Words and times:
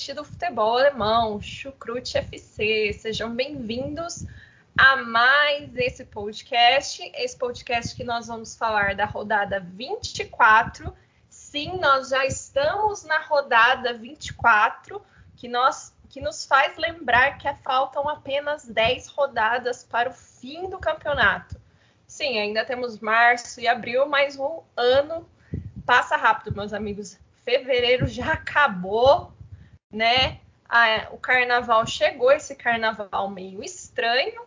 Podcast 0.00 0.14
do 0.14 0.24
futebol 0.24 0.78
alemão, 0.78 1.42
Chucrute 1.42 2.16
FC. 2.16 2.92
Sejam 2.94 3.34
bem-vindos 3.34 4.24
a 4.76 4.96
mais 4.96 5.76
esse 5.76 6.06
podcast. 6.06 7.02
Esse 7.14 7.36
podcast 7.36 7.94
que 7.94 8.02
nós 8.02 8.26
vamos 8.26 8.56
falar 8.56 8.94
da 8.94 9.04
rodada 9.04 9.60
24. 9.60 10.94
Sim, 11.28 11.78
nós 11.78 12.08
já 12.08 12.24
estamos 12.24 13.04
na 13.04 13.18
rodada 13.20 13.92
24, 13.92 15.02
que, 15.36 15.48
nós, 15.48 15.94
que 16.08 16.20
nos 16.20 16.46
faz 16.46 16.78
lembrar 16.78 17.36
que 17.36 17.52
faltam 17.62 18.08
apenas 18.08 18.64
10 18.64 19.08
rodadas 19.08 19.84
para 19.84 20.08
o 20.08 20.14
fim 20.14 20.70
do 20.70 20.78
campeonato. 20.78 21.60
Sim, 22.06 22.38
ainda 22.38 22.64
temos 22.64 22.98
março 23.00 23.60
e 23.60 23.68
abril, 23.68 24.06
mas 24.06 24.38
o 24.38 24.64
ano 24.76 25.28
passa 25.84 26.16
rápido, 26.16 26.56
meus 26.56 26.72
amigos. 26.72 27.18
Fevereiro 27.44 28.06
já 28.06 28.32
acabou 28.32 29.32
né? 29.90 30.40
o 31.10 31.18
carnaval 31.18 31.86
chegou, 31.86 32.30
esse 32.30 32.54
carnaval 32.54 33.28
meio 33.28 33.62
estranho, 33.62 34.42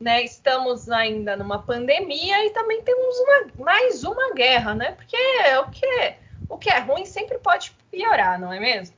né? 0.00 0.22
Estamos 0.22 0.90
ainda 0.90 1.36
numa 1.36 1.62
pandemia 1.62 2.46
e 2.46 2.50
também 2.50 2.82
temos 2.82 3.16
uma, 3.18 3.64
mais 3.64 4.02
uma 4.02 4.32
guerra, 4.34 4.74
né? 4.74 4.92
Porque 4.92 5.16
o 5.58 5.70
que, 5.70 5.86
é, 5.86 6.18
o 6.48 6.58
que 6.58 6.70
é 6.70 6.78
ruim 6.78 7.04
sempre 7.06 7.38
pode 7.38 7.70
piorar, 7.90 8.40
não 8.40 8.52
é 8.52 8.58
mesmo? 8.58 8.96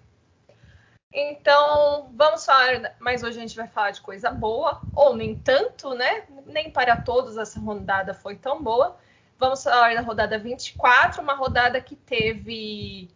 Então, 1.12 2.10
vamos 2.14 2.44
falar, 2.46 2.94
mas 2.98 3.22
hoje 3.22 3.36
a 3.36 3.42
gente 3.42 3.56
vai 3.56 3.68
falar 3.68 3.90
de 3.90 4.00
coisa 4.00 4.30
boa, 4.30 4.80
ou 4.96 5.14
nem 5.14 5.36
tanto, 5.36 5.92
né? 5.92 6.24
Nem 6.46 6.70
para 6.70 6.96
todos 6.96 7.36
essa 7.36 7.60
rodada 7.60 8.14
foi 8.14 8.36
tão 8.36 8.62
boa. 8.62 8.96
Vamos 9.38 9.62
falar 9.62 9.94
da 9.94 10.00
rodada 10.00 10.38
24, 10.38 11.20
uma 11.20 11.34
rodada 11.34 11.80
que 11.82 11.96
teve 11.96 13.10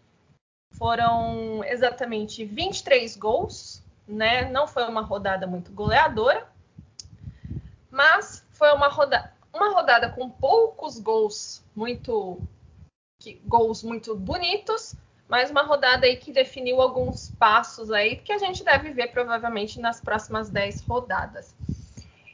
foram 0.79 1.63
exatamente 1.65 2.45
23 2.45 3.17
gols, 3.17 3.83
né? 4.07 4.49
Não 4.51 4.67
foi 4.67 4.85
uma 4.85 5.01
rodada 5.01 5.47
muito 5.47 5.73
goleadora, 5.73 6.47
mas 7.91 8.47
foi 8.53 8.73
uma, 8.73 8.89
roda 8.89 9.33
uma 9.53 9.71
rodada 9.71 10.11
com 10.11 10.29
poucos 10.29 10.99
gols 10.99 11.65
muito 11.75 12.41
que, 13.19 13.41
gols 13.47 13.83
muito 13.83 14.15
bonitos, 14.15 14.95
mas 15.29 15.51
uma 15.51 15.63
rodada 15.63 16.07
aí 16.07 16.17
que 16.17 16.31
definiu 16.31 16.81
alguns 16.81 17.31
passos 17.39 17.91
aí 17.91 18.17
que 18.17 18.33
a 18.33 18.39
gente 18.39 18.63
deve 18.63 18.91
ver 18.91 19.09
provavelmente 19.09 19.81
nas 19.81 20.01
próximas 20.01 20.51
10 20.51 20.83
rodadas. 20.83 21.55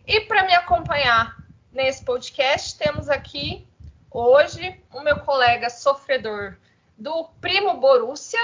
E 0.07 0.21
para 0.23 0.45
me 0.45 0.55
acompanhar 0.55 1.37
nesse 1.71 2.05
podcast, 2.05 2.77
temos 2.77 3.09
aqui 3.09 3.67
hoje 4.11 4.79
o 4.93 5.01
meu 5.01 5.21
colega 5.21 5.71
sofredor 5.71 6.57
do 7.03 7.25
primo 7.41 7.81
Borussia, 7.81 8.39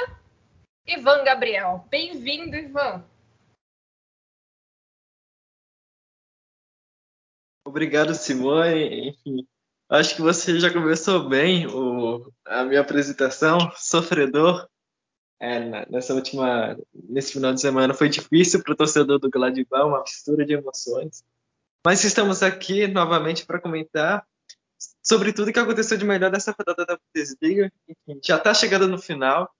Ivan 0.85 1.23
Gabriel. 1.23 1.87
Bem-vindo, 1.89 2.57
Ivan. 2.57 3.05
Obrigado, 7.65 8.17
Simone. 8.17 9.11
Enfim, 9.11 9.47
acho 9.89 10.17
que 10.17 10.23
você 10.23 10.59
já 10.59 10.73
começou 10.73 11.29
bem 11.29 11.69
o, 11.69 12.33
a 12.45 12.65
minha 12.65 12.81
apresentação. 12.81 13.71
Sofredor. 13.77 14.69
É, 15.41 15.89
nessa 15.89 16.13
última, 16.13 16.77
nesse 16.93 17.35
final 17.35 17.55
de 17.55 17.61
semana 17.61 17.95
foi 17.95 18.09
difícil 18.09 18.61
para 18.65 18.73
o 18.73 18.77
torcedor 18.77 19.21
do 19.21 19.31
Gladbach, 19.31 19.85
uma 19.85 20.01
mistura 20.01 20.45
de 20.45 20.55
emoções. 20.55 21.23
Mas 21.87 22.03
estamos 22.03 22.43
aqui 22.43 22.89
novamente 22.89 23.47
para 23.47 23.61
comentar 23.61 24.27
sobre 25.03 25.33
tudo 25.33 25.53
que 25.53 25.59
aconteceu 25.59 25.97
de 25.97 26.05
melhor 26.05 26.31
dessa 26.31 26.55
rodada 26.59 26.85
da 26.85 26.99
Bundesliga. 26.99 27.73
Já 28.25 28.37
está 28.37 28.53
chegando 28.53 28.89
no 28.89 28.99
final, 28.99 29.51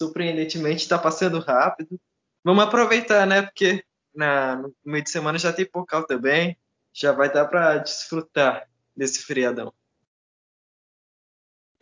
surpreendentemente 0.00 0.82
está 0.82 0.98
passando 0.98 1.38
rápido. 1.40 2.00
Vamos 2.44 2.64
aproveitar, 2.64 3.26
né? 3.26 3.42
Porque 3.42 3.84
na, 4.14 4.56
no 4.56 4.74
meio 4.84 5.04
de 5.04 5.10
semana 5.10 5.38
já 5.38 5.52
tem 5.52 5.64
Pocal 5.64 6.06
também, 6.06 6.56
já 6.92 7.12
vai 7.12 7.32
dar 7.32 7.46
para 7.46 7.78
desfrutar 7.78 8.68
desse 8.96 9.22
feriadão. 9.22 9.72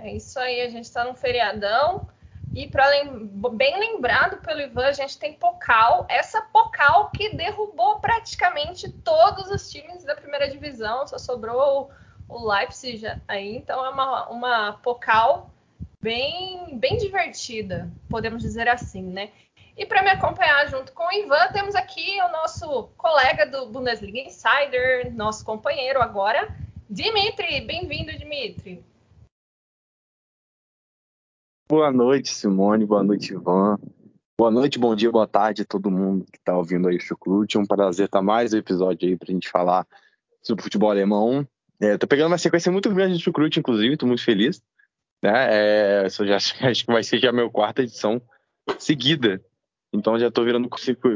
É 0.00 0.14
isso 0.14 0.38
aí, 0.38 0.60
a 0.60 0.68
gente 0.68 0.84
está 0.84 1.04
no 1.04 1.14
feriadão. 1.14 2.08
E 2.54 2.68
para 2.68 2.88
lem 2.88 3.28
bem 3.52 3.78
lembrado 3.78 4.40
pelo 4.40 4.60
Ivan, 4.60 4.86
a 4.86 4.92
gente 4.92 5.18
tem 5.18 5.34
Pocal, 5.34 6.06
essa 6.08 6.40
Pocal 6.40 7.10
que 7.10 7.36
derrubou 7.36 8.00
praticamente 8.00 8.90
todos 8.90 9.50
os 9.50 9.68
times 9.70 10.04
da 10.04 10.14
primeira 10.14 10.48
divisão, 10.48 11.06
só 11.06 11.18
sobrou 11.18 11.90
o 12.28 12.46
Leipzig 12.46 13.04
aí, 13.26 13.56
então 13.56 13.84
é 13.84 13.88
uma, 13.88 14.28
uma 14.28 14.72
Pocal 14.74 15.50
bem, 16.00 16.78
bem 16.78 16.96
divertida, 16.96 17.90
podemos 18.08 18.42
dizer 18.42 18.68
assim, 18.68 19.02
né? 19.02 19.32
E 19.76 19.86
para 19.86 20.02
me 20.02 20.10
acompanhar 20.10 20.68
junto 20.68 20.92
com 20.92 21.04
o 21.04 21.12
Ivan, 21.12 21.52
temos 21.52 21.74
aqui 21.74 22.20
o 22.20 22.32
nosso 22.32 22.88
colega 22.96 23.46
do 23.46 23.66
Bundesliga 23.66 24.18
Insider, 24.18 25.14
nosso 25.14 25.44
companheiro 25.44 26.02
agora, 26.02 26.48
Dimitri. 26.90 27.60
Bem-vindo, 27.60 28.10
Dimitri. 28.18 28.84
Boa 31.68 31.92
noite, 31.92 32.34
Simone. 32.34 32.84
Boa 32.84 33.04
noite, 33.04 33.32
Ivan. 33.32 33.78
Boa 34.36 34.50
noite, 34.50 34.78
bom 34.78 34.94
dia, 34.94 35.10
boa 35.10 35.26
tarde 35.26 35.62
a 35.62 35.64
todo 35.64 35.90
mundo 35.90 36.24
que 36.24 36.38
está 36.38 36.56
ouvindo 36.56 36.88
aí 36.88 36.96
o 36.96 37.00
Chucrute. 37.00 37.58
Um 37.58 37.66
prazer 37.66 38.06
estar 38.06 38.22
mais 38.22 38.52
um 38.52 38.58
episódio 38.58 39.08
aí 39.08 39.16
para 39.16 39.30
a 39.30 39.34
gente 39.34 39.48
falar 39.48 39.86
sobre 40.42 40.62
futebol 40.62 40.90
alemão. 40.90 41.46
É, 41.80 41.96
tô 41.96 42.06
pegando 42.06 42.28
uma 42.28 42.38
sequência 42.38 42.72
muito 42.72 42.92
grande 42.92 43.16
de 43.16 43.22
chucrute, 43.22 43.60
inclusive, 43.60 43.96
tô 43.96 44.06
muito 44.06 44.24
feliz. 44.24 44.62
Né? 45.22 45.32
É, 46.04 46.08
já, 46.08 46.36
acho 46.68 46.84
que 46.84 46.92
vai 46.92 47.02
ser 47.02 47.18
já 47.18 47.30
a 47.30 47.32
minha 47.32 47.48
quarta 47.50 47.82
edição 47.82 48.20
seguida. 48.78 49.42
Então 49.92 50.18
já 50.18 50.30
tô 50.30 50.44
virando 50.44 50.68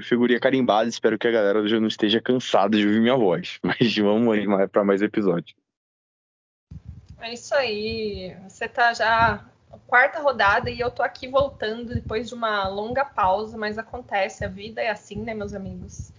figurinha 0.03 0.41
carimbada. 0.41 0.89
Espero 0.89 1.19
que 1.19 1.29
a 1.29 1.33
galera 1.33 1.67
já 1.69 1.79
não 1.79 1.89
esteja 1.89 2.21
cansada 2.21 2.77
de 2.77 2.87
ouvir 2.87 3.01
minha 3.01 3.17
voz. 3.17 3.59
Mas 3.63 3.97
vamos 3.97 4.35
aí 4.35 4.69
para 4.69 4.85
mais 4.85 5.03
episódio. 5.03 5.55
É 7.21 7.33
isso 7.33 7.55
aí. 7.55 8.35
Você 8.49 8.67
tá 8.67 8.95
já 8.95 9.45
quarta 9.87 10.21
rodada 10.21 10.71
e 10.71 10.81
eu 10.81 10.91
tô 10.91 11.03
aqui 11.03 11.29
voltando 11.29 11.95
depois 11.95 12.29
de 12.29 12.35
uma 12.35 12.67
longa 12.69 13.05
pausa, 13.05 13.57
mas 13.57 13.79
acontece, 13.79 14.45
a 14.45 14.49
vida 14.49 14.81
é 14.81 14.91
assim, 14.91 15.17
né, 15.17 15.35
meus 15.35 15.55
amigos? 15.55 16.11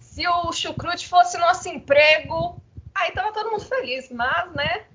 Se 0.00 0.26
o 0.26 0.52
chucrute 0.52 1.08
fosse 1.08 1.36
nosso 1.38 1.68
emprego, 1.68 2.60
Aí 2.94 3.10
tava 3.10 3.32
todo 3.32 3.50
mundo 3.50 3.64
feliz, 3.64 4.10
mas, 4.10 4.52
né, 4.52 4.86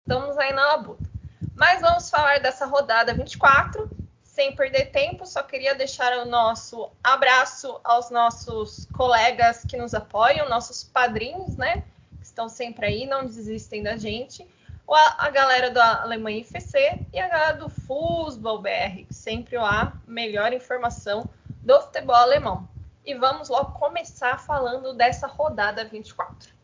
estamos 0.00 0.36
aí 0.36 0.52
na 0.52 0.66
labuta. 0.66 1.08
Mas 1.54 1.80
vamos 1.80 2.10
falar 2.10 2.40
dessa 2.40 2.66
rodada 2.66 3.14
24, 3.14 3.88
sem 4.22 4.54
perder 4.54 4.86
tempo, 4.86 5.24
só 5.24 5.42
queria 5.42 5.74
deixar 5.74 6.12
o 6.18 6.26
nosso 6.26 6.90
abraço 7.02 7.80
aos 7.84 8.10
nossos 8.10 8.86
colegas 8.94 9.64
que 9.64 9.76
nos 9.76 9.94
apoiam, 9.94 10.48
nossos 10.48 10.84
padrinhos, 10.84 11.56
né, 11.56 11.84
que 12.18 12.26
estão 12.26 12.48
sempre 12.48 12.86
aí, 12.86 13.06
não 13.06 13.24
desistem 13.24 13.82
da 13.82 13.96
gente. 13.96 14.46
A, 14.88 15.30
galera 15.30 15.70
da 15.70 16.02
Alemanha 16.02 16.42
FC 16.42 17.00
e 17.12 17.18
a 17.18 17.28
galera 17.28 17.56
do 17.56 17.68
Fußball 17.68 18.62
BR, 18.62 19.04
sempre 19.10 19.56
lá, 19.56 19.92
melhor 20.06 20.52
informação 20.52 21.28
do 21.62 21.80
futebol 21.80 22.14
alemão. 22.14 22.68
E 23.04 23.14
vamos 23.14 23.48
logo 23.48 23.72
começar 23.78 24.38
falando 24.38 24.94
dessa 24.94 25.26
rodada 25.26 25.84
24. 25.84 26.55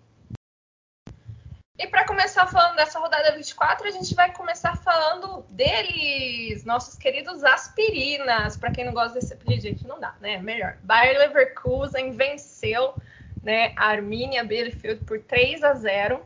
E 1.83 1.87
para 1.89 2.07
começar 2.07 2.47
falando 2.47 2.77
dessa 2.77 3.01
rodada 3.01 3.33
24, 3.33 3.89
a 3.89 3.91
gente 3.91 4.15
vai 4.15 4.33
começar 4.33 4.77
falando 4.77 5.45
deles, 5.51 6.65
nossos 6.65 6.95
queridos 6.95 7.43
aspirinas. 7.43 8.57
Para 8.57 8.71
quem 8.71 8.85
não 8.85 8.93
gosta 8.93 9.19
desse 9.19 9.35
apelido, 9.35 9.63
gente, 9.63 9.85
não 9.85 9.99
dá, 9.99 10.15
né? 10.21 10.39
Melhor. 10.39 10.77
Bayer 10.85 11.19
Leverkusen 11.19 12.13
venceu 12.13 12.95
né, 13.43 13.73
a 13.77 13.87
Arminia 13.87 14.45
Bielefeld 14.45 15.05
por 15.05 15.19
3 15.25 15.65
a 15.65 15.75
0. 15.75 16.25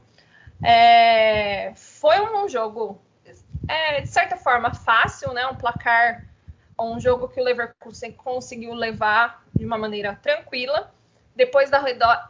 É, 0.62 1.72
foi 1.74 2.20
um 2.20 2.46
jogo, 2.46 3.00
é, 3.66 4.02
de 4.02 4.08
certa 4.08 4.36
forma, 4.36 4.74
fácil, 4.74 5.32
né? 5.32 5.46
Um 5.46 5.54
placar, 5.54 6.22
um 6.78 7.00
jogo 7.00 7.28
que 7.28 7.40
o 7.40 7.44
Leverkusen 7.44 8.12
conseguiu 8.12 8.74
levar 8.74 9.42
de 9.54 9.64
uma 9.64 9.78
maneira 9.78 10.14
tranquila. 10.22 10.92
Depois 11.36 11.68
da, 11.68 11.84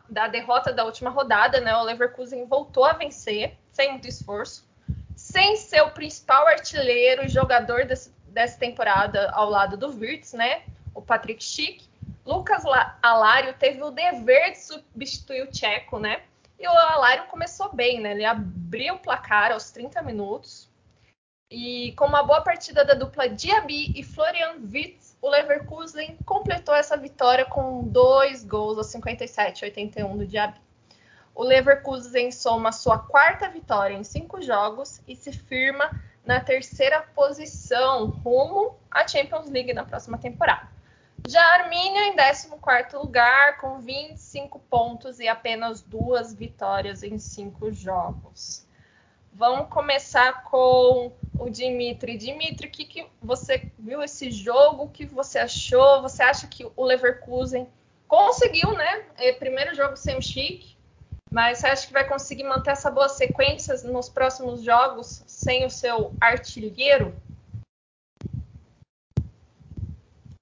da 0.08 0.26
derrota 0.26 0.72
da 0.72 0.84
última 0.84 1.10
rodada, 1.10 1.60
né, 1.60 1.74
o 1.76 1.84
Leverkusen 1.84 2.44
voltou 2.44 2.84
a 2.84 2.92
vencer, 2.92 3.56
sem 3.70 3.92
muito 3.92 4.08
esforço, 4.08 4.68
sem 5.14 5.56
seu 5.56 5.90
principal 5.90 6.46
artilheiro 6.48 7.24
e 7.24 7.28
jogador 7.28 7.86
desse, 7.86 8.12
dessa 8.26 8.58
temporada 8.58 9.30
ao 9.30 9.48
lado 9.48 9.76
do 9.76 9.88
Wirtz, 9.88 10.32
né, 10.32 10.64
o 10.92 11.00
Patrick 11.00 11.42
Schick. 11.42 11.88
Lucas 12.24 12.64
Alário 13.00 13.54
teve 13.54 13.80
o 13.82 13.92
dever 13.92 14.50
de 14.50 14.58
substituir 14.58 15.42
o 15.42 15.46
Tcheco, 15.46 16.00
né? 16.00 16.22
E 16.58 16.66
o 16.66 16.70
Alário 16.70 17.26
começou 17.26 17.72
bem, 17.72 18.00
né? 18.00 18.12
Ele 18.12 18.24
abriu 18.24 18.94
o 18.94 18.98
placar 18.98 19.52
aos 19.52 19.70
30 19.70 20.02
minutos. 20.02 20.68
E 21.48 21.92
com 21.92 22.06
uma 22.06 22.24
boa 22.24 22.40
partida 22.40 22.84
da 22.84 22.94
dupla 22.94 23.28
Diaby 23.28 23.92
e 23.96 24.02
Florian 24.02 24.56
Wirtz, 24.72 25.05
o 25.26 25.28
Leverkusen 25.28 26.16
completou 26.24 26.72
essa 26.72 26.96
vitória 26.96 27.44
com 27.44 27.82
dois 27.82 28.44
gols 28.44 28.78
aos 28.78 28.86
57 28.86 29.62
e 29.62 29.64
81 29.64 30.16
do 30.16 30.24
Diaby. 30.24 30.60
O 31.34 31.42
Leverkusen 31.42 32.30
soma 32.30 32.70
sua 32.70 33.00
quarta 33.00 33.48
vitória 33.48 33.96
em 33.96 34.04
cinco 34.04 34.40
jogos 34.40 35.02
e 35.06 35.16
se 35.16 35.32
firma 35.32 35.90
na 36.24 36.38
terceira 36.38 37.02
posição 37.12 38.06
rumo 38.06 38.76
à 38.88 39.06
Champions 39.06 39.50
League 39.50 39.74
na 39.74 39.84
próxima 39.84 40.16
temporada. 40.16 40.68
Já 41.26 41.42
a 41.42 41.54
Armínia 41.64 42.06
em 42.06 42.14
14 42.14 42.96
lugar, 42.96 43.58
com 43.58 43.80
25 43.80 44.60
pontos 44.60 45.18
e 45.18 45.26
apenas 45.26 45.82
duas 45.82 46.32
vitórias 46.32 47.02
em 47.02 47.18
cinco 47.18 47.72
jogos. 47.72 48.65
Vamos 49.38 49.68
começar 49.68 50.44
com 50.44 51.12
o 51.38 51.50
Dimitri. 51.50 52.16
Dimitri, 52.16 52.68
o 52.68 52.70
que, 52.70 52.86
que 52.86 53.06
você 53.20 53.70
viu 53.78 54.02
esse 54.02 54.30
jogo? 54.30 54.84
O 54.84 54.88
que 54.88 55.04
você 55.04 55.38
achou? 55.38 56.00
Você 56.00 56.22
acha 56.22 56.46
que 56.46 56.66
o 56.74 56.82
Leverkusen 56.82 57.68
conseguiu, 58.08 58.72
né? 58.72 59.04
É, 59.18 59.32
primeiro 59.32 59.74
jogo 59.74 59.94
sem 59.94 60.16
o 60.16 60.22
Chic, 60.22 60.74
mas 61.30 61.58
você 61.58 61.66
acha 61.66 61.86
que 61.86 61.92
vai 61.92 62.08
conseguir 62.08 62.44
manter 62.44 62.70
essa 62.70 62.90
boa 62.90 63.10
sequência 63.10 63.74
nos 63.82 64.08
próximos 64.08 64.62
jogos 64.62 65.22
sem 65.26 65.66
o 65.66 65.70
seu 65.70 66.14
artilheiro? 66.18 67.14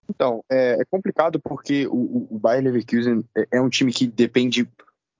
Então, 0.08 0.44
é, 0.48 0.80
é 0.80 0.84
complicado 0.84 1.40
porque 1.40 1.88
o, 1.88 2.28
o 2.30 2.38
Bayern 2.38 2.70
Leverkusen 2.70 3.24
é, 3.36 3.56
é 3.56 3.60
um 3.60 3.68
time 3.68 3.92
que 3.92 4.06
depende 4.06 4.68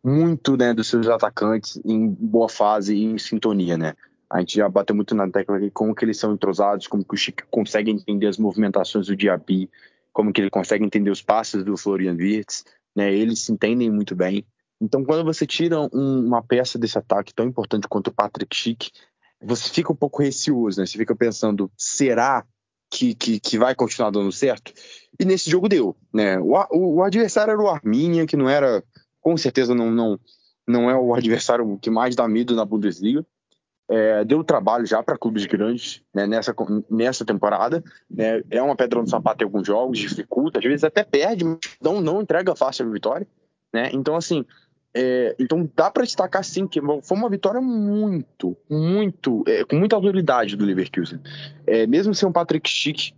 muito 0.04 0.56
né, 0.56 0.74
dos 0.74 0.88
seus 0.88 1.08
atacantes 1.08 1.80
em 1.84 2.08
boa 2.08 2.48
fase 2.48 2.94
e 2.94 3.04
em 3.04 3.18
sintonia, 3.18 3.78
né? 3.78 3.94
A 4.30 4.40
gente 4.40 4.56
já 4.56 4.68
bateu 4.68 4.94
muito 4.94 5.14
na 5.14 5.30
tecla 5.30 5.56
aqui 5.56 5.70
como 5.70 5.94
que 5.94 6.04
eles 6.04 6.18
são 6.18 6.34
entrosados, 6.34 6.86
como 6.86 7.04
que 7.04 7.14
o 7.14 7.16
Chico 7.16 7.42
consegue 7.50 7.90
entender 7.90 8.26
as 8.26 8.36
movimentações 8.36 9.06
do 9.06 9.16
Diaby, 9.16 9.70
como 10.12 10.32
que 10.32 10.40
ele 10.40 10.50
consegue 10.50 10.84
entender 10.84 11.10
os 11.10 11.22
passos 11.22 11.64
do 11.64 11.76
Florian 11.76 12.14
Wirtz, 12.14 12.64
né? 12.94 13.12
Eles 13.14 13.40
se 13.40 13.52
entendem 13.52 13.90
muito 13.90 14.14
bem. 14.14 14.44
Então, 14.80 15.04
quando 15.04 15.24
você 15.24 15.46
tira 15.46 15.80
um, 15.80 16.26
uma 16.26 16.42
peça 16.42 16.78
desse 16.78 16.98
ataque 16.98 17.32
tão 17.32 17.46
importante 17.46 17.88
quanto 17.88 18.08
o 18.08 18.14
Patrick 18.14 18.54
Schick, 18.54 18.90
você 19.42 19.70
fica 19.70 19.92
um 19.92 19.96
pouco 19.96 20.22
receoso, 20.22 20.80
né? 20.80 20.86
Você 20.86 20.98
fica 20.98 21.14
pensando, 21.14 21.70
será 21.76 22.44
que, 22.90 23.14
que, 23.14 23.40
que, 23.40 23.58
vai 23.58 23.74
continuar 23.74 24.10
dando 24.10 24.30
certo. 24.30 24.72
E 25.18 25.24
nesse 25.24 25.50
jogo 25.50 25.68
deu, 25.68 25.96
né? 26.12 26.38
O, 26.38 26.54
o, 26.70 26.94
o, 26.96 27.02
adversário 27.02 27.50
era 27.52 27.60
o 27.60 27.68
Arminia, 27.68 28.26
que 28.26 28.36
não 28.36 28.48
era, 28.48 28.84
com 29.24 29.36
certeza 29.38 29.74
não, 29.74 29.90
não, 29.90 30.20
não 30.68 30.90
é 30.90 30.96
o 30.96 31.14
adversário 31.14 31.78
que 31.80 31.90
mais 31.90 32.14
dá 32.14 32.28
medo 32.28 32.54
na 32.54 32.64
Bundesliga. 32.64 33.24
É, 33.88 34.24
deu 34.24 34.44
trabalho 34.44 34.86
já 34.86 35.02
para 35.02 35.18
clubes 35.18 35.44
grandes 35.46 36.02
né, 36.14 36.26
nessa, 36.26 36.54
nessa 36.90 37.24
temporada. 37.24 37.82
Né? 38.08 38.42
É 38.50 38.62
uma 38.62 38.76
pedra 38.76 39.00
no 39.00 39.08
sapato 39.08 39.42
em 39.42 39.46
alguns 39.46 39.66
jogos, 39.66 39.98
dificulta, 39.98 40.58
às 40.58 40.64
vezes 40.64 40.84
até 40.84 41.02
perde, 41.02 41.44
mas 41.44 41.58
não, 41.80 42.00
não 42.00 42.20
entrega 42.20 42.54
fácil 42.54 42.86
a 42.86 42.90
vitória. 42.90 43.26
Né? 43.72 43.90
Então, 43.92 44.14
assim, 44.14 44.44
é, 44.94 45.34
então 45.38 45.68
dá 45.74 45.90
para 45.90 46.04
destacar 46.04 46.44
sim 46.44 46.66
que 46.66 46.80
foi 47.02 47.18
uma 47.18 47.28
vitória 47.28 47.60
muito, 47.60 48.56
muito, 48.70 49.42
é, 49.48 49.64
com 49.64 49.76
muita 49.76 49.96
autoridade 49.96 50.54
do 50.54 50.64
Leverkusen. 50.64 51.20
É, 51.66 51.86
mesmo 51.86 52.14
sem 52.14 52.28
o 52.28 52.32
Patrick 52.32 52.68
Schick, 52.68 53.12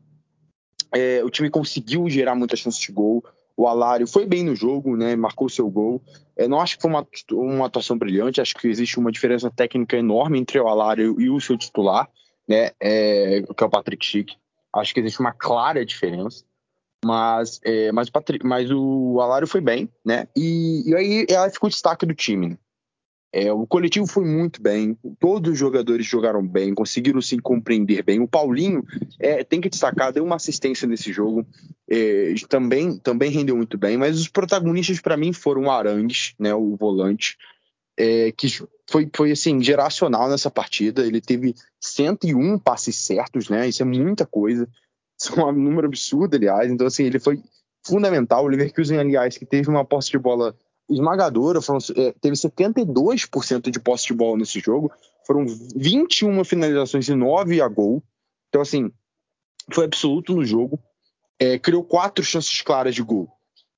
é, 0.93 1.23
o 1.25 1.31
time 1.31 1.51
conseguiu 1.51 2.09
gerar 2.09 2.35
muitas 2.35 2.61
chances 2.61 2.81
de 2.81 2.93
gol. 2.93 3.25
O 3.57 3.67
Alário 3.67 4.07
foi 4.07 4.27
bem 4.27 4.45
no 4.45 4.55
jogo, 4.55 4.97
né? 4.97 5.17
Marcou 5.17 5.49
seu 5.49 5.69
gol. 5.71 6.03
É, 6.37 6.47
não 6.47 6.61
acho 6.61 6.77
que 6.77 6.83
foi 6.83 6.91
uma, 6.91 7.07
uma 7.33 7.67
atuação 7.67 7.97
brilhante. 7.97 8.41
Acho 8.41 8.55
que 8.55 8.69
existe 8.69 8.99
uma 8.99 9.11
diferença 9.11 9.51
técnica 9.51 9.97
enorme 9.97 10.39
entre 10.39 10.61
o 10.61 10.69
Alário 10.69 11.19
e 11.19 11.31
o 11.31 11.41
seu 11.41 11.57
titular, 11.57 12.09
né? 12.47 12.73
É, 12.79 13.43
que 13.43 13.65
é 13.65 13.67
o 13.67 13.71
Patrick 13.71 14.05
Schick. 14.05 14.35
Acho 14.75 14.93
que 14.93 15.01
existe 15.01 15.21
uma 15.21 15.33
clara 15.33 15.87
diferença. 15.87 16.45
Mas, 17.05 17.61
é, 17.65 17.93
mas, 17.93 18.09
o 18.09 18.13
Patri... 18.13 18.41
mas 18.43 18.71
o 18.71 19.21
Alário 19.21 19.47
foi 19.47 19.61
bem, 19.61 19.89
né? 20.05 20.29
E, 20.37 20.83
e 20.91 20.95
aí 20.95 21.27
ela 21.29 21.49
ficou 21.51 21.71
destaque 21.71 22.05
do 22.05 22.15
time. 22.15 22.49
Né? 22.49 22.59
É, 23.39 23.53
o 23.53 23.67
coletivo 23.67 24.07
foi 24.07 24.25
muito 24.25 24.63
bem, 24.63 24.97
todos 25.21 25.53
os 25.53 25.59
jogadores 25.59 26.07
jogaram 26.07 26.43
bem, 26.43 26.75
conseguiram 26.75 27.21
se 27.21 27.37
compreender 27.37 28.03
bem. 28.03 28.19
O 28.19 28.27
Paulinho 28.27 28.83
é, 29.21 29.45
tem 29.45 29.61
que 29.61 29.69
destacar, 29.69 30.11
deu 30.11 30.25
uma 30.25 30.37
assistência 30.37 30.89
nesse 30.89 31.13
jogo, 31.13 31.47
é, 31.87 32.33
também, 32.49 32.97
também 32.97 33.31
rendeu 33.31 33.55
muito 33.55 33.77
bem, 33.77 33.99
mas 33.99 34.19
os 34.19 34.27
protagonistas 34.27 35.01
para 35.01 35.19
mim 35.19 35.35
foram 35.35 35.65
o 35.65 35.71
Arangues, 35.71 36.35
né, 36.39 36.55
o 36.55 36.77
volante, 36.77 37.37
é, 37.99 38.33
que 38.33 38.49
foi, 38.89 39.07
foi 39.15 39.33
assim, 39.33 39.63
geracional 39.63 40.31
nessa 40.31 40.51
partida. 40.51 41.05
Ele 41.07 41.21
teve 41.21 41.55
101 41.79 42.59
passes 42.59 42.97
certos, 42.97 43.51
né? 43.51 43.69
Isso 43.69 43.83
é 43.83 43.85
muita 43.85 44.25
coisa. 44.25 44.67
Isso 45.21 45.39
é 45.39 45.45
um 45.45 45.53
número 45.53 45.89
absurdo, 45.89 46.37
aliás. 46.37 46.71
Então, 46.71 46.87
assim, 46.87 47.05
ele 47.05 47.19
foi 47.19 47.43
fundamental. 47.87 48.45
O 48.45 48.49
Leverkusen, 48.49 48.99
aliás, 48.99 49.37
que 49.37 49.45
teve 49.45 49.69
uma 49.69 49.85
posse 49.85 50.11
de 50.11 50.19
bola 50.19 50.55
esmagadora, 50.89 51.61
foram, 51.61 51.79
é, 51.97 52.13
teve 52.21 52.37
72% 52.37 53.71
de 53.71 53.81
posse 53.81 54.07
de 54.07 54.15
bola 54.15 54.39
nesse 54.39 54.61
jogo, 54.61 54.93
foram 55.27 55.45
21 55.75 56.45
finalizações 56.45 57.09
e 57.09 57.15
9 57.15 57.61
a 57.61 57.69
gol. 57.69 58.03
Então, 58.49 58.63
assim, 58.63 58.91
foi 59.73 59.85
absoluto 59.85 60.35
no 60.35 60.45
jogo. 60.45 60.79
É, 61.39 61.59
criou 61.59 61.85
quatro 61.85 62.25
chances 62.25 62.63
claras 62.63 62.95
de 62.95 63.03
gol. 63.03 63.29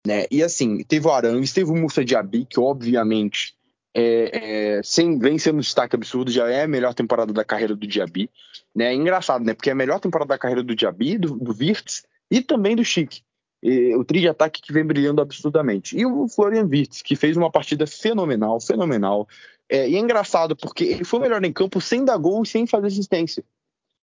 Né? 0.06 0.26
E 0.31 0.43
assim, 0.43 0.84
teve 0.84 1.06
o 1.06 1.10
Arangues, 1.10 1.52
teve 1.52 1.70
o 1.70 1.75
Musa 1.75 2.05
Diaby, 2.05 2.44
que 2.44 2.60
obviamente 2.60 3.55
é, 3.94 4.76
é, 4.76 4.82
sem, 4.82 5.19
vem 5.19 5.38
sendo 5.38 5.56
um 5.56 5.60
destaque 5.60 5.96
absurdo, 5.96 6.31
já 6.31 6.49
é 6.49 6.62
a 6.62 6.69
melhor 6.69 6.94
temporada 6.94 7.32
da 7.32 7.44
carreira 7.44 7.75
do 7.75 7.87
Diaby. 7.87 8.31
Né? 8.75 8.87
É 8.87 8.94
engraçado, 8.94 9.44
né? 9.44 9.55
Porque 9.55 9.70
é 9.70 9.72
a 9.72 9.76
melhor 9.76 9.99
temporada 9.99 10.28
da 10.28 10.38
carreira 10.38 10.62
do 10.62 10.75
Diaby, 10.75 11.19
do, 11.19 11.37
do 11.37 11.52
Virtus 11.52 12.05
e 12.31 12.40
também 12.40 12.76
do 12.76 12.84
Chique. 12.84 13.22
E, 13.62 13.94
o 13.96 14.05
trio 14.05 14.22
de 14.22 14.29
ataque 14.29 14.62
que 14.62 14.72
vem 14.72 14.84
brilhando 14.84 15.20
absurdamente. 15.20 15.96
E 15.96 16.06
o 16.06 16.29
Florian 16.29 16.67
Wirtz, 16.67 17.03
que 17.03 17.17
fez 17.17 17.36
uma 17.36 17.50
partida 17.50 17.86
fenomenal, 17.86 18.60
fenomenal. 18.60 19.29
É, 19.69 19.88
e 19.88 19.96
é 19.96 19.98
engraçado, 19.98 20.56
porque 20.56 20.84
ele 20.84 21.05
foi 21.05 21.20
melhor 21.20 21.44
em 21.44 21.53
campo 21.53 21.81
sem 21.81 22.05
dar 22.05 22.17
gol 22.17 22.43
e 22.43 22.46
sem 22.46 22.67
fazer 22.67 22.86
assistência 22.86 23.44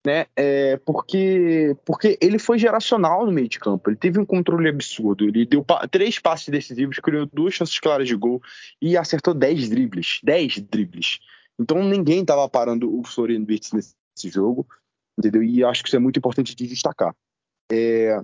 né? 0.05 0.27
É, 0.37 0.77
porque, 0.79 1.75
porque 1.85 2.19
ele 2.21 2.39
foi 2.39 2.59
geracional 2.59 3.25
no 3.25 3.33
meio 3.33 3.49
de 3.49 3.59
campo. 3.59 3.89
Ele 3.89 3.97
teve 3.97 4.21
um 4.21 4.27
controle 4.27 4.69
absurdo. 4.69 5.25
Ele 5.25 5.47
deu 5.47 5.65
pa 5.65 5.89
três 5.89 6.19
passes 6.19 6.49
decisivos, 6.49 6.99
criou 6.99 7.27
duas 7.33 7.55
chances 7.55 7.79
claras 7.81 8.07
de 8.07 8.15
gol 8.15 8.43
e 8.81 8.97
acertou 8.97 9.33
dez 9.33 9.69
dribles. 9.71 10.21
Dez 10.23 10.61
dribles. 10.61 11.21
Então 11.59 11.83
ninguém 11.83 12.21
estava 12.21 12.47
parando 12.49 12.99
o 12.99 13.03
Florian 13.03 13.45
Wirtz 13.49 13.73
nesse 13.73 13.95
jogo, 14.29 14.67
entendeu? 15.19 15.43
E 15.43 15.65
acho 15.65 15.83
que 15.83 15.89
isso 15.89 15.97
é 15.97 16.01
muito 16.01 16.19
importante 16.19 16.55
de 16.55 16.67
destacar. 16.67 17.17
É, 17.73 18.21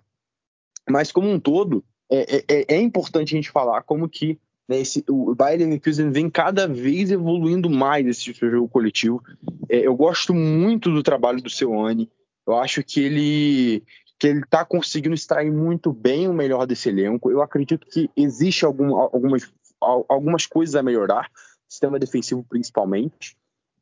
mas 0.88 1.12
como 1.12 1.30
um 1.30 1.38
todo, 1.38 1.84
é, 2.10 2.36
é, 2.36 2.44
é, 2.48 2.74
é 2.76 2.80
importante 2.80 3.34
a 3.34 3.36
gente 3.36 3.50
falar 3.50 3.82
como 3.82 4.08
que 4.08 4.38
né, 4.68 4.78
esse, 4.80 5.04
o 5.08 5.34
Bayern 5.34 5.64
Leverkusen 5.64 6.10
vem 6.10 6.30
cada 6.30 6.68
vez 6.68 7.10
evoluindo 7.10 7.68
mais 7.68 8.06
esse 8.06 8.22
tipo 8.22 8.48
jogo 8.48 8.68
coletivo. 8.68 9.22
É, 9.68 9.78
eu 9.78 9.96
gosto 9.96 10.32
muito 10.32 10.92
do 10.92 11.02
trabalho 11.02 11.42
do 11.42 11.50
Seuane. 11.50 12.08
Eu 12.46 12.56
acho 12.56 12.82
que 12.84 13.00
ele 13.00 13.82
que 14.18 14.26
ele 14.26 14.40
está 14.40 14.66
conseguindo 14.66 15.14
extrair 15.14 15.50
muito 15.50 15.94
bem 15.94 16.28
o 16.28 16.34
melhor 16.34 16.66
desse 16.66 16.90
elenco. 16.90 17.30
Eu 17.30 17.40
acredito 17.40 17.86
que 17.86 18.10
existe 18.14 18.66
algum, 18.66 18.94
algumas, 18.94 19.50
algumas 19.80 20.46
coisas 20.46 20.76
a 20.76 20.82
melhorar, 20.82 21.30
sistema 21.66 21.98
defensivo 21.98 22.44
principalmente, 22.46 23.34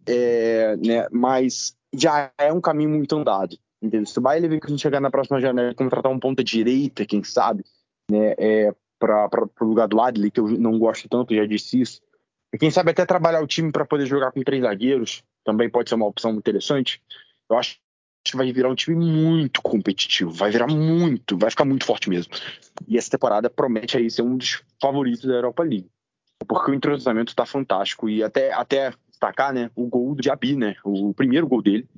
é, 0.07 0.76
né, 0.76 1.09
mas 1.11 1.76
já 1.93 2.31
é 2.38 2.52
um 2.52 2.61
caminho 2.61 2.90
muito 2.90 3.17
andado. 3.17 3.59
Entendeu? 3.82 4.06
Se 4.06 4.18
o 4.18 4.23
Bayern 4.23 4.49
Leverkusen 4.49 4.78
chegar 4.78 5.00
na 5.00 5.11
próxima 5.11 5.40
janela 5.40 5.75
contratar 5.75 6.11
um 6.11 6.18
ponta 6.18 6.42
direita, 6.42 7.06
quem 7.06 7.23
sabe, 7.23 7.64
né, 8.11 8.35
é, 8.37 8.75
para 8.99 9.28
o 9.61 9.64
lugar 9.64 9.87
do 9.87 10.00
Adley, 10.00 10.30
que 10.30 10.40
eu 10.40 10.49
não 10.49 10.78
gosto 10.78 11.08
tanto, 11.08 11.35
já 11.35 11.47
disse 11.47 11.80
isso. 11.80 12.00
E 12.52 12.58
quem 12.58 12.70
sabe 12.70 12.90
até 12.90 13.06
trabalhar 13.06 13.42
o 13.42 13.47
time 13.47 13.70
para 13.70 13.85
poder 13.85 14.06
jogar 14.06 14.32
com 14.32 14.42
três 14.42 14.62
zagueiros 14.62 15.23
também 15.44 15.70
pode 15.70 15.88
ser 15.88 15.94
uma 15.94 16.06
opção 16.06 16.32
interessante. 16.35 17.00
Eu 17.49 17.56
acho 17.56 17.78
que 18.25 18.37
vai 18.37 18.52
virar 18.52 18.68
um 18.68 18.75
time 18.75 18.97
muito 18.97 19.62
competitivo, 19.62 20.30
vai 20.30 20.50
virar 20.50 20.66
muito, 20.66 21.38
vai 21.38 21.50
ficar 21.50 21.64
muito 21.64 21.85
forte 21.85 22.11
mesmo. 22.11 22.32
E 22.87 22.99
essa 22.99 23.11
temporada 23.11 23.49
promete 23.49 23.97
aí 23.97 24.11
ser 24.11 24.23
um 24.23 24.37
dos 24.37 24.62
favoritos 24.80 25.25
da 25.25 25.35
Europa 25.35 25.62
League. 25.62 25.88
Porque 26.47 26.70
o 26.70 26.75
entrosamento 26.75 27.32
está 27.32 27.47
fantástico 27.47 28.08
e 28.08 28.23
até, 28.23 28.52
até 28.52 28.92
destacar, 29.08 29.52
né, 29.52 29.70
o 29.75 29.87
gol 29.87 30.14
do 30.14 30.23
Diaby, 30.23 30.56
né, 30.56 30.76
o 30.85 31.12
primeiro 31.12 31.47
gol 31.47 31.62
dele, 31.62 31.88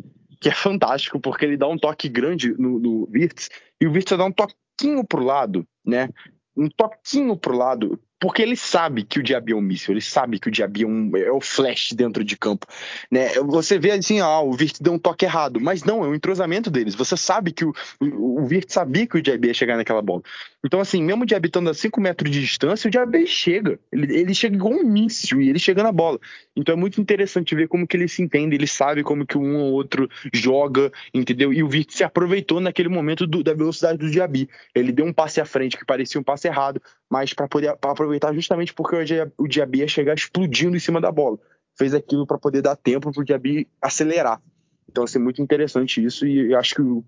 que 0.41 0.49
é 0.49 0.53
fantástico 0.53 1.21
porque 1.21 1.45
ele 1.45 1.57
dá 1.57 1.69
um 1.69 1.79
toque 1.79 2.09
grande 2.09 2.55
no, 2.59 2.79
no 2.79 3.09
Wirtz 3.13 3.49
e 3.81 3.87
o 3.87 3.93
Wirtz 3.93 4.17
dá 4.17 4.25
um 4.25 4.33
toquinho 4.33 5.05
pro 5.07 5.23
lado, 5.23 5.67
né, 5.85 6.09
um 6.57 6.69
toquinho 6.69 7.37
pro 7.37 7.57
lado, 7.57 8.01
porque 8.21 8.43
ele 8.43 8.55
sabe 8.55 9.03
que 9.03 9.19
o 9.19 9.23
Diaby 9.23 9.53
é 9.53 9.57
um 9.57 9.63
míssil, 9.63 9.95
ele 9.95 10.03
sabe 10.03 10.39
que 10.39 10.49
o 10.49 10.51
Diaby 10.51 10.83
é, 10.83 10.87
um, 10.87 11.17
é 11.17 11.33
o 11.33 11.41
flash 11.41 11.93
dentro 11.93 12.23
de 12.23 12.37
campo. 12.37 12.67
Né? 13.11 13.31
Você 13.47 13.79
vê 13.79 13.93
assim, 13.93 14.21
ah, 14.21 14.41
o 14.41 14.53
Virt 14.53 14.77
deu 14.79 14.93
um 14.93 14.99
toque 14.99 15.25
errado, 15.25 15.59
mas 15.59 15.83
não, 15.83 16.05
é 16.05 16.09
um 16.09 16.15
entrosamento 16.15 16.71
deles. 16.71 16.95
Você 16.95 17.17
sabe 17.17 17.51
que 17.51 17.65
o, 17.65 17.73
o, 17.99 18.43
o 18.43 18.47
Virt 18.47 18.71
sabia 18.71 19.07
que 19.07 19.17
o 19.17 19.23
Diaby 19.23 19.49
ia 19.49 19.55
chegar 19.55 19.77
naquela 19.79 20.03
bola. 20.03 20.23
Então, 20.63 20.81
assim, 20.81 21.03
mesmo 21.03 21.23
o 21.23 21.27
Diaby 21.27 21.49
estando 21.49 21.71
a 21.71 21.75
5 21.75 21.99
metros 21.99 22.31
de 22.31 22.41
distância, 22.41 22.89
o 22.89 22.91
Diaby 22.91 23.27
chega. 23.27 23.79
Ele, 23.91 24.15
ele 24.15 24.35
chega 24.35 24.55
igual 24.55 24.75
um 24.75 24.85
míssil 24.85 25.41
e 25.41 25.49
ele 25.49 25.59
chega 25.59 25.83
na 25.83 25.91
bola. 25.91 26.21
Então 26.55 26.75
é 26.75 26.77
muito 26.77 27.01
interessante 27.01 27.55
ver 27.55 27.69
como 27.69 27.87
que 27.87 27.97
ele 27.97 28.07
se 28.07 28.23
entende, 28.23 28.55
ele 28.55 28.67
sabe 28.67 29.03
como 29.03 29.27
que 29.27 29.39
um 29.39 29.57
ou 29.57 29.73
outro 29.73 30.09
joga, 30.33 30.93
entendeu? 31.15 31.53
E 31.55 31.63
o 31.63 31.69
Virt 31.69 31.91
se 31.91 32.05
aproveitou 32.05 32.61
naquele 32.61 32.91
momento 32.91 33.27
do, 33.27 33.43
da 33.43 33.55
velocidade 33.55 33.97
do 33.97 34.11
Diaby. 34.11 34.49
Ele 34.75 34.93
deu 34.93 35.07
um 35.07 35.13
passe 35.13 35.41
à 35.41 35.47
frente 35.47 35.79
que 35.79 35.87
parecia 35.87 36.21
um 36.21 36.25
passe 36.25 36.47
errado, 36.47 36.83
mas 37.09 37.33
para 37.33 37.49
poder 37.49 37.75
pra 37.77 37.93
aproveitar 37.93 38.10
justamente 38.35 38.73
porque 38.75 38.97
o 39.39 39.49
Diaby 39.49 39.81
ia 39.81 39.89
chegar 39.89 40.15
explodindo 40.15 40.77
em 40.77 40.81
cima 40.81 41.01
da 41.01 41.11
bola. 41.13 41.39
Fez 41.77 41.95
aquilo 41.95 42.27
para 42.27 42.39
poder 42.39 42.63
dar 42.63 42.77
tempo 42.77 43.13
para 43.13 43.21
o 43.21 43.25
Diaby 43.25 43.69
acelerar. 43.81 44.41
Então, 44.89 45.05
assim, 45.05 45.19
muito 45.19 45.41
interessante 45.41 46.05
isso 46.05 46.27
e 46.27 46.53
eu 46.53 46.59
acho 46.59 46.75
que 46.75 46.83
o 46.83 47.05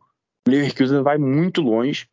Leverkusen 0.47 1.03
vai 1.03 1.19
muito 1.19 1.61
longe. 1.61 2.09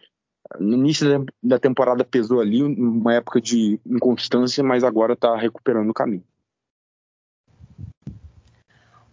No 0.60 0.78
início 0.78 1.26
da 1.44 1.60
temporada 1.60 2.04
pesou 2.04 2.40
ali, 2.40 2.64
uma 2.64 3.14
época 3.14 3.40
de 3.40 3.80
inconstância, 3.86 4.64
mas 4.64 4.84
agora 4.84 5.14
está 5.14 5.36
recuperando 5.36 5.90
o 5.90 5.94
caminho. 5.94 6.24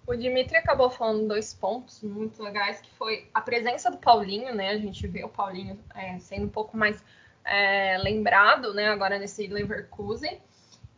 O 0.06 0.14
Dimitri 0.14 0.56
acabou 0.56 0.88
falando 0.88 1.26
dois 1.26 1.52
pontos 1.52 2.00
muito 2.02 2.40
legais, 2.40 2.80
que 2.80 2.90
foi 2.92 3.28
a 3.35 3.40
presença 3.40 3.90
do 3.90 3.99
Paulinho, 3.99 4.54
né? 4.54 4.71
A 4.71 4.78
gente 4.78 5.04
vê 5.09 5.25
o 5.25 5.28
Paulinho 5.28 5.78
é, 5.95 6.16
sendo 6.21 6.47
um 6.47 6.49
pouco 6.49 6.76
mais 6.76 7.04
é, 7.46 7.96
lembrado, 7.98 8.74
né, 8.74 8.88
agora 8.88 9.18
nesse 9.18 9.46
Leverkusen. 9.46 10.40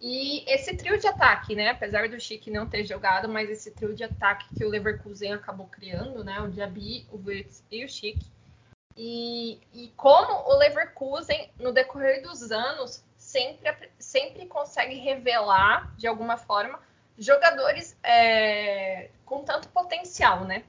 E 0.00 0.44
esse 0.52 0.76
trio 0.76 0.98
de 0.98 1.06
ataque, 1.08 1.56
né, 1.56 1.70
apesar 1.70 2.08
do 2.08 2.20
Chic 2.20 2.46
não 2.48 2.68
ter 2.68 2.84
jogado, 2.84 3.28
mas 3.28 3.50
esse 3.50 3.72
trio 3.72 3.94
de 3.94 4.04
ataque 4.04 4.46
que 4.54 4.64
o 4.64 4.68
Leverkusen 4.68 5.32
acabou 5.32 5.66
criando, 5.66 6.22
né, 6.22 6.40
o 6.40 6.48
Diaby, 6.48 7.06
o 7.10 7.16
Wirtz 7.16 7.64
e 7.70 7.84
o 7.84 7.88
Chic. 7.88 8.18
E, 8.96 9.60
e 9.72 9.92
como 9.96 10.32
o 10.48 10.56
Leverkusen, 10.56 11.50
no 11.58 11.72
decorrer 11.72 12.22
dos 12.22 12.50
anos, 12.50 13.04
sempre, 13.16 13.90
sempre 13.98 14.46
consegue 14.46 14.96
revelar, 14.96 15.92
de 15.96 16.06
alguma 16.06 16.36
forma, 16.36 16.80
jogadores 17.18 17.96
é, 18.02 19.10
com 19.24 19.44
tanto 19.44 19.68
potencial, 19.68 20.44
né? 20.44 20.64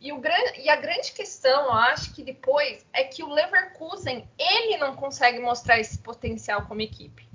E, 0.00 0.12
o, 0.12 0.22
e 0.56 0.68
a 0.68 0.76
grande 0.76 1.12
questão, 1.12 1.66
eu 1.66 1.72
acho 1.72 2.14
que 2.14 2.22
depois, 2.22 2.86
é 2.92 3.04
que 3.04 3.22
o 3.22 3.28
Leverkusen, 3.28 4.28
ele 4.38 4.76
não 4.76 4.94
consegue 4.94 5.40
mostrar 5.40 5.80
esse 5.80 5.98
potencial 5.98 6.66
como 6.66 6.80
equipe. 6.80 7.28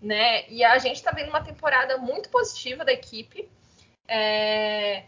Né? 0.00 0.48
E 0.48 0.64
a 0.64 0.78
gente 0.78 0.96
está 0.96 1.10
vendo 1.10 1.28
uma 1.28 1.44
temporada 1.44 1.98
muito 1.98 2.30
positiva 2.30 2.84
da 2.84 2.92
equipe. 2.92 3.50
É... 4.06 5.04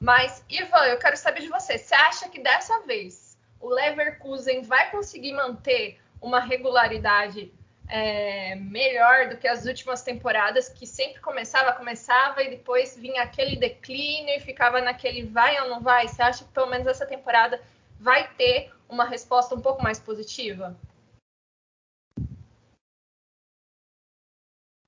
Mas, 0.00 0.44
Ivan, 0.48 0.84
eu 0.86 0.98
quero 0.98 1.16
saber 1.16 1.42
de 1.42 1.48
você. 1.48 1.76
Você 1.76 1.94
acha 1.94 2.28
que 2.28 2.40
dessa 2.40 2.80
vez 2.80 3.36
o 3.60 3.68
Leverkusen 3.68 4.62
vai 4.62 4.90
conseguir 4.90 5.32
manter 5.32 6.00
uma 6.20 6.40
regularidade 6.40 7.52
é, 7.88 8.54
melhor 8.54 9.28
do 9.28 9.36
que 9.36 9.46
as 9.46 9.64
últimas 9.64 10.02
temporadas, 10.02 10.68
que 10.68 10.86
sempre 10.86 11.20
começava, 11.20 11.72
começava 11.72 12.42
e 12.42 12.50
depois 12.50 12.96
vinha 12.96 13.22
aquele 13.22 13.56
declínio 13.56 14.36
e 14.36 14.40
ficava 14.40 14.80
naquele 14.80 15.24
vai 15.24 15.60
ou 15.60 15.68
não 15.68 15.80
vai? 15.80 16.08
Você 16.08 16.22
acha 16.22 16.44
que 16.44 16.52
pelo 16.52 16.70
menos 16.70 16.86
essa 16.86 17.06
temporada 17.06 17.60
vai 18.00 18.32
ter 18.34 18.72
uma 18.88 19.04
resposta 19.04 19.54
um 19.54 19.60
pouco 19.60 19.82
mais 19.82 19.98
positiva? 19.98 20.76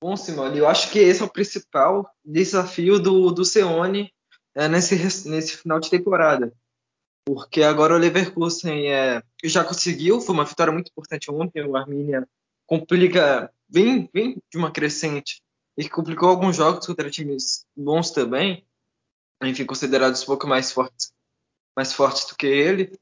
Bom, 0.02 0.16
Simone, 0.16 0.58
eu 0.58 0.68
acho 0.68 0.90
que 0.90 0.98
esse 0.98 1.22
é 1.22 1.24
o 1.24 1.32
principal 1.32 2.10
desafio 2.22 2.98
do, 2.98 3.30
do 3.30 3.44
Seone 3.44 4.12
é, 4.54 4.68
nesse, 4.68 4.96
nesse 5.28 5.56
final 5.56 5.80
de 5.80 5.88
temporada. 5.88 6.52
Porque 7.26 7.62
agora 7.62 7.94
o 7.94 7.98
Leverkusen 7.98 8.92
é, 8.92 9.22
já 9.42 9.64
conseguiu, 9.64 10.20
foi 10.20 10.34
uma 10.34 10.44
vitória 10.44 10.70
muito 10.70 10.88
importante 10.88 11.30
ontem, 11.30 11.66
o 11.66 11.74
Arminia 11.74 12.28
complica, 12.66 13.52
vem, 13.68 14.08
vem 14.12 14.42
de 14.50 14.58
uma 14.58 14.70
crescente 14.70 15.42
e 15.76 15.88
complicou 15.88 16.28
alguns 16.28 16.56
jogos 16.56 16.86
contra 16.86 17.10
times 17.10 17.66
bons 17.76 18.10
também, 18.10 18.66
enfim, 19.42 19.64
considerados 19.64 20.22
um 20.22 20.26
pouco 20.26 20.46
mais 20.46 20.72
fortes, 20.72 21.12
mais 21.76 21.92
fortes 21.92 22.26
do 22.26 22.36
que 22.36 22.46
ele. 22.46 22.98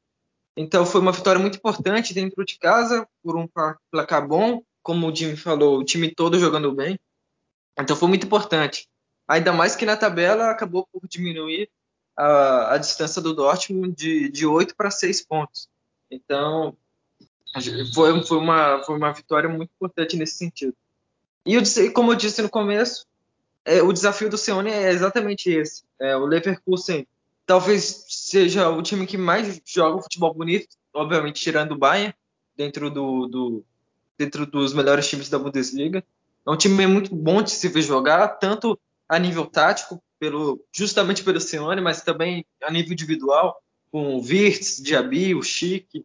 Então 0.56 0.84
foi 0.84 1.00
uma 1.00 1.12
vitória 1.12 1.40
muito 1.40 1.58
importante 1.58 2.14
dentro 2.14 2.44
de 2.44 2.58
casa, 2.58 3.06
por 3.22 3.36
um 3.36 3.48
placar 3.90 4.26
bom, 4.26 4.62
como 4.82 5.08
o 5.08 5.14
Jimmy 5.14 5.36
falou, 5.36 5.78
o 5.78 5.84
time 5.84 6.14
todo 6.14 6.38
jogando 6.38 6.74
bem. 6.74 6.98
Então 7.78 7.96
foi 7.96 8.08
muito 8.08 8.26
importante. 8.26 8.88
Ainda 9.28 9.52
mais 9.52 9.76
que 9.76 9.86
na 9.86 9.96
tabela 9.96 10.50
acabou 10.50 10.86
por 10.92 11.06
diminuir 11.08 11.70
a, 12.16 12.74
a 12.74 12.78
distância 12.78 13.22
do 13.22 13.34
Dortmund 13.34 13.94
de, 13.94 14.28
de 14.30 14.46
8 14.46 14.74
para 14.76 14.90
6 14.90 15.24
pontos. 15.24 15.68
Então 16.10 16.76
foi, 17.94 18.22
foi, 18.24 18.38
uma, 18.38 18.82
foi 18.84 18.96
uma 18.96 19.12
vitória 19.12 19.48
muito 19.48 19.70
importante 19.74 20.16
nesse 20.16 20.36
sentido. 20.36 20.74
E 21.44 21.54
eu 21.54 21.60
disse, 21.60 21.90
como 21.90 22.12
eu 22.12 22.16
disse 22.16 22.40
no 22.40 22.48
começo, 22.48 23.06
é, 23.64 23.82
o 23.82 23.92
desafio 23.92 24.30
do 24.30 24.38
Seone 24.38 24.70
é 24.70 24.90
exatamente 24.90 25.50
esse. 25.50 25.82
É, 26.00 26.16
o 26.16 26.26
Leverkusen 26.26 27.06
talvez 27.46 28.06
seja 28.08 28.68
o 28.70 28.82
time 28.82 29.06
que 29.06 29.18
mais 29.18 29.60
joga 29.64 30.02
futebol 30.02 30.32
bonito, 30.32 30.76
obviamente 30.94 31.40
tirando 31.42 31.72
o 31.72 31.78
Bayern, 31.78 32.14
dentro, 32.56 32.90
do, 32.90 33.26
do, 33.26 33.64
dentro 34.16 34.46
dos 34.46 34.72
melhores 34.72 35.08
times 35.08 35.28
da 35.28 35.38
Bundesliga. 35.38 36.04
É 36.46 36.50
um 36.50 36.56
time 36.56 36.86
muito 36.86 37.14
bom 37.14 37.42
de 37.42 37.50
se 37.50 37.68
ver 37.68 37.82
jogar, 37.82 38.28
tanto 38.38 38.78
a 39.08 39.18
nível 39.18 39.46
tático, 39.46 40.02
pelo, 40.18 40.64
justamente 40.72 41.24
pelo 41.24 41.40
Seone, 41.40 41.80
mas 41.80 42.02
também 42.02 42.46
a 42.62 42.70
nível 42.70 42.92
individual, 42.92 43.60
com 43.90 44.16
o 44.16 44.20
Wirtz, 44.20 44.80
Diaby, 44.80 45.34
o 45.34 45.42
Chique, 45.42 46.04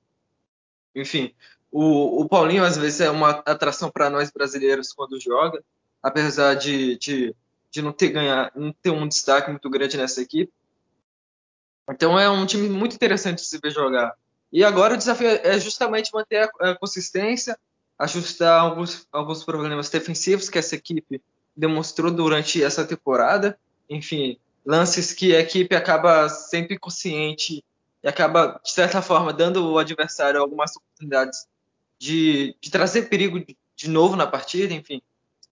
enfim, 1.01 1.33
o, 1.71 2.21
o 2.21 2.29
Paulinho 2.29 2.63
às 2.63 2.77
vezes 2.77 3.01
é 3.01 3.09
uma 3.09 3.29
atração 3.45 3.89
para 3.89 4.09
nós 4.09 4.31
brasileiros 4.31 4.93
quando 4.93 5.19
joga, 5.19 5.63
apesar 6.01 6.55
de, 6.55 6.97
de, 6.97 7.35
de 7.69 7.81
não 7.81 7.91
ter 7.91 8.09
ganhar, 8.09 8.51
não 8.55 8.71
ter 8.71 8.91
um 8.91 9.07
destaque 9.07 9.51
muito 9.51 9.69
grande 9.69 9.97
nessa 9.97 10.21
equipe. 10.21 10.51
Então 11.89 12.19
é 12.19 12.29
um 12.29 12.45
time 12.45 12.67
muito 12.69 12.95
interessante 12.95 13.39
de 13.39 13.45
se 13.45 13.59
ver 13.59 13.71
jogar. 13.71 14.13
E 14.51 14.63
agora 14.63 14.93
o 14.93 14.97
desafio 14.97 15.27
é 15.27 15.59
justamente 15.59 16.11
manter 16.13 16.49
a, 16.59 16.71
a 16.71 16.75
consistência, 16.75 17.57
ajustar 17.99 18.61
alguns, 18.61 19.07
alguns 19.11 19.43
problemas 19.43 19.89
defensivos 19.89 20.49
que 20.49 20.57
essa 20.57 20.75
equipe 20.75 21.21
demonstrou 21.55 22.11
durante 22.11 22.63
essa 22.63 22.85
temporada. 22.85 23.59
Enfim, 23.89 24.37
lances 24.65 25.13
que 25.13 25.35
a 25.35 25.39
equipe 25.39 25.75
acaba 25.75 26.29
sempre 26.29 26.77
consciente 26.77 27.63
e 28.07 28.09
acaba, 28.09 28.57
de 28.63 28.71
certa 28.71 29.01
forma, 29.01 29.33
dando 29.33 29.59
ao 29.59 29.77
adversário 29.77 30.39
algumas 30.39 30.73
oportunidades 30.77 31.45
de, 31.99 32.55
de 32.61 32.71
trazer 32.71 33.09
perigo 33.09 33.37
de, 33.37 33.57
de, 33.75 33.89
novo 33.89 34.15
na 34.15 34.25
partida, 34.25 34.73
enfim, 34.73 35.01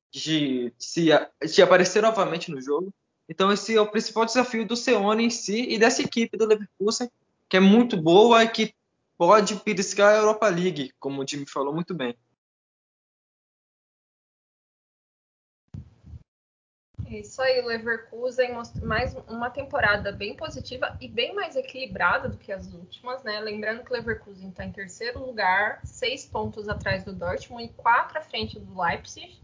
de, 0.10 0.72
se, 0.80 1.10
de 1.54 1.62
aparecer 1.62 2.02
novamente 2.02 2.50
no 2.50 2.62
jogo. 2.62 2.94
Então, 3.28 3.52
esse 3.52 3.76
é 3.76 3.82
o 3.82 3.92
principal 3.92 4.26
desafio 4.26 4.66
do 4.66 4.78
Seone 4.78 5.26
em 5.26 5.30
si 5.30 5.68
e 5.70 5.78
dessa 5.78 6.02
equipe 6.02 6.38
do 6.38 6.46
Leverkusen, 6.46 7.12
que 7.50 7.58
é 7.58 7.60
muito 7.60 7.98
boa 7.98 8.42
e 8.42 8.48
que 8.48 8.74
pode 9.18 9.58
piriscar 9.58 10.14
a 10.14 10.18
Europa 10.18 10.48
League, 10.48 10.94
como 10.98 11.22
o 11.22 11.26
time 11.26 11.46
falou 11.46 11.74
muito 11.74 11.94
bem. 11.94 12.16
Isso 17.08 17.40
aí, 17.40 17.62
o 17.62 17.68
Leverkusen 17.68 18.54
mais 18.82 19.16
uma 19.28 19.50
temporada 19.50 20.12
bem 20.12 20.36
positiva 20.36 20.98
e 21.00 21.08
bem 21.08 21.36
mais 21.36 21.56
equilibrada 21.56 22.28
do 22.28 22.38
que 22.38 22.52
as 22.52 22.74
últimas, 22.74 23.24
né? 23.24 23.40
Lembrando 23.40 23.84
que 23.84 23.92
o 23.92 23.94
Leverkusen 23.94 24.50
está 24.50 24.66
em 24.66 24.72
terceiro 24.72 25.24
lugar, 25.24 25.82
seis 25.84 26.26
pontos 26.26 26.68
atrás 26.68 27.04
do 27.04 27.14
Dortmund 27.14 27.66
e 27.66 27.70
quatro 27.70 28.18
à 28.18 28.22
frente 28.22 28.60
do 28.60 28.82
Leipzig. 28.82 29.40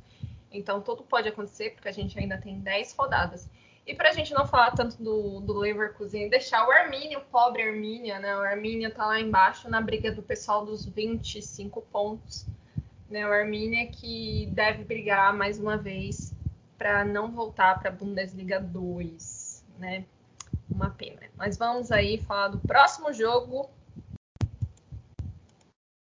Então 0.52 0.82
tudo 0.82 1.04
pode 1.04 1.30
acontecer 1.30 1.72
porque 1.72 1.88
a 1.88 1.94
gente 1.94 2.18
ainda 2.18 2.38
tem 2.38 2.60
dez 2.60 2.94
rodadas. 2.94 3.48
E 3.86 3.94
para 3.94 4.10
a 4.10 4.14
gente 4.14 4.34
não 4.34 4.48
falar 4.48 4.72
tanto 4.72 5.02
do, 5.02 5.40
do 5.42 5.54
Leverkusen, 5.54 6.30
deixar 6.30 6.68
o 6.68 6.72
Arminia, 6.72 7.20
o 7.20 7.26
pobre 7.26 7.62
Arminia, 7.62 8.20
né? 8.20 8.36
O 8.36 8.40
Arminia 8.40 8.90
tá 8.90 9.06
lá 9.06 9.20
embaixo 9.20 9.70
na 9.70 9.82
briga 9.82 10.12
do 10.12 10.24
pessoal 10.24 10.66
dos 10.66 10.86
25 10.86 11.80
pontos. 11.84 12.46
Né? 13.08 13.28
O 13.28 13.32
Arminia 13.32 13.86
que 13.88 14.48
deve 14.52 14.84
brigar 14.84 15.32
mais 15.36 15.60
uma 15.60 15.78
vez 15.78 16.31
para 16.82 17.06
não 17.06 17.30
voltar 17.30 17.78
para 17.80 17.90
a 17.90 17.94
Bundesliga 17.94 18.60
2, 18.60 19.64
né? 19.78 20.04
Uma 20.68 20.90
pena. 20.90 21.22
Mas 21.38 21.56
vamos 21.56 21.92
aí 21.92 22.18
falar 22.18 22.48
do 22.48 22.58
próximo 22.58 23.14
jogo. 23.14 23.70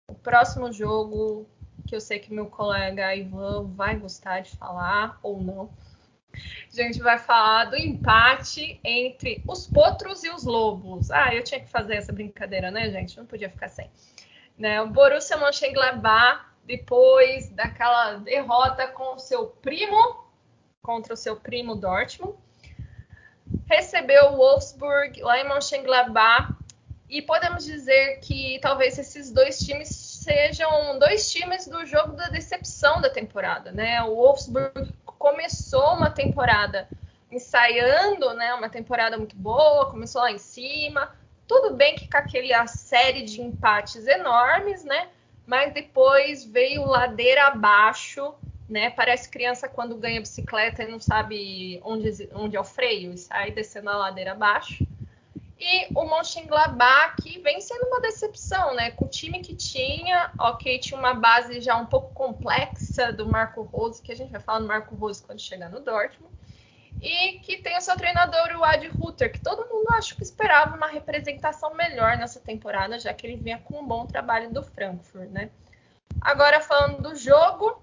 O 0.09 0.15
próximo 0.15 0.73
jogo 0.73 1.47
que 1.87 1.95
eu 1.95 2.01
sei 2.01 2.19
que 2.19 2.33
meu 2.33 2.47
colega 2.47 3.15
Ivan 3.15 3.67
vai 3.67 3.95
gostar 3.95 4.41
de 4.41 4.53
falar 4.57 5.17
ou 5.23 5.41
não. 5.41 5.69
A 6.33 6.75
gente 6.75 6.99
vai 6.99 7.19
falar 7.19 7.65
do 7.69 7.77
empate 7.77 8.77
entre 8.83 9.41
os 9.47 9.65
potros 9.67 10.25
e 10.25 10.29
os 10.29 10.43
lobos. 10.43 11.09
Ah, 11.09 11.33
eu 11.33 11.41
tinha 11.41 11.61
que 11.61 11.69
fazer 11.69 11.95
essa 11.95 12.11
brincadeira, 12.11 12.69
né, 12.69 12.89
gente? 12.89 13.15
Não 13.15 13.25
podia 13.25 13.49
ficar 13.49 13.69
sem. 13.69 13.89
Né? 14.57 14.81
O 14.81 14.89
Borussia 14.89 15.37
Mönchengladbach 15.37 16.53
depois 16.65 17.47
daquela 17.51 18.15
derrota 18.15 18.87
com 18.87 19.15
o 19.15 19.19
seu 19.19 19.47
primo, 19.47 20.24
contra 20.85 21.15
o 21.15 21.17
seu 21.17 21.35
primo 21.35 21.75
Dortmund. 21.75 22.37
Recebeu 23.67 24.33
o 24.33 24.37
Wolfsburg 24.37 25.21
lá 25.23 25.39
em 25.39 25.47
Mönchengladbach 25.47 26.53
e 27.09 27.21
podemos 27.21 27.65
dizer 27.65 28.19
que 28.19 28.59
talvez 28.61 28.97
esses 28.99 29.31
dois 29.31 29.59
times 29.59 29.89
sejam 29.89 30.99
dois 30.99 31.31
times 31.31 31.67
do 31.67 31.85
jogo 31.85 32.13
da 32.13 32.27
decepção 32.29 33.01
da 33.01 33.09
temporada, 33.09 33.71
né? 33.71 34.01
O 34.03 34.15
Wolfsburg 34.15 34.93
começou 35.05 35.93
uma 35.93 36.09
temporada 36.09 36.87
ensaiando, 37.31 38.33
né, 38.33 38.53
uma 38.53 38.69
temporada 38.69 39.17
muito 39.17 39.35
boa, 39.35 39.89
começou 39.89 40.21
lá 40.21 40.31
em 40.31 40.37
cima. 40.37 41.13
Tudo 41.47 41.75
bem 41.75 41.95
que 41.95 42.09
com 42.09 42.17
aquela 42.17 42.65
série 42.67 43.23
de 43.23 43.41
empates 43.41 44.07
enormes, 44.07 44.83
né? 44.83 45.09
Mas 45.45 45.73
depois 45.73 46.43
veio 46.43 46.85
ladeira 46.85 47.47
abaixo, 47.47 48.33
né? 48.69 48.89
Parece 48.89 49.29
criança 49.29 49.67
quando 49.67 49.95
ganha 49.95 50.19
bicicleta 50.19 50.83
e 50.83 50.91
não 50.91 50.99
sabe 50.99 51.79
onde, 51.83 52.29
onde 52.33 52.55
é 52.55 52.59
o 52.59 52.63
freio 52.63 53.13
e 53.13 53.17
sai 53.17 53.51
descendo 53.51 53.89
a 53.89 53.97
ladeira 53.97 54.31
abaixo. 54.31 54.85
E 55.57 55.87
o 55.95 56.03
Mönchengladbach 56.03 57.15
que 57.21 57.39
vem 57.39 57.61
sendo 57.61 57.87
uma 57.87 58.01
decepção, 58.01 58.75
né? 58.75 58.91
Com 58.91 59.05
o 59.05 59.09
time 59.09 59.39
que 59.39 59.55
tinha, 59.55 60.31
ok, 60.37 60.79
tinha 60.79 60.99
uma 60.99 61.13
base 61.13 61.61
já 61.61 61.77
um 61.77 61.85
pouco 61.85 62.13
complexa 62.13 63.13
do 63.13 63.27
Marco 63.27 63.61
Rose, 63.61 64.01
que 64.01 64.11
a 64.11 64.15
gente 64.15 64.31
vai 64.31 64.41
falar 64.41 64.59
do 64.59 64.67
Marco 64.67 64.95
Rose 64.95 65.23
quando 65.23 65.39
chegar 65.39 65.69
no 65.69 65.79
Dortmund 65.79 66.35
e 67.01 67.39
que 67.39 67.57
tem 67.57 67.77
o 67.77 67.81
seu 67.81 67.95
treinador, 67.95 68.57
o 68.57 68.63
Ad 68.63 68.87
Rutter, 68.87 69.31
que 69.31 69.39
todo 69.39 69.67
mundo 69.69 69.87
acho 69.93 70.15
que 70.15 70.23
esperava 70.23 70.75
uma 70.75 70.87
representação 70.87 71.73
melhor 71.73 72.17
nessa 72.17 72.39
temporada, 72.39 72.97
já 72.99 73.13
que 73.13 73.27
ele 73.27 73.35
vinha 73.35 73.59
com 73.59 73.79
um 73.79 73.85
bom 73.85 74.05
trabalho 74.05 74.51
do 74.51 74.63
Frankfurt, 74.63 75.29
né? 75.29 75.49
Agora 76.21 76.61
falando 76.61 77.01
do 77.01 77.15
jogo, 77.15 77.81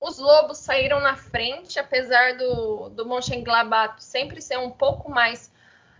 os 0.00 0.18
Lobos 0.18 0.58
saíram 0.58 0.98
na 1.00 1.14
frente, 1.14 1.78
apesar 1.78 2.36
do, 2.38 2.88
do 2.88 3.06
Mönchengladbach 3.06 4.02
sempre 4.02 4.40
ser 4.40 4.58
um 4.58 4.70
pouco 4.70 5.10
mais 5.10 5.52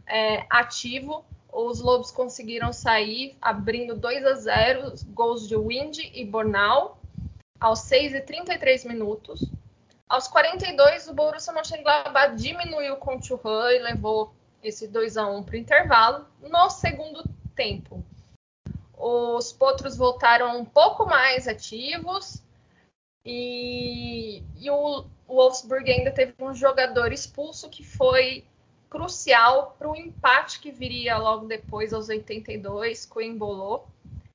é, 0.07 0.47
ativo. 0.49 1.25
Os 1.53 1.81
Lobos 1.81 2.11
conseguiram 2.11 2.73
sair 2.73 3.37
abrindo 3.43 3.95
2 3.95 4.25
a 4.25 4.35
0 4.35 4.95
gols 5.09 5.47
de 5.47 5.57
Wind 5.57 5.99
e 5.99 6.25
Bornal 6.25 6.99
aos 7.61 7.81
6 7.81 8.15
e 8.15 8.21
33 8.23 8.87
minutos. 8.87 9.45
Aos 10.09 10.27
42, 10.27 11.09
o 11.09 11.15
Borussia 11.15 11.53
Mönchengladbach 11.53 12.35
diminuiu 12.35 12.97
com 12.97 13.17
o 13.17 13.23
Churran 13.23 13.71
e 13.73 13.79
levou 13.81 14.35
esse 14.63 14.89
2 14.89 15.19
a 15.19 15.27
1 15.27 15.43
para 15.43 15.55
o 15.55 15.59
intervalo. 15.59 16.27
No 16.41 16.71
segundo 16.71 17.23
tempo, 17.55 18.03
os 18.97 19.53
potros 19.53 19.97
voltaram 19.97 20.59
um 20.59 20.65
pouco 20.65 21.05
mais 21.05 21.47
ativos 21.47 22.43
e, 23.25 24.43
e 24.59 24.71
o, 24.71 25.05
Wolfsburg 25.29 25.91
ainda 25.91 26.11
teve 26.11 26.35
um 26.41 26.55
jogador 26.55 27.13
expulso 27.13 27.69
que 27.69 27.85
foi 27.85 28.45
crucial 28.89 29.77
para 29.79 29.89
o 29.89 29.95
empate 29.95 30.59
que 30.59 30.73
viria 30.73 31.17
logo 31.17 31.47
depois, 31.47 31.93
aos 31.93 32.09
82, 32.09 33.07
com 33.07 33.21
o 33.21 33.23
Embolou. 33.23 33.87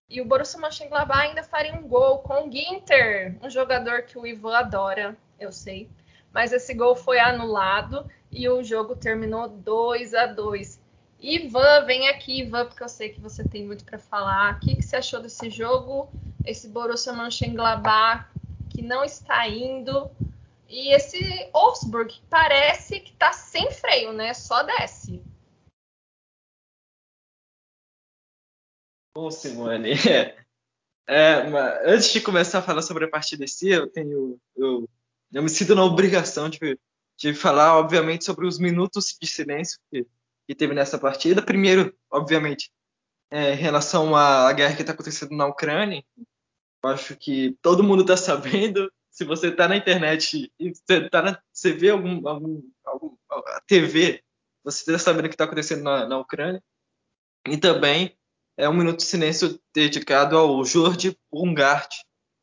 E 0.10 0.22
o 0.22 0.26
Borussia 0.26 0.60
Mönchengladbach 0.60 1.28
ainda 1.28 1.44
faria 1.44 1.74
um 1.74 1.88
gol 1.88 2.20
com 2.20 2.48
o 2.48 2.52
Ginter, 2.52 3.38
um 3.42 3.50
jogador 3.50 4.04
que 4.04 4.18
o 4.18 4.26
Ivan 4.26 4.56
adora 4.56 5.18
eu 5.40 5.52
sei. 5.52 5.90
Mas 6.32 6.54
esse 6.54 6.74
gol 6.74 6.96
foi 6.96 7.20
anulado 7.20 8.10
e 8.32 8.48
o 8.48 8.64
jogo 8.64 8.96
terminou 8.96 9.50
2 9.50 10.14
a 10.14 10.28
2. 10.28 10.80
Ivan, 11.20 11.86
vem 11.86 12.08
aqui, 12.10 12.42
Ivan, 12.42 12.66
porque 12.68 12.84
eu 12.84 12.90
sei 12.90 13.10
que 13.10 13.20
você 13.20 13.44
tem 13.44 13.66
muito 13.66 13.84
para 13.84 13.98
falar. 13.98 14.56
O 14.56 14.60
que, 14.60 14.76
que 14.76 14.82
você 14.84 14.98
achou 14.98 15.22
desse 15.22 15.50
jogo? 15.50 16.10
Esse 16.46 16.68
Borussia 16.68 17.14
Mönchengladbach 17.14 18.28
que 18.76 18.82
não 18.82 19.06
está 19.06 19.48
indo 19.48 20.12
e 20.68 20.94
esse 20.94 21.20
Wolfsburg 21.54 22.14
parece 22.30 23.00
que 23.00 23.14
está 23.14 23.32
sem 23.32 23.72
freio, 23.72 24.12
né? 24.12 24.34
Só 24.34 24.64
desce. 24.64 25.24
Bom, 29.16 29.32
Simone, 29.32 29.92
é, 31.08 31.48
antes 31.86 32.12
de 32.12 32.20
começar 32.20 32.60
a 32.60 32.62
falar 32.62 32.82
sobre 32.82 33.06
a 33.06 33.10
partida 33.10 33.46
em 33.46 33.48
si, 33.48 33.70
eu 33.70 33.90
tenho 33.90 34.38
eu 34.58 34.90
eu 35.32 35.44
me 35.44 35.50
sinto 35.50 35.76
na 35.76 35.84
obrigação 35.84 36.50
de, 36.50 36.80
de 37.18 37.34
falar, 37.34 37.78
obviamente, 37.78 38.24
sobre 38.24 38.46
os 38.46 38.60
minutos 38.60 39.18
de 39.20 39.28
silêncio 39.28 39.80
que, 39.92 40.06
que 40.48 40.56
teve 40.56 40.74
nessa 40.74 40.98
partida. 40.98 41.42
Primeiro, 41.42 41.94
obviamente, 42.10 42.72
é, 43.30 43.54
em 43.54 43.58
relação 43.58 44.16
à 44.16 44.52
guerra 44.54 44.76
que 44.76 44.82
está 44.82 44.94
acontecendo 44.94 45.36
na 45.36 45.46
Ucrânia, 45.46 46.04
eu 46.86 46.94
acho 46.94 47.16
que 47.16 47.58
todo 47.62 47.84
mundo 47.84 48.02
está 48.02 48.16
sabendo. 48.16 48.92
Se 49.10 49.24
você 49.24 49.48
está 49.48 49.68
na 49.68 49.78
internet 49.78 50.52
e 50.60 50.74
você, 50.74 51.10
tá 51.10 51.22
na, 51.22 51.42
você 51.52 51.72
vê 51.72 51.90
algum, 51.90 52.28
algum, 52.28 52.62
algum 52.84 53.16
a 53.30 53.62
TV, 53.66 54.22
você 54.64 54.92
está 54.92 55.00
sabendo 55.00 55.26
o 55.26 55.30
que 55.30 55.36
está 55.36 55.46
acontecendo 55.46 55.84
na, 55.84 56.08
na 56.08 56.18
Ucrânia. 56.18 56.62
E 57.48 57.58
também 57.58 58.18
é 58.58 58.68
um 58.68 58.74
minuto 58.74 58.98
de 58.98 59.04
silêncio 59.04 59.60
dedicado 59.74 60.38
ao 60.38 60.64
Jorge 60.66 61.18
Bungart, 61.32 61.94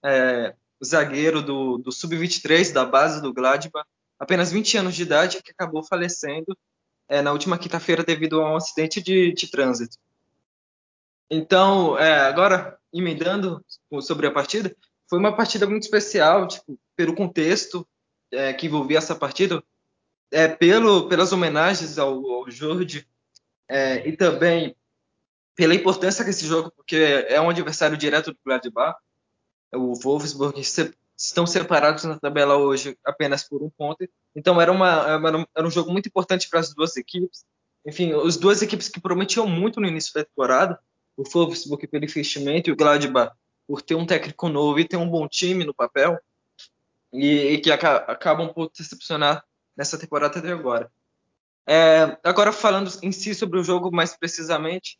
é, 0.05 0.55
zagueiro 0.85 1.42
do, 1.42 1.78
do 1.78 1.92
Sub-23 1.92 2.72
da 2.72 2.85
base 2.85 3.20
do 3.20 3.33
Gladbach, 3.33 3.87
apenas 4.18 4.52
20 4.52 4.78
anos 4.78 4.94
de 4.94 5.02
idade, 5.02 5.42
que 5.42 5.50
acabou 5.50 5.83
falecendo 5.83 6.57
é, 7.09 7.20
na 7.20 7.33
última 7.33 7.59
quinta-feira 7.59 8.02
devido 8.02 8.40
a 8.40 8.52
um 8.52 8.57
acidente 8.57 9.02
de, 9.02 9.33
de 9.33 9.50
trânsito. 9.50 9.98
Então, 11.31 11.98
é, 11.98 12.20
agora, 12.20 12.78
emendando 12.92 13.64
sobre 14.00 14.26
a 14.26 14.31
partida, 14.31 14.74
foi 15.09 15.18
uma 15.18 15.35
partida 15.35 15.66
muito 15.66 15.83
especial, 15.83 16.48
tipo, 16.48 16.78
pelo 16.96 17.14
contexto 17.14 17.87
é, 18.31 18.52
que 18.52 18.66
envolvia 18.66 18.98
essa 18.98 19.14
partida, 19.14 19.62
é, 20.31 20.48
pelo, 20.48 21.09
pelas 21.09 21.33
homenagens 21.33 21.98
ao, 21.98 22.14
ao 22.14 22.46
é, 23.68 24.09
e 24.09 24.16
também 24.16 24.74
pela 25.55 25.74
importância 25.74 26.24
desse 26.24 26.46
jogo, 26.46 26.72
porque 26.74 27.26
é 27.28 27.40
um 27.40 27.50
adversário 27.50 27.96
direto 27.96 28.33
do 28.33 28.38
Gladbach, 28.44 28.98
o 29.74 29.94
Wolfsburg 29.94 30.61
estão 31.16 31.46
separados 31.46 32.05
na 32.05 32.18
tabela 32.18 32.57
hoje 32.57 32.96
apenas 33.05 33.44
por 33.44 33.62
um 33.62 33.70
ponto. 33.70 34.07
Então 34.35 34.61
era, 34.61 34.72
uma, 34.72 35.46
era 35.55 35.66
um 35.66 35.70
jogo 35.70 35.90
muito 35.90 36.09
importante 36.09 36.48
para 36.48 36.61
as 36.61 36.74
duas 36.74 36.96
equipes. 36.96 37.44
Enfim, 37.87 38.12
as 38.12 38.37
duas 38.37 38.62
equipes 38.62 38.88
que 38.88 39.00
prometiam 39.00 39.46
muito 39.46 39.81
no 39.81 39.87
início 39.87 40.12
da 40.14 40.24
temporada, 40.24 40.78
o 41.16 41.25
Wolfsburg 41.25 41.87
pelo 41.87 42.05
investimento 42.05 42.68
e 42.68 42.72
o 42.72 42.77
Gladbach 42.77 43.35
por 43.66 43.81
ter 43.83 43.94
um 43.94 44.07
técnico 44.07 44.48
novo 44.48 44.79
e 44.79 44.87
ter 44.87 44.96
um 44.96 45.09
bom 45.09 45.27
time 45.29 45.64
no 45.64 45.75
papel, 45.75 46.18
e, 47.12 47.53
e 47.53 47.59
que 47.59 47.70
aca 47.70 47.96
acabam 47.96 48.53
por 48.53 48.70
decepcionar 48.77 49.44
nessa 49.77 49.98
temporada 49.98 50.38
até 50.38 50.51
agora. 50.51 50.90
É, 51.66 52.18
agora 52.25 52.53
falando 52.53 52.90
em 53.03 53.12
si 53.12 53.35
sobre 53.35 53.59
o 53.59 53.64
jogo 53.64 53.94
mais 53.94 54.16
precisamente, 54.16 54.98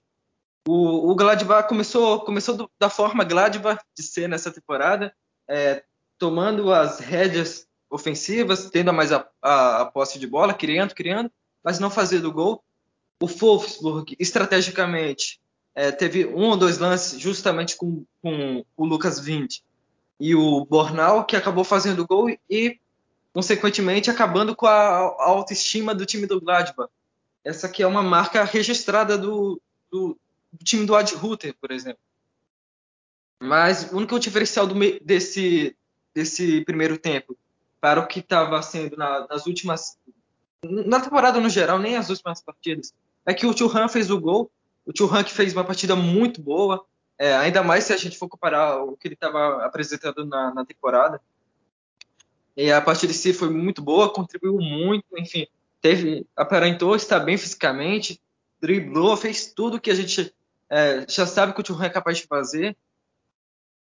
o, 0.67 1.11
o 1.11 1.15
Gladbach 1.15 1.69
começou, 1.69 2.21
começou 2.21 2.57
do, 2.57 2.71
da 2.79 2.89
forma 2.89 3.25
Gladbach 3.25 3.83
de 3.97 4.03
ser 4.03 4.29
nessa 4.29 4.53
temporada, 4.53 5.15
é, 5.49 5.83
tomando 6.19 6.73
as 6.73 7.01
rédeas 7.01 7.67
ofensivas, 7.91 8.71
tendo 8.71 8.93
mais 8.93 9.13
a, 9.13 9.29
a, 9.43 9.83
a, 9.83 9.87
posse 9.87 10.19
de 10.19 10.27
bola, 10.27 10.55
criando, 10.55 10.95
criando, 10.95 11.31
mas 11.65 11.79
não 11.79 11.91
fazendo 11.91 12.33
gol. 12.33 12.63
O 13.21 13.27
Wolfsburg, 13.27 14.17
estrategicamente, 14.19 15.41
é, 15.75 15.91
teve 15.91 16.27
um 16.27 16.51
ou 16.51 16.57
dois 16.57 16.79
lances 16.79 17.19
justamente 17.19 17.77
com, 17.77 18.05
com 18.23 18.65
o 18.77 18.85
Lucas 18.85 19.19
Vint 19.19 19.61
e 20.21 20.35
o 20.35 20.65
Bornal, 20.65 21.25
que 21.25 21.37
acabou 21.37 21.65
fazendo 21.65 22.07
gol 22.07 22.29
e, 22.49 22.79
consequentemente, 23.33 24.11
acabando 24.11 24.55
com 24.55 24.67
a, 24.67 25.15
autoestima 25.19 25.95
do 25.95 26.07
time 26.07 26.27
do 26.27 26.41
Gladbach. 26.41 26.91
Essa 27.45 27.67
aqui 27.67 27.83
é 27.83 27.87
uma 27.87 28.03
marca 28.03 28.45
registrada 28.45 29.19
do, 29.19 29.61
do, 29.91 30.17
do 30.53 30.65
time 30.65 30.87
do 30.87 30.95
Ad 30.95 31.13
por 31.61 31.73
exemplo. 31.73 32.01
Mas 33.41 33.91
o 33.91 33.97
único 33.97 34.19
diferencial 34.21 34.67
do, 34.67 34.75
desse, 35.01 35.77
desse 36.15 36.65
primeiro 36.65 36.97
tempo 36.97 37.37
para 37.81 38.01
o 38.01 38.07
que 38.07 38.21
estava 38.21 38.63
sendo 38.63 38.97
na, 38.97 39.27
nas 39.27 39.45
últimas. 39.47 39.99
Na 40.63 41.01
temporada 41.01 41.41
no 41.41 41.49
geral, 41.49 41.81
nem 41.81 41.97
as 41.97 42.09
últimas 42.09 42.41
partidas, 42.41 42.95
é 43.27 43.35
que 43.35 43.45
o 43.45 43.57
Churran 43.57 43.89
fez 43.89 44.09
o 44.09 44.21
gol. 44.21 44.49
O 44.85 44.93
Churran 44.97 45.25
que 45.25 45.33
fez 45.33 45.53
uma 45.53 45.65
partida 45.65 45.95
muito 45.95 46.41
boa, 46.41 46.85
é, 47.19 47.35
ainda 47.37 47.63
mais 47.63 47.85
se 47.85 47.93
a 47.93 47.97
gente 47.97 48.19
for 48.19 48.29
comparar 48.29 48.83
o 48.83 48.97
que 48.97 49.07
ele 49.07 49.15
estava 49.15 49.65
apresentando 49.65 50.25
na, 50.25 50.53
na, 50.53 50.65
temporada. 50.65 51.21
E 52.57 52.71
a 52.71 52.81
partida 52.81 53.13
em 53.13 53.15
si 53.15 53.33
foi 53.33 53.49
muito 53.49 53.81
boa, 53.81 54.13
contribuiu 54.13 54.59
muito, 54.59 55.05
enfim, 55.17 55.47
teve, 55.81 56.27
aparentou 56.37 56.97
estar 56.97 57.21
bem 57.21 57.39
fisicamente, 57.39 58.21
driblou, 58.61 59.17
fez 59.17 59.53
tudo 59.53 59.81
que 59.81 59.91
a 59.91 59.95
gente 59.95 60.35
é, 60.69 61.07
já 61.09 61.27
sabe 61.27 61.53
que 61.53 61.61
o 61.61 61.67
Churran 61.67 61.87
é 61.87 61.91
capaz 61.91 62.19
de 62.19 62.27
fazer. 62.27 62.77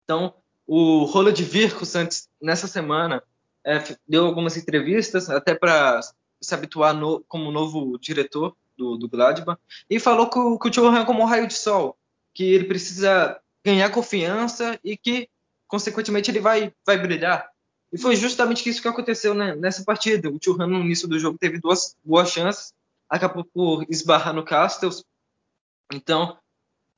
Então, 0.03 0.33
o 0.65 1.03
Roland 1.03 1.33
Virkus, 1.43 1.95
antes, 1.95 2.29
nessa 2.41 2.67
semana, 2.67 3.21
é, 3.63 3.83
deu 4.07 4.25
algumas 4.25 4.55
entrevistas, 4.55 5.29
até 5.29 5.53
para 5.53 5.99
se 6.41 6.53
habituar 6.53 6.93
no, 6.93 7.23
como 7.27 7.51
novo 7.51 7.97
diretor 7.99 8.55
do, 8.77 8.97
do 8.97 9.09
Gladbach, 9.09 9.59
e 9.89 9.99
falou 9.99 10.29
que, 10.29 10.69
que 10.71 10.79
o 10.79 10.95
é 10.95 11.05
como 11.05 11.23
um 11.23 11.25
raio 11.25 11.47
de 11.47 11.53
sol, 11.53 11.97
que 12.33 12.43
ele 12.43 12.65
precisa 12.65 13.39
ganhar 13.65 13.89
confiança 13.89 14.79
e 14.83 14.95
que 14.95 15.29
consequentemente 15.67 16.31
ele 16.31 16.39
vai, 16.39 16.73
vai 16.85 16.97
brilhar. 16.97 17.49
E 17.91 17.97
foi 17.97 18.15
justamente 18.15 18.67
isso 18.69 18.81
que 18.81 18.87
aconteceu 18.87 19.33
né, 19.33 19.55
nessa 19.55 19.83
partida. 19.83 20.29
O 20.29 20.39
Churran 20.41 20.67
no 20.67 20.79
início 20.79 21.07
do 21.07 21.19
jogo 21.19 21.37
teve 21.37 21.59
duas 21.59 21.95
boas 22.03 22.29
chances, 22.29 22.73
acabou 23.09 23.43
por 23.43 23.85
esbarrar 23.89 24.33
no 24.33 24.43
Castells. 24.43 25.03
Então, 25.91 26.37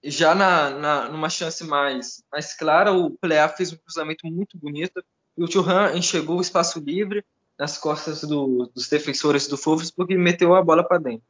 já 0.04 0.34
na, 0.34 0.70
na, 0.70 1.10
numa 1.10 1.30
chance 1.30 1.64
mais, 1.64 2.24
mais 2.32 2.54
clara, 2.54 2.92
o 2.92 3.12
Plea 3.12 3.50
fez 3.50 3.72
um 3.74 3.78
cruzamento 3.78 4.26
muito 4.28 4.58
bonito 4.58 5.04
e 5.38 5.44
o 5.44 5.52
Churran 5.52 5.96
enxergou 5.96 6.38
o 6.38 6.42
espaço 6.42 6.80
livre 6.80 7.24
nas 7.58 7.78
costas 7.78 8.22
do, 8.22 8.72
dos 8.74 8.88
defensores 8.88 9.48
do 9.48 9.58
Wolfsburg 9.58 10.14
e 10.14 10.18
meteu 10.18 10.56
a 10.56 10.64
bola 10.64 10.84
para 10.84 10.98
dentro. 10.98 11.24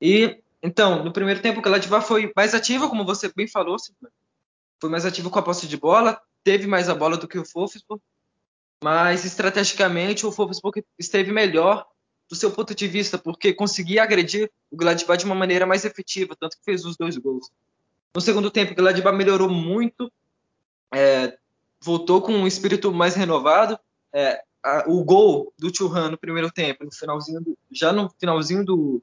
E 0.00 0.40
então, 0.62 1.02
no 1.02 1.12
primeiro 1.12 1.40
tempo, 1.40 1.58
o 1.58 1.62
Gladbach 1.62 2.06
foi 2.06 2.32
mais 2.36 2.54
ativo, 2.54 2.88
como 2.88 3.04
você 3.04 3.32
bem 3.34 3.48
falou, 3.48 3.76
foi 4.78 4.90
mais 4.90 5.06
ativo 5.06 5.30
com 5.30 5.38
a 5.38 5.42
posse 5.42 5.66
de 5.66 5.76
bola, 5.76 6.20
teve 6.44 6.66
mais 6.66 6.88
a 6.88 6.94
bola 6.94 7.16
do 7.16 7.26
que 7.26 7.38
o 7.38 7.44
Wolfsburg, 7.54 8.02
mas 8.82 9.24
estrategicamente 9.24 10.26
o 10.26 10.30
Wolfsburg 10.30 10.84
esteve 10.98 11.32
melhor 11.32 11.86
do 12.28 12.36
seu 12.36 12.50
ponto 12.50 12.74
de 12.74 12.86
vista, 12.86 13.18
porque 13.18 13.52
conseguia 13.52 14.02
agredir 14.02 14.50
o 14.70 14.76
Gladbach 14.76 15.18
de 15.18 15.24
uma 15.24 15.34
maneira 15.34 15.66
mais 15.66 15.84
efetiva, 15.84 16.36
tanto 16.38 16.56
que 16.56 16.64
fez 16.64 16.84
os 16.84 16.96
dois 16.96 17.16
gols. 17.16 17.50
No 18.14 18.20
segundo 18.20 18.50
tempo, 18.50 18.72
o 18.72 18.76
Gladbach 18.76 19.16
melhorou 19.16 19.48
muito, 19.48 20.12
é, 20.94 21.36
voltou 21.80 22.20
com 22.22 22.32
um 22.32 22.46
espírito 22.46 22.92
mais 22.92 23.14
renovado. 23.14 23.78
É, 24.12 24.42
a, 24.62 24.84
o 24.86 25.02
gol 25.02 25.52
do 25.58 25.74
Churran 25.74 26.10
no 26.10 26.18
primeiro 26.18 26.50
tempo, 26.50 26.84
no 26.84 26.92
finalzinho 26.92 27.40
do, 27.40 27.58
já 27.70 27.92
no 27.92 28.10
finalzinho 28.18 28.64
do, 28.64 29.02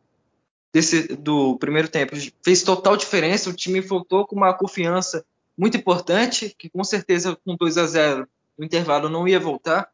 desse, 0.74 1.16
do 1.16 1.58
primeiro 1.58 1.88
tempo, 1.88 2.16
fez 2.44 2.64
total 2.64 2.98
diferença. 2.98 3.50
O 3.50 3.54
time 3.54 3.82
voltou 3.82 4.26
com 4.26 4.36
uma 4.36 4.54
confiança 4.54 5.26
muito 5.58 5.78
importante, 5.78 6.54
que 6.58 6.70
com 6.70 6.84
certeza 6.84 7.38
com 7.44 7.56
2 7.56 7.78
a 7.78 7.86
0 7.86 8.28
no 8.58 8.66
intervalo 8.66 9.10
não 9.10 9.28
ia 9.28 9.40
voltar. 9.40 9.90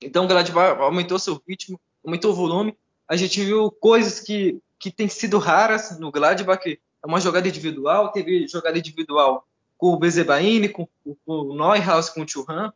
Então 0.00 0.24
o 0.24 0.28
Gladbach 0.28 0.80
aumentou 0.80 1.18
seu 1.18 1.40
ritmo, 1.48 1.80
aumentou 2.04 2.32
o 2.32 2.34
volume. 2.34 2.76
A 3.08 3.16
gente 3.16 3.42
viu 3.42 3.70
coisas 3.70 4.20
que, 4.20 4.58
que 4.78 4.90
têm 4.90 5.08
sido 5.08 5.38
raras 5.38 5.98
no 5.98 6.10
Gladbach, 6.10 6.62
que 6.62 6.78
é 7.02 7.06
uma 7.06 7.20
jogada 7.20 7.48
individual, 7.48 8.12
teve 8.12 8.46
jogada 8.48 8.78
individual 8.78 9.46
com 9.78 9.88
o 9.88 9.98
Bezebaini, 9.98 10.68
com, 10.68 10.88
com 11.04 11.16
o 11.26 11.54
Neuhaus, 11.54 12.08
com 12.08 12.22
o 12.22 12.28
Churran, 12.28 12.72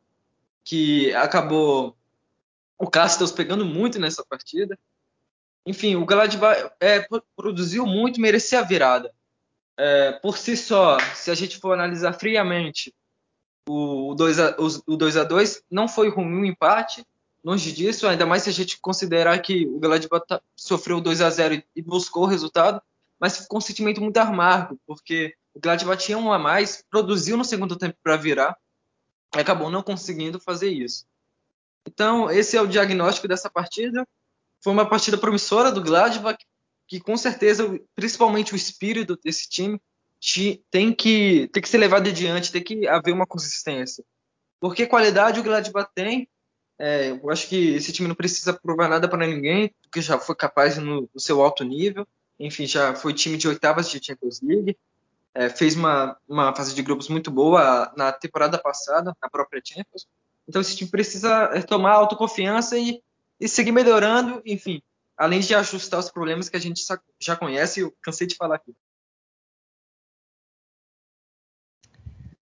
que 0.62 1.12
acabou 1.14 1.96
o 2.78 2.88
Castells 2.88 3.32
pegando 3.32 3.64
muito 3.64 3.98
nessa 3.98 4.24
partida. 4.24 4.78
Enfim, 5.66 5.96
o 5.96 6.06
Gladbach 6.06 6.70
é, 6.80 7.06
produziu 7.36 7.86
muito, 7.86 8.20
merecia 8.20 8.60
a 8.60 8.64
virada. 8.64 9.12
É, 9.76 10.12
por 10.12 10.36
si 10.36 10.56
só, 10.56 10.98
se 11.14 11.30
a 11.30 11.34
gente 11.34 11.58
for 11.58 11.72
analisar 11.72 12.12
friamente, 12.12 12.94
o 13.68 14.14
2 14.14 14.38
a, 14.38 14.56
o 14.86 14.96
2 14.96 15.16
a 15.16 15.24
2 15.24 15.62
não 15.70 15.88
foi 15.88 16.08
ruim 16.08 16.40
o 16.40 16.44
empate, 16.44 17.04
longe 17.42 17.72
disso, 17.72 18.06
ainda 18.06 18.26
mais 18.26 18.42
se 18.42 18.50
a 18.50 18.52
gente 18.52 18.80
considerar 18.80 19.38
que 19.40 19.66
o 19.66 19.78
Gladbach 19.78 20.26
tá, 20.26 20.40
sofreu 20.56 21.00
2 21.00 21.20
a 21.20 21.30
0 21.30 21.62
e 21.74 21.82
buscou 21.82 22.24
o 22.24 22.26
resultado, 22.26 22.80
mas 23.18 23.38
ficou 23.38 23.58
um 23.58 23.62
sentimento 23.62 24.00
muito 24.00 24.16
amargo, 24.18 24.78
porque 24.86 25.34
o 25.54 25.60
Gladbach 25.60 26.02
tinha 26.02 26.18
um 26.18 26.32
a 26.32 26.38
mais, 26.38 26.84
produziu 26.90 27.36
no 27.36 27.44
segundo 27.44 27.76
tempo 27.76 27.96
para 28.02 28.16
virar, 28.16 28.56
e 29.34 29.40
acabou 29.40 29.70
não 29.70 29.82
conseguindo 29.82 30.40
fazer 30.40 30.70
isso. 30.70 31.06
Então, 31.86 32.30
esse 32.30 32.56
é 32.56 32.60
o 32.60 32.66
diagnóstico 32.66 33.28
dessa 33.28 33.48
partida. 33.48 34.06
Foi 34.62 34.72
uma 34.72 34.88
partida 34.88 35.16
promissora 35.16 35.72
do 35.72 35.82
Gladbach, 35.82 36.38
que 36.86 37.00
com 37.00 37.16
certeza, 37.16 37.80
principalmente 37.94 38.52
o 38.52 38.56
espírito 38.56 39.18
desse 39.22 39.48
time, 39.48 39.80
tem 40.70 40.92
que, 40.92 41.48
tem 41.52 41.62
que 41.62 41.68
ser 41.68 41.78
levado 41.78 42.08
adiante, 42.08 42.52
tem 42.52 42.62
que 42.62 42.86
haver 42.86 43.12
uma 43.12 43.26
consistência. 43.26 44.04
Porque 44.60 44.86
qualidade 44.86 45.40
o 45.40 45.42
Gladbach 45.42 45.90
tem. 45.94 46.28
É, 46.78 47.10
eu 47.10 47.30
acho 47.30 47.48
que 47.48 47.74
esse 47.74 47.92
time 47.92 48.08
não 48.08 48.14
precisa 48.14 48.52
provar 48.52 48.88
nada 48.88 49.08
para 49.08 49.26
ninguém, 49.26 49.74
porque 49.82 50.00
já 50.00 50.18
foi 50.18 50.34
capaz 50.34 50.76
no, 50.76 51.08
no, 51.12 51.20
seu 51.20 51.42
alto 51.42 51.64
nível. 51.64 52.06
Enfim, 52.38 52.66
já 52.66 52.94
foi 52.94 53.14
time 53.14 53.36
de 53.36 53.48
oitavas 53.48 53.90
de 53.90 54.04
Champions 54.04 54.40
League. 54.42 54.76
É, 55.34 55.48
fez 55.48 55.76
uma, 55.76 56.16
uma 56.28 56.54
fase 56.54 56.74
de 56.74 56.82
grupos 56.82 57.08
muito 57.08 57.30
boa 57.30 57.92
na 57.96 58.12
temporada 58.12 58.58
passada, 58.58 59.14
na 59.22 59.30
própria 59.30 59.62
Champions. 59.64 60.06
Então 60.46 60.60
esse 60.60 60.76
time 60.76 60.90
precisa 60.90 61.48
tomar 61.68 61.92
autoconfiança 61.92 62.76
e, 62.76 63.02
e 63.40 63.48
seguir 63.48 63.72
melhorando, 63.72 64.42
enfim, 64.44 64.82
além 65.16 65.40
de 65.40 65.54
ajustar 65.54 65.98
os 65.98 66.10
problemas 66.10 66.48
que 66.48 66.56
a 66.56 66.60
gente 66.60 66.82
já 67.20 67.34
conhece, 67.34 67.80
eu 67.80 67.96
cansei 68.02 68.26
de 68.26 68.36
falar 68.36 68.56
aqui. 68.56 68.76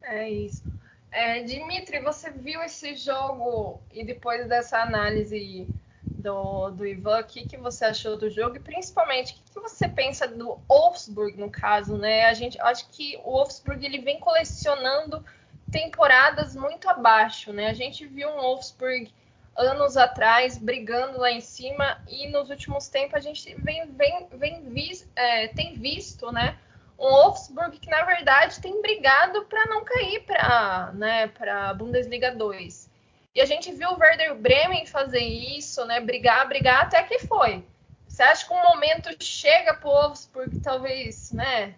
É 0.01 0.27
isso. 0.29 0.63
É, 1.11 1.43
Dimitri, 1.43 1.99
você 1.99 2.31
viu 2.31 2.61
esse 2.61 2.95
jogo 2.95 3.81
e 3.91 4.03
depois 4.03 4.47
dessa 4.47 4.79
análise 4.79 5.67
do, 6.03 6.69
do 6.71 6.85
Ivan, 6.85 7.19
o 7.19 7.23
que, 7.23 7.47
que 7.47 7.57
você 7.57 7.85
achou 7.85 8.17
do 8.17 8.29
jogo 8.29 8.57
e 8.57 8.59
principalmente 8.59 9.33
o 9.33 9.35
que, 9.35 9.51
que 9.51 9.59
você 9.59 9.87
pensa 9.87 10.27
do 10.27 10.59
Wolfsburg 10.67 11.37
no 11.37 11.49
caso, 11.49 11.97
né? 11.97 12.25
A 12.25 12.33
gente 12.33 12.59
acho 12.61 12.89
que 12.89 13.17
o 13.23 13.31
Wolfsburg 13.31 13.83
ele 13.83 13.99
vem 13.99 14.19
colecionando 14.19 15.23
temporadas 15.71 16.55
muito 16.55 16.89
abaixo, 16.89 17.53
né? 17.53 17.67
A 17.69 17.73
gente 17.73 18.05
viu 18.05 18.29
um 18.29 18.41
Wolfsburg 18.41 19.11
anos 19.59 19.97
atrás 19.97 20.57
brigando 20.57 21.19
lá 21.19 21.31
em 21.31 21.41
cima 21.41 22.01
e 22.07 22.27
nos 22.29 22.49
últimos 22.49 22.87
tempos 22.87 23.15
a 23.15 23.19
gente 23.19 23.53
vem, 23.55 23.85
vem, 23.91 24.27
vem 24.31 24.69
vis, 24.69 25.07
é, 25.15 25.49
tem 25.49 25.75
visto, 25.75 26.31
né? 26.31 26.57
um 26.99 27.09
Wolfsburg 27.09 27.79
que 27.79 27.89
na 27.89 28.03
verdade 28.03 28.61
tem 28.61 28.81
brigado 28.81 29.45
para 29.45 29.65
não 29.67 29.83
cair 29.83 30.21
para 30.25 30.91
né, 30.93 31.27
para 31.27 31.73
Bundesliga 31.73 32.35
2. 32.35 32.89
E 33.33 33.41
a 33.41 33.45
gente 33.45 33.71
viu 33.71 33.89
o 33.89 33.97
Werder 33.97 34.35
Bremen 34.35 34.85
fazer 34.85 35.21
isso, 35.21 35.85
né, 35.85 36.01
brigar, 36.01 36.47
brigar 36.47 36.83
até 36.83 37.01
que 37.03 37.19
foi. 37.19 37.63
Você 38.07 38.23
acha 38.23 38.45
que 38.45 38.53
um 38.53 38.63
momento 38.63 39.15
chega 39.23 39.73
para 39.75 39.87
o 39.87 39.93
Wolfsburg, 39.93 40.59
talvez, 40.59 41.31
né, 41.31 41.75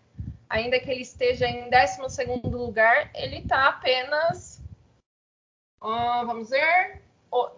ainda 0.49 0.79
que 0.79 0.89
ele 0.89 1.01
esteja 1.01 1.45
em 1.45 1.69
12 1.69 2.25
lugar, 2.45 3.11
ele 3.13 3.39
está 3.39 3.67
apenas, 3.67 4.59
uh, 5.83 6.25
vamos 6.25 6.49
ver, 6.49 7.01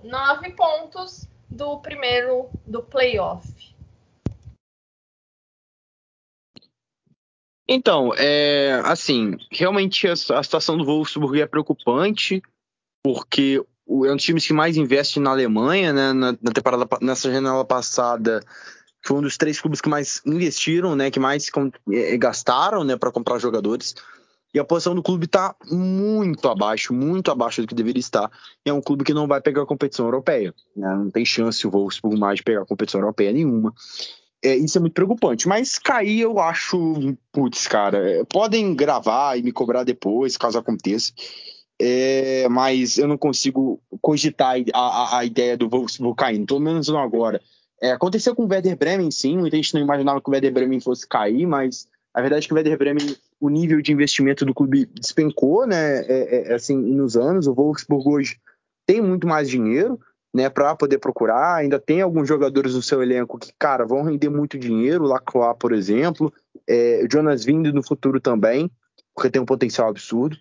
nove 0.03 0.51
pontos 0.51 1.27
do 1.49 1.79
primeiro 1.79 2.49
do 2.65 2.83
playoff. 2.83 3.47
Então, 7.67 8.11
é, 8.17 8.81
assim, 8.83 9.37
realmente 9.49 10.07
a, 10.07 10.13
a, 10.13 10.43
situação 10.43 10.77
do 10.77 10.85
Wolfsburg 10.85 11.41
é 11.41 11.47
preocupante, 11.47 12.41
porque 13.03 13.63
é 13.87 13.91
um 13.91 14.15
dos 14.15 14.23
times 14.23 14.45
que 14.45 14.53
mais 14.53 14.75
investe 14.75 15.19
na 15.19 15.31
Alemanha, 15.31 15.93
né? 15.93 16.13
Na, 16.13 16.31
na 16.33 16.51
temporada, 16.51 16.85
nessa 17.01 17.31
janela 17.31 17.63
passada, 17.63 18.41
foi 19.05 19.17
um 19.17 19.21
dos 19.21 19.37
três 19.37 19.61
clubes 19.61 19.79
que 19.79 19.89
mais 19.89 20.21
investiram, 20.25 20.95
né? 20.95 21.09
Que 21.09 21.19
mais 21.19 21.49
com, 21.49 21.71
é, 21.89 22.17
gastaram, 22.17 22.83
né? 22.83 22.97
Para 22.97 23.11
comprar 23.11 23.39
jogadores. 23.39 23.95
E 24.53 24.59
a 24.59 24.63
posição 24.63 24.93
do 24.93 25.01
clube 25.01 25.25
está 25.25 25.55
muito 25.71 26.47
abaixo, 26.47 26.93
muito 26.93 27.31
abaixo 27.31 27.61
do 27.61 27.67
que 27.67 27.73
deveria 27.73 27.99
estar. 27.99 28.29
E 28.65 28.69
é 28.69 28.73
um 28.73 28.81
clube 28.81 29.03
que 29.03 29.13
não 29.13 29.27
vai 29.27 29.41
pegar 29.41 29.63
a 29.63 29.65
competição 29.65 30.05
europeia. 30.05 30.53
Né? 30.75 30.95
Não 30.95 31.09
tem 31.09 31.25
chance 31.25 31.65
o 31.65 31.71
Wolfsburg 31.71 32.19
mais 32.19 32.37
de 32.37 32.43
pegar 32.43 32.61
a 32.61 32.65
competição 32.65 33.01
europeia 33.01 33.31
nenhuma. 33.31 33.73
É, 34.43 34.55
isso 34.55 34.77
é 34.77 34.81
muito 34.81 34.93
preocupante. 34.93 35.47
Mas 35.47 35.79
cair, 35.79 36.19
eu 36.19 36.37
acho. 36.37 37.15
Putz, 37.31 37.67
cara, 37.67 37.97
é, 38.07 38.23
podem 38.25 38.75
gravar 38.75 39.39
e 39.39 39.41
me 39.41 39.51
cobrar 39.51 39.83
depois, 39.83 40.37
caso 40.37 40.59
aconteça. 40.59 41.13
É, 41.81 42.47
mas 42.49 42.97
eu 42.99 43.07
não 43.07 43.17
consigo 43.17 43.81
cogitar 44.01 44.55
a, 44.73 44.79
a, 44.79 45.17
a 45.19 45.25
ideia 45.25 45.57
do 45.57 45.67
Wolfsburg 45.67 46.15
caindo, 46.15 46.45
pelo 46.45 46.59
menos 46.59 46.87
não 46.89 46.99
agora. 46.99 47.41
É, 47.81 47.91
aconteceu 47.91 48.35
com 48.35 48.43
o 48.43 48.47
Werder 48.47 48.77
Bremen, 48.77 49.09
sim. 49.09 49.37
Muita 49.37 49.55
gente 49.55 49.73
não 49.73 49.81
imaginava 49.81 50.21
que 50.21 50.29
o 50.29 50.31
Werder 50.31 50.53
Bremen 50.53 50.79
fosse 50.79 51.07
cair, 51.07 51.47
mas 51.47 51.87
a 52.13 52.21
verdade 52.21 52.45
é 52.45 52.47
que 52.47 52.53
o 52.53 52.55
Werder 52.55 52.77
Bremen, 52.77 53.15
o 53.43 53.49
nível 53.49 53.81
de 53.81 53.91
investimento 53.91 54.45
do 54.45 54.53
clube 54.53 54.85
despencou, 54.85 55.67
né? 55.67 55.99
É, 56.05 56.51
é, 56.51 56.53
assim, 56.53 56.77
nos 56.77 57.17
anos. 57.17 57.45
O 57.45 57.53
Wolfsburg 57.53 58.07
hoje 58.07 58.39
tem 58.87 59.01
muito 59.01 59.27
mais 59.27 59.49
dinheiro 59.49 59.99
né, 60.33 60.49
para 60.49 60.73
poder 60.77 60.97
procurar. 60.97 61.55
Ainda 61.55 61.77
tem 61.77 62.01
alguns 62.01 62.25
jogadores 62.25 62.73
no 62.73 62.81
seu 62.81 63.03
elenco 63.03 63.37
que, 63.37 63.51
cara, 63.59 63.85
vão 63.85 64.01
render 64.01 64.29
muito 64.29 64.57
dinheiro, 64.57 65.03
Lacroix, 65.03 65.57
por 65.59 65.73
exemplo, 65.73 66.33
é, 66.65 67.05
Jonas 67.11 67.43
Vindo 67.43 67.73
no 67.73 67.83
futuro 67.83 68.21
também, 68.21 68.71
porque 69.13 69.29
tem 69.29 69.41
um 69.41 69.45
potencial 69.45 69.89
absurdo. 69.89 70.37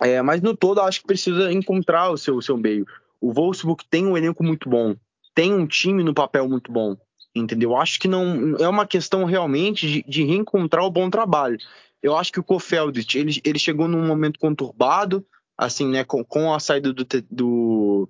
É, 0.00 0.22
mas 0.22 0.40
no 0.40 0.56
todo, 0.56 0.80
acho 0.80 1.02
que 1.02 1.08
precisa 1.08 1.52
encontrar 1.52 2.10
o 2.10 2.16
seu, 2.16 2.36
o 2.36 2.42
seu 2.42 2.56
meio. 2.56 2.86
O 3.20 3.34
Wolfsburg 3.34 3.84
tem 3.90 4.06
um 4.06 4.16
elenco 4.16 4.42
muito 4.42 4.66
bom, 4.66 4.96
tem 5.34 5.52
um 5.52 5.66
time 5.66 6.02
no 6.02 6.14
papel 6.14 6.48
muito 6.48 6.72
bom, 6.72 6.96
entendeu? 7.38 7.76
Acho 7.76 7.98
que 8.00 8.08
não 8.08 8.56
é 8.58 8.68
uma 8.68 8.86
questão 8.86 9.24
realmente 9.24 9.86
de, 9.86 10.02
de 10.02 10.24
reencontrar 10.24 10.84
o 10.84 10.90
bom 10.90 11.08
trabalho. 11.08 11.58
Eu 12.02 12.16
acho 12.16 12.32
que 12.32 12.40
o 12.40 12.44
Kofeldit, 12.44 13.18
ele, 13.18 13.40
ele 13.44 13.58
chegou 13.58 13.88
num 13.88 14.06
momento 14.06 14.38
conturbado, 14.38 15.24
assim, 15.56 15.88
né, 15.88 16.04
com, 16.04 16.24
com 16.24 16.52
a 16.52 16.60
saída 16.60 16.92
do, 16.92 17.04
do 17.30 18.08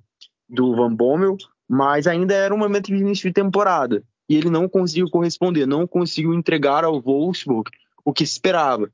do 0.49 0.75
Van 0.75 0.95
Bommel, 0.95 1.37
mas 1.69 2.07
ainda 2.07 2.35
era 2.35 2.55
um 2.55 2.59
momento 2.59 2.87
de 2.87 2.95
início 2.95 3.29
de 3.29 3.35
temporada. 3.35 4.03
E 4.29 4.37
ele 4.37 4.51
não 4.51 4.69
conseguiu 4.69 5.11
corresponder, 5.11 5.67
não 5.67 5.87
conseguiu 5.87 6.33
entregar 6.33 6.85
ao 6.85 7.01
Wolfsburg 7.01 7.71
o 8.05 8.13
que 8.13 8.25
se 8.25 8.33
esperava. 8.33 8.91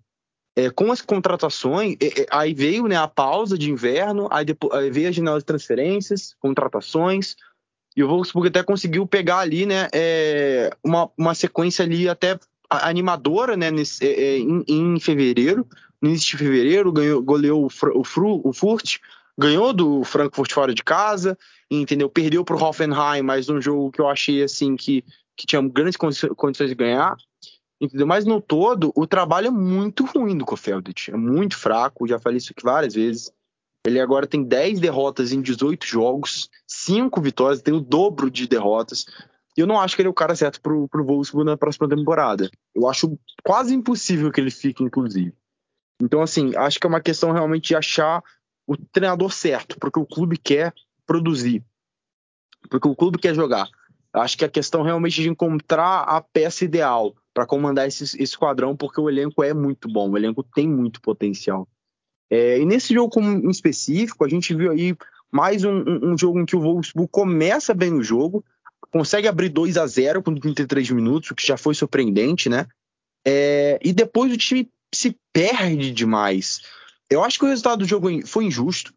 é, 0.57 0.70
com 0.70 0.92
as 0.92 1.01
contratações, 1.01 1.97
é, 2.01 2.23
é, 2.23 2.27
aí 2.31 2.55
veio 2.55 2.87
né, 2.87 2.97
a 2.97 3.09
pausa 3.09 3.59
de 3.59 3.70
inverno, 3.70 4.29
aí, 4.31 4.44
depois, 4.44 4.73
aí 4.73 4.90
veio 4.90 5.09
a 5.09 5.12
janela 5.12 5.38
de 5.38 5.44
transferências, 5.44 6.35
contratações, 6.38 7.35
e 7.96 8.02
o 8.02 8.09
Wolfsburg 8.09 8.48
até 8.48 8.62
conseguiu 8.62 9.07
pegar 9.07 9.38
ali 9.38 9.66
né, 9.66 9.88
é, 9.92 10.70
uma, 10.83 11.11
uma 11.16 11.35
sequência 11.35 11.85
ali 11.85 12.09
até 12.09 12.38
animadora 12.68 13.57
né, 13.57 13.70
nesse, 13.70 14.04
é, 14.04 14.38
em, 14.38 14.64
em, 14.66 14.98
fevereiro, 14.98 15.66
no 16.00 16.09
início 16.09 16.37
de 16.37 16.44
fevereiro, 16.44 16.92
ganhou, 16.92 17.22
goleou 17.22 17.62
o, 17.62 17.66
o, 17.66 18.04
Fru, 18.04 18.40
o 18.44 18.52
Furt, 18.52 18.98
ganhou 19.38 19.72
do 19.72 20.02
Frankfurt 20.04 20.52
fora 20.52 20.74
de 20.74 20.83
casa, 20.83 21.38
entendeu? 21.70 22.09
Perdeu 22.09 22.44
para 22.44 22.57
o 22.57 22.62
Hoffenheim, 22.62 23.22
mas 23.22 23.48
um 23.48 23.61
jogo 23.61 23.90
que 23.90 24.00
eu 24.00 24.09
achei 24.09 24.42
assim 24.42 24.76
que, 24.76 25.04
que 25.37 25.46
tinha 25.46 25.62
grandes 25.62 25.96
condições 25.96 26.68
de 26.68 26.74
ganhar. 26.74 27.16
Entendeu? 27.80 28.07
Mas 28.07 28.24
no 28.24 28.40
todo, 28.40 28.92
o 28.94 29.07
trabalho 29.07 29.48
é 29.48 29.50
muito 29.50 30.04
ruim 30.04 30.38
do 30.38 30.44
Kofeldit. 30.44 31.11
É 31.11 31.16
muito 31.16 31.57
fraco, 31.57 32.07
já 32.07 32.18
falei 32.18 32.38
isso 32.38 32.52
aqui 32.52 32.64
várias 32.64 32.94
vezes. 32.94 33.33
Ele 33.87 34.01
agora 34.01 34.27
tem 34.27 34.42
10 34.42 34.81
derrotas 34.81 35.33
em 35.33 35.42
18 35.42 35.87
jogos, 35.87 36.49
5 36.66 37.20
vitórias, 37.20 37.61
tem 37.61 37.75
o 37.75 37.81
dobro 37.81 38.31
de 38.31 38.47
derrotas. 38.47 39.05
E 39.57 39.61
eu 39.61 39.66
não 39.66 39.81
acho 39.81 39.94
que 39.94 40.03
ele 40.03 40.09
é 40.09 40.11
o 40.11 40.14
cara 40.14 40.35
certo 40.35 40.61
pro, 40.61 40.88
pro 40.88 41.05
Wolfsburg 41.05 41.47
na 41.47 41.57
próxima 41.57 41.88
temporada. 41.88 42.51
Eu 42.75 42.88
acho 42.88 43.18
quase 43.44 43.75
impossível 43.75 44.33
que 44.33 44.40
ele 44.40 44.51
fique, 44.51 44.83
inclusive. 44.83 45.33
Então, 46.01 46.23
assim, 46.23 46.57
acho 46.57 46.81
que 46.81 46.87
é 46.87 46.88
uma 46.88 47.01
questão 47.01 47.31
realmente 47.31 47.68
de 47.68 47.77
achar 47.77 48.23
o 48.66 48.77
treinador 48.77 49.33
certo, 49.33 49.79
porque 49.79 49.99
o 49.99 50.07
clube 50.07 50.38
quer 50.38 50.73
produzir, 51.07 51.62
porque 52.70 52.88
o 52.88 52.97
clube 52.97 53.18
quer 53.18 53.35
jogar. 53.35 53.68
Acho 54.12 54.38
que 54.38 54.44
a 54.44 54.49
questão 54.49 54.83
realmente 54.83 55.23
de 55.23 55.29
encontrar 55.29 56.03
a 56.03 56.20
peça 56.20 56.64
ideal 56.64 57.14
para 57.33 57.47
comandar 57.47 57.87
esse, 57.87 58.23
esquadrão, 58.23 58.77
porque 58.77 59.01
o 59.01 59.11
elenco 59.11 59.42
é 59.42 59.53
muito 59.53 59.88
bom, 59.88 60.11
o 60.11 60.16
elenco 60.16 60.42
tem 60.42 60.68
muito 60.68 61.01
potencial. 61.01 61.68
É, 62.35 62.59
e 62.59 62.66
nesse 62.66 62.92
jogo 62.92 63.20
em 63.20 63.49
específico, 63.49 64.25
a 64.25 64.29
gente 64.29 64.53
viu 64.53 64.73
aí 64.73 64.97
mais 65.31 65.62
um, 65.62 65.85
um, 66.03 66.18
jogo 66.18 66.40
em 66.40 66.44
que 66.44 66.57
o 66.57 66.61
Wolfsburg 66.61 67.09
começa 67.09 67.73
bem 67.73 67.92
o 67.92 68.03
jogo, 68.03 68.44
consegue 68.90 69.29
abrir 69.29 69.51
2 69.51 69.77
a 69.77 69.87
0 69.87 70.20
com 70.20 70.35
33 70.35 70.90
minutos, 70.90 71.31
o 71.31 71.35
que 71.37 71.47
já 71.47 71.57
foi 71.57 71.77
surpreendente, 71.77 72.49
né? 72.49 72.66
É, 73.25 73.79
e 73.81 73.92
depois 73.92 74.33
o 74.33 74.37
time 74.37 74.68
se 74.92 75.16
perde 75.33 75.92
demais. 75.92 76.62
Eu 77.09 77.23
acho 77.23 77.38
que 77.38 77.44
o 77.44 77.49
resultado 77.49 77.79
do 77.79 77.88
jogo 77.88 78.09
foi 78.27 78.47
injusto. 78.47 78.92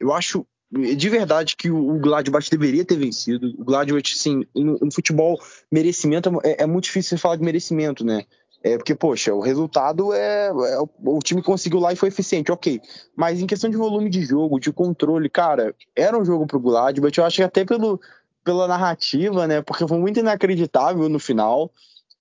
Eu 0.00 0.12
acho 0.12 0.44
de 0.72 1.08
verdade 1.08 1.54
que 1.54 1.70
o 1.70 2.00
Gladbach 2.00 2.50
deveria 2.50 2.84
ter 2.84 2.96
vencido. 2.96 3.54
O 3.58 3.64
Gladbach, 3.64 4.18
sim, 4.18 4.44
no, 4.52 4.76
no 4.80 4.92
futebol, 4.92 5.40
merecimento 5.70 6.30
é, 6.42 6.62
é, 6.62 6.66
muito 6.66 6.84
difícil 6.84 7.16
falar 7.16 7.36
de 7.36 7.44
merecimento, 7.44 8.04
né? 8.04 8.24
É 8.64 8.76
porque, 8.76 8.94
poxa, 8.94 9.34
o 9.34 9.40
resultado 9.40 10.12
é, 10.12 10.46
é, 10.46 10.78
O 11.04 11.18
time 11.18 11.42
conseguiu 11.42 11.80
lá 11.80 11.92
e 11.92 11.96
foi 11.96 12.08
eficiente, 12.08 12.52
ok. 12.52 12.80
Mas 13.16 13.40
em 13.40 13.46
questão 13.46 13.68
de 13.68 13.76
volume 13.76 14.08
de 14.08 14.24
jogo, 14.24 14.60
de 14.60 14.72
controle, 14.72 15.28
cara, 15.28 15.74
era 15.96 16.16
um 16.16 16.24
jogo 16.24 16.46
pro 16.46 16.60
Gladbach. 16.60 17.18
Eu 17.18 17.24
acho 17.24 17.36
que 17.36 17.42
até 17.42 17.64
pelo, 17.64 18.00
pela 18.44 18.68
narrativa, 18.68 19.46
né? 19.46 19.62
Porque 19.62 19.86
foi 19.86 19.98
muito 19.98 20.20
inacreditável 20.20 21.08
no 21.08 21.18
final. 21.18 21.72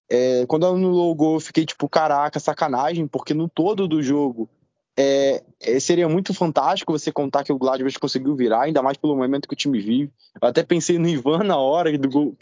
É, 0.10 0.46
quando 0.48 0.66
anulou 0.66 1.12
o 1.12 1.16
gol, 1.16 1.36
eu 1.36 1.40
fiquei 1.40 1.66
tipo, 1.66 1.88
caraca, 1.88 2.40
sacanagem, 2.40 3.08
porque 3.08 3.34
no 3.34 3.48
todo 3.48 3.88
do 3.88 4.02
jogo 4.02 4.50
é, 4.98 5.42
é, 5.62 5.80
seria 5.80 6.08
muito 6.10 6.34
fantástico 6.34 6.92
você 6.92 7.12
contar 7.12 7.44
que 7.44 7.54
o 7.54 7.58
Gladbach 7.58 7.98
conseguiu 8.00 8.36
virar, 8.36 8.64
ainda 8.64 8.82
mais 8.82 8.98
pelo 8.98 9.16
momento 9.16 9.48
que 9.48 9.54
o 9.54 9.58
time 9.58 9.80
vive. 9.80 10.12
Eu 10.42 10.48
até 10.48 10.64
pensei 10.64 11.00
no 11.00 11.08
Ivan 11.08 11.44
na 11.44 11.58
hora 11.58 11.98
do 11.98 12.10
gol, 12.10 12.36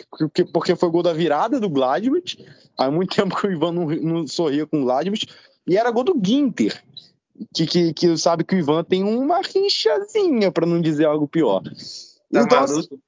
porque 0.52 0.76
foi 0.76 0.90
o 0.90 0.92
gol 0.92 1.04
da 1.04 1.14
virada 1.14 1.60
do 1.60 1.70
Gladbach. 1.70 2.38
Há 2.78 2.90
muito 2.90 3.16
tempo 3.16 3.36
que 3.36 3.48
o 3.48 3.52
Ivan 3.52 3.72
não, 3.72 3.86
não 3.86 4.28
sorria 4.28 4.66
com 4.66 4.82
o 4.82 4.86
Gladbach. 4.86 5.26
E 5.68 5.78
era 5.78 5.92
gol 5.92 6.04
do 6.04 6.20
Ginter, 6.22 6.84
que, 7.54 7.66
que, 7.68 7.94
que 7.94 8.18
sabe 8.18 8.44
que 8.44 8.56
o 8.56 8.60
Ivan 8.60 8.84
tem 8.84 9.04
uma 9.04 9.42
rinchazinha, 9.42 10.52
para 10.52 10.66
não 10.66 10.82
dizer 10.82 11.06
algo 11.06 11.28
pior. 11.28 11.62
Tá 11.62 12.42
então, 12.42 12.60
maluco, 12.62 13.00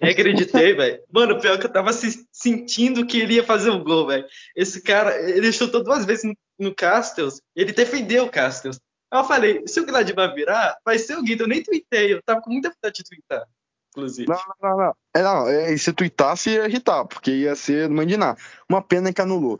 pô. 0.00 0.06
acreditei, 0.06 0.74
velho. 0.74 1.00
Mano, 1.12 1.40
pior 1.40 1.58
que 1.58 1.66
eu 1.66 1.72
tava 1.72 1.90
sentindo 1.92 3.06
que 3.06 3.20
ele 3.20 3.34
ia 3.34 3.44
fazer 3.44 3.70
o 3.70 3.82
gol, 3.82 4.06
velho. 4.06 4.26
Esse 4.54 4.82
cara, 4.82 5.16
ele 5.30 5.52
chutou 5.52 5.82
duas 5.82 6.04
vezes 6.04 6.24
no, 6.24 6.34
no 6.58 6.74
Castells, 6.74 7.40
ele 7.54 7.72
defendeu 7.72 8.24
o 8.24 8.30
Castells. 8.30 8.78
Aí 9.10 9.20
eu 9.20 9.24
falei, 9.24 9.62
se 9.66 9.80
o 9.80 9.86
Gladbach 9.86 10.34
virar, 10.34 10.76
vai 10.84 10.98
ser 10.98 11.16
o 11.16 11.22
Guido. 11.22 11.44
Eu 11.44 11.48
nem 11.48 11.62
tuitei, 11.62 12.12
eu 12.12 12.22
tava 12.22 12.40
com 12.42 12.50
muita 12.50 12.70
vontade 12.70 12.96
de 12.96 13.04
twittar, 13.04 13.46
inclusive. 13.90 14.28
Não, 14.28 14.38
não, 14.62 14.76
não. 14.76 14.94
É, 15.14 15.22
não 15.22 15.48
é, 15.48 15.76
se 15.76 15.92
tuitasse 15.92 16.50
ia 16.50 16.66
irritar, 16.66 17.04
porque 17.06 17.30
ia 17.30 17.56
ser 17.56 17.88
mandinar. 17.88 18.36
Uma 18.68 18.82
pena 18.82 19.12
que 19.12 19.20
anulou. 19.20 19.58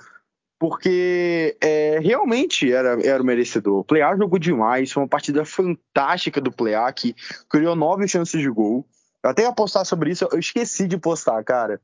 Porque 0.58 1.56
é, 1.60 2.00
realmente 2.00 2.70
era, 2.70 3.00
era 3.06 3.22
o 3.22 3.26
merecedor. 3.26 3.78
O 3.78 3.84
Playar 3.84 4.18
jogou 4.18 4.38
demais, 4.38 4.90
foi 4.90 5.02
uma 5.02 5.08
partida 5.08 5.44
fantástica 5.44 6.40
do 6.40 6.52
Playar, 6.52 6.92
que 6.92 7.14
criou 7.48 7.76
nove 7.76 8.06
chances 8.08 8.40
de 8.40 8.50
gol. 8.50 8.84
Eu 9.28 9.32
até 9.32 9.42
ia 9.42 9.52
postar 9.52 9.84
sobre 9.84 10.10
isso, 10.10 10.26
eu 10.32 10.38
esqueci 10.38 10.88
de 10.88 10.96
postar, 10.96 11.44
cara. 11.44 11.78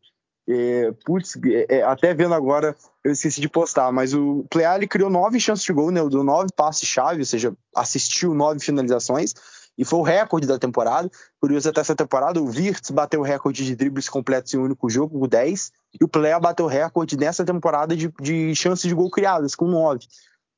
É, 0.49 0.93
putz, 1.05 1.39
é, 1.45 1.79
é 1.79 1.83
até 1.83 2.15
vendo 2.15 2.35
agora, 2.35 2.75
eu 3.03 3.13
esqueci 3.13 3.41
de 3.41 3.49
postar, 3.49 3.93
mas 3.93 4.15
o 4.15 4.47
Pleali 4.51 4.89
criou 4.89 5.11
nove 5.11 5.39
chances 5.39 5.65
de 5.65 5.73
gol, 5.73 5.91
né? 5.91 6.01
Deu 6.09 6.25
nove 6.25 6.49
passes-chave, 6.57 7.21
ou 7.21 7.27
seja, 7.27 7.55
assistiu 7.77 8.35
nove 8.35 8.61
finalizações, 8.61 9.35
e 9.77 9.85
foi 9.85 9.99
o 9.99 10.03
recorde 10.03 10.47
da 10.47 10.59
temporada. 10.59 11.11
Curioso 11.39 11.69
até 11.69 11.81
essa 11.81 11.95
temporada, 11.95 12.41
o 12.41 12.47
Wirtz 12.47 12.91
bateu 12.91 13.21
o 13.21 13.25
recorde 13.25 13.65
de 13.65 13.77
dribles 13.77 14.09
completos 14.09 14.55
em 14.55 14.59
um 14.59 14.65
único 14.65 14.89
jogo, 14.89 15.19
com 15.19 15.29
10, 15.29 15.71
e 16.01 16.05
o 16.05 16.09
Plea 16.09 16.41
bateu 16.41 16.65
o 16.65 16.69
recorde 16.69 17.17
nessa 17.17 17.45
temporada 17.45 17.95
de, 17.95 18.11
de 18.21 18.55
chances 18.55 18.89
de 18.89 18.95
gol 18.95 19.11
criadas, 19.11 19.55
com 19.55 19.67
9. 19.67 20.07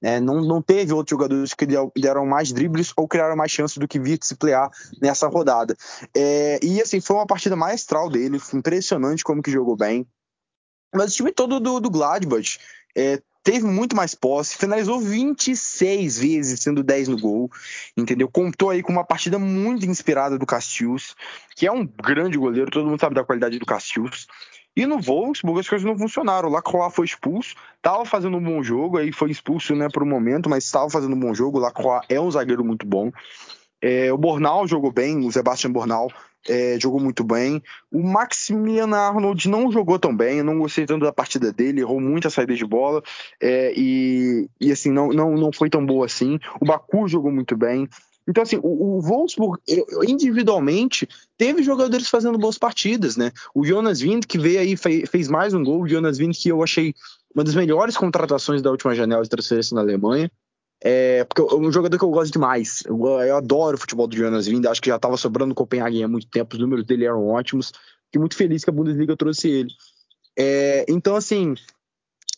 É, 0.02 0.20
não, 0.20 0.42
não 0.42 0.60
teve 0.60 0.92
outros 0.92 1.10
jogadores 1.10 1.54
que 1.54 1.66
deram 1.96 2.26
mais 2.26 2.52
dribles 2.52 2.92
ou 2.96 3.08
criaram 3.08 3.34
mais 3.34 3.50
chances 3.50 3.78
do 3.78 3.88
que 3.88 3.98
Virtus 3.98 4.30
e 4.30 4.36
Plear 4.36 4.70
nessa 5.00 5.26
rodada. 5.26 5.76
É, 6.14 6.58
e 6.62 6.80
assim, 6.80 7.00
foi 7.00 7.16
uma 7.16 7.26
partida 7.26 7.56
maestral 7.56 8.10
dele, 8.10 8.40
impressionante 8.52 9.24
como 9.24 9.42
que 9.42 9.50
jogou 9.50 9.76
bem. 9.76 10.06
Mas 10.94 11.12
o 11.12 11.16
time 11.16 11.32
todo 11.32 11.58
do, 11.58 11.80
do 11.80 11.90
Gladbach 11.90 12.58
é, 12.96 13.20
teve 13.46 13.64
muito 13.64 13.94
mais 13.94 14.12
posse, 14.12 14.56
finalizou 14.56 14.98
26 14.98 16.18
vezes, 16.18 16.60
sendo 16.60 16.82
10 16.82 17.08
no 17.08 17.16
gol, 17.16 17.48
entendeu? 17.96 18.28
Contou 18.28 18.70
aí 18.70 18.82
com 18.82 18.90
uma 18.90 19.04
partida 19.04 19.38
muito 19.38 19.86
inspirada 19.86 20.36
do 20.36 20.44
Castius, 20.44 21.14
que 21.54 21.66
é 21.66 21.70
um 21.70 21.86
grande 21.86 22.36
goleiro, 22.36 22.70
todo 22.70 22.88
mundo 22.88 23.00
sabe 23.00 23.14
da 23.14 23.24
qualidade 23.24 23.58
do 23.58 23.64
Castius. 23.64 24.26
E 24.76 24.84
no 24.84 25.00
Wolfsburg 25.00 25.60
as 25.60 25.68
coisas 25.68 25.86
não 25.86 25.96
funcionaram. 25.96 26.48
O 26.48 26.52
Lacroix 26.52 26.94
foi 26.94 27.06
expulso, 27.06 27.54
estava 27.76 28.04
fazendo 28.04 28.36
um 28.36 28.42
bom 28.42 28.62
jogo, 28.62 28.98
aí 28.98 29.10
foi 29.10 29.30
expulso 29.30 29.74
né, 29.74 29.88
por 29.88 30.02
um 30.02 30.06
momento, 30.06 30.50
mas 30.50 30.64
estava 30.64 30.90
fazendo 30.90 31.16
um 31.16 31.20
bom 31.20 31.32
jogo. 31.32 31.58
O 31.58 31.60
Lacroix 31.60 32.04
é 32.10 32.20
um 32.20 32.30
zagueiro 32.30 32.62
muito 32.62 32.86
bom. 32.86 33.10
É, 33.80 34.12
o 34.12 34.18
Bornal 34.18 34.66
jogou 34.66 34.92
bem, 34.92 35.26
o 35.26 35.32
Sebastian 35.32 35.72
Bornal 35.72 36.08
é, 36.48 36.78
jogou 36.80 37.00
muito 37.00 37.24
bem. 37.24 37.62
O 37.92 38.02
Maximilian 38.02 38.94
Arnold 38.94 39.48
não 39.48 39.70
jogou 39.70 39.98
tão 39.98 40.16
bem, 40.16 40.42
não 40.42 40.58
gostei 40.58 40.86
tanto 40.86 41.04
da 41.04 41.12
partida 41.12 41.52
dele, 41.52 41.80
errou 41.80 42.00
muita 42.00 42.30
saída 42.30 42.54
de 42.54 42.64
bola 42.64 43.02
é, 43.40 43.72
e, 43.76 44.48
e, 44.60 44.72
assim, 44.72 44.90
não, 44.90 45.08
não, 45.08 45.36
não 45.36 45.52
foi 45.52 45.68
tão 45.70 45.84
boa 45.84 46.06
assim. 46.06 46.38
O 46.60 46.64
Baku 46.64 47.08
jogou 47.08 47.30
muito 47.30 47.56
bem. 47.56 47.88
Então, 48.28 48.42
assim, 48.42 48.56
o, 48.56 48.96
o 48.96 49.00
Wolfsburg, 49.00 49.60
individualmente, 50.08 51.08
teve 51.38 51.62
jogadores 51.62 52.08
fazendo 52.08 52.36
boas 52.36 52.58
partidas, 52.58 53.16
né? 53.16 53.30
O 53.54 53.64
Jonas 53.64 54.00
Wind, 54.00 54.24
que 54.26 54.38
veio 54.38 54.58
aí, 54.58 54.76
fez 54.76 55.28
mais 55.28 55.54
um 55.54 55.62
gol. 55.62 55.82
O 55.82 55.88
Jonas 55.88 56.18
Wind, 56.18 56.36
que 56.36 56.48
eu 56.48 56.62
achei 56.62 56.92
uma 57.34 57.44
das 57.44 57.54
melhores 57.54 57.96
contratações 57.96 58.62
da 58.62 58.70
última 58.70 58.94
janela 58.94 59.22
de 59.22 59.28
transferência 59.28 59.74
na 59.74 59.80
Alemanha. 59.80 60.30
É, 60.88 61.24
porque 61.24 61.42
é 61.42 61.58
um 61.58 61.72
jogador 61.72 61.98
que 61.98 62.04
eu 62.04 62.10
gosto 62.10 62.32
demais. 62.32 62.84
Eu, 62.86 62.96
eu 63.20 63.36
adoro 63.36 63.76
o 63.76 63.80
futebol 63.80 64.06
do 64.06 64.16
Jonas 64.16 64.46
Wind. 64.46 64.64
Acho 64.66 64.80
que 64.80 64.88
já 64.88 64.94
estava 64.94 65.16
sobrando 65.16 65.50
o 65.50 65.54
Copenhagen 65.54 66.04
há 66.04 66.08
muito 66.08 66.28
tempo. 66.28 66.54
Os 66.54 66.60
números 66.60 66.86
dele 66.86 67.04
eram 67.04 67.26
ótimos. 67.26 67.72
Fiquei 68.04 68.20
muito 68.20 68.36
feliz 68.36 68.62
que 68.62 68.70
a 68.70 68.72
Bundesliga 68.72 69.16
trouxe 69.16 69.50
ele. 69.50 69.70
É, 70.38 70.86
então, 70.88 71.16
assim, 71.16 71.56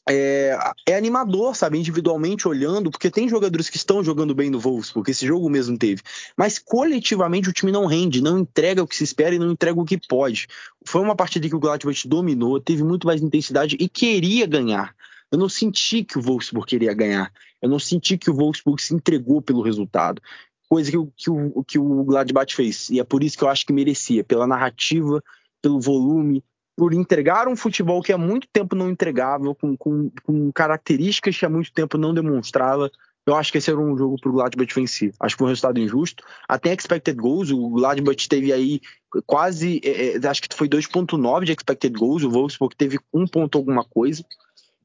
é, 0.08 0.58
é, 0.86 0.96
animador, 0.96 1.54
sabe, 1.54 1.76
individualmente 1.76 2.48
olhando, 2.48 2.90
porque 2.90 3.10
tem 3.10 3.28
jogadores 3.28 3.68
que 3.68 3.76
estão 3.76 4.02
jogando 4.02 4.34
bem 4.34 4.48
no 4.48 4.58
Wolfsburg, 4.58 5.10
esse 5.10 5.26
jogo 5.26 5.50
mesmo 5.50 5.76
teve, 5.76 6.00
mas 6.34 6.58
coletivamente 6.58 7.50
o 7.50 7.52
time 7.52 7.70
não 7.70 7.84
rende, 7.84 8.22
não 8.22 8.38
entrega 8.38 8.82
o 8.82 8.86
que 8.86 8.96
se 8.96 9.04
espera 9.04 9.34
e 9.34 9.38
não 9.38 9.52
entrega 9.52 9.78
o 9.78 9.84
que 9.84 9.98
pode. 9.98 10.46
Foi 10.86 11.02
uma 11.02 11.14
partida 11.14 11.46
que 11.46 11.54
o 11.54 11.60
Gladbach 11.60 12.08
dominou, 12.08 12.58
teve 12.58 12.82
muito 12.82 13.06
mais 13.06 13.20
intensidade 13.20 13.76
e 13.78 13.88
queria 13.88 14.46
ganhar. 14.46 14.94
Eu 15.30 15.38
não 15.38 15.48
senti 15.48 16.04
que 16.04 16.18
o 16.18 16.22
Wolfsburg 16.22 16.66
queria 16.66 16.94
ganhar, 16.94 17.32
eu 17.60 17.68
não 17.68 17.78
senti 17.78 18.16
que 18.16 18.30
o 18.30 18.34
Wolfsburg 18.34 18.80
se 18.80 18.94
entregou 18.94 19.42
pelo 19.42 19.62
resultado, 19.62 20.22
coisa 20.68 20.90
que, 20.90 20.96
o, 20.96 21.12
que, 21.16 21.30
o, 21.30 21.64
que 21.64 21.78
o 21.78 22.04
Gladbach 22.04 22.54
fez, 22.54 22.90
e 22.90 23.00
é 23.00 23.04
por 23.04 23.22
isso 23.22 23.36
que 23.36 23.44
eu 23.44 23.48
acho 23.48 23.66
que 23.66 23.72
merecia, 23.72 24.22
pela 24.22 24.46
narrativa, 24.46 25.22
pelo 25.62 25.80
volume, 25.80 26.42
por 26.76 26.94
entregar 26.94 27.48
um 27.48 27.56
futebol 27.56 28.00
que 28.00 28.12
há 28.12 28.18
muito 28.18 28.46
tempo 28.52 28.76
não 28.76 28.88
entregava, 28.88 29.52
com, 29.56 29.76
com, 29.76 30.10
com 30.22 30.52
características 30.52 31.36
que 31.36 31.44
há 31.44 31.48
muito 31.48 31.72
tempo 31.72 31.98
não 31.98 32.14
demonstrava. 32.14 32.88
Eu 33.26 33.34
acho 33.34 33.50
que 33.50 33.58
esse 33.58 33.68
era 33.68 33.80
um 33.80 33.98
jogo 33.98 34.16
para 34.20 34.30
o 34.30 34.32
Gladbach 34.32 34.74
vencer. 34.74 35.12
Acho 35.18 35.34
que 35.34 35.38
foi 35.38 35.46
um 35.46 35.50
resultado 35.50 35.80
injusto. 35.80 36.22
Até 36.48 36.72
expected 36.72 37.20
goals, 37.20 37.50
o 37.50 37.68
Gladbach 37.70 38.28
teve 38.28 38.52
aí 38.52 38.80
quase, 39.26 39.80
é, 39.84 40.16
é 40.16 40.28
acho 40.28 40.40
que 40.40 40.54
foi 40.54 40.68
2.9 40.68 41.44
de 41.44 41.52
expected 41.52 41.98
goals, 41.98 42.22
o 42.22 42.30
Wolfsburg 42.30 42.76
teve 42.76 43.00
um 43.12 43.26
ponto 43.26 43.58
alguma 43.58 43.84
coisa. 43.84 44.24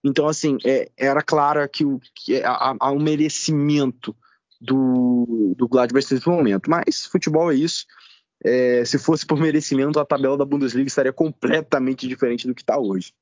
Então, 0.03 0.27
assim, 0.27 0.57
é, 0.65 0.91
era 0.97 1.21
claro 1.21 1.67
que, 1.69 1.85
o, 1.85 1.99
que 2.13 2.41
há, 2.43 2.75
há 2.79 2.91
um 2.91 2.99
merecimento 2.99 4.15
do, 4.59 5.53
do 5.57 5.67
Gladbach 5.67 6.13
nesse 6.13 6.27
momento. 6.27 6.69
Mas 6.69 7.05
futebol 7.05 7.51
é 7.51 7.55
isso. 7.55 7.85
É, 8.43 8.83
se 8.83 8.99
fosse 8.99 9.25
por 9.25 9.39
merecimento, 9.39 9.99
a 9.99 10.05
tabela 10.05 10.37
da 10.37 10.45
Bundesliga 10.45 10.87
estaria 10.87 11.13
completamente 11.13 12.07
diferente 12.07 12.45
do 12.45 12.53
que 12.53 12.61
está 12.61 12.77
hoje. 12.77 13.13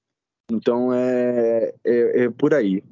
Então 0.49 0.91
é, 0.93 1.73
é, 1.83 2.23
é, 2.23 2.29
por 2.29 2.53
aí. 2.53 2.83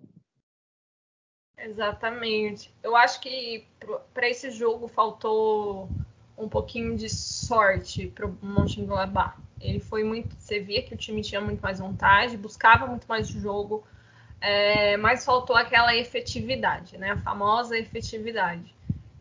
Exatamente. 1.58 2.74
Eu 2.84 2.96
acho 2.96 3.20
que 3.20 3.66
para 4.14 4.30
esse 4.30 4.52
jogo 4.52 4.88
faltou 4.88 5.90
um 6.38 6.48
pouquinho 6.48 6.96
de 6.96 7.10
sorte 7.10 8.08
para 8.08 8.28
o 8.28 8.38
Mönchengladbach. 8.42 9.36
Ele 9.60 9.80
foi 9.80 10.04
muito, 10.04 10.36
você 10.38 10.60
via 10.60 10.82
que 10.82 10.94
o 10.94 10.98
time 10.98 11.22
tinha 11.22 11.42
muito 11.42 11.62
mais 11.62 11.80
vontade, 11.80 12.38
buscava 12.38 12.88
muito 12.88 13.06
mais 13.08 13.28
jogo, 13.28 13.86
é, 14.42 14.96
mas 14.98 15.26
faltou 15.26 15.56
aquela 15.56 15.96
efetividade, 15.96 16.98
né? 16.98 17.12
A 17.12 17.18
famosa 17.18 17.78
efetividade. 17.78 18.74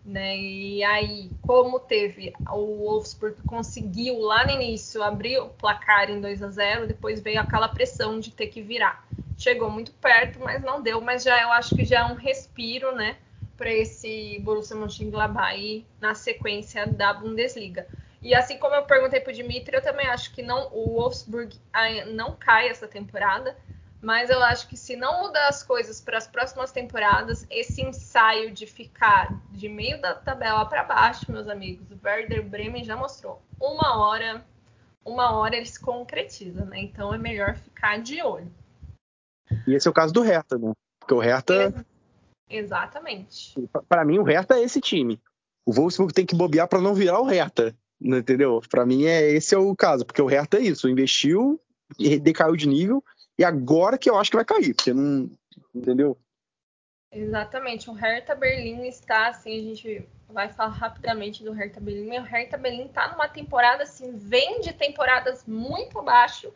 Né? 0.05 0.38
E 0.38 0.83
aí, 0.85 1.31
como 1.42 1.79
teve 1.81 2.33
o 2.51 2.79
Wolfsburg 2.79 3.42
conseguiu 3.42 4.18
lá 4.20 4.44
no 4.44 4.53
início 4.53 5.03
abrir 5.03 5.38
o 5.38 5.51
placar 5.51 6.11
em 6.11 6.20
2 6.20 6.42
a 6.42 6.48
0, 6.48 6.87
depois 6.87 7.20
veio 7.20 7.40
aquela 7.40 7.68
pressão 7.68 8.18
de 8.18 8.31
ter 8.31 8.46
que 8.46 8.62
virar. 8.62 9.07
Chegou 9.37 9.70
muito 9.70 9.92
perto, 9.92 10.40
mas 10.40 10.62
não 10.62 10.81
deu, 10.83 11.01
mas 11.01 11.22
já 11.22 11.42
eu 11.42 11.51
acho 11.53 11.74
que 11.74 11.85
já 11.85 12.01
é 12.01 12.05
um 12.05 12.14
respiro, 12.14 12.94
né, 12.94 13.18
para 13.57 13.70
esse 13.70 14.38
Borussia 14.40 14.77
Mönchengladbach 14.77 15.87
na 16.01 16.14
sequência 16.14 16.87
da 16.87 17.12
Bundesliga. 17.12 17.87
E 18.21 18.35
assim 18.35 18.59
como 18.59 18.75
eu 18.75 18.85
perguntei 18.85 19.21
para 19.21 19.31
o 19.31 19.35
Dimitri, 19.35 19.77
eu 19.77 19.83
também 19.83 20.07
acho 20.09 20.35
que 20.35 20.43
não 20.43 20.69
o 20.73 20.95
Wolfsburg 20.95 21.57
não 22.13 22.35
cai 22.35 22.69
essa 22.69 22.89
temporada 22.89 23.57
mas 24.01 24.31
eu 24.31 24.43
acho 24.43 24.69
que 24.69 24.77
se 24.77 24.95
não 24.95 25.23
mudar 25.23 25.49
as 25.49 25.63
coisas 25.63 26.01
para 26.01 26.19
as 26.19 26.27
próximas 26.27 26.71
temporadas, 26.71 27.47
esse 27.51 27.83
ensaio 27.83 28.53
de 28.53 28.67
ficar 28.67 29.41
de 29.51 29.69
meio 29.69 30.01
da 30.01 30.15
tabela 30.15 30.65
para 30.67 30.85
baixo, 30.85 31.31
meus 31.33 31.49
amigos, 31.49 31.91
o 31.91 31.99
Werder 32.05 32.49
Bremen 32.49 32.85
já 32.85 32.97
mostrou. 32.97 33.43
Uma 33.61 33.99
hora, 33.99 34.45
uma 35.05 35.33
hora 35.33 35.57
ele 35.57 35.67
se 35.67 35.81
concretiza, 35.81 36.65
né? 36.65 36.81
Então 36.81 37.13
é 37.13 37.19
melhor 37.19 37.57
ficar 37.57 37.99
de 37.99 38.23
olho. 38.23 38.51
E 39.67 39.75
esse 39.75 39.89
é 39.89 39.91
o 39.91 39.95
caso 39.95 40.13
do 40.13 40.23
Hertha, 40.23 40.57
né? 40.57 40.73
Porque 41.01 41.15
o 41.15 41.19
Hertha. 41.19 41.85
Exatamente. 42.49 43.55
Para 43.89 44.05
mim, 44.05 44.19
o 44.19 44.23
Hertha 44.23 44.55
é 44.55 44.63
esse 44.63 44.81
time. 44.81 45.21
O 45.67 45.73
Wolfsburg 45.73 46.15
tem 46.15 46.25
que 46.25 46.37
bobear 46.37 46.69
para 46.69 46.81
não 46.81 46.95
virar 46.95 47.21
o 47.21 47.27
Hertha. 47.27 47.75
Entendeu? 48.01 48.61
Para 48.71 48.87
mim, 48.87 49.07
é 49.07 49.31
esse 49.31 49.55
é 49.55 49.59
o 49.59 49.75
caso. 49.75 50.05
Porque 50.05 50.23
o 50.23 50.27
Hertha 50.27 50.59
é 50.59 50.63
isso. 50.63 50.89
Investiu, 50.89 51.61
decaiu 52.23 52.57
de 52.57 52.69
nível 52.69 53.03
e 53.39 53.45
agora 53.45 53.99
que 53.99 54.11
eu 54.11 54.17
acho 54.17 54.31
que 54.31 54.37
vai 54.37 54.45
cair, 54.45 54.75
porque 54.75 54.93
não. 54.93 55.31
Entendeu? 55.75 56.17
Exatamente. 57.11 57.89
O 57.89 57.95
Hertha 57.95 58.35
Berlim 58.35 58.87
está 58.87 59.29
assim, 59.29 59.59
a 59.59 59.63
gente 59.63 60.09
vai 60.29 60.49
falar 60.49 60.71
rapidamente 60.71 61.43
do 61.43 61.53
Hertha 61.53 61.81
Berlim. 61.81 62.19
O 62.19 62.23
Hertha 62.23 62.59
Berlim 62.59 62.87
está 62.87 63.11
numa 63.11 63.29
temporada 63.29 63.83
assim, 63.83 64.17
vem 64.17 64.61
de 64.61 64.73
temporadas 64.73 65.45
muito 65.47 65.99
abaixo, 65.99 66.53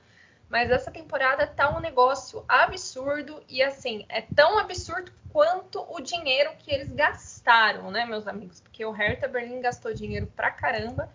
mas 0.50 0.70
essa 0.70 0.90
temporada 0.90 1.46
tá 1.46 1.74
um 1.74 1.80
negócio 1.80 2.44
absurdo 2.46 3.42
e 3.48 3.62
assim, 3.62 4.04
é 4.08 4.20
tão 4.20 4.58
absurdo 4.58 5.10
quanto 5.32 5.82
o 5.88 6.00
dinheiro 6.00 6.50
que 6.58 6.70
eles 6.70 6.92
gastaram, 6.92 7.90
né, 7.90 8.04
meus 8.04 8.26
amigos? 8.28 8.60
Porque 8.60 8.84
o 8.84 8.90
Hertha 8.90 9.26
Berlim 9.26 9.62
gastou 9.62 9.94
dinheiro 9.94 10.26
pra 10.36 10.50
caramba 10.50 11.08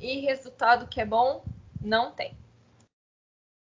e 0.00 0.20
resultado 0.20 0.86
que 0.88 1.00
é 1.00 1.04
bom 1.04 1.44
não 1.80 2.12
tem. 2.12 2.36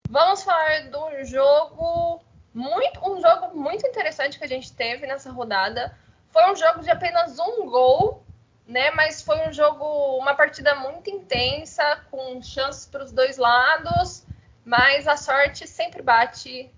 Vamos 0.10 0.44
falar 0.44 0.90
do 0.90 1.24
jogo 1.26 2.24
muito, 2.54 3.00
um 3.08 3.22
jogo 3.22 3.56
muito 3.56 3.86
interessante 3.86 4.38
que 4.38 4.46
a 4.46 4.48
gente 4.48 4.74
teve 4.74 5.06
nessa 5.06 5.32
rodada. 5.32 5.98
Foi 6.32 6.52
um 6.52 6.56
jogo 6.56 6.82
de 6.82 6.90
apenas 6.90 7.38
um 7.40 7.70
gol, 7.70 8.26
né? 8.66 8.90
Mas 8.92 9.22
foi 9.22 9.48
um 9.48 9.52
jogo, 9.52 10.18
uma 10.18 10.34
partida 10.34 10.76
muito 10.76 11.10
intensa, 11.10 12.04
com 12.10 12.42
chances 12.42 12.86
para 12.86 13.04
os 13.04 13.12
dois 13.12 13.38
lados, 13.38 14.26
mas 14.66 15.08
a 15.08 15.18
sorte 15.18 15.68
sempre 15.68 16.02
bate 16.02 16.72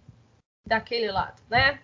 daquele 0.66 1.12
lado, 1.12 1.42
né? 1.50 1.82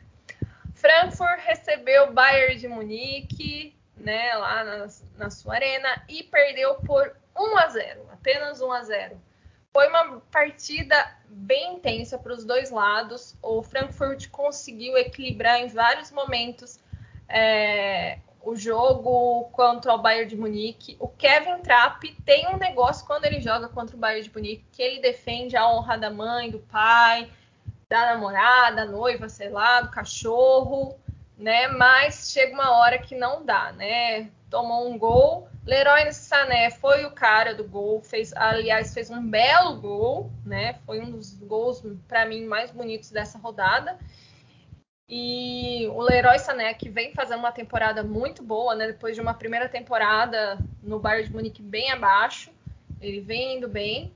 Frankfurt 0.74 1.40
recebeu 1.40 2.14
Bayern 2.14 2.58
de 2.58 2.68
Munique, 2.68 3.76
né, 3.96 4.36
lá 4.36 4.64
na, 4.64 4.88
na 5.18 5.30
sua 5.30 5.56
arena 5.56 6.04
e 6.08 6.22
perdeu 6.22 6.76
por 6.76 7.16
1 7.38 7.58
a 7.58 7.68
0, 7.68 8.02
apenas 8.12 8.62
1 8.62 8.72
a 8.72 8.84
0. 8.84 9.22
Foi 9.74 9.90
uma 9.90 10.22
partida 10.32 10.96
bem 11.28 11.76
intensa 11.76 12.18
para 12.18 12.34
os 12.34 12.46
dois 12.46 12.72
lados. 12.72 13.36
O 13.42 13.62
Frankfurt 13.62 14.30
conseguiu 14.30 14.98
equilibrar 14.98 15.60
em 15.60 15.68
vários 15.68 16.12
momentos 16.12 16.80
é, 17.28 18.20
o 18.42 18.56
jogo 18.56 19.50
contra 19.52 19.94
o 19.94 19.98
Bayern 19.98 20.30
de 20.30 20.38
Munique. 20.38 20.96
O 20.98 21.10
Kevin 21.10 21.58
Trapp 21.62 22.10
tem 22.24 22.48
um 22.48 22.58
negócio 22.58 23.06
quando 23.06 23.26
ele 23.26 23.42
joga 23.42 23.68
contra 23.68 23.98
o 23.98 24.00
Bayern 24.00 24.24
de 24.24 24.34
Munique 24.34 24.66
que 24.72 24.82
ele 24.82 25.02
defende 25.02 25.58
a 25.58 25.68
honra 25.68 25.98
da 25.98 26.10
mãe, 26.10 26.50
do 26.50 26.60
pai, 26.60 27.30
da 27.90 28.14
namorada, 28.14 28.78
da 28.78 28.86
noiva, 28.86 29.28
sei 29.28 29.50
lá, 29.50 29.82
do 29.82 29.90
cachorro, 29.90 30.96
né? 31.38 31.68
Mas 31.68 32.32
chega 32.32 32.54
uma 32.54 32.78
hora 32.78 32.98
que 32.98 33.14
não 33.14 33.44
dá, 33.44 33.74
né? 33.74 34.30
Tomou 34.50 34.90
um 34.90 34.98
gol 34.98 35.50
Leroy 35.66 36.14
Sané 36.14 36.70
foi 36.70 37.06
o 37.06 37.12
cara 37.12 37.56
do 37.56 37.64
gol, 37.64 38.00
fez, 38.02 38.32
aliás, 38.34 38.94
fez 38.94 39.10
um 39.10 39.28
belo 39.28 39.82
gol, 39.82 40.32
né? 40.46 40.74
Foi 40.86 41.00
um 41.00 41.10
dos 41.10 41.34
gols 41.34 41.84
para 42.08 42.26
mim 42.26 42.46
mais 42.46 42.70
bonitos 42.70 43.10
dessa 43.10 43.40
rodada. 43.40 43.98
E 45.10 45.88
o 45.94 46.02
Leroy 46.02 46.38
Sané 46.38 46.74
que 46.76 46.90
vem 46.90 47.14
fazendo 47.14 47.40
uma 47.40 47.52
temporada 47.52 48.04
muito 48.04 48.44
boa, 48.44 48.76
né? 48.76 48.88
Depois 48.88 49.16
de 49.16 49.22
uma 49.22 49.34
primeira 49.34 49.68
temporada 49.68 50.58
no 50.84 51.00
Bayern 51.00 51.28
de 51.28 51.34
Munique 51.34 51.62
bem 51.62 51.92
abaixo, 51.92 52.52
ele 53.02 53.22
vem 53.22 53.58
indo 53.58 53.68
bem. 53.68 54.14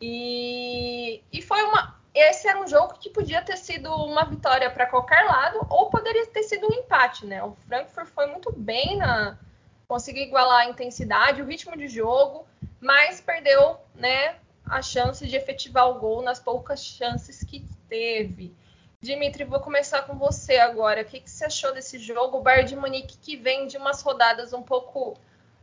E, 0.00 1.22
e 1.32 1.42
foi 1.42 1.62
uma 1.62 1.96
esse 2.14 2.48
era 2.48 2.60
um 2.60 2.66
jogo 2.66 2.94
que 2.98 3.10
podia 3.10 3.42
ter 3.42 3.56
sido 3.56 3.92
uma 3.94 4.24
vitória 4.24 4.68
para 4.70 4.86
qualquer 4.86 5.24
lado 5.24 5.64
ou 5.70 5.88
poderia 5.88 6.26
ter 6.26 6.42
sido 6.42 6.66
um 6.66 6.74
empate, 6.74 7.24
né? 7.24 7.42
O 7.44 7.52
Frankfurt 7.68 8.08
foi 8.08 8.26
muito 8.26 8.52
bem 8.52 8.96
na 8.96 9.38
conseguiu 9.88 10.24
igualar 10.24 10.60
a 10.60 10.68
intensidade, 10.68 11.40
o 11.40 11.46
ritmo 11.46 11.74
de 11.74 11.88
jogo, 11.88 12.46
mas 12.78 13.22
perdeu 13.22 13.78
né, 13.94 14.36
a 14.66 14.82
chance 14.82 15.26
de 15.26 15.34
efetivar 15.34 15.88
o 15.88 15.98
gol 15.98 16.20
nas 16.20 16.38
poucas 16.38 16.84
chances 16.84 17.42
que 17.42 17.66
teve. 17.88 18.54
Dimitri, 19.00 19.44
vou 19.44 19.60
começar 19.60 20.02
com 20.02 20.18
você 20.18 20.58
agora. 20.58 21.00
O 21.00 21.04
que, 21.04 21.20
que 21.20 21.30
você 21.30 21.46
achou 21.46 21.72
desse 21.72 21.98
jogo? 21.98 22.38
O 22.38 22.42
Bayern 22.42 22.68
de 22.68 22.76
Munique 22.76 23.16
que 23.16 23.36
vem 23.36 23.66
de 23.66 23.78
umas 23.78 24.02
rodadas 24.02 24.52
um 24.52 24.62
pouco. 24.62 25.16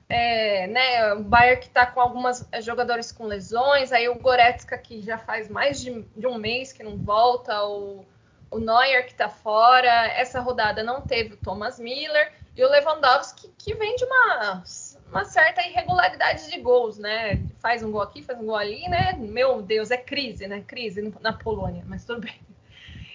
É, 0.07 0.67
né, 0.67 1.13
o 1.13 1.23
Bayern 1.23 1.59
que 1.59 1.67
está 1.67 1.85
com 1.85 1.99
alguns 1.99 2.47
jogadores 2.61 3.11
com 3.11 3.25
lesões, 3.25 3.91
aí 3.91 4.07
o 4.07 4.19
Goretzka 4.19 4.77
que 4.77 5.01
já 5.01 5.17
faz 5.17 5.49
mais 5.49 5.81
de, 5.81 6.03
de 6.15 6.27
um 6.27 6.37
mês 6.37 6.71
que 6.71 6.83
não 6.83 6.95
volta, 6.95 7.63
o, 7.65 8.05
o 8.51 8.59
Neuer 8.59 9.05
que 9.05 9.11
está 9.11 9.29
fora. 9.29 10.07
Essa 10.07 10.39
rodada 10.39 10.83
não 10.83 11.01
teve 11.01 11.33
o 11.33 11.37
Thomas 11.37 11.79
Miller 11.79 12.31
e 12.55 12.63
o 12.63 12.69
Lewandowski, 12.69 13.51
que 13.57 13.73
vem 13.73 13.95
de 13.95 14.05
uma, 14.05 14.63
uma 15.09 15.25
certa 15.25 15.61
irregularidade 15.61 16.49
de 16.49 16.59
gols, 16.59 16.97
né? 16.97 17.43
Faz 17.59 17.83
um 17.83 17.91
gol 17.91 18.01
aqui, 18.01 18.21
faz 18.21 18.39
um 18.39 18.45
gol 18.45 18.55
ali, 18.55 18.87
né? 18.87 19.13
Meu 19.13 19.61
Deus, 19.61 19.91
é 19.91 19.97
crise, 19.97 20.47
né? 20.47 20.63
Crise 20.65 21.13
na 21.19 21.33
Polônia, 21.33 21.83
mas 21.85 22.05
tudo 22.05 22.21
bem. 22.21 22.39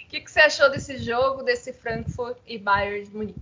O 0.05 0.09
que, 0.11 0.20
que 0.20 0.31
você 0.31 0.40
achou 0.40 0.70
desse 0.70 0.98
jogo, 0.98 1.42
desse 1.42 1.72
Frankfurt 1.72 2.37
e 2.46 2.59
Bayern 2.59 3.07
de 3.07 3.16
Munique? 3.16 3.40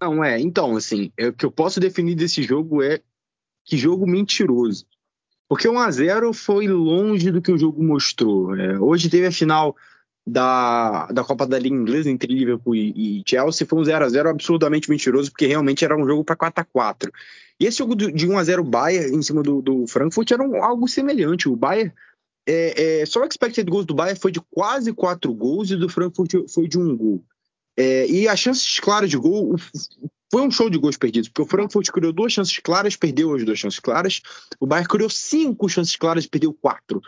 Não, 0.00 0.22
é, 0.22 0.38
então, 0.38 0.76
assim, 0.76 1.12
é, 1.16 1.28
o 1.28 1.32
que 1.32 1.46
eu 1.46 1.52
posso 1.52 1.78
definir 1.78 2.16
desse 2.16 2.42
jogo 2.42 2.82
é 2.82 3.00
que 3.64 3.76
jogo 3.76 4.06
mentiroso. 4.06 4.84
Porque 5.48 5.68
1 5.68 5.78
a 5.78 5.90
0 5.90 6.32
foi 6.32 6.66
longe 6.66 7.30
do 7.30 7.40
que 7.40 7.52
o 7.52 7.58
jogo 7.58 7.82
mostrou. 7.82 8.54
É, 8.56 8.78
hoje 8.80 9.08
teve 9.08 9.26
a 9.26 9.32
final 9.32 9.76
da, 10.26 11.06
da 11.06 11.24
Copa 11.24 11.46
da 11.46 11.58
Liga 11.58 11.74
Inglesa 11.74 12.10
entre 12.10 12.32
Liverpool 12.32 12.74
e, 12.76 13.20
e 13.20 13.22
Chelsea 13.26 13.66
foi 13.66 13.80
um 13.80 13.84
0 13.84 14.04
a 14.04 14.08
0 14.08 14.28
absurdamente 14.28 14.88
mentiroso, 14.88 15.30
porque 15.30 15.46
realmente 15.46 15.84
era 15.84 15.96
um 15.96 16.06
jogo 16.06 16.24
para 16.24 16.36
4 16.36 16.62
a 16.62 16.64
4 16.64 17.12
E 17.58 17.66
esse 17.66 17.78
jogo 17.78 17.96
de 17.96 18.28
1 18.28 18.38
a 18.38 18.44
0 18.44 18.64
Bayern 18.64 19.16
em 19.16 19.22
cima 19.22 19.42
do, 19.42 19.60
do 19.60 19.86
Frankfurt 19.86 20.30
era 20.30 20.42
um, 20.42 20.62
algo 20.62 20.86
semelhante. 20.86 21.48
O 21.48 21.56
Bayern, 21.56 21.92
é, 22.46 23.00
é, 23.00 23.06
só 23.06 23.20
o 23.20 23.24
expected 23.24 23.68
goals 23.68 23.86
do 23.86 23.94
Bayern 23.94 24.18
foi 24.18 24.30
de 24.30 24.40
quase 24.50 24.92
4 24.92 25.32
gols 25.34 25.70
e 25.70 25.76
do 25.76 25.88
Frankfurt 25.88 26.48
foi 26.48 26.68
de 26.68 26.78
um 26.78 26.96
gol. 26.96 27.24
É, 27.76 28.06
e 28.06 28.28
as 28.28 28.38
chances 28.38 28.78
claras 28.78 29.10
de 29.10 29.16
gol 29.16 29.56
foi 30.30 30.42
um 30.42 30.50
show 30.50 30.70
de 30.70 30.78
gols 30.78 30.96
perdidos, 30.96 31.28
porque 31.28 31.42
o 31.42 31.46
Frankfurt 31.46 31.90
criou 31.90 32.12
duas 32.12 32.32
chances 32.32 32.56
claras, 32.58 32.96
perdeu 32.96 33.34
as 33.34 33.44
duas 33.44 33.58
chances 33.58 33.80
claras. 33.80 34.20
O 34.60 34.66
Bayern 34.66 34.88
criou 34.88 35.10
cinco 35.10 35.68
chances 35.68 35.96
claras 35.96 36.24
e 36.24 36.28
perdeu 36.28 36.54
quatro. 36.54 37.00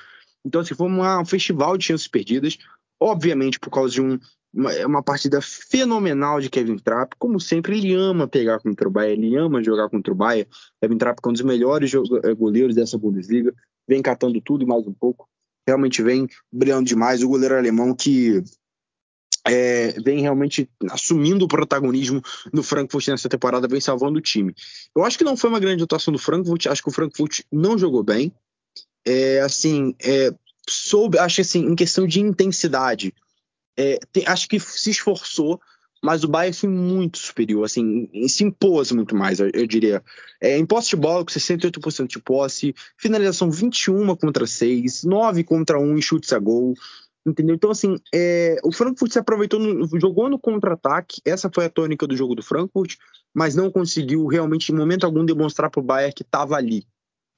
Então, 0.44 0.60
assim, 0.60 0.74
foi 0.74 0.86
uma, 0.86 1.20
um 1.20 1.24
festival 1.24 1.78
de 1.78 1.86
chances 1.86 2.08
perdidas 2.08 2.58
obviamente 3.04 3.60
por 3.60 3.70
causa 3.70 3.92
de 3.92 4.00
um, 4.00 4.18
uma, 4.52 4.86
uma, 4.86 5.02
partida 5.02 5.40
fenomenal 5.42 6.40
de 6.40 6.48
Kevin 6.48 6.78
Trapp. 6.78 7.14
Como 7.18 7.38
sempre, 7.38 7.76
ele 7.76 7.94
ama 7.94 8.26
pegar 8.26 8.58
contra 8.60 8.88
o 8.88 8.90
Bayern, 8.90 9.26
ele 9.26 9.36
ama 9.36 9.62
jogar 9.62 9.90
contra 9.90 10.12
o 10.12 10.16
Bayern. 10.16 10.48
Kevin 10.80 10.96
Trapp 10.96 11.20
é 11.22 11.28
um 11.28 11.32
dos 11.32 11.42
melhores 11.42 11.92
eh, 11.92 12.34
goleiros 12.34 12.74
dessa 12.74 12.96
Bundesliga, 12.96 13.54
vem 13.86 14.00
catando 14.00 14.40
tudo 14.40 14.64
e 14.64 14.66
mais 14.66 14.86
um 14.86 14.94
pouco. 14.94 15.28
realmente 15.66 16.02
vem 16.02 16.26
brilhando 16.50 16.86
demais. 16.86 17.22
O 17.22 17.28
goleiro 17.28 17.56
alemão 17.56 17.94
que 17.94 18.42
é, 19.46 19.92
vem 20.00 20.20
realmente 20.20 20.70
assumindo 20.90 21.44
o 21.44 21.48
protagonismo 21.48 22.22
no 22.50 22.62
Frankfurt 22.62 23.08
nessa 23.08 23.28
temporada, 23.28 23.68
vem 23.68 23.80
salvando 23.80 24.18
o 24.18 24.22
time. 24.22 24.54
Eu 24.96 25.04
acho 25.04 25.18
que 25.18 25.24
não 25.24 25.36
foi 25.36 25.50
uma 25.50 25.60
grande 25.60 25.82
atuação 25.82 26.10
do 26.10 26.18
Frankfurt, 26.18 26.66
acho 26.66 26.82
que 26.82 26.88
o 26.88 26.92
Frankfurt 26.92 27.40
não 27.52 27.76
jogou 27.76 28.02
bem. 28.02 28.32
É, 29.06 29.40
assim, 29.40 29.94
é, 30.02 30.34
soube, 30.68 31.18
acho 31.18 31.40
assim, 31.40 31.64
em 31.64 31.74
questão 31.74 32.06
de 32.06 32.20
intensidade, 32.20 33.14
é, 33.76 33.98
tem, 34.12 34.26
acho 34.26 34.48
que 34.48 34.58
se 34.60 34.90
esforçou, 34.90 35.60
mas 36.02 36.22
o 36.22 36.28
Bayern 36.28 36.54
foi 36.54 36.68
muito 36.68 37.18
superior, 37.18 37.64
assim, 37.64 38.08
se 38.28 38.44
impôs 38.44 38.92
muito 38.92 39.16
mais, 39.16 39.40
eu, 39.40 39.50
eu 39.54 39.66
diria. 39.66 40.02
É, 40.40 40.58
em 40.58 40.66
posse 40.66 40.90
de 40.90 40.96
bola, 40.96 41.24
com 41.24 41.30
68% 41.30 42.06
de 42.06 42.18
posse, 42.18 42.74
finalização 42.98 43.50
21 43.50 44.14
contra 44.16 44.46
6, 44.46 45.04
9 45.04 45.44
contra 45.44 45.80
1 45.80 45.96
em 45.96 46.02
chutes 46.02 46.32
a 46.32 46.38
gol, 46.38 46.74
entendeu? 47.26 47.54
Então, 47.54 47.70
assim, 47.70 47.96
é, 48.14 48.56
o 48.62 48.70
Frankfurt 48.70 49.12
se 49.12 49.18
aproveitou, 49.18 49.58
no, 49.58 49.88
jogou 49.98 50.28
no 50.28 50.38
contra-ataque, 50.38 51.22
essa 51.24 51.50
foi 51.52 51.64
a 51.64 51.70
tônica 51.70 52.06
do 52.06 52.16
jogo 52.16 52.34
do 52.34 52.42
Frankfurt, 52.42 52.96
mas 53.32 53.54
não 53.54 53.70
conseguiu 53.70 54.26
realmente, 54.26 54.70
em 54.70 54.76
momento 54.76 55.04
algum, 55.04 55.24
demonstrar 55.24 55.70
para 55.70 55.80
o 55.80 55.84
Bayern 55.84 56.12
que 56.14 56.22
estava 56.22 56.54
ali. 56.54 56.86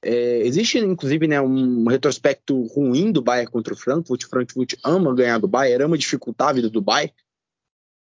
É, 0.09 0.39
existe, 0.47 0.79
inclusive, 0.79 1.27
né, 1.27 1.41
um 1.41 1.85
retrospecto 1.85 2.63
ruim 2.67 3.11
do 3.11 3.21
Bayern 3.21 3.51
contra 3.51 3.73
o 3.73 3.77
Frankfurt. 3.77 4.23
O 4.23 4.29
Frankfurt 4.29 4.75
ama 4.81 5.13
ganhar 5.13 5.37
do 5.37 5.49
Bayern, 5.49 5.83
ama 5.83 5.97
dificultar 5.97 6.47
a 6.47 6.53
vida 6.53 6.69
do 6.69 6.81
Bayern, 6.81 7.13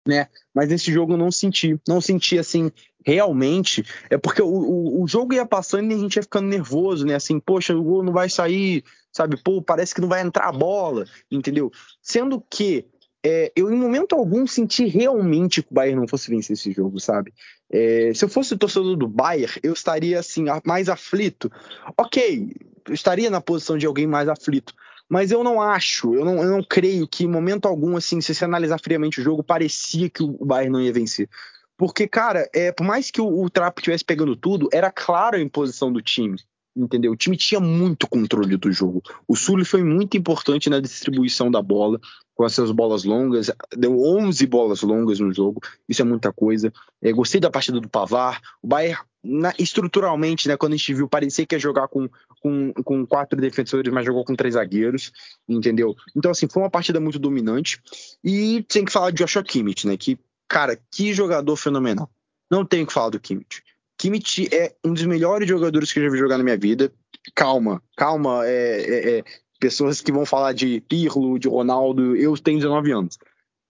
né? 0.05 0.27
Mas 0.53 0.69
nesse 0.69 0.93
jogo 0.93 1.13
eu 1.13 1.17
não 1.17 1.31
senti, 1.31 1.81
não 1.87 2.01
senti 2.01 2.37
assim 2.41 2.73
realmente. 3.07 3.87
É 4.11 4.19
porque 4.19 4.43
o, 4.43 4.49
o, 4.49 5.03
o, 5.05 5.07
jogo 5.07 5.33
ia 5.33 5.47
passando 5.47 5.93
e 5.93 5.95
a 5.95 5.99
gente 5.99 6.17
ia 6.17 6.25
ficando 6.25 6.49
nervoso, 6.49 7.07
né? 7.07 7.15
Assim, 7.15 7.39
poxa, 7.39 7.73
o 7.73 7.85
gol 7.85 8.03
não 8.03 8.13
vai 8.13 8.29
sair, 8.29 8.83
sabe? 9.13 9.41
Pô, 9.41 9.63
parece 9.63 9.95
que 9.95 10.01
não 10.01 10.09
vai 10.09 10.23
entrar 10.23 10.49
a 10.49 10.53
bola, 10.53 11.07
entendeu? 11.31 11.71
Sendo 12.03 12.43
que 12.51 12.85
é, 13.25 13.53
eu 13.55 13.71
em 13.71 13.77
momento 13.77 14.15
algum 14.15 14.47
senti 14.47 14.87
realmente 14.87 15.63
que 15.63 15.71
o 15.71 15.75
Bayern 15.75 16.01
não 16.01 16.09
fosse 16.09 16.29
vencer 16.29 16.55
esse 16.55 16.73
jogo, 16.73 16.99
sabe? 16.99 17.33
É, 17.71 18.13
se 18.15 18.25
eu 18.25 18.29
fosse 18.29 18.57
torcedor 18.57 18.97
do 18.97 19.07
Bayern, 19.07 19.55
eu 19.63 19.73
estaria 19.73 20.19
assim 20.19 20.47
mais 20.65 20.89
aflito. 20.89 21.51
Ok, 21.97 22.55
eu 22.87 22.95
estaria 22.95 23.31
na 23.31 23.41
posição 23.41 23.79
de 23.79 23.87
alguém 23.87 24.07
mais 24.07 24.29
aflito, 24.29 24.75
mas 25.09 25.31
eu 25.31 25.45
não 25.45 25.61
acho, 25.61 26.15
eu 26.15 26.25
não, 26.25 26.43
eu 26.43 26.51
não 26.51 26.63
creio 26.63 27.07
que 27.07 27.25
em 27.25 27.29
momento 27.29 27.67
algum, 27.67 27.97
assim, 27.97 28.21
se 28.21 28.35
você 28.35 28.45
analisar 28.45 28.81
friamente 28.81 29.21
o 29.21 29.25
jogo, 29.25 29.45
parecia 29.45 30.11
que 30.11 30.23
o 30.23 30.45
Bayern 30.45 30.73
não 30.73 30.83
ia 30.83 30.93
vencer. 30.93 31.29
Porque, 31.77 32.07
cara, 32.07 32.49
é, 32.53 32.71
por 32.73 32.85
mais 32.85 33.11
que 33.11 33.21
o, 33.21 33.43
o 33.43 33.49
Trapo 33.51 33.81
estivesse 33.81 34.05
pegando 34.05 34.37
tudo, 34.37 34.69
era 34.73 34.91
claro 34.91 35.37
a 35.37 35.41
imposição 35.41 35.93
do 35.93 36.03
time 36.03 36.37
entendeu? 36.77 37.13
O 37.13 37.17
time 37.17 37.37
tinha 37.37 37.61
muito 37.61 38.09
controle 38.09 38.57
do 38.57 38.73
jogo. 38.73 39.03
O 39.27 39.37
Sully 39.37 39.65
foi 39.65 39.83
muito 39.83 40.17
importante 40.17 40.71
na 40.71 40.81
distribuição 40.81 41.51
da 41.51 41.63
bola, 41.63 42.01
com 42.35 42.45
as 42.45 42.55
suas 42.55 42.71
bolas 42.71 43.05
longas, 43.05 43.51
deu 43.77 44.01
11 44.01 44.47
bolas 44.47 44.83
longas 44.83 45.21
no 45.21 45.33
jogo, 45.33 45.61
isso 45.89 46.03
é 46.03 46.05
muita 46.05 46.33
coisa. 46.33 46.73
É, 47.01 47.13
gostei 47.13 47.41
da 47.41 47.51
partida 47.51 47.79
do 47.79 47.89
Pavar. 47.89 48.41
O 48.63 48.67
Bayern, 48.67 49.01
na, 49.23 49.53
estruturalmente, 49.59 50.49
né, 50.49 50.57
quando 50.57 50.73
a 50.73 50.77
gente 50.77 50.95
viu, 50.95 51.09
parecia 51.09 51.47
que 51.47 51.55
ia 51.55 51.59
jogar 51.59 51.89
com, 51.89 52.09
com, 52.41 52.73
com 52.73 53.07
quatro 53.07 53.39
defensores, 53.41 53.93
mas 53.93 54.07
jogou 54.07 54.25
com 54.25 54.35
três 54.35 54.55
zagueiros, 54.55 55.13
entendeu? 55.49 55.95
Então, 56.17 56.31
assim, 56.31 56.49
foi 56.49 56.63
uma 56.63 56.71
partida 56.71 56.99
muito 56.99 57.19
dominante. 57.19 57.81
E 58.25 58.65
tem 58.69 58.85
que 58.85 58.93
falar 58.93 59.11
de 59.11 59.19
Joshua 59.19 59.45
Kimmich, 59.45 59.87
né, 59.87 59.97
que, 59.97 60.19
cara, 60.49 60.79
que 60.91 61.13
jogador 61.13 61.57
fenomenal. 61.57 62.11
Não 62.51 62.65
tenho 62.65 62.87
que 62.87 62.93
falar 62.93 63.11
do 63.11 63.21
Kimmich. 63.21 63.63
Kimmich 64.03 64.53
é 64.53 64.75
um 64.85 64.93
dos 64.93 65.05
melhores 65.05 65.49
jogadores 65.49 65.93
que 65.93 66.01
eu 66.01 66.05
já 66.05 66.11
vi 66.11 66.19
jogar 66.19 66.37
na 66.37 66.43
minha 66.43 66.59
vida. 66.59 66.93
Calma, 67.37 67.81
calma, 67.97 68.45
é, 68.45 68.81
é, 68.81 69.19
é, 69.19 69.25
pessoas 69.61 70.01
que 70.01 70.11
vão 70.11 70.27
falar 70.27 70.53
de 70.55 70.81
Pirlo, 70.81 71.39
de 71.39 71.49
Ronaldo, 71.49 72.17
eu 72.17 72.37
tenho 72.37 72.59
19 72.59 72.91
anos. 72.91 73.17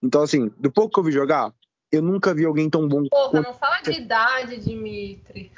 Então, 0.01 0.23
assim, 0.23 0.51
do 0.57 0.71
pouco 0.71 0.91
que 0.91 0.99
eu 0.99 1.03
vi 1.03 1.11
jogar, 1.11 1.53
eu 1.91 2.01
nunca 2.01 2.33
vi 2.33 2.45
alguém 2.45 2.67
tão 2.67 2.87
bom. 2.87 3.07
Porra, 3.09 3.29
quanto... 3.29 3.45
não 3.45 3.53
fala 3.53 3.79
de 3.81 3.91
idade, 3.91 4.57
Dimitri. 4.57 5.51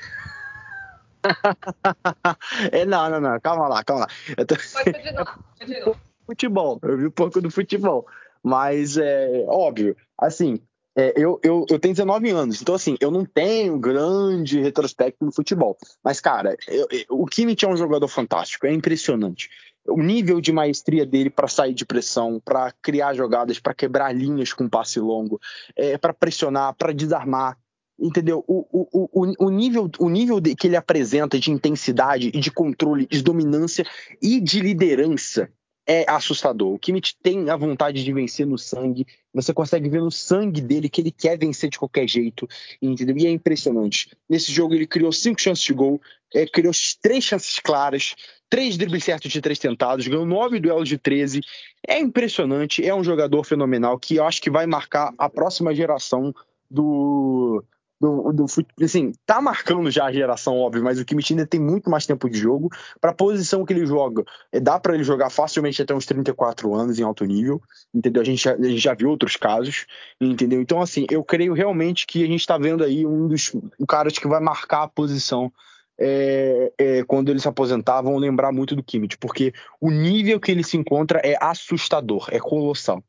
é, 2.73 2.85
não, 2.85 3.09
não, 3.09 3.21
não, 3.21 3.39
calma 3.39 3.69
lá, 3.69 3.81
calma 3.81 4.07
lá. 4.07 4.45
Tô... 4.45 4.55
Pode 4.73 4.91
continuar, 4.91 5.39
continua. 5.57 5.95
Futebol, 6.27 6.79
eu 6.83 6.97
vi 6.97 7.05
um 7.05 7.11
pouco 7.11 7.39
do 7.39 7.49
futebol. 7.49 8.05
Mas 8.43 8.97
é 8.97 9.45
óbvio, 9.47 9.95
assim, 10.17 10.59
é, 10.95 11.13
eu, 11.17 11.39
eu, 11.43 11.65
eu 11.69 11.77
tenho 11.77 11.93
19 11.93 12.29
anos, 12.29 12.61
então 12.61 12.73
assim, 12.73 12.95
eu 13.01 13.11
não 13.11 13.25
tenho 13.25 13.77
grande 13.77 14.61
retrospecto 14.61 15.25
no 15.25 15.31
futebol. 15.31 15.77
Mas, 16.01 16.21
cara, 16.21 16.55
eu, 16.67 16.87
eu, 16.89 17.05
o 17.09 17.25
Kimmich 17.25 17.65
é 17.65 17.67
um 17.67 17.75
jogador 17.75 18.07
fantástico, 18.07 18.65
é 18.65 18.73
impressionante. 18.73 19.49
O 19.87 20.01
nível 20.01 20.39
de 20.39 20.53
maestria 20.53 21.05
dele 21.05 21.29
para 21.29 21.47
sair 21.47 21.73
de 21.73 21.85
pressão, 21.85 22.41
para 22.43 22.71
criar 22.81 23.13
jogadas, 23.13 23.59
para 23.59 23.73
quebrar 23.73 24.15
linhas 24.15 24.53
com 24.53 24.69
passe 24.69 24.99
longo, 24.99 25.39
é, 25.75 25.97
para 25.97 26.13
pressionar, 26.13 26.73
para 26.73 26.93
desarmar, 26.93 27.57
entendeu? 27.99 28.43
O, 28.47 28.65
o, 28.71 29.09
o, 29.13 29.47
o 29.47 29.49
nível, 29.49 29.91
o 29.99 30.09
nível 30.09 30.39
de, 30.39 30.55
que 30.55 30.67
ele 30.67 30.77
apresenta 30.77 31.37
de 31.37 31.51
intensidade 31.51 32.31
e 32.33 32.39
de 32.39 32.49
controle, 32.49 33.05
de 33.05 33.21
dominância 33.21 33.85
e 34.21 34.39
de 34.39 34.61
liderança 34.61 35.51
é 35.87 36.05
assustador. 36.09 36.73
O 36.73 36.79
Kimmich 36.79 37.15
tem 37.21 37.49
a 37.49 37.55
vontade 37.55 38.03
de 38.03 38.13
vencer 38.13 38.45
no 38.45 38.57
sangue. 38.57 39.05
Você 39.33 39.53
consegue 39.53 39.87
ver 39.89 40.01
no 40.01 40.11
sangue 40.11 40.61
dele 40.61 40.89
que 40.89 41.01
ele 41.01 41.11
quer 41.11 41.37
vencer 41.37 41.69
de 41.69 41.77
qualquer 41.77 42.07
jeito, 42.07 42.47
entendeu? 42.81 43.17
E 43.17 43.27
é 43.27 43.29
impressionante. 43.29 44.09
Nesse 44.27 44.51
jogo 44.51 44.73
ele 44.73 44.87
criou 44.87 45.11
cinco 45.11 45.41
chances 45.41 45.63
de 45.63 45.73
gol, 45.73 46.01
é, 46.33 46.45
criou 46.47 46.73
três 47.01 47.23
chances 47.23 47.59
claras, 47.59 48.15
três 48.49 48.77
dribles 48.77 49.03
certos 49.03 49.31
de 49.31 49.41
três 49.41 49.59
tentados, 49.59 50.07
ganhou 50.07 50.25
nove 50.25 50.59
duelos 50.59 50.89
de 50.89 50.97
13. 50.97 51.41
É 51.87 51.99
impressionante, 51.99 52.85
é 52.85 52.93
um 52.95 53.03
jogador 53.03 53.43
fenomenal 53.43 53.99
que 53.99 54.15
eu 54.15 54.25
acho 54.25 54.41
que 54.41 54.49
vai 54.49 54.65
marcar 54.65 55.13
a 55.17 55.29
próxima 55.29 55.75
geração 55.75 56.33
do, 56.69 57.63
do, 57.99 58.31
do 58.33 58.45
assim, 58.81 59.13
tá 59.25 59.41
marcando 59.41 59.89
já 59.89 60.05
a 60.05 60.11
geração, 60.11 60.57
óbvio, 60.57 60.83
mas 60.83 60.99
o 60.99 61.05
Kimmich 61.05 61.33
ainda 61.33 61.45
tem 61.45 61.59
muito 61.59 61.89
mais 61.89 62.05
tempo 62.05 62.29
de 62.29 62.37
jogo. 62.37 62.69
Para 62.99 63.11
a 63.11 63.13
posição 63.13 63.65
que 63.65 63.73
ele 63.73 63.85
joga, 63.85 64.23
é, 64.51 64.59
dá 64.59 64.79
para 64.79 64.93
ele 64.93 65.03
jogar 65.03 65.29
facilmente 65.29 65.81
até 65.81 65.93
uns 65.93 66.05
34 66.05 66.73
anos 66.75 66.99
em 66.99 67.03
alto 67.03 67.25
nível, 67.25 67.61
entendeu? 67.93 68.21
A 68.21 68.25
gente, 68.25 68.43
já, 68.43 68.53
a 68.53 68.63
gente 68.63 68.79
já 68.79 68.93
viu 68.93 69.09
outros 69.09 69.35
casos, 69.35 69.85
entendeu? 70.19 70.61
Então, 70.61 70.81
assim, 70.81 71.05
eu 71.09 71.23
creio 71.23 71.53
realmente 71.53 72.05
que 72.05 72.23
a 72.23 72.27
gente 72.27 72.41
está 72.41 72.57
vendo 72.57 72.83
aí 72.83 73.05
um 73.05 73.27
dos 73.27 73.55
caras 73.87 74.17
que 74.17 74.27
vai 74.27 74.39
marcar 74.39 74.83
a 74.83 74.87
posição 74.87 75.51
é, 75.97 76.73
é, 76.77 77.03
quando 77.03 77.29
ele 77.29 77.39
se 77.39 77.47
aposentar, 77.47 78.01
vão 78.01 78.17
lembrar 78.17 78.51
muito 78.51 78.75
do 78.75 78.83
Kimmich, 78.83 79.17
porque 79.17 79.53
o 79.79 79.89
nível 79.89 80.39
que 80.39 80.51
ele 80.51 80.63
se 80.63 80.77
encontra 80.77 81.21
é 81.23 81.37
assustador, 81.39 82.27
é 82.31 82.39
colossal, 82.39 83.03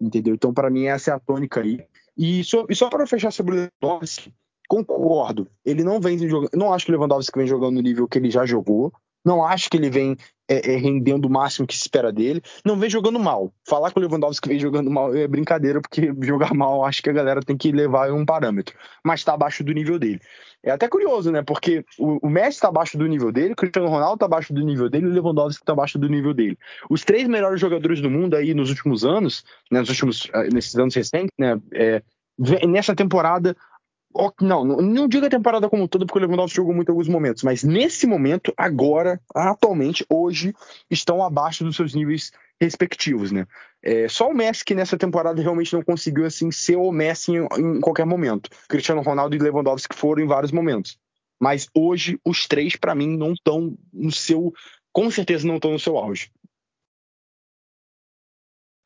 entendeu? 0.00 0.34
Então, 0.34 0.52
para 0.52 0.70
mim, 0.70 0.86
essa 0.86 1.12
é 1.12 1.14
a 1.14 1.20
tônica 1.20 1.60
aí. 1.60 1.84
E 2.16 2.44
só, 2.44 2.66
e 2.68 2.74
só 2.74 2.88
para 2.88 3.06
fechar 3.06 3.30
sobre 3.30 3.54
o 3.54 3.70
Lewandowski, 3.82 4.32
concordo. 4.68 5.48
Ele 5.64 5.82
não 5.82 6.00
vem 6.00 6.18
jogando. 6.18 6.50
Não 6.54 6.72
acho 6.72 6.84
que 6.84 6.92
o 6.92 6.94
Lewandowski 6.94 7.38
vem 7.38 7.46
jogando 7.46 7.74
no 7.74 7.80
nível 7.80 8.08
que 8.08 8.18
ele 8.18 8.30
já 8.30 8.44
jogou. 8.44 8.92
Não 9.24 9.44
acho 9.44 9.70
que 9.70 9.76
ele 9.76 9.90
vem 9.90 10.16
é, 10.48 10.74
é, 10.74 10.76
rendendo 10.76 11.26
o 11.26 11.30
máximo 11.30 11.66
que 11.66 11.74
se 11.74 11.82
espera 11.82 12.12
dele. 12.12 12.42
Não 12.64 12.76
vem 12.76 12.90
jogando 12.90 13.18
mal. 13.18 13.52
Falar 13.66 13.90
que 13.90 13.98
o 13.98 14.02
Lewandowski 14.02 14.48
vem 14.48 14.58
jogando 14.58 14.90
mal 14.90 15.14
é 15.14 15.26
brincadeira, 15.26 15.80
porque 15.80 16.12
jogar 16.20 16.52
mal 16.52 16.84
acho 16.84 17.02
que 17.02 17.08
a 17.08 17.12
galera 17.12 17.40
tem 17.40 17.56
que 17.56 17.72
levar 17.72 18.12
um 18.12 18.24
parâmetro. 18.24 18.76
Mas 19.04 19.20
está 19.20 19.34
abaixo 19.34 19.64
do 19.64 19.72
nível 19.72 19.98
dele. 19.98 20.20
É 20.62 20.70
até 20.70 20.88
curioso, 20.88 21.32
né? 21.32 21.42
Porque 21.42 21.84
o, 21.98 22.26
o 22.26 22.30
Messi 22.30 22.56
está 22.56 22.68
abaixo 22.68 22.98
do 22.98 23.06
nível 23.06 23.32
dele, 23.32 23.52
o 23.52 23.56
Cristiano 23.56 23.88
Ronaldo 23.88 24.14
está 24.14 24.26
abaixo 24.26 24.52
do 24.52 24.62
nível 24.62 24.88
dele 24.88 25.06
o 25.06 25.10
Lewandowski 25.10 25.62
está 25.62 25.72
abaixo 25.72 25.98
do 25.98 26.08
nível 26.08 26.34
dele. 26.34 26.58
Os 26.90 27.02
três 27.02 27.26
melhores 27.26 27.60
jogadores 27.60 28.00
do 28.00 28.10
mundo 28.10 28.34
aí 28.34 28.54
nos 28.54 28.68
últimos 28.68 29.04
anos, 29.04 29.44
né, 29.70 29.80
nos 29.80 29.88
últimos, 29.88 30.28
ah, 30.32 30.44
nesses 30.44 30.76
anos 30.76 30.94
recentes, 30.94 31.32
né? 31.38 31.60
É, 31.72 32.02
nessa 32.66 32.94
temporada 32.94 33.56
não, 34.40 34.64
não, 34.64 35.08
diga 35.08 35.26
a 35.26 35.30
temporada 35.30 35.68
como 35.68 35.88
toda, 35.88 36.06
porque 36.06 36.18
o 36.18 36.22
Lewandowski 36.22 36.56
jogou 36.56 36.74
muito 36.74 36.88
em 36.88 36.92
alguns 36.92 37.08
momentos, 37.08 37.42
mas 37.42 37.62
nesse 37.62 38.06
momento, 38.06 38.52
agora, 38.56 39.20
atualmente, 39.34 40.04
hoje, 40.08 40.54
estão 40.90 41.22
abaixo 41.22 41.64
dos 41.64 41.76
seus 41.76 41.94
níveis 41.94 42.32
respectivos, 42.60 43.32
né? 43.32 43.46
É, 43.82 44.08
só 44.08 44.28
o 44.28 44.34
Messi 44.34 44.64
que 44.64 44.74
nessa 44.74 44.96
temporada 44.96 45.42
realmente 45.42 45.72
não 45.72 45.82
conseguiu 45.82 46.24
assim 46.24 46.50
ser 46.52 46.76
o 46.76 46.92
Messi 46.92 47.32
em, 47.32 47.46
em 47.58 47.80
qualquer 47.80 48.06
momento. 48.06 48.48
Cristiano 48.68 49.02
Ronaldo 49.02 49.34
e 49.34 49.38
Lewandowski 49.38 49.96
foram 49.96 50.22
em 50.22 50.28
vários 50.28 50.52
momentos. 50.52 50.98
Mas 51.40 51.68
hoje 51.74 52.20
os 52.24 52.46
três 52.46 52.76
para 52.76 52.94
mim 52.94 53.16
não 53.16 53.32
estão 53.32 53.76
no 53.92 54.12
seu, 54.12 54.52
com 54.92 55.10
certeza 55.10 55.46
não 55.46 55.56
estão 55.56 55.72
no 55.72 55.78
seu 55.78 55.98
auge. 55.98 56.30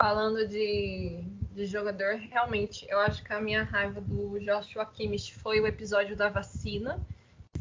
Falando 0.00 0.46
de, 0.48 1.22
de 1.56 1.64
jogador, 1.64 2.16
realmente, 2.16 2.86
eu 2.86 2.98
acho 2.98 3.24
que 3.24 3.32
a 3.32 3.40
minha 3.40 3.62
raiva 3.62 3.98
do 3.98 4.38
Joshua 4.38 4.84
Kimmich 4.84 5.34
foi 5.34 5.58
o 5.58 5.66
episódio 5.66 6.14
da 6.14 6.28
vacina. 6.28 7.00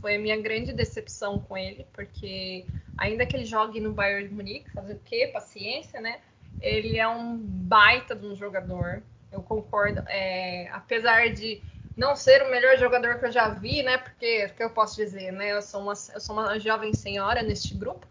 Foi 0.01 0.17
a 0.17 0.19
minha 0.19 0.35
grande 0.35 0.73
decepção 0.73 1.39
com 1.39 1.57
ele, 1.57 1.87
porque 1.93 2.65
ainda 2.97 3.25
que 3.25 3.37
ele 3.37 3.45
jogue 3.45 3.79
no 3.79 3.93
Bayern 3.93 4.27
de 4.27 4.33
Munique, 4.33 4.69
fazer 4.71 4.95
o 4.95 4.99
quê? 4.99 5.29
Paciência, 5.31 6.01
né? 6.01 6.19
Ele 6.61 6.99
é 6.99 7.07
um 7.07 7.37
baita 7.37 8.13
de 8.13 8.25
um 8.25 8.35
jogador. 8.35 9.01
Eu 9.31 9.41
concordo. 9.41 10.03
É, 10.07 10.67
apesar 10.73 11.29
de 11.33 11.61
não 11.95 12.17
ser 12.17 12.43
o 12.43 12.51
melhor 12.51 12.77
jogador 12.77 13.17
que 13.17 13.25
eu 13.25 13.31
já 13.31 13.47
vi, 13.47 13.81
né? 13.81 13.97
Porque, 13.97 14.49
que 14.49 14.61
eu 14.61 14.69
posso 14.71 14.97
dizer, 14.97 15.31
né? 15.31 15.53
Eu 15.53 15.61
sou 15.61 15.81
uma, 15.81 15.93
eu 16.13 16.19
sou 16.19 16.35
uma 16.35 16.59
jovem 16.59 16.93
senhora 16.93 17.41
neste 17.41 17.73
grupo. 17.73 18.05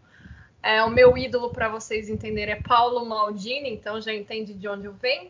É, 0.63 0.83
o 0.83 0.89
meu 0.89 1.15
ídolo, 1.15 1.51
para 1.51 1.69
vocês 1.69 2.09
entenderem, 2.09 2.55
é 2.55 2.59
Paulo 2.59 3.05
Maldini, 3.05 3.69
então 3.69 4.01
já 4.01 4.11
entende 4.11 4.51
de 4.51 4.67
onde 4.67 4.87
eu 4.87 4.93
venho. 4.93 5.29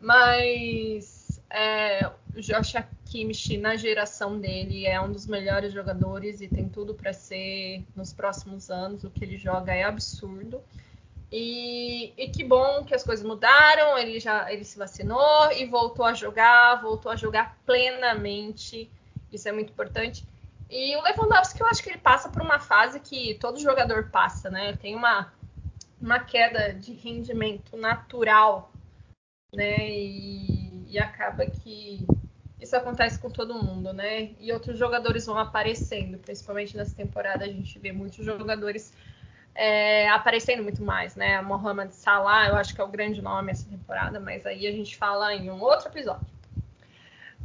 Mas 0.00 1.40
é, 1.50 2.06
o 2.36 2.40
Josh 2.40 2.74
Kimmich, 3.06 3.56
na 3.56 3.76
geração 3.76 4.38
dele, 4.38 4.86
é 4.86 5.00
um 5.00 5.10
dos 5.10 5.26
melhores 5.26 5.72
jogadores 5.72 6.40
e 6.40 6.48
tem 6.48 6.68
tudo 6.68 6.94
para 6.94 7.12
ser 7.12 7.84
nos 7.96 8.12
próximos 8.12 8.70
anos. 8.70 9.04
O 9.04 9.10
que 9.10 9.24
ele 9.24 9.36
joga 9.36 9.74
é 9.74 9.82
absurdo. 9.82 10.60
E, 11.30 12.12
e, 12.16 12.28
que 12.30 12.42
bom 12.42 12.84
que 12.84 12.94
as 12.94 13.04
coisas 13.04 13.24
mudaram. 13.24 13.98
Ele 13.98 14.20
já 14.20 14.50
ele 14.52 14.64
se 14.64 14.78
vacinou 14.78 15.52
e 15.52 15.66
voltou 15.66 16.04
a 16.04 16.14
jogar, 16.14 16.80
voltou 16.80 17.10
a 17.10 17.16
jogar 17.16 17.56
plenamente. 17.66 18.90
Isso 19.32 19.48
é 19.48 19.52
muito 19.52 19.70
importante. 19.70 20.24
E 20.70 20.96
o 20.96 21.02
Lewandowski, 21.02 21.60
eu 21.60 21.66
acho 21.66 21.82
que 21.82 21.88
ele 21.88 21.98
passa 21.98 22.28
por 22.28 22.42
uma 22.42 22.58
fase 22.58 23.00
que 23.00 23.34
todo 23.34 23.58
jogador 23.58 24.10
passa, 24.10 24.50
né? 24.50 24.76
Tem 24.76 24.94
uma, 24.94 25.32
uma 26.00 26.18
queda 26.18 26.74
de 26.74 26.92
rendimento 26.92 27.76
natural, 27.76 28.70
né? 29.52 29.90
E, 29.90 30.84
e 30.88 30.98
acaba 30.98 31.46
que 31.46 32.04
isso 32.60 32.76
acontece 32.76 33.18
com 33.18 33.30
todo 33.30 33.62
mundo, 33.62 33.92
né? 33.92 34.30
E 34.40 34.52
outros 34.52 34.78
jogadores 34.78 35.26
vão 35.26 35.38
aparecendo, 35.38 36.18
principalmente 36.18 36.76
nessa 36.76 36.94
temporada 36.94 37.44
a 37.44 37.48
gente 37.48 37.78
vê 37.78 37.92
muitos 37.92 38.24
jogadores 38.24 38.92
é, 39.54 40.08
aparecendo 40.08 40.62
muito 40.62 40.82
mais, 40.82 41.16
né? 41.16 41.40
Mohamed 41.40 41.94
Salah, 41.94 42.48
eu 42.48 42.56
acho 42.56 42.74
que 42.74 42.80
é 42.80 42.84
o 42.84 42.88
grande 42.88 43.22
nome 43.22 43.52
essa 43.52 43.68
temporada, 43.68 44.18
mas 44.18 44.44
aí 44.46 44.66
a 44.66 44.72
gente 44.72 44.96
fala 44.96 45.34
em 45.34 45.50
um 45.50 45.60
outro 45.60 45.88
episódio. 45.88 46.26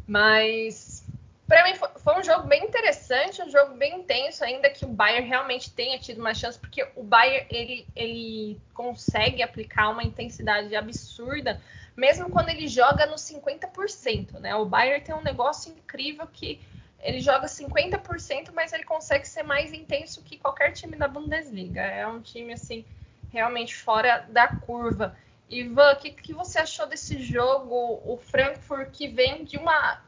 Mas 0.08 1.04
para 1.48 1.64
mim 1.66 1.76
foi 1.76 2.20
um 2.20 2.24
jogo 2.24 2.48
bem 2.48 2.64
interessante, 2.64 3.42
um 3.42 3.50
jogo 3.50 3.76
bem 3.76 4.00
intenso, 4.00 4.44
ainda 4.44 4.70
que 4.70 4.86
o 4.86 4.88
Bayern 4.88 5.28
realmente 5.28 5.72
tenha 5.72 6.00
tido 6.00 6.20
uma 6.20 6.34
chance, 6.34 6.58
porque 6.58 6.88
o 6.96 7.04
Bayern 7.04 7.46
ele, 7.50 7.88
ele 7.96 8.62
consegue 8.74 9.44
aplicar 9.44 9.90
uma 9.90 10.04
intensidade 10.04 10.76
absurda, 10.76 11.62
mesmo 11.96 12.30
quando 12.30 12.50
ele 12.50 12.68
joga 12.68 13.06
no 13.06 13.16
50%, 13.16 14.40
né? 14.40 14.56
O 14.56 14.66
Bayern 14.66 15.04
tem 15.04 15.16
um 15.16 15.22
negócio 15.22 15.72
incrível 15.72 16.28
que 16.28 16.60
ele 17.02 17.20
joga 17.20 17.48
50%, 17.48 18.52
mas 18.54 18.72
ele 18.72 18.84
consegue 18.84 19.28
ser 19.28 19.44
mais 19.44 19.74
intenso 19.74 20.24
que 20.24 20.38
qualquer 20.38 20.72
time 20.72 20.96
da 20.96 21.08
Bundesliga. 21.08 21.82
É 21.82 22.08
um 22.08 22.22
time, 22.22 22.54
assim, 22.54 22.86
realmente 23.32 23.76
fora 23.76 24.26
da 24.30 24.48
curva. 24.48 25.16
Ivan, 25.50 25.94
o 25.94 25.96
que, 25.98 26.12
que 26.12 26.34
você 26.34 26.60
achou 26.60 26.88
desse 26.88 27.22
jogo? 27.22 28.02
O 28.06 28.18
Frankfurt 28.18 28.90
que 28.92 29.08
vem 29.08 29.44
de 29.44 29.58
uma, 29.58 30.02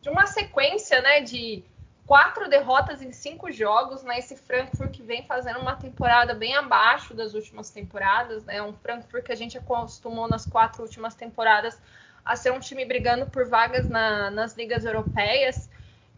de 0.00 0.10
uma 0.10 0.26
sequência, 0.26 1.00
né, 1.00 1.20
de 1.20 1.64
quatro 2.06 2.48
derrotas 2.48 3.00
em 3.02 3.12
cinco 3.12 3.50
jogos, 3.50 4.02
né? 4.02 4.18
Esse 4.18 4.36
Frankfurt 4.36 4.90
que 4.90 5.02
vem 5.02 5.26
fazendo 5.26 5.60
uma 5.60 5.76
temporada 5.76 6.34
bem 6.34 6.54
abaixo 6.54 7.14
das 7.14 7.34
últimas 7.34 7.70
temporadas, 7.70 8.44
né? 8.44 8.62
Um 8.62 8.74
Frankfurt 8.74 9.24
que 9.24 9.32
a 9.32 9.36
gente 9.36 9.56
acostumou 9.56 10.28
nas 10.28 10.44
quatro 10.44 10.82
últimas 10.82 11.14
temporadas 11.14 11.80
a 12.24 12.36
ser 12.36 12.52
um 12.52 12.60
time 12.60 12.84
brigando 12.84 13.26
por 13.26 13.46
vagas 13.46 13.88
na, 13.88 14.30
nas 14.30 14.56
ligas 14.56 14.84
europeias. 14.84 15.68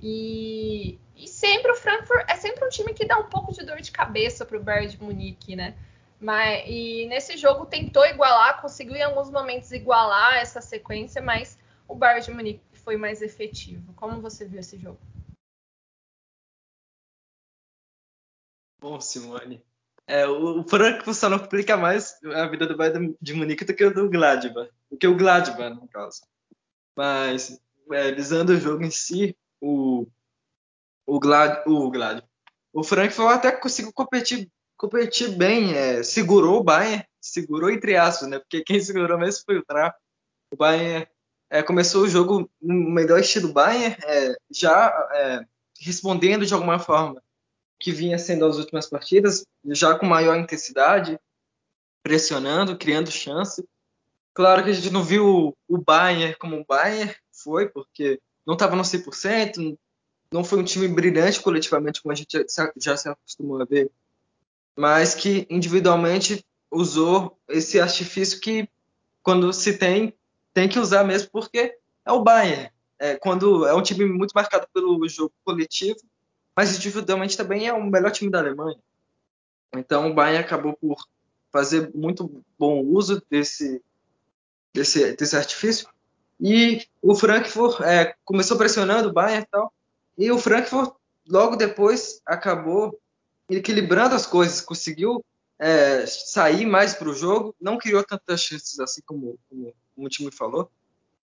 E, 0.01 0.99
e 1.17 1.27
sempre 1.27 1.71
o 1.73 1.77
Frankfurt 1.77 2.25
é 2.29 2.37
sempre 2.37 2.65
um 2.65 2.69
time 2.69 2.93
que 2.93 3.07
dá 3.07 3.19
um 3.19 3.29
pouco 3.29 3.53
de 3.53 3.65
dor 3.65 3.81
de 3.81 3.91
cabeça 3.91 4.45
para 4.45 4.57
o 4.57 4.63
Bayern 4.63 4.89
de 4.89 5.03
Munique, 5.03 5.57
né? 5.57 5.75
Mas, 6.21 6.65
e 6.67 7.07
nesse 7.07 7.37
jogo 7.37 7.67
tentou 7.67 8.05
igualar, 8.07 8.61
conseguiu 8.61 8.97
em 8.97 9.03
alguns 9.03 9.31
momentos 9.31 9.71
igualar 9.73 10.37
essa 10.37 10.61
sequência, 10.61 11.21
mas 11.21 11.59
o 11.87 11.95
Bayern 11.95 12.25
de 12.25 12.31
Munique 12.33 12.63
foi 12.73 12.97
mais 12.97 13.23
efetivo. 13.23 13.93
Como 13.95 14.21
você 14.21 14.45
viu 14.45 14.61
esse 14.61 14.79
jogo? 14.79 14.99
Bom, 18.87 19.01
Simone. 19.01 19.61
É, 20.07 20.29
o 20.29 20.63
Frankfurt 20.63 21.17
só 21.17 21.29
não 21.29 21.41
complica 21.41 21.77
mais 21.77 22.17
a 22.37 22.47
vida 22.47 22.69
do 22.69 22.77
Bayern 22.77 23.17
de 23.21 23.35
Munique 23.35 23.65
do 23.65 23.75
que 23.75 23.85
o 23.85 23.93
do 23.93 24.09
Gladbach. 24.09 24.71
Do 24.89 24.97
que 24.97 25.09
o 25.09 25.17
Gladbach, 25.17 25.75
no 25.75 25.89
caso. 25.89 26.23
Mas, 26.97 27.61
é, 27.91 28.13
visando 28.13 28.53
o 28.53 28.57
jogo 28.57 28.85
em 28.85 28.91
si, 28.93 29.37
o, 29.61 30.07
o, 31.05 31.19
Glad, 31.19 31.67
o, 31.67 31.91
Glad, 31.91 32.23
o 32.73 32.85
Frankfurt 32.85 33.35
até 33.35 33.51
conseguiu 33.51 33.93
competir, 33.93 34.49
competir 34.77 35.37
bem, 35.37 35.75
é, 35.75 36.05
segurou 36.05 36.61
o 36.61 36.65
Bayern, 36.65 37.05
segurou 37.21 37.69
entre 37.69 37.97
aspas, 37.97 38.29
né? 38.29 38.39
Porque 38.39 38.63
quem 38.63 38.81
segurou 38.81 39.19
mesmo 39.19 39.43
foi 39.45 39.59
o 39.59 39.65
Tra. 39.65 39.93
O 40.53 40.57
Bayern 40.57 41.09
é, 41.51 41.61
começou 41.61 42.05
o 42.05 42.09
jogo 42.09 42.49
no 42.63 42.89
melhor 42.93 43.19
estilo 43.19 43.53
Bayern, 43.53 43.97
é, 44.05 44.37
já 44.49 45.09
é, 45.13 45.41
respondendo 45.81 46.47
de 46.47 46.55
alguma 46.55 46.79
forma 46.79 47.21
que 47.79 47.93
vinha 47.93 48.19
sendo 48.19 48.47
as 48.47 48.57
últimas 48.57 48.89
partidas, 48.89 49.45
já 49.67 49.99
com 49.99 50.07
maior 50.07 50.37
intensidade, 50.37 51.19
pressionando, 52.03 52.77
criando 52.77 53.11
chance. 53.11 53.67
Claro 54.33 54.65
que 54.65 54.71
a 54.71 54.73
gente 54.73 54.91
não 54.91 55.03
viu 55.03 55.57
o 55.69 55.79
Bayern 55.79 56.35
como 56.37 56.57
o 56.57 56.65
Bayern 56.65 57.15
foi, 57.33 57.69
porque 57.69 58.21
não 58.47 58.55
estava 58.55 58.77
no 58.77 58.83
100%, 58.83 59.77
não 60.33 60.45
foi 60.45 60.59
um 60.59 60.65
time 60.65 60.89
brilhante 60.89 61.41
coletivamente, 61.41 62.03
como 62.03 62.13
a 62.13 62.17
gente 62.17 62.45
já 62.77 62.97
se 62.97 63.09
acostumou 63.09 63.61
a 63.61 63.65
ver, 63.65 63.91
mas 64.77 65.15
que 65.15 65.47
individualmente 65.49 66.45
usou 66.71 67.39
esse 67.49 67.81
artifício 67.81 68.41
que, 68.41 68.69
quando 69.23 69.53
se 69.53 69.79
tem, 69.79 70.15
tem 70.53 70.69
que 70.69 70.79
usar 70.79 71.05
mesmo, 71.05 71.31
porque 71.31 71.77
é 72.05 72.13
o 72.13 72.23
Bayern. 72.23 72.71
É, 72.99 73.17
quando 73.17 73.67
é 73.67 73.75
um 73.75 73.83
time 73.83 74.07
muito 74.07 74.33
marcado 74.33 74.67
pelo 74.73 75.07
jogo 75.09 75.33
coletivo, 75.45 76.01
mas 76.57 76.77
individualmente 76.77 77.37
também 77.37 77.67
é 77.67 77.73
o 77.73 77.85
melhor 77.85 78.11
time 78.11 78.31
da 78.31 78.39
Alemanha. 78.39 78.79
Então 79.75 80.11
o 80.11 80.15
Bayern 80.15 80.43
acabou 80.43 80.73
por 80.75 81.07
fazer 81.53 81.91
muito 81.95 82.43
bom 82.59 82.83
uso 82.83 83.23
desse, 83.31 83.83
desse, 84.73 85.15
desse 85.15 85.37
artifício 85.37 85.89
e 86.41 86.87
o 87.01 87.15
Frankfurt 87.15 87.81
é, 87.81 88.15
começou 88.25 88.57
pressionando 88.57 89.09
o 89.09 89.13
Bayern 89.13 89.43
e 89.43 89.47
tal. 89.47 89.73
E 90.19 90.31
o 90.31 90.39
Frankfurt, 90.39 90.95
logo 91.29 91.57
depois, 91.57 92.21
acabou 92.27 92.99
equilibrando 93.49 94.15
as 94.15 94.27
coisas, 94.27 94.61
conseguiu 94.61 95.25
é, 95.59 96.05
sair 96.07 96.67
mais 96.67 96.95
para 96.95 97.09
o 97.09 97.15
jogo, 97.15 97.55
não 97.61 97.79
criou 97.79 98.05
tantas 98.05 98.43
chances 98.43 98.79
assim 98.81 99.03
como, 99.07 99.39
como, 99.49 99.75
como 99.95 100.07
o 100.07 100.11
time 100.11 100.31
falou. 100.31 100.71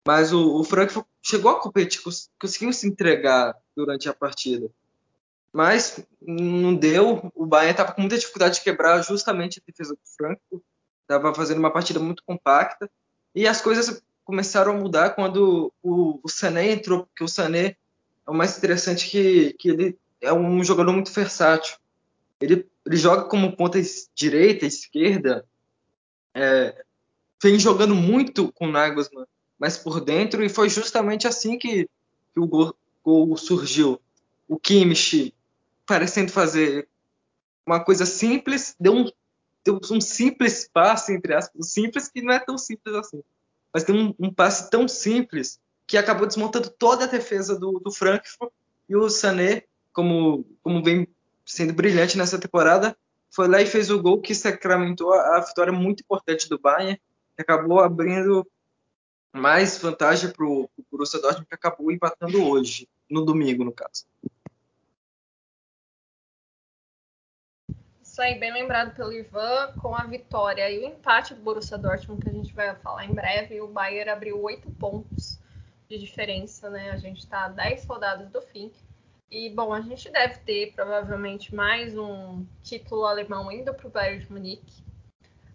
Mas 0.05 0.31
o, 0.31 0.59
o, 0.59 0.63
Frankfurt 0.63 1.05
chegou 1.21 1.51
a 1.51 1.59
competir, 1.59 2.01
conseguiu 2.39 2.71
se 2.71 2.87
entregar 2.87 3.55
durante 3.75 4.07
a 4.07 4.13
partida. 4.13 4.69
Mas 5.57 6.05
não 6.21 6.75
deu. 6.75 7.31
O 7.33 7.43
Bayern 7.47 7.71
estava 7.71 7.91
com 7.91 8.01
muita 8.01 8.15
dificuldade 8.15 8.57
de 8.57 8.61
quebrar 8.61 9.01
justamente 9.01 9.59
a 9.59 9.63
defesa 9.65 9.95
do 9.95 9.99
Frankfurt. 10.15 10.61
Estava 11.01 11.33
fazendo 11.33 11.57
uma 11.57 11.73
partida 11.73 11.99
muito 11.99 12.21
compacta. 12.23 12.87
E 13.33 13.47
as 13.47 13.59
coisas 13.59 13.99
começaram 14.23 14.73
a 14.73 14.79
mudar 14.79 15.15
quando 15.15 15.73
o, 15.81 16.19
o 16.23 16.29
Sané 16.29 16.73
entrou, 16.73 17.07
porque 17.07 17.23
o 17.23 17.27
Sané 17.27 17.75
é 18.27 18.29
o 18.29 18.35
mais 18.35 18.55
interessante 18.55 19.09
que, 19.09 19.53
que 19.53 19.69
ele 19.69 19.97
é 20.21 20.31
um 20.31 20.63
jogador 20.63 20.93
muito 20.93 21.11
versátil. 21.11 21.75
Ele, 22.39 22.69
ele 22.85 22.97
joga 22.97 23.23
como 23.23 23.57
ponta 23.57 23.81
direita, 24.13 24.63
esquerda, 24.63 25.43
é, 26.35 26.85
vem 27.41 27.57
jogando 27.57 27.95
muito 27.95 28.53
com 28.53 28.67
o 28.67 28.71
Nagelsmann, 28.71 29.25
mas 29.57 29.75
por 29.75 30.01
dentro, 30.01 30.43
e 30.43 30.49
foi 30.49 30.69
justamente 30.69 31.27
assim 31.27 31.57
que, 31.57 31.89
que 32.31 32.39
o 32.39 32.45
gol, 32.45 32.75
gol 33.03 33.35
surgiu. 33.37 33.99
O 34.47 34.59
Kimmich 34.59 35.33
parecendo 35.87 36.31
fazer 36.31 36.87
uma 37.65 37.83
coisa 37.83 38.05
simples, 38.05 38.75
deu 38.79 38.93
um, 38.93 39.11
deu 39.65 39.79
um 39.91 39.99
simples 39.99 40.69
passe, 40.71 41.13
entre 41.13 41.33
aspas, 41.33 41.71
simples 41.71 42.07
que 42.07 42.21
não 42.21 42.33
é 42.33 42.39
tão 42.39 42.57
simples 42.57 42.93
assim 42.93 43.23
mas 43.77 43.83
tem 43.83 43.95
um, 43.95 44.15
um, 44.17 44.33
passe 44.33 44.71
tão 44.71 44.87
simples 44.87 45.59
que 45.85 45.97
acabou 45.97 46.25
desmontando 46.25 46.67
toda 46.67 47.03
a 47.03 47.07
defesa 47.07 47.57
do, 47.57 47.79
do 47.79 47.91
Frankfurt 47.91 48.51
e 48.89 48.95
o 48.95 49.07
Sané, 49.07 49.65
como, 49.93 50.45
como 50.63 50.83
vem 50.83 51.07
sendo 51.45 51.73
brilhante 51.73 52.17
nessa 52.17 52.39
temporada, 52.39 52.97
foi 53.29 53.47
lá 53.47 53.61
e 53.61 53.67
fez 53.67 53.91
o 53.91 54.01
gol 54.01 54.19
que 54.19 54.33
sacramentou 54.33 55.13
a, 55.13 55.37
a 55.37 55.41
vitória 55.41 55.71
muito 55.71 56.01
importante 56.01 56.49
do 56.49 56.57
Bayern, 56.57 56.99
que 57.35 57.41
acabou 57.41 57.79
abrindo 57.79 58.47
mais 59.31 59.77
vantagem 59.77 60.31
para 60.31 60.43
o 60.43 60.67
Borussia 60.91 61.21
Dortmund, 61.21 61.47
que 61.47 61.53
acabou 61.53 61.91
empatando 61.91 62.43
hoje, 62.43 62.89
no 63.07 63.23
domingo, 63.23 63.63
no 63.63 63.71
caso. 63.71 64.05
Isso 68.17 68.23
aí, 68.23 68.39
bem 68.39 68.51
lembrado 68.51 68.95
pelo 68.95 69.13
Ivan, 69.13 69.73
com 69.79 69.95
a 69.95 70.03
vitória 70.03 70.67
e 70.71 70.79
o 70.79 70.87
empate 70.87 71.35
do 71.35 71.41
Borussia 71.43 71.77
Dortmund, 71.77 72.19
que 72.19 72.27
a 72.27 72.33
gente 72.33 72.51
vai 72.51 72.73
falar 72.77 73.05
em 73.05 73.13
breve, 73.13 73.61
o 73.61 73.67
Bayern 73.67 74.09
abriu 74.09 74.41
oito 74.41 74.71
pontos 74.71 75.39
de 75.87 75.99
diferença, 75.99 76.67
né? 76.67 76.89
A 76.89 76.97
gente 76.97 77.19
está 77.19 77.45
a 77.45 77.49
10 77.49 77.85
rodadas 77.85 78.27
do 78.31 78.41
fim. 78.41 78.71
E, 79.29 79.51
bom, 79.51 79.71
a 79.71 79.81
gente 79.81 80.09
deve 80.09 80.39
ter 80.39 80.73
provavelmente 80.73 81.53
mais 81.53 81.95
um 81.95 82.43
título 82.63 83.05
alemão 83.05 83.51
indo 83.51 83.71
para 83.71 83.85
o 83.85 83.91
Bayern 83.91 84.25
de 84.25 84.31
Munique. 84.31 84.83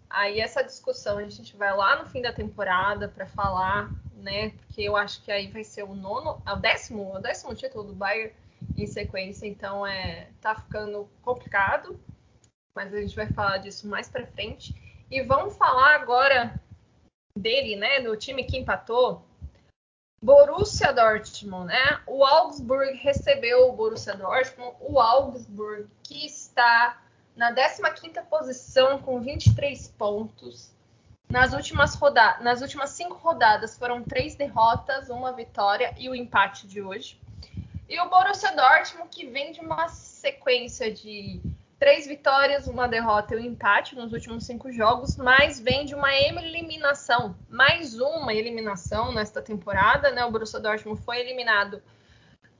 Aí 0.09 0.39
essa 0.39 0.63
discussão 0.63 1.17
a 1.17 1.27
gente 1.27 1.57
vai 1.57 1.75
lá 1.75 2.01
no 2.01 2.09
fim 2.09 2.21
da 2.21 2.31
temporada 2.31 3.09
para 3.09 3.27
falar, 3.27 3.91
né? 4.15 4.51
Porque 4.51 4.83
eu 4.83 4.95
acho 4.95 5.21
que 5.21 5.33
aí 5.33 5.51
vai 5.51 5.65
ser 5.65 5.83
o 5.83 5.93
nono, 5.93 6.41
o 6.47 6.55
décimo, 6.55 7.13
o 7.13 7.19
décimo 7.19 7.53
título 7.55 7.83
do 7.83 7.93
Bayern 7.93 8.33
em 8.77 8.87
sequência, 8.87 9.45
então 9.45 9.85
é 9.85 10.29
tá 10.39 10.55
ficando 10.55 11.09
complicado. 11.21 11.99
Mas 12.75 12.93
a 12.93 13.01
gente 13.01 13.15
vai 13.15 13.27
falar 13.27 13.57
disso 13.57 13.87
mais 13.87 14.09
para 14.09 14.25
frente. 14.27 14.75
E 15.09 15.21
vamos 15.21 15.55
falar 15.55 15.95
agora 15.95 16.59
dele, 17.37 17.75
né, 17.75 18.01
do 18.01 18.15
time 18.17 18.43
que 18.43 18.57
empatou. 18.57 19.23
Borussia 20.21 20.93
Dortmund, 20.93 21.65
né? 21.65 22.01
O 22.07 22.23
Augsburg 22.23 22.93
recebeu 22.93 23.67
o 23.67 23.73
Borussia 23.73 24.15
Dortmund, 24.15 24.73
o 24.79 24.97
Augsburg 24.97 25.87
que 26.01 26.25
está 26.25 27.01
na 27.35 27.53
15ª 27.53 28.23
posição 28.25 29.01
com 29.01 29.19
23 29.19 29.89
pontos. 29.89 30.71
Nas 31.29 31.51
últimas, 31.51 31.95
rodadas, 31.95 32.43
nas 32.43 32.61
últimas 32.61 32.91
cinco 32.91 33.15
rodadas 33.15 33.77
foram 33.77 34.01
três 34.01 34.35
derrotas, 34.35 35.09
uma 35.09 35.33
vitória 35.33 35.93
e 35.97 36.07
o 36.07 36.15
empate 36.15 36.67
de 36.67 36.81
hoje. 36.81 37.19
E 37.89 37.99
o 37.99 38.09
Borussia 38.09 38.55
Dortmund 38.55 39.09
que 39.09 39.27
vem 39.27 39.51
de 39.51 39.59
uma 39.59 39.89
sequência 39.89 40.91
de 40.93 41.41
três 41.79 42.07
vitórias, 42.07 42.67
uma 42.67 42.87
derrota 42.87 43.35
e 43.35 43.37
um 43.39 43.41
empate 43.41 43.95
nos 43.95 44.13
últimos 44.13 44.45
cinco 44.45 44.71
jogos, 44.71 45.17
mas 45.17 45.59
vem 45.59 45.85
de 45.85 45.93
uma 45.95 46.13
eliminação, 46.15 47.35
mais 47.49 47.99
uma 47.99 48.33
eliminação 48.33 49.11
nesta 49.13 49.41
temporada, 49.41 50.11
né? 50.11 50.23
O 50.25 50.31
Borussia 50.31 50.59
Dortmund 50.59 51.01
foi 51.01 51.19
eliminado 51.19 51.81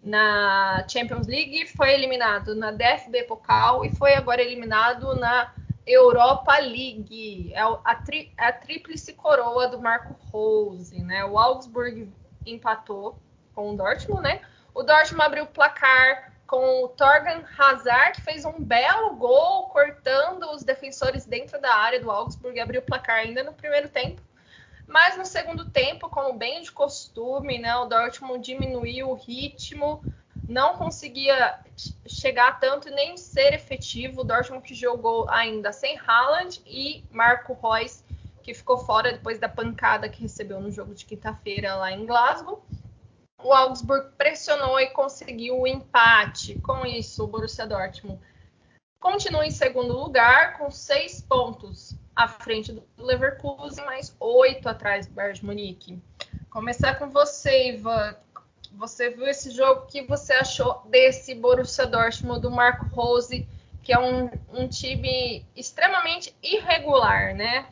na 0.03 0.85
Champions 0.89 1.27
League, 1.27 1.67
foi 1.67 1.93
eliminado 1.93 2.53
na 2.53 2.71
DFB 2.71 3.23
Pokal 3.23 3.85
e 3.85 3.95
foi 3.95 4.15
agora 4.15 4.41
eliminado 4.41 5.15
na 5.15 5.53
Europa 5.87 6.57
League. 6.59 7.53
É 7.53 7.61
a, 7.61 7.95
tri, 7.95 8.33
a 8.37 8.51
tríplice 8.51 9.13
coroa 9.13 9.67
do 9.67 9.81
Marco 9.81 10.15
Rose, 10.31 11.01
né? 11.01 11.23
O 11.23 11.37
Augsburg 11.37 12.11
empatou 12.45 13.17
com 13.55 13.71
o 13.71 13.77
Dortmund, 13.77 14.21
né? 14.21 14.41
O 14.73 14.83
Dortmund 14.83 15.23
abriu 15.23 15.43
o 15.45 15.47
placar 15.47 16.32
com 16.47 16.83
o 16.83 16.89
Torgan 16.89 17.43
Hazard, 17.57 18.13
que 18.13 18.21
fez 18.21 18.45
um 18.45 18.59
belo 18.59 19.15
gol 19.15 19.69
cortando 19.69 20.51
os 20.51 20.63
defensores 20.63 21.25
dentro 21.25 21.59
da 21.59 21.73
área 21.73 21.99
do 21.99 22.11
Augsburg, 22.11 22.59
abriu 22.59 22.81
o 22.81 22.83
placar 22.83 23.19
ainda 23.19 23.43
no 23.43 23.53
primeiro 23.53 23.89
tempo. 23.89 24.21
Mas 24.87 25.17
no 25.17 25.25
segundo 25.25 25.65
tempo, 25.69 26.09
como 26.09 26.37
bem 26.37 26.61
de 26.61 26.71
costume, 26.71 27.57
né, 27.57 27.75
o 27.77 27.85
Dortmund 27.85 28.43
diminuiu 28.43 29.09
o 29.09 29.15
ritmo, 29.15 30.03
não 30.47 30.75
conseguia 30.75 31.59
chegar 32.05 32.59
tanto 32.59 32.89
e 32.89 32.91
nem 32.91 33.15
ser 33.15 33.53
efetivo. 33.53 34.21
O 34.21 34.23
Dortmund 34.23 34.67
que 34.67 34.75
jogou 34.75 35.29
ainda 35.29 35.71
sem 35.71 35.97
Haaland 35.97 36.61
e 36.65 37.03
Marco 37.09 37.57
Reus, 37.61 38.03
que 38.43 38.53
ficou 38.53 38.77
fora 38.77 39.13
depois 39.13 39.39
da 39.39 39.47
pancada 39.47 40.09
que 40.09 40.21
recebeu 40.21 40.59
no 40.59 40.69
jogo 40.69 40.93
de 40.93 41.05
quinta-feira 41.05 41.75
lá 41.75 41.91
em 41.91 42.05
Glasgow 42.05 42.63
o 43.43 43.53
Augsburg 43.53 44.09
pressionou 44.17 44.79
e 44.79 44.87
conseguiu 44.87 45.59
o 45.59 45.67
empate. 45.67 46.59
Com 46.61 46.85
isso, 46.85 47.23
o 47.23 47.27
Borussia 47.27 47.67
Dortmund 47.67 48.19
continua 48.99 49.45
em 49.45 49.51
segundo 49.51 49.97
lugar, 49.97 50.57
com 50.57 50.71
seis 50.71 51.21
pontos 51.21 51.93
à 52.15 52.27
frente 52.27 52.71
do 52.71 52.83
Leverkusen, 52.97 53.83
mais 53.85 54.15
oito 54.19 54.69
atrás 54.69 55.07
do 55.07 55.13
Bayern 55.13 55.39
de 55.39 55.45
Munique. 55.45 56.01
Começar 56.49 56.95
com 56.95 57.09
você, 57.09 57.69
Ivan. 57.69 58.15
Você 58.73 59.09
viu 59.09 59.27
esse 59.27 59.51
jogo? 59.51 59.81
O 59.81 59.85
que 59.87 60.03
você 60.03 60.33
achou 60.33 60.81
desse 60.89 61.35
Borussia 61.35 61.85
Dortmund 61.85 62.41
do 62.41 62.49
Marco 62.49 62.85
Rose, 62.95 63.47
que 63.83 63.91
é 63.91 63.99
um, 63.99 64.29
um 64.53 64.67
time 64.67 65.45
extremamente 65.55 66.35
irregular, 66.41 67.35
né? 67.35 67.67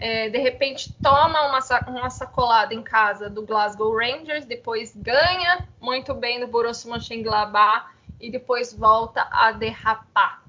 É, 0.00 0.30
de 0.30 0.38
repente 0.38 0.94
toma 1.02 1.46
uma, 1.46 1.60
uma 1.86 2.08
sacolada 2.08 2.72
em 2.72 2.82
casa 2.82 3.28
do 3.28 3.44
Glasgow 3.44 3.94
Rangers, 3.94 4.46
depois 4.46 4.96
ganha 4.96 5.68
muito 5.78 6.14
bem 6.14 6.40
do 6.40 6.46
Borussia 6.46 6.90
Mönchengladbach 6.90 7.94
e 8.18 8.30
depois 8.30 8.72
volta 8.72 9.28
a 9.30 9.52
derrapar. 9.52 10.42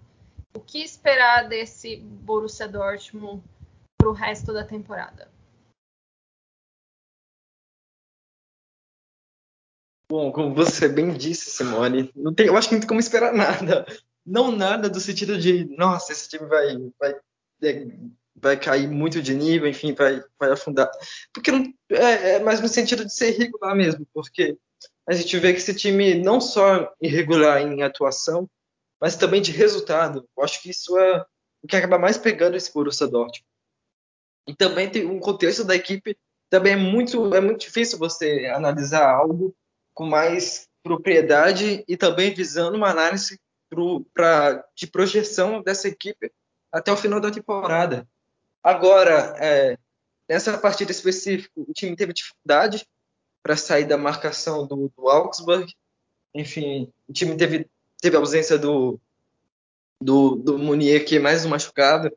O 0.56 0.60
que 0.62 0.82
esperar 0.82 1.50
desse 1.50 1.98
Borussia 1.98 2.66
Dortmund 2.66 3.44
para 3.98 4.10
o 4.10 4.14
resto 4.14 4.54
da 4.54 4.64
temporada? 4.64 5.30
Bom, 10.10 10.32
como 10.32 10.56
você 10.56 10.88
bem 10.88 11.14
disse, 11.14 11.50
Simone, 11.52 12.10
não 12.16 12.34
tem, 12.34 12.48
eu 12.48 12.58
acho 12.58 12.70
que 12.70 12.76
não 12.76 12.82
tem 12.82 12.88
como 12.88 13.00
esperar 13.02 13.34
nada. 13.34 13.86
Não 14.26 14.52
nada 14.52 14.90
do 14.90 15.00
sentido 15.00 15.38
de, 15.38 15.66
nossa, 15.78 16.12
esse 16.12 16.30
time 16.30 16.46
vai, 16.48 16.78
vai 17.00 17.16
é, 17.64 17.88
vai 18.42 18.60
cair 18.60 18.88
muito 18.88 19.22
de 19.22 19.34
nível, 19.34 19.70
enfim, 19.70 19.94
vai, 19.94 20.22
vai 20.40 20.52
afundar. 20.52 20.90
Porque 21.34 21.52
é, 21.90 22.34
é 22.34 22.40
mais 22.40 22.60
no 22.60 22.68
sentido 22.68 23.06
de 23.06 23.14
ser 23.14 23.30
irregular 23.30 23.76
mesmo, 23.76 24.06
porque 24.14 24.58
a 25.08 25.14
gente 25.14 25.38
vê 25.38 25.54
que 25.54 25.60
esse 25.60 25.76
time 25.76 26.16
não 26.16 26.42
só 26.42 26.92
irregular 27.00 27.62
em 27.62 27.84
atuação, 27.84 28.50
mas 29.00 29.16
também 29.16 29.42
de 29.42 29.52
resultado. 29.52 30.28
Eu 30.38 30.44
acho 30.44 30.62
que 30.62 30.70
isso 30.70 30.98
é 30.98 31.26
o 31.64 31.68
que 31.68 31.76
acaba 31.76 32.00
mais 32.00 32.18
pegando 32.18 32.58
esse 32.58 32.74
Borussia 32.74 33.08
Dortmund. 33.08 33.46
E 34.48 34.56
também 34.56 34.90
tem 34.90 35.06
um 35.06 35.20
contexto 35.20 35.64
da 35.64 35.76
equipe, 35.76 36.18
também 36.50 36.74
é 36.74 36.78
muito, 36.78 37.34
é 37.34 37.40
muito 37.40 37.62
difícil 37.62 38.00
você 38.00 38.48
analisar 38.48 39.08
algo 39.08 39.56
com 39.94 40.06
mais 40.06 40.68
propriedade 40.84 41.84
e 41.88 41.96
também 41.96 42.34
visando 42.34 42.76
uma 42.76 42.90
análise 42.90 43.40
pro, 43.70 44.04
pra, 44.14 44.66
de 44.76 44.88
projeção 44.88 45.62
dessa 45.62 45.88
equipe 45.88 46.32
até 46.72 46.92
o 46.92 46.98
final 46.98 47.20
da 47.20 47.30
temporada. 47.30 48.08
Agora, 48.64 49.36
é, 49.40 49.78
nessa 50.30 50.58
partida 50.58 50.92
específica, 50.92 51.52
o 51.56 51.74
time 51.74 51.96
teve 51.96 52.14
dificuldade 52.14 52.88
para 53.42 53.58
sair 53.58 53.86
da 53.86 53.98
marcação 53.98 54.68
do, 54.68 54.92
do, 54.96 55.10
Augsburg. 55.10 55.74
Enfim, 56.34 56.92
o 57.08 57.14
time 57.14 57.36
teve, 57.36 57.68
teve 58.00 58.16
a 58.16 58.20
ausência 58.20 58.58
do, 58.58 59.00
do, 60.00 60.36
do 60.36 60.58
Munier, 60.60 61.06
que 61.06 61.18
é 61.18 61.20
mais 61.20 61.44
um 61.44 61.50
machucado. 61.50 62.16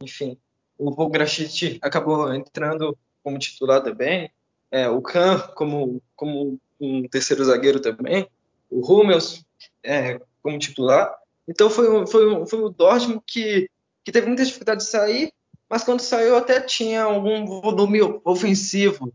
Enfim, 0.00 0.38
o 0.78 0.90
Vograschit 0.90 1.78
acabou 1.82 2.32
entrando 2.34 2.96
como 3.22 3.38
titular 3.38 3.82
também. 3.82 4.30
É, 4.70 4.88
o 4.88 5.02
Kahn 5.02 5.38
como, 5.54 6.02
como 6.16 6.58
um 6.80 7.06
terceiro 7.06 7.44
zagueiro 7.44 7.80
também. 7.80 8.26
O 8.70 8.80
Hummels 8.80 9.44
é, 9.82 10.18
como 10.42 10.58
titular. 10.58 11.14
Então 11.46 11.68
foi, 11.68 12.06
foi, 12.06 12.46
foi 12.46 12.62
o 12.62 12.70
Dortmund 12.70 13.22
que, 13.26 13.68
que 14.02 14.10
teve 14.10 14.26
muita 14.26 14.44
dificuldade 14.44 14.82
de 14.82 14.88
sair 14.88 15.32
mas 15.72 15.84
quando 15.84 16.00
saiu 16.00 16.36
até 16.36 16.60
tinha 16.60 17.04
algum 17.04 17.46
volume 17.46 17.98
ofensivo, 18.26 19.10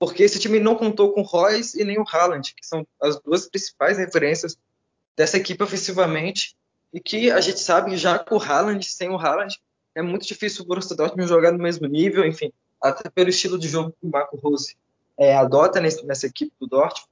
porque 0.00 0.24
esse 0.24 0.40
time 0.40 0.58
não 0.58 0.74
contou 0.74 1.12
com 1.12 1.20
o 1.20 1.24
Royce 1.24 1.80
e 1.80 1.84
nem 1.84 1.96
o 1.96 2.04
Haaland, 2.04 2.52
que 2.56 2.66
são 2.66 2.84
as 3.00 3.20
duas 3.20 3.48
principais 3.48 3.98
referências 3.98 4.58
dessa 5.16 5.36
equipe 5.36 5.62
ofensivamente, 5.62 6.56
e 6.92 6.98
que 6.98 7.30
a 7.30 7.40
gente 7.40 7.60
sabe 7.60 7.96
já 7.96 8.18
com 8.18 8.34
o 8.34 8.42
Haaland, 8.42 8.84
sem 8.84 9.10
o 9.10 9.16
Haaland, 9.16 9.56
é 9.94 10.02
muito 10.02 10.26
difícil 10.26 10.64
o 10.64 10.66
Borussia 10.66 10.96
Dortmund 10.96 11.28
jogar 11.28 11.52
no 11.52 11.62
mesmo 11.62 11.86
nível, 11.86 12.26
enfim, 12.26 12.52
até 12.82 13.08
pelo 13.08 13.30
estilo 13.30 13.56
de 13.56 13.68
jogo 13.68 13.92
que 13.92 14.04
o 14.04 14.10
Marco 14.10 14.36
Rose 14.38 14.76
é, 15.16 15.36
adota 15.36 15.80
nesse, 15.80 16.04
nessa 16.04 16.26
equipe 16.26 16.52
do 16.58 16.66
Dortmund. 16.66 17.08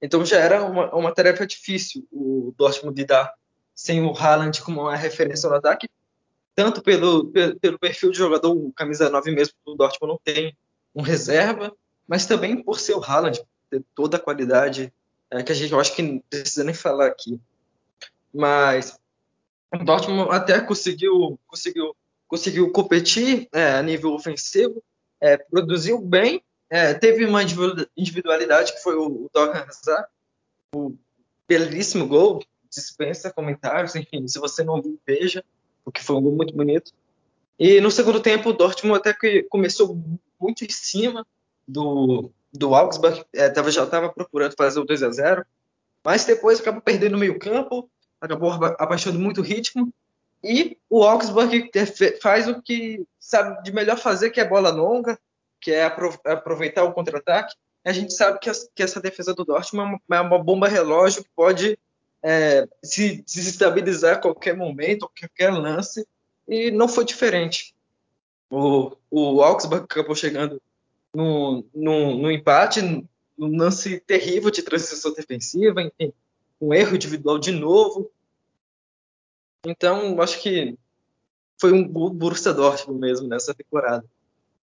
Então 0.00 0.24
já 0.24 0.38
era 0.38 0.62
uma, 0.62 0.94
uma 0.94 1.12
tarefa 1.12 1.44
difícil 1.44 2.06
o 2.12 2.54
Dortmund 2.56 2.96
lidar 2.96 3.34
sem 3.74 4.00
o 4.00 4.16
Haaland 4.16 4.62
como 4.62 4.82
uma 4.82 4.94
referência 4.94 5.48
no 5.48 5.56
ataque, 5.56 5.88
tanto 6.54 6.82
pelo, 6.82 7.32
pelo 7.60 7.78
perfil 7.78 8.10
de 8.10 8.18
jogador, 8.18 8.52
o 8.52 8.72
camisa 8.72 9.10
9 9.10 9.30
mesmo 9.32 9.54
do 9.66 9.74
Dortmund 9.74 10.12
não 10.12 10.20
tem 10.22 10.56
um 10.94 11.02
reserva, 11.02 11.74
mas 12.06 12.26
também 12.26 12.62
por 12.62 12.78
ser 12.78 12.94
o 12.94 13.02
Haaland, 13.02 13.42
ter 13.68 13.82
toda 13.94 14.16
a 14.16 14.20
qualidade 14.20 14.92
é, 15.30 15.42
que 15.42 15.50
a 15.50 15.54
gente 15.54 15.72
eu 15.72 15.80
acho 15.80 15.94
que 15.94 16.02
não 16.02 16.18
precisa 16.30 16.62
nem 16.62 16.74
falar 16.74 17.06
aqui. 17.06 17.40
Mas 18.32 18.98
o 19.72 19.84
Dortmund 19.84 20.30
até 20.30 20.60
conseguiu 20.60 21.38
conseguiu 21.46 21.96
conseguiu 22.28 22.70
competir 22.70 23.48
é, 23.52 23.74
a 23.74 23.82
nível 23.82 24.12
ofensivo, 24.12 24.82
é, 25.20 25.36
produziu 25.36 26.00
bem, 26.00 26.42
é, 26.70 26.94
teve 26.94 27.24
uma 27.24 27.40
individualidade 27.96 28.72
que 28.72 28.82
foi 28.82 28.96
o, 28.96 29.06
o 29.06 29.30
Dortmund 29.32 29.68
Hazard, 29.68 30.08
o 30.74 30.96
belíssimo 31.48 32.06
gol, 32.06 32.42
dispensa 32.70 33.32
comentários, 33.32 33.94
enfim, 33.94 34.26
se 34.26 34.38
você 34.38 34.64
não 34.64 34.80
viu, 34.80 34.98
veja 35.06 35.44
porque 35.84 36.00
foi 36.00 36.16
um 36.16 36.22
gol 36.22 36.32
muito 36.32 36.54
bonito. 36.54 36.92
E 37.58 37.80
no 37.80 37.90
segundo 37.90 38.20
tempo, 38.20 38.50
o 38.50 38.52
Dortmund 38.52 38.98
até 38.98 39.12
que 39.12 39.44
começou 39.44 39.98
muito 40.40 40.64
em 40.64 40.70
cima 40.70 41.26
do, 41.66 42.30
do 42.52 42.74
Augsburg, 42.74 43.24
é, 43.32 43.48
tava, 43.48 43.70
já 43.70 43.84
estava 43.84 44.08
procurando 44.08 44.54
fazer 44.56 44.80
o 44.80 44.84
2 44.84 45.02
a 45.02 45.10
0 45.10 45.46
mas 46.04 46.26
depois 46.26 46.60
acabou 46.60 46.82
perdendo 46.82 47.12
no 47.12 47.18
meio 47.18 47.38
campo, 47.38 47.88
acabou 48.20 48.50
abaixando 48.78 49.18
muito 49.18 49.40
o 49.40 49.44
ritmo, 49.44 49.90
e 50.42 50.76
o 50.90 51.02
Augsburg 51.02 51.70
faz 52.20 52.46
o 52.46 52.60
que 52.60 53.02
sabe 53.18 53.62
de 53.62 53.72
melhor 53.72 53.96
fazer, 53.96 54.28
que 54.28 54.38
é 54.38 54.46
bola 54.46 54.68
longa, 54.68 55.18
que 55.58 55.70
é 55.70 55.84
aproveitar 55.84 56.84
o 56.84 56.92
contra-ataque. 56.92 57.54
A 57.82 57.92
gente 57.92 58.12
sabe 58.12 58.38
que, 58.38 58.50
essa 58.82 59.00
defesa 59.00 59.34
do 59.34 59.46
Dortmund 59.46 59.98
é 60.10 60.20
uma 60.20 60.38
bomba 60.38 60.68
relógio 60.68 61.24
que 61.24 61.30
pode 61.34 61.78
é, 62.24 62.66
se 62.82 63.22
desestabilizar 63.22 64.14
a 64.14 64.18
qualquer 64.18 64.56
momento, 64.56 65.04
a 65.04 65.20
qualquer 65.20 65.50
lance, 65.50 66.08
e 66.48 66.70
não 66.70 66.88
foi 66.88 67.04
diferente. 67.04 67.74
O, 68.48 68.96
o 69.10 69.42
Augsburg 69.42 69.84
acabou 69.84 70.14
chegando 70.14 70.60
no, 71.14 71.62
no, 71.74 72.16
no 72.16 72.30
empate, 72.30 72.80
num 72.80 73.56
lance 73.58 74.00
terrível 74.00 74.50
de 74.50 74.62
transição 74.62 75.12
defensiva, 75.12 75.82
enfim, 75.82 76.14
um 76.58 76.72
erro 76.72 76.96
individual 76.96 77.38
de 77.38 77.52
novo. 77.52 78.10
Então, 79.66 80.18
acho 80.22 80.40
que 80.40 80.78
foi 81.60 81.72
um 81.72 81.86
Borussia 81.86 82.54
Dortmund 82.54 83.00
mesmo 83.00 83.28
nessa 83.28 83.54
temporada. 83.54 84.04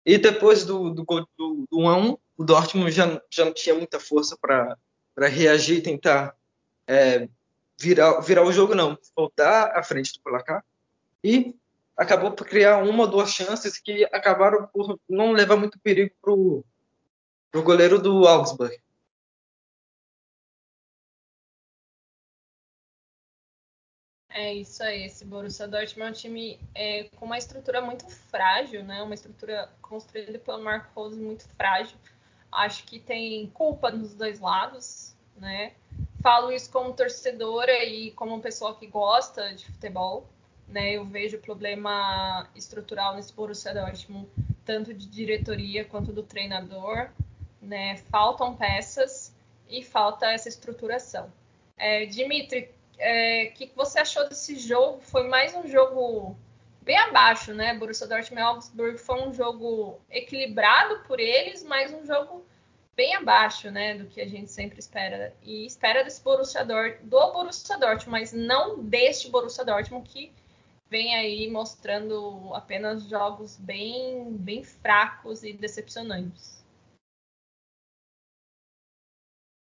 E 0.05 0.19
depois 0.19 0.65
do, 0.67 0.91
do, 0.91 1.05
do, 1.05 1.67
do 1.71 1.79
1x1, 1.79 2.19
o 2.37 2.45
Dortmund 2.45 2.91
já, 2.91 3.23
já 3.31 3.45
não 3.47 3.55
tinha 3.55 3.75
muita 3.75 3.99
força 3.99 4.37
para 4.37 4.77
reagir 5.29 5.79
e 5.79 5.83
tentar 5.83 6.37
é, 6.87 7.29
virar, 7.79 8.21
virar 8.21 8.43
o 8.45 8.53
jogo, 8.53 8.75
não. 8.75 8.99
Voltar 9.17 9.77
à 9.77 9.83
frente 9.83 10.13
do 10.15 10.21
placar. 10.21 10.65
E 11.23 11.55
acabou 11.97 12.33
por 12.33 12.47
criar 12.47 12.79
uma 12.79 13.05
ou 13.05 13.11
duas 13.11 13.31
chances 13.31 13.79
que 13.79 14.05
acabaram 14.07 14.67
por 14.67 14.99
não 15.09 15.33
levar 15.33 15.57
muito 15.57 15.79
perigo 15.81 16.15
para 16.21 16.33
o 16.33 17.63
goleiro 17.63 18.01
do 18.01 18.27
Augsburg. 18.27 18.79
É 24.31 24.55
isso 24.55 24.85
aí, 24.85 25.05
esse 25.05 25.25
Borussia 25.25 25.67
Dortmund 25.67 26.07
é 26.07 26.11
um 26.11 26.13
time 26.13 26.61
é, 26.73 27.05
com 27.17 27.27
uma 27.27 27.37
estrutura 27.37 27.81
muito 27.81 28.09
frágil, 28.09 28.85
né? 28.85 29.03
Uma 29.03 29.15
estrutura 29.15 29.69
construída 29.83 30.39
pelo 30.39 30.63
Marco 30.63 30.93
Rose 30.95 31.19
muito 31.19 31.49
frágil. 31.57 31.99
Acho 32.53 32.85
que 32.85 33.01
tem 33.01 33.49
culpa 33.51 33.91
nos 33.91 34.15
dois 34.15 34.39
lados, 34.39 35.17
né? 35.37 35.75
Falo 36.21 36.51
isso 36.51 36.71
como 36.71 36.93
torcedora 36.93 37.85
e 37.85 38.11
como 38.13 38.41
pessoa 38.41 38.75
que 38.75 38.87
gosta 38.87 39.55
de 39.55 39.67
futebol, 39.67 40.29
né? 40.67 40.93
Eu 40.93 41.05
vejo 41.05 41.39
problema 41.39 42.49
estrutural 42.55 43.15
nesse 43.15 43.33
Borussia 43.33 43.73
Dortmund, 43.73 44.29
tanto 44.65 44.93
de 44.93 45.07
diretoria 45.07 45.85
quanto 45.85 46.13
do 46.13 46.23
treinador, 46.23 47.11
né? 47.63 47.97
Faltam 48.11 48.57
peças 48.57 49.35
e 49.69 49.83
falta 49.83 50.27
essa 50.33 50.49
estruturação. 50.49 51.33
É, 51.77 52.07
Dimitri, 52.07 52.69
é, 52.99 53.47
que 53.47 53.71
você 53.77 54.01
achou 54.01 54.29
desse 54.29 54.57
jogo? 54.59 55.01
Foi 55.01 55.29
mais 55.29 55.55
um 55.55 55.69
jogo 55.69 56.37
bem 56.83 56.99
abaixo, 56.99 57.55
né? 57.55 57.75
Borussia 57.75 58.07
Dortmund 58.09 58.41
e 58.41 58.45
Augsburg 58.45 58.99
foi 58.99 59.23
um 59.23 59.33
jogo 59.33 60.01
equilibrado 60.11 61.01
por 61.07 61.21
eles, 61.21 61.63
mas 61.63 61.93
um 61.93 62.05
jogo 62.05 62.45
bem 62.99 63.15
abaixo, 63.15 63.71
né, 63.71 63.97
do 63.97 64.07
que 64.07 64.21
a 64.21 64.27
gente 64.27 64.51
sempre 64.51 64.81
espera. 64.81 65.33
E 65.41 65.65
espera 65.65 66.03
desse 66.03 66.21
Borussia 66.21 66.65
Dortmund, 66.65 67.09
do 67.09 67.33
Borussia 67.33 67.79
Dortmund, 67.79 68.11
mas 68.11 68.33
não 68.33 68.83
deste 68.83 69.31
Borussia 69.31 69.65
Dortmund 69.65 70.09
que 70.11 70.33
vem 70.91 71.15
aí 71.15 71.49
mostrando 71.49 72.53
apenas 72.55 73.05
jogos 73.05 73.57
bem, 73.57 74.33
bem 74.33 74.65
fracos 74.65 75.45
e 75.45 75.53
decepcionantes. 75.53 76.61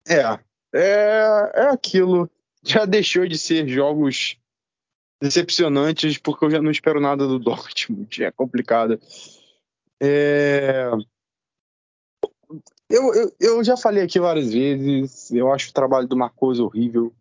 É, 0.08 0.22
é, 0.74 1.52
é 1.54 1.68
aquilo 1.68 2.28
já 2.64 2.84
deixou 2.84 3.24
de 3.28 3.38
ser 3.38 3.68
jogos 3.68 4.36
decepcionantes, 5.22 6.18
porque 6.18 6.44
eu 6.44 6.50
já 6.50 6.60
não 6.60 6.72
espero 6.72 7.00
nada 7.00 7.24
do 7.24 7.38
Dortmund. 7.38 8.08
É 8.24 8.32
complicado. 8.32 9.00
É... 10.02 10.90
Eu, 12.90 13.14
eu, 13.14 13.32
eu 13.38 13.64
já 13.64 13.76
falei 13.76 14.02
aqui 14.02 14.18
várias 14.18 14.52
vezes, 14.52 15.30
eu 15.30 15.52
acho 15.52 15.70
o 15.70 15.74
trabalho 15.74 16.08
do 16.08 16.16
Marcos 16.16 16.58
horrível. 16.58 17.12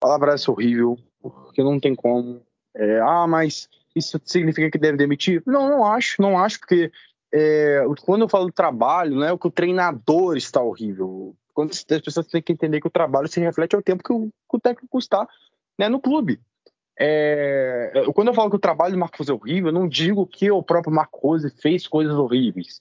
A 0.00 0.06
palavra 0.06 0.34
é 0.34 0.50
horrível, 0.50 0.98
porque 1.20 1.62
não 1.62 1.78
tem 1.78 1.94
como. 1.94 2.42
É, 2.74 3.00
ah, 3.00 3.26
mas 3.26 3.68
isso 3.94 4.20
significa 4.24 4.70
que 4.70 4.78
deve 4.78 4.96
demitir? 4.96 5.42
Não, 5.46 5.68
não 5.68 5.84
acho, 5.84 6.20
não 6.22 6.38
acho, 6.38 6.58
porque 6.58 6.90
é, 7.32 7.84
quando 8.04 8.22
eu 8.22 8.28
falo 8.28 8.50
trabalho, 8.50 9.16
não 9.16 9.24
é 9.24 9.32
o 9.32 9.38
que 9.38 9.46
o 9.46 9.50
treinador 9.50 10.36
está 10.36 10.60
horrível 10.62 11.36
quando 11.54 11.70
as 11.70 11.84
pessoas 11.84 12.26
têm 12.26 12.42
que 12.42 12.52
entender 12.52 12.80
que 12.80 12.86
o 12.86 12.90
trabalho 12.90 13.28
se 13.28 13.40
reflete 13.40 13.76
ao 13.76 13.82
tempo 13.82 14.02
que 14.02 14.12
o, 14.12 14.28
que 14.28 14.56
o 14.56 14.60
técnico 14.60 14.98
está 14.98 15.28
né, 15.78 15.88
no 15.88 16.00
clube. 16.00 16.40
É, 16.98 17.92
quando 18.14 18.28
eu 18.28 18.34
falo 18.34 18.50
que 18.50 18.56
o 18.56 18.60
trabalho 18.60 18.92
do 18.92 18.98
Marco 18.98 19.16
Rose 19.18 19.30
é 19.30 19.34
horrível, 19.34 19.68
eu 19.68 19.74
não 19.74 19.88
digo 19.88 20.26
que 20.26 20.50
o 20.50 20.62
próprio 20.62 20.94
Marco 20.94 21.18
Rose 21.18 21.50
fez 21.50 21.86
coisas 21.86 22.14
horríveis. 22.14 22.80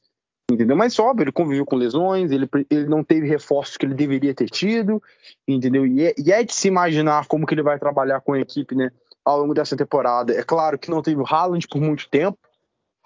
Entendeu? 0.52 0.76
Mas 0.76 1.00
óbvio, 1.00 1.24
ele 1.24 1.32
conviveu 1.32 1.66
com 1.66 1.78
lesões, 1.78 2.30
ele, 2.30 2.50
ele 2.70 2.86
não 2.88 3.04
teve 3.04 3.26
reforços 3.26 3.78
que 3.78 3.86
ele 3.86 3.94
deveria 3.94 4.34
ter 4.34 4.50
tido, 4.50 5.02
entendeu? 5.48 5.86
E 5.86 6.08
é, 6.08 6.14
e 6.18 6.32
é, 6.32 6.44
de 6.44 6.54
se 6.54 6.68
imaginar 6.68 7.26
como 7.28 7.46
que 7.46 7.54
ele 7.54 7.64
vai 7.64 7.80
trabalhar 7.80 8.20
com 8.20 8.34
a 8.34 8.40
equipe, 8.40 8.76
né, 8.76 8.92
ao 9.24 9.40
longo 9.40 9.54
dessa 9.54 9.78
temporada. 9.78 10.34
É 10.34 10.44
claro 10.44 10.78
que 10.78 10.92
não 10.92 11.02
teve 11.02 11.22
o 11.22 11.26
Haaland 11.26 11.66
por 11.70 11.80
muito 11.80 12.10
tempo, 12.10 12.38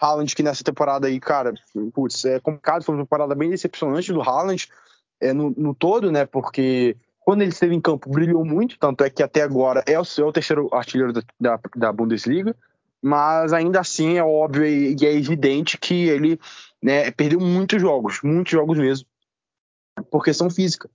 Haaland 0.01 0.35
que 0.35 0.41
nessa 0.43 0.63
temporada 0.63 1.07
aí, 1.07 1.19
cara, 1.19 1.53
putz, 1.93 2.25
é 2.25 2.39
complicado, 2.39 2.83
foi 2.83 2.95
uma 2.95 3.03
temporada 3.03 3.35
bem 3.35 3.49
decepcionante 3.49 4.11
do 4.11 4.21
Haaland, 4.21 4.67
é, 5.21 5.31
no, 5.31 5.51
no, 5.51 5.73
todo, 5.73 6.11
né? 6.11 6.25
Porque 6.25 6.97
quando 7.19 7.41
ele 7.41 7.51
esteve 7.51 7.75
em 7.75 7.81
campo 7.81 8.09
brilhou 8.09 8.43
muito, 8.43 8.77
tanto 8.77 9.03
é 9.03 9.09
que 9.09 9.23
até 9.23 9.41
agora 9.41 9.83
é 9.87 9.99
o, 9.99 10.03
é 10.03 10.23
o 10.23 10.31
terceiro 10.31 10.69
artilheiro 10.73 11.13
da, 11.13 11.21
da, 11.39 11.59
da, 11.75 11.93
Bundesliga, 11.93 12.55
mas 13.01 13.53
ainda 13.53 13.79
assim 13.79 14.17
é 14.17 14.23
óbvio 14.23 14.65
e, 14.65 14.95
e 14.99 15.05
é 15.05 15.13
evidente 15.13 15.77
que 15.77 16.07
ele 16.09 16.39
né, 16.85 17.09
perdeu 17.09 17.39
muitos 17.39 17.81
jogos, 17.81 18.19
muitos 18.23 18.51
jogos 18.51 18.77
mesmo, 18.77 19.07
por 20.11 20.23
questão 20.23 20.51
física. 20.51 20.87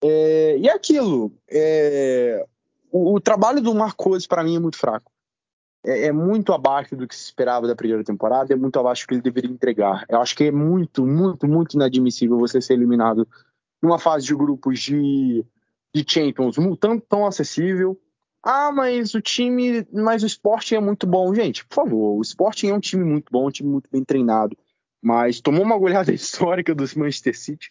É, 0.00 0.56
e 0.58 0.68
é 0.68 0.72
aquilo, 0.72 1.32
é, 1.50 2.46
o, 2.92 3.14
o, 3.14 3.20
trabalho 3.20 3.60
do 3.60 3.74
Marcos 3.74 4.28
para 4.28 4.44
mim 4.44 4.54
é 4.54 4.60
muito 4.60 4.78
fraco. 4.78 5.10
É, 5.84 6.06
é, 6.06 6.12
muito 6.12 6.52
abaixo 6.52 6.94
do 6.94 7.08
que 7.08 7.16
se 7.16 7.24
esperava 7.24 7.66
da 7.66 7.74
primeira 7.74 8.04
temporada, 8.04 8.52
é 8.52 8.56
muito 8.56 8.78
abaixo 8.78 9.04
do 9.04 9.08
que 9.08 9.14
ele 9.14 9.22
deveria 9.22 9.50
entregar. 9.50 10.04
Eu 10.08 10.20
acho 10.20 10.36
que 10.36 10.44
é 10.44 10.52
muito, 10.52 11.04
muito, 11.04 11.48
muito 11.48 11.74
inadmissível 11.74 12.38
você 12.38 12.60
ser 12.60 12.74
eliminado 12.74 13.26
numa 13.82 13.98
fase 13.98 14.24
de 14.26 14.36
grupos 14.36 14.78
de, 14.78 15.44
de 15.92 16.04
Champions 16.06 16.54
tão, 16.78 17.00
tão 17.00 17.26
acessível. 17.26 18.00
Ah, 18.40 18.70
mas 18.70 19.14
o 19.14 19.20
time, 19.20 19.84
mas 19.92 20.22
o 20.22 20.26
Sporting 20.26 20.76
é 20.76 20.80
muito 20.80 21.08
bom. 21.08 21.34
Gente, 21.34 21.66
por 21.66 21.74
favor, 21.74 22.18
o 22.18 22.22
Sporting 22.22 22.68
é 22.68 22.74
um 22.74 22.80
time 22.80 23.02
muito 23.02 23.32
bom, 23.32 23.48
um 23.48 23.50
time 23.50 23.68
muito 23.68 23.90
bem 23.90 24.04
treinado, 24.04 24.56
mas 25.04 25.38
tomou 25.38 25.62
uma 25.62 25.76
goleada 25.76 26.10
histórica 26.14 26.74
do 26.74 26.82
Manchester 26.96 27.38
City. 27.38 27.70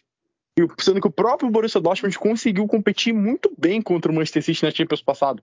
E 0.56 0.62
sendo 0.78 1.00
que 1.00 1.08
o 1.08 1.12
próprio 1.12 1.50
Borussia 1.50 1.80
Dortmund 1.80 2.16
conseguiu 2.16 2.64
competir 2.68 3.12
muito 3.12 3.52
bem 3.58 3.82
contra 3.82 4.12
o 4.12 4.14
Manchester 4.14 4.40
City 4.44 4.62
na 4.62 4.70
Champions 4.70 5.02
passado. 5.02 5.42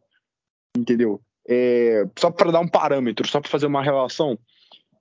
Entendeu? 0.75 1.19
É, 1.45 2.05
só 2.17 2.31
para 2.31 2.49
dar 2.49 2.61
um 2.61 2.67
parâmetro, 2.67 3.27
só 3.27 3.41
para 3.41 3.49
fazer 3.49 3.65
uma 3.65 3.83
relação. 3.83 4.39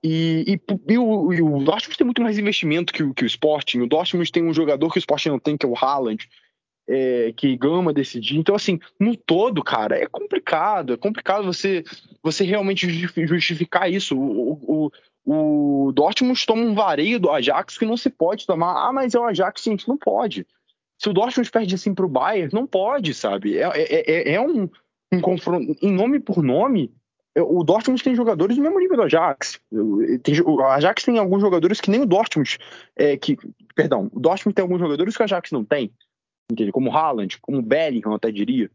E, 0.03 0.43
e, 0.45 0.93
e, 0.93 0.97
o, 0.97 1.31
e, 1.31 1.41
o, 1.41 1.63
Dortmund 1.63 1.97
tem 1.97 2.05
muito 2.05 2.21
mais 2.21 2.37
investimento 2.37 2.91
que 2.91 3.03
o, 3.03 3.13
que 3.13 3.23
o 3.23 3.27
Sporting. 3.27 3.79
O 3.79 3.87
Dortmund 3.87 4.29
tem 4.29 4.43
um 4.43 4.53
jogador 4.53 4.91
que 4.91 4.97
o 4.97 4.99
Sporting 4.99 5.29
não 5.29 5.39
tem, 5.39 5.55
que 5.55 5.65
é 5.65 5.69
o 5.69 5.77
Haaland, 5.77 6.27
é, 6.89 7.31
que 7.37 7.55
gama 7.55 7.93
decidir. 7.93 8.37
Então, 8.37 8.53
assim, 8.53 8.79
no 8.99 9.15
todo, 9.15 9.63
cara, 9.63 9.97
é 9.97 10.07
complicado. 10.07 10.91
É 10.91 10.97
complicado 10.97 11.45
você, 11.45 11.85
você 12.21 12.43
realmente 12.43 12.89
justificar 12.89 13.89
isso. 13.89 14.17
O, 14.17 14.53
o, 14.87 14.91
o 15.25 15.91
Dortmund 15.93 16.45
toma 16.45 16.63
um 16.63 16.73
vareio 16.73 17.19
do 17.19 17.29
Ajax 17.29 17.77
que 17.77 17.85
não 17.85 17.97
se 17.97 18.09
pode 18.09 18.45
tomar. 18.45 18.87
Ah, 18.87 18.91
mas 18.91 19.13
é 19.13 19.19
o 19.19 19.25
Ajax, 19.25 19.63
gente, 19.63 19.87
não 19.87 19.97
pode. 19.97 20.45
Se 20.97 21.09
o 21.09 21.13
Dortmund 21.13 21.49
perde 21.49 21.75
assim 21.75 21.93
pro 21.93 22.07
Bayern, 22.07 22.53
não 22.53 22.67
pode, 22.67 23.13
sabe? 23.13 23.57
É, 23.57 23.69
é, 23.73 24.11
é, 24.11 24.33
é 24.33 24.41
um, 24.41 24.69
um 25.11 25.21
confronto, 25.21 25.75
em 25.81 25.91
nome 25.91 26.19
por 26.19 26.43
nome, 26.43 26.93
o 27.35 27.63
Dortmund 27.63 28.03
tem 28.03 28.13
jogadores 28.13 28.57
do 28.57 28.61
mesmo 28.61 28.79
nível 28.79 28.97
do 28.97 29.03
Ajax. 29.03 29.59
Tem, 30.21 30.41
o 30.41 30.61
Ajax 30.61 31.03
tem 31.03 31.17
alguns 31.17 31.41
jogadores 31.41 31.79
que 31.79 31.89
nem 31.89 32.01
o 32.01 32.05
Dortmund. 32.05 32.57
É, 32.95 33.15
que, 33.15 33.37
perdão, 33.73 34.09
o 34.11 34.19
Dortmund 34.19 34.53
tem 34.53 34.63
alguns 34.63 34.79
jogadores 34.79 35.15
que 35.15 35.21
o 35.21 35.25
Ajax 35.25 35.51
não 35.51 35.63
tem. 35.63 35.93
Entendeu? 36.51 36.73
Como 36.73 36.89
o 36.89 36.93
Haaland, 36.93 37.39
como 37.39 37.59
o 37.59 37.61
Bellingham, 37.61 38.13
até 38.13 38.31
diria. 38.31 38.69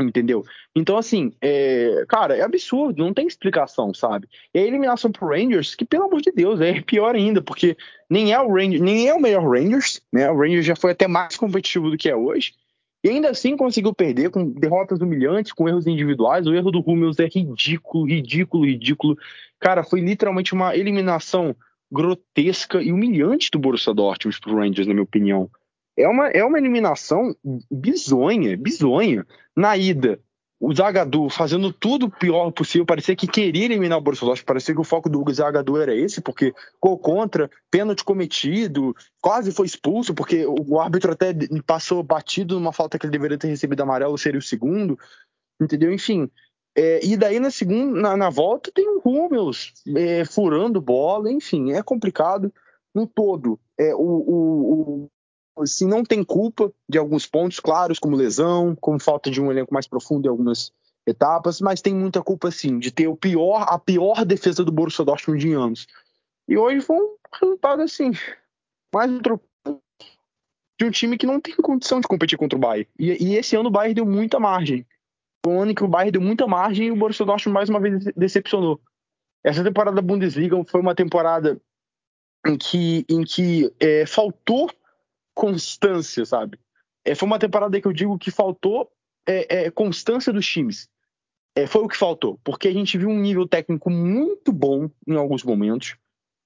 Entendeu? 0.00 0.44
Então, 0.76 0.96
assim, 0.96 1.32
é, 1.40 2.04
cara, 2.08 2.36
é 2.36 2.42
absurdo, 2.42 3.02
não 3.02 3.12
tem 3.12 3.26
explicação, 3.26 3.92
sabe? 3.92 4.28
E 4.54 4.58
a 4.60 4.62
eliminação 4.62 5.10
pro 5.10 5.28
Rangers, 5.28 5.74
que 5.74 5.84
pelo 5.84 6.04
amor 6.04 6.20
de 6.20 6.30
Deus, 6.30 6.60
é 6.60 6.80
pior 6.80 7.16
ainda, 7.16 7.42
porque 7.42 7.76
nem 8.08 8.32
é 8.32 8.40
o 8.40 8.48
Rangers, 8.48 8.80
nem 8.80 9.08
é 9.08 9.14
o 9.14 9.20
melhor 9.20 9.42
Rangers, 9.42 10.00
né? 10.12 10.30
O 10.30 10.38
Rangers 10.38 10.64
já 10.64 10.76
foi 10.76 10.92
até 10.92 11.08
mais 11.08 11.36
competitivo 11.36 11.90
do 11.90 11.96
que 11.96 12.08
é 12.08 12.14
hoje. 12.14 12.54
E 13.02 13.08
ainda 13.08 13.30
assim 13.30 13.56
conseguiu 13.56 13.94
perder 13.94 14.30
com 14.30 14.48
derrotas 14.48 15.00
humilhantes, 15.00 15.52
com 15.52 15.68
erros 15.68 15.86
individuais. 15.86 16.46
O 16.46 16.54
erro 16.54 16.70
do 16.70 16.80
Hummels 16.80 17.18
é 17.18 17.26
ridículo, 17.26 18.06
ridículo, 18.06 18.66
ridículo. 18.66 19.16
Cara, 19.58 19.82
foi 19.82 20.00
literalmente 20.00 20.52
uma 20.52 20.76
eliminação 20.76 21.56
grotesca 21.90 22.82
e 22.82 22.92
humilhante 22.92 23.50
do 23.50 23.58
Borussia 23.58 23.94
Dortmund 23.94 24.40
para 24.40 24.52
Rangers, 24.52 24.86
na 24.86 24.94
minha 24.94 25.04
opinião. 25.04 25.50
É 25.98 26.06
uma, 26.08 26.28
é 26.28 26.44
uma 26.44 26.58
eliminação 26.58 27.34
bizonha, 27.70 28.56
bizonha. 28.56 29.26
Na 29.56 29.76
ida, 29.76 30.20
o 30.60 30.72
Zagadou 30.72 31.28
fazendo 31.28 31.72
tudo 31.72 32.06
o 32.06 32.10
pior 32.10 32.50
possível, 32.52 32.86
parecia 32.86 33.16
que 33.16 33.26
queria 33.26 33.64
eliminar 33.64 33.98
o 33.98 34.00
Borussia 34.00 34.44
parecia 34.44 34.74
que 34.74 34.80
o 34.80 34.84
foco 34.84 35.08
do 35.08 35.24
Zagadou 35.32 35.80
era 35.80 35.94
esse, 35.94 36.20
porque 36.20 36.54
ficou 36.74 36.98
contra, 36.98 37.50
pênalti 37.70 38.04
cometido, 38.04 38.94
quase 39.20 39.52
foi 39.52 39.66
expulso, 39.66 40.14
porque 40.14 40.46
o 40.46 40.80
árbitro 40.80 41.12
até 41.12 41.32
passou 41.66 42.02
batido 42.02 42.54
numa 42.54 42.72
falta 42.72 42.98
que 42.98 43.06
ele 43.06 43.12
deveria 43.12 43.38
ter 43.38 43.48
recebido 43.48 43.82
amarelo, 43.82 44.16
seria 44.16 44.38
o 44.38 44.42
segundo, 44.42 44.98
entendeu? 45.60 45.92
Enfim, 45.92 46.30
é, 46.76 47.04
e 47.04 47.16
daí 47.16 47.40
na 47.40 47.50
segunda, 47.50 48.00
na, 48.00 48.16
na, 48.16 48.30
volta 48.30 48.70
tem 48.72 48.88
o 48.88 49.00
Hummels 49.04 49.72
é, 49.96 50.24
furando 50.24 50.80
bola, 50.80 51.30
enfim, 51.30 51.72
é 51.72 51.82
complicado 51.82 52.52
no 52.94 53.06
todo. 53.06 53.58
É, 53.76 53.94
o, 53.94 54.00
o, 54.00 55.10
se 55.66 55.84
não 55.84 56.04
tem 56.04 56.24
culpa 56.24 56.72
de 56.88 56.98
alguns 56.98 57.26
pontos 57.26 57.60
claros, 57.60 57.98
como 57.98 58.16
lesão, 58.16 58.76
como 58.76 59.00
falta 59.00 59.30
de 59.30 59.40
um 59.40 59.50
elenco 59.50 59.72
mais 59.72 59.86
profundo 59.86 60.26
em 60.26 60.30
algumas, 60.30 60.72
etapas, 61.08 61.60
mas 61.60 61.80
tem 61.80 61.94
muita 61.94 62.22
culpa 62.22 62.50
sim 62.50 62.78
de 62.78 62.90
ter 62.90 63.08
o 63.08 63.16
pior, 63.16 63.64
a 63.68 63.78
pior 63.78 64.24
defesa 64.24 64.64
do 64.64 64.72
Borussia 64.72 65.04
Dortmund 65.04 65.46
em 65.46 65.54
anos. 65.54 65.86
E 66.46 66.56
hoje 66.56 66.80
foi 66.80 66.96
um 66.96 67.16
resultado 67.32 67.82
assim, 67.82 68.12
mais 68.94 69.10
um 69.10 69.20
de 70.78 70.84
um 70.84 70.90
time 70.90 71.18
que 71.18 71.26
não 71.26 71.40
tem 71.40 71.54
condição 71.56 72.00
de 72.00 72.06
competir 72.06 72.38
contra 72.38 72.56
o 72.56 72.60
Bayern. 72.60 72.88
E, 72.98 73.10
e, 73.24 73.36
esse 73.36 73.56
ano 73.56 73.68
o 73.68 73.72
Bayern 73.72 73.94
deu 73.94 74.06
muita 74.06 74.38
margem. 74.38 74.86
Foi 75.44 75.54
um 75.54 75.62
ano 75.62 75.74
que 75.74 75.82
o 75.82 75.88
Bayern 75.88 76.12
deu 76.12 76.20
muita 76.20 76.46
margem 76.46 76.86
e 76.86 76.90
o 76.92 76.96
Borussia 76.96 77.26
Dortmund 77.26 77.54
mais 77.54 77.68
uma 77.68 77.80
vez 77.80 78.04
decepcionou. 78.16 78.80
Essa 79.42 79.64
temporada 79.64 79.96
da 79.96 80.02
Bundesliga 80.02 80.62
foi 80.64 80.80
uma 80.80 80.94
temporada 80.94 81.60
em 82.46 82.56
que, 82.56 83.04
em 83.08 83.24
que 83.24 83.72
é, 83.80 84.06
faltou 84.06 84.70
constância, 85.38 86.26
sabe? 86.26 86.58
É, 87.04 87.14
foi 87.14 87.24
uma 87.28 87.38
temporada 87.38 87.80
que 87.80 87.86
eu 87.86 87.92
digo 87.92 88.18
que 88.18 88.28
faltou 88.28 88.90
é, 89.24 89.66
é, 89.66 89.70
constância 89.70 90.32
dos 90.32 90.44
times. 90.44 90.88
É, 91.54 91.64
foi 91.64 91.82
o 91.82 91.88
que 91.88 91.96
faltou, 91.96 92.40
porque 92.42 92.66
a 92.66 92.72
gente 92.72 92.98
viu 92.98 93.08
um 93.08 93.20
nível 93.20 93.46
técnico 93.46 93.88
muito 93.88 94.50
bom 94.50 94.90
em 95.06 95.14
alguns 95.14 95.44
momentos, 95.44 95.96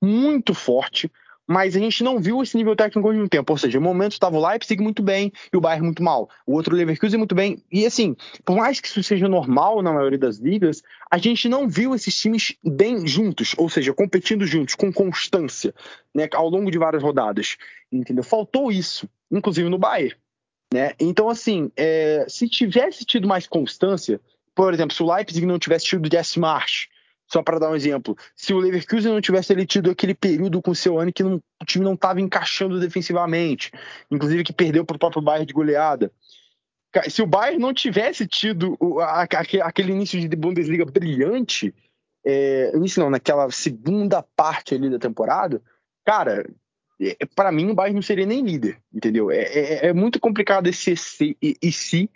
muito 0.03 0.53
forte, 0.53 1.11
mas 1.47 1.77
a 1.77 1.79
gente 1.79 2.03
não 2.05 2.21
viu 2.21 2.43
esse 2.43 2.57
nível 2.57 2.77
técnico 2.77 3.07
ao 3.07 3.15
mesmo 3.15 3.29
tempo. 3.29 3.53
Ou 3.53 3.59
seja, 3.59 3.79
em 3.79 3.81
momentos 3.81 4.17
estava 4.17 4.37
o 4.37 4.47
Leipzig 4.47 4.83
muito 4.83 5.03
bem 5.03 5.33
e 5.53 5.57
o 5.57 5.61
Bayern 5.61 5.85
muito 5.85 6.03
mal. 6.03 6.29
O 6.47 6.55
outro 6.55 6.75
Leverkusen 6.75 7.19
muito 7.19 7.35
bem. 7.35 7.63
E 7.71 7.85
assim, 7.85 8.17
por 8.45 8.57
mais 8.57 8.81
que 8.81 8.89
isso 8.89 9.03
seja 9.03 9.29
normal 9.29 9.83
na 9.83 9.93
maioria 9.93 10.19
das 10.19 10.39
ligas, 10.39 10.83
a 11.11 11.19
gente 11.19 11.49
não 11.49 11.69
viu 11.69 11.95
esses 11.95 12.17
times 12.19 12.55
bem 12.65 13.07
juntos, 13.07 13.55
ou 13.59 13.69
seja, 13.69 13.93
competindo 13.93 14.47
juntos, 14.47 14.75
com 14.75 14.93
constância, 14.93 15.75
né, 16.15 16.29
ao 16.33 16.49
longo 16.49 16.71
de 16.71 16.79
várias 16.79 17.03
rodadas. 17.03 17.57
Entendeu? 17.91 18.25
Faltou 18.25 18.71
isso, 18.71 19.09
inclusive 19.31 19.69
no 19.69 19.79
Bayern. 19.79 20.17
Né? 20.73 20.93
Então, 20.99 21.29
assim, 21.29 21.71
é, 21.77 22.25
se 22.29 22.49
tivesse 22.49 23.05
tido 23.05 23.29
mais 23.29 23.47
constância, 23.47 24.21
por 24.55 24.73
exemplo, 24.73 24.95
se 24.95 25.03
o 25.03 25.15
Leipzig 25.15 25.45
não 25.45 25.59
tivesse 25.59 25.87
tido 25.87 26.09
Jesse 26.11 26.39
March, 26.39 26.87
só 27.33 27.43
para 27.43 27.59
dar 27.59 27.71
um 27.71 27.75
exemplo, 27.75 28.15
se 28.37 28.53
o 28.53 28.59
Leverkusen 28.59 29.11
não 29.11 29.21
tivesse 29.21 29.55
ele 29.55 29.65
tido 29.65 29.91
aquele 29.91 30.15
período 30.15 30.61
com 30.61 30.73
o 30.73 30.75
seu 30.75 30.99
ano 30.99 31.11
que 31.11 31.23
não, 31.23 31.37
o 31.61 31.65
time 31.65 31.83
não 31.83 31.95
estava 31.95 32.21
encaixando 32.21 32.79
defensivamente, 32.79 33.71
inclusive 34.11 34.45
que 34.45 34.53
perdeu 34.53 34.85
para 34.85 34.97
o 34.97 34.99
próprio 34.99 35.23
Bayern 35.23 35.47
de 35.47 35.55
goleada. 35.55 36.13
Se 37.09 37.23
o 37.23 37.27
Bayern 37.27 37.59
não 37.59 37.73
tivesse 37.73 38.27
tido 38.27 38.77
aquele 39.65 39.93
início 39.93 40.21
de 40.21 40.37
Bundesliga 40.37 40.85
brilhante, 40.85 41.75
é, 42.23 42.71
início 42.77 43.03
não, 43.03 43.09
naquela 43.09 43.51
segunda 43.51 44.23
parte 44.37 44.75
ali 44.75 44.91
da 44.91 44.99
temporada, 44.99 45.63
cara, 46.05 46.47
é, 47.01 47.17
para 47.35 47.51
mim 47.51 47.71
o 47.71 47.75
Bayern 47.75 47.95
não 47.95 48.03
seria 48.03 48.27
nem 48.27 48.43
líder, 48.43 48.79
entendeu? 48.93 49.31
É, 49.31 49.41
é, 49.41 49.87
é 49.87 49.93
muito 49.95 50.21
complicado 50.21 50.67
esse 50.67 50.93
e, 51.19 51.37
e, 51.43 51.57
e 51.63 51.73
se 51.73 52.11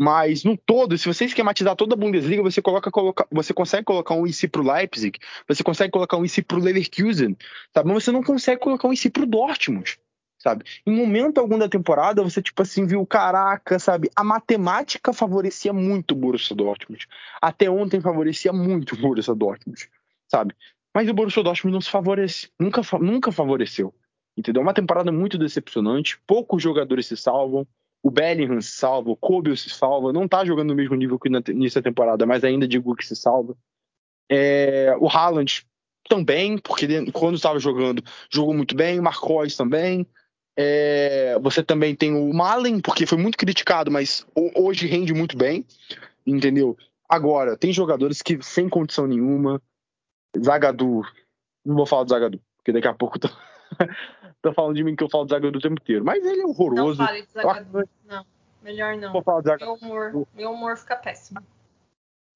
mas 0.00 0.44
no 0.44 0.56
todo, 0.56 0.96
se 0.98 1.06
você 1.06 1.24
esquematizar 1.24 1.74
toda 1.74 1.94
a 1.94 1.96
Bundesliga, 1.96 2.42
você 2.42 2.60
coloca, 2.60 2.90
coloca 2.90 3.26
você 3.30 3.54
consegue 3.54 3.84
colocar 3.84 4.14
um 4.14 4.26
IC 4.26 4.48
pro 4.48 4.62
Leipzig, 4.62 5.18
você 5.48 5.62
consegue 5.62 5.90
colocar 5.90 6.18
um 6.18 6.24
IC 6.24 6.42
pro 6.42 6.60
Leverkusen, 6.60 7.36
sabe? 7.72 7.88
Mas 7.88 8.04
você 8.04 8.12
não 8.12 8.22
consegue 8.22 8.60
colocar 8.60 8.88
um 8.88 8.92
IC 8.92 9.10
pro 9.10 9.26
Dortmund, 9.26 9.98
sabe? 10.38 10.64
Em 10.86 10.94
momento 10.94 11.38
algum 11.38 11.58
da 11.58 11.68
temporada, 11.68 12.22
você 12.22 12.42
tipo 12.42 12.60
assim 12.60 12.86
viu, 12.86 13.06
caraca, 13.06 13.78
sabe? 13.78 14.10
A 14.14 14.22
matemática 14.22 15.14
favorecia 15.14 15.72
muito 15.72 16.12
o 16.12 16.16
Borussia 16.16 16.54
Dortmund. 16.54 17.06
Até 17.40 17.70
ontem 17.70 18.00
favorecia 18.00 18.52
muito 18.52 18.94
o 18.94 18.98
Borussia 18.98 19.34
Dortmund, 19.34 19.88
sabe? 20.28 20.54
Mas 20.94 21.08
o 21.08 21.14
Borussia 21.14 21.42
Dortmund 21.42 21.74
não 21.74 21.80
se 21.80 21.90
favorece, 21.90 22.50
nunca 22.60 22.82
nunca 23.00 23.32
favoreceu. 23.32 23.94
Entendeu? 24.36 24.60
Uma 24.60 24.74
temporada 24.74 25.10
muito 25.10 25.38
decepcionante, 25.38 26.20
poucos 26.26 26.62
jogadores 26.62 27.06
se 27.06 27.16
salvam 27.16 27.66
o 28.06 28.10
Bellingham 28.10 28.60
se 28.60 28.70
salva, 28.70 29.10
o 29.10 29.16
Kobe 29.16 29.56
se 29.56 29.68
salva, 29.68 30.12
não 30.12 30.28
tá 30.28 30.44
jogando 30.44 30.68
no 30.68 30.76
mesmo 30.76 30.94
nível 30.94 31.18
que 31.18 31.28
nessa 31.28 31.82
temporada, 31.82 32.24
mas 32.24 32.44
ainda 32.44 32.68
digo 32.68 32.94
que 32.94 33.04
se 33.04 33.16
salva. 33.16 33.56
É, 34.30 34.94
o 35.00 35.08
Haaland 35.08 35.66
também, 36.08 36.56
porque 36.56 36.86
quando 37.10 37.34
estava 37.34 37.58
jogando, 37.58 38.04
jogou 38.30 38.54
muito 38.54 38.76
bem, 38.76 39.00
o 39.00 39.02
Marcos 39.02 39.56
também. 39.56 40.06
É, 40.56 41.36
você 41.40 41.64
também 41.64 41.96
tem 41.96 42.14
o 42.14 42.32
Malen, 42.32 42.78
porque 42.78 43.06
foi 43.06 43.18
muito 43.18 43.36
criticado, 43.36 43.90
mas 43.90 44.24
hoje 44.54 44.86
rende 44.86 45.12
muito 45.12 45.36
bem, 45.36 45.66
entendeu? 46.24 46.76
Agora, 47.08 47.56
tem 47.56 47.72
jogadores 47.72 48.22
que 48.22 48.40
sem 48.40 48.68
condição 48.68 49.08
nenhuma, 49.08 49.60
Zagadu, 50.40 51.02
não 51.64 51.74
vou 51.74 51.86
falar 51.86 52.04
do 52.04 52.10
Zagadu, 52.10 52.40
porque 52.56 52.70
daqui 52.70 52.86
a 52.86 52.94
pouco. 52.94 53.18
Tô 54.46 54.52
falando 54.52 54.76
de 54.76 54.84
mim 54.84 54.94
que 54.94 55.02
eu 55.02 55.10
falo 55.10 55.24
do 55.24 55.30
Zagadou 55.30 55.58
o 55.58 55.60
tempo 55.60 55.74
inteiro. 55.82 56.04
Mas 56.04 56.24
ele 56.24 56.42
é 56.42 56.46
horroroso. 56.46 57.00
Não 57.00 57.06
fale 57.08 57.22
de 57.22 57.32
Zagadou. 57.32 57.84
Não, 58.08 58.24
melhor 58.62 58.96
não. 58.96 59.12
Vou 59.12 59.20
falar 59.20 59.42
Zagadou. 59.42 59.76
Meu 59.82 59.90
humor, 59.90 60.26
meu 60.36 60.50
humor 60.52 60.76
fica 60.76 60.94
péssimo. 60.94 61.40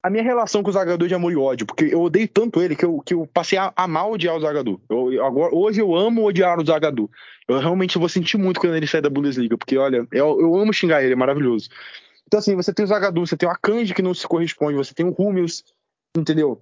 A 0.03 0.09
minha 0.09 0.23
relação 0.23 0.61
com 0.61 0.69
o 0.69 0.73
Zagadou 0.73 1.05
é 1.05 1.07
de 1.07 1.15
amor 1.15 1.31
e 1.31 1.37
ódio, 1.37 1.65
porque 1.65 1.85
eu 1.85 2.01
odeio 2.01 2.27
tanto 2.27 2.61
ele 2.61 2.75
que 2.75 2.83
eu, 2.83 2.99
que 2.99 3.13
eu 3.13 3.25
passei 3.27 3.57
a 3.57 3.71
amar 3.77 4.09
odiar 4.09 4.35
o 4.35 4.41
Zagadou. 4.41 4.81
Eu, 4.89 5.23
agora, 5.23 5.55
hoje 5.55 5.79
eu 5.79 5.95
amo 5.95 6.25
odiar 6.25 6.59
o 6.59 6.65
Zagadou. 6.65 7.09
Eu 7.47 7.59
realmente 7.59 7.97
vou 7.97 8.09
sentir 8.09 8.37
muito 8.37 8.59
quando 8.59 8.75
ele 8.75 8.87
sair 8.87 9.01
da 9.01 9.09
Bundesliga, 9.09 9.57
porque 9.57 9.77
olha, 9.77 10.05
eu, 10.11 10.41
eu 10.41 10.55
amo 10.57 10.73
xingar 10.73 11.01
ele, 11.01 11.13
é 11.13 11.15
maravilhoso. 11.15 11.69
Então, 12.27 12.39
assim, 12.39 12.55
você 12.55 12.73
tem 12.73 12.83
o 12.83 12.87
Zagadou, 12.87 13.25
você 13.25 13.37
tem 13.37 13.47
o 13.47 13.51
Akanji 13.51 13.93
que 13.93 14.01
não 14.01 14.13
se 14.13 14.27
corresponde, 14.27 14.75
você 14.75 14.93
tem 14.93 15.05
o 15.05 15.11
Rumius, 15.11 15.63
entendeu? 16.17 16.59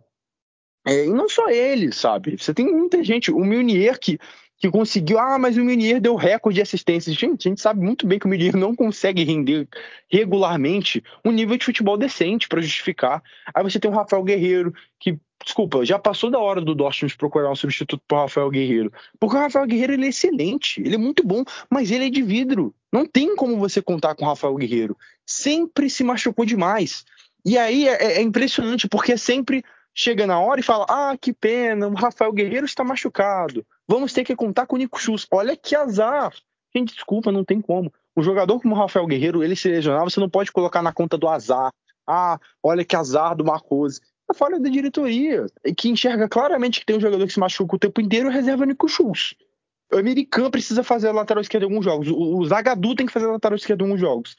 É, 0.86 1.06
e 1.06 1.10
não 1.10 1.28
só 1.28 1.50
ele, 1.50 1.91
sabe? 1.91 2.38
Você 2.38 2.54
tem 2.54 2.72
muita 2.72 3.04
gente. 3.04 3.32
O 3.32 3.39
Milnier, 3.39 4.00
que 4.00 4.20
que 4.60 4.70
conseguiu. 4.70 5.18
Ah, 5.18 5.39
mas 5.39 5.57
o 5.57 5.64
Minier 5.64 6.01
deu 6.01 6.16
recorde 6.16 6.55
de 6.55 6.62
assistências. 6.62 7.16
Gente, 7.16 7.47
a 7.47 7.49
gente 7.49 7.62
sabe 7.62 7.82
muito 7.82 8.05
bem 8.05 8.20
que 8.20 8.26
o 8.26 8.30
Minier 8.30 8.55
não 8.55 8.76
consegue 8.76 9.24
render 9.24 9.68
regularmente 10.12 11.01
um 11.24 11.32
nível 11.32 11.57
de 11.57 11.66
futebol 11.66 11.97
decente 11.97 12.47
para 12.47 12.62
justificar. 12.62 13.24
Aí 13.53 13.64
você 13.64 13.80
tem 13.80 13.89
o 13.89 13.93
Rafael 13.93 14.24
Guerreiro, 14.24 14.74
que, 14.99 15.18
desculpa, 15.43 15.86
já 15.86 15.97
passou 15.97 16.30
da 16.30 16.38
hora 16.38 16.60
do 16.60 16.76
Dortmund 16.76 17.16
procurar 17.16 17.49
um 17.49 17.55
substituto 17.55 18.03
para 18.05 18.18
o 18.18 18.22
Rafael 18.22 18.49
Guerreiro. 18.49 18.91
Porque 19.18 19.38
o 19.38 19.39
Rafael 19.39 19.66
Guerreiro 19.66 19.93
ele 19.93 20.05
é 20.05 20.10
excelente, 20.10 20.82
ele 20.82 20.95
é 20.95 20.99
muito 20.99 21.26
bom, 21.26 21.43
mas 21.70 21.89
ele 21.89 22.07
é 22.07 22.10
de 22.10 22.22
vidro. 22.22 22.76
Não 22.91 23.05
tem 23.05 23.36
como 23.36 23.57
você 23.57 23.82
contar 23.82 24.14
com 24.16 24.26
o 24.26 24.28
Rafael 24.28 24.55
Guerreiro. 24.55 24.97
Sempre 25.26 25.89
se 25.89 26.03
machucou 26.03 26.45
demais. 26.45 27.05
E 27.45 27.57
aí 27.57 27.88
é, 27.88 28.18
é 28.18 28.22
impressionante, 28.22 28.89
porque 28.89 29.14
é 29.14 29.18
sempre 29.18 29.64
chega 29.93 30.28
na 30.28 30.39
hora 30.39 30.60
e 30.60 30.64
fala: 30.64 30.86
Ah, 30.89 31.18
que 31.20 31.32
pena, 31.32 31.88
o 31.88 31.93
Rafael 31.93 32.34
Guerreiro 32.34 32.66
está 32.66 32.84
machucado. 32.84 33.66
Vamos 33.90 34.14
ter 34.14 34.24
que 34.24 34.36
contar 34.36 34.68
com 34.68 34.76
o 34.76 34.78
Nico 34.78 35.02
Schultz. 35.02 35.26
Olha 35.32 35.58
que 35.58 35.76
azar. 35.76 36.32
Gente, 36.76 36.94
desculpa, 36.94 37.32
não 37.32 37.44
tem 37.44 37.60
como. 37.60 37.92
Um 38.16 38.22
jogador 38.22 38.62
como 38.62 38.76
o 38.76 38.78
Rafael 38.78 39.08
Guerreiro, 39.08 39.44
ele 39.44 39.56
se 39.56 39.68
lesionar, 39.68 40.04
você 40.04 40.20
não 40.20 40.30
pode 40.30 40.52
colocar 40.52 40.84
na 40.84 40.94
conta 40.94 41.18
do 41.18 41.28
azar. 41.28 41.74
Ah, 42.06 42.40
olha 42.62 42.86
que 42.86 42.96
azar 42.96 43.36
do 43.36 43.44
Marcose. 43.44 44.00
É 44.30 44.34
falha 44.36 44.60
da 44.60 44.70
diretoria, 44.70 45.48
que 45.76 45.90
enxerga 45.90 46.30
claramente 46.30 46.80
que 46.80 46.86
tem 46.86 46.98
um 46.98 47.00
jogador 47.00 47.26
que 47.26 47.34
se 47.34 47.40
machuca 47.40 47.78
o 47.78 47.80
tempo 47.80 48.00
inteiro 48.00 48.30
e 48.30 48.34
reserva 48.34 48.62
o 48.62 48.68
Nico 48.68 48.88
Schultz. 48.88 49.34
O 49.92 49.98
American 49.98 50.52
precisa 50.52 50.84
fazer 50.84 51.08
a 51.08 51.12
lateral 51.12 51.42
esquerda 51.42 51.66
em 51.66 51.70
alguns 51.70 51.84
jogos. 51.84 52.10
O 52.12 52.46
Zagadu 52.46 52.94
tem 52.94 53.08
que 53.08 53.12
fazer 53.12 53.26
a 53.26 53.32
lateral 53.32 53.56
esquerda 53.56 53.84
em 53.84 53.88
alguns 53.88 54.00
jogos. 54.00 54.36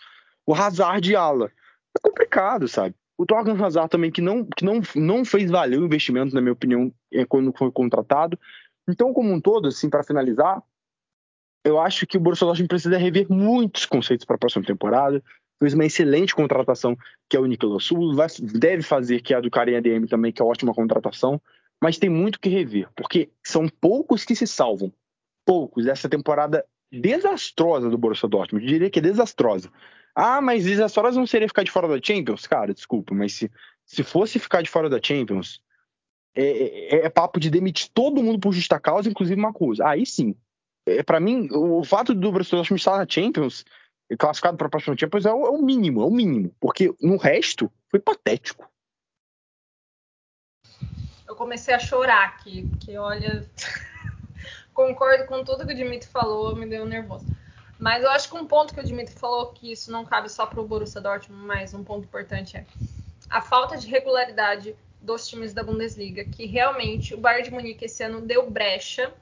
O 0.47 0.55
Hazard 0.55 1.01
de 1.01 1.17
ala. 1.17 1.51
É 1.97 2.01
complicado, 2.01 2.69
sabe? 2.69 2.95
O 3.19 3.27
Torgan 3.27 3.61
Hazard 3.61 3.91
também, 3.91 4.13
que 4.13 4.23
não, 4.23 4.45
que 4.45 4.65
não, 4.65 4.81
não 4.95 5.25
fez 5.25 5.51
valer 5.51 5.81
o 5.81 5.85
investimento, 5.85 6.35
na 6.35 6.41
minha 6.41 6.53
opinião, 6.53 6.93
é, 7.13 7.25
quando 7.25 7.53
foi 7.59 7.71
contratado. 7.73 8.39
Então, 8.89 9.13
como 9.13 9.33
um 9.33 9.41
todo, 9.41 9.69
assim, 9.69 9.89
para 9.89 10.03
finalizar, 10.03 10.63
eu 11.65 11.79
acho 11.79 12.07
que 12.07 12.17
o 12.17 12.21
Borussia 12.21 12.47
Dortmund 12.47 12.69
precisa 12.69 12.97
rever 12.97 13.27
muitos 13.31 13.87
conceitos 13.87 14.25
para 14.25 14.37
a 14.37 14.39
próxima 14.39 14.65
temporada. 14.65 15.23
Fez 15.59 15.75
uma 15.75 15.85
excelente 15.85 16.35
contratação, 16.35 16.97
que 17.29 17.37
é 17.37 17.41
o 17.41 17.45
Nicolas 17.45 17.85
Sul, 17.85 18.17
deve 18.55 18.83
fazer, 18.83 19.21
que 19.21 19.35
é 19.35 19.37
a 19.37 19.41
do 19.41 19.51
Karen 19.51 19.77
ADM 19.77 20.07
também, 20.07 20.33
que 20.33 20.41
é 20.41 20.45
ótima 20.45 20.73
contratação, 20.73 21.41
mas 21.83 21.99
tem 21.99 22.09
muito 22.09 22.41
que 22.41 22.49
rever, 22.49 22.89
porque 22.97 23.31
são 23.45 23.69
poucos 23.69 24.25
que 24.25 24.35
se 24.35 24.47
salvam. 24.47 24.93
Poucos. 25.45 25.87
Essa 25.87 26.09
temporada 26.09 26.65
desastrosa 26.91 27.91
do 27.91 27.99
Borussia 27.99 28.29
Dortmund, 28.29 28.65
eu 28.65 28.71
diria 28.71 28.91
que 28.91 28.99
é 28.99 29.03
desastrosa. 29.03 29.71
Ah, 30.15 30.41
mas 30.41 30.65
desastrosa 30.65 31.19
não 31.19 31.27
seria 31.27 31.49
ficar 31.49 31.63
de 31.63 31.71
fora 31.71 31.89
da 31.89 32.01
Champions? 32.03 32.47
Cara, 32.47 32.75
desculpa, 32.75 33.15
mas 33.15 33.35
se, 33.35 33.51
se 33.85 34.03
fosse 34.03 34.39
ficar 34.39 34.63
de 34.63 34.71
fora 34.71 34.89
da 34.89 35.01
Champions, 35.03 35.63
é, 36.35 36.97
é, 36.97 37.07
é, 37.07 37.11
papo 37.11 37.41
de 37.41 37.51
demitir 37.51 37.91
todo 37.93 38.23
mundo 38.23 38.39
por 38.39 38.53
justa 38.53 38.79
causa, 38.79 39.09
inclusive 39.09 39.41
Macusa. 39.41 39.87
Aí 39.87 40.07
sim. 40.07 40.35
É, 40.87 41.03
para 41.03 41.21
mim, 41.21 41.49
o 41.53 41.85
fato 41.85 42.15
do 42.15 42.21
Dortmund 42.21 42.75
estar 42.75 42.99
na 42.99 43.07
Champions, 43.09 43.65
classificado 44.19 44.57
para 44.57 44.67
a 44.67 44.71
próxima 44.71 44.97
Champions, 44.97 45.27
é 45.27 45.33
o, 45.33 45.47
é 45.47 45.51
o, 45.51 45.63
mínimo, 45.63 46.03
é 46.03 46.05
o 46.05 46.11
mínimo. 46.11 46.55
Porque 46.61 46.95
no 47.01 47.17
resto, 47.17 47.71
foi 47.91 48.01
patético. 48.01 48.69
Eu 51.29 51.37
comecei 51.37 51.75
a 51.75 51.79
chorar 51.79 52.29
aqui, 52.29 52.67
porque 52.69 52.97
olha. 52.97 53.49
concordo 54.73 55.27
com 55.27 55.45
tudo 55.45 55.67
que 55.67 55.73
o 55.73 55.77
Dimitri 55.77 56.09
falou, 56.09 56.57
me 56.57 56.67
deu 56.67 56.87
nervoso. 56.87 57.27
Mas 57.79 58.03
eu 58.03 58.11
acho 58.11 58.31
que 58.31 58.37
um 58.37 58.47
ponto 58.47 58.75
que 58.75 58.81
o 58.81 58.85
Dimitri 58.85 59.15
falou, 59.15 59.53
que 59.53 59.73
isso 59.73 59.91
não 59.91 60.05
cabe 60.05 60.29
só 60.29 60.47
para 60.47 60.61
o 60.61 60.67
Borussia 60.67 61.01
Dortmund, 61.01 61.47
mas 61.47 61.75
um 61.75 61.85
ponto 61.85 62.05
importante 62.05 62.57
é 62.57 62.65
a 63.29 63.41
falta 63.41 63.77
de 63.77 63.87
regularidade 63.87 64.75
dos 65.01 65.29
times 65.29 65.53
da 65.53 65.63
Bundesliga, 65.63 66.25
que 66.25 66.47
realmente 66.47 67.15
o 67.15 67.19
Bayern 67.19 67.45
de 67.45 67.51
Munique 67.51 67.85
esse 67.87 68.03
ano 68.03 68.21
deu 68.21 68.51
brecha, 68.51 69.13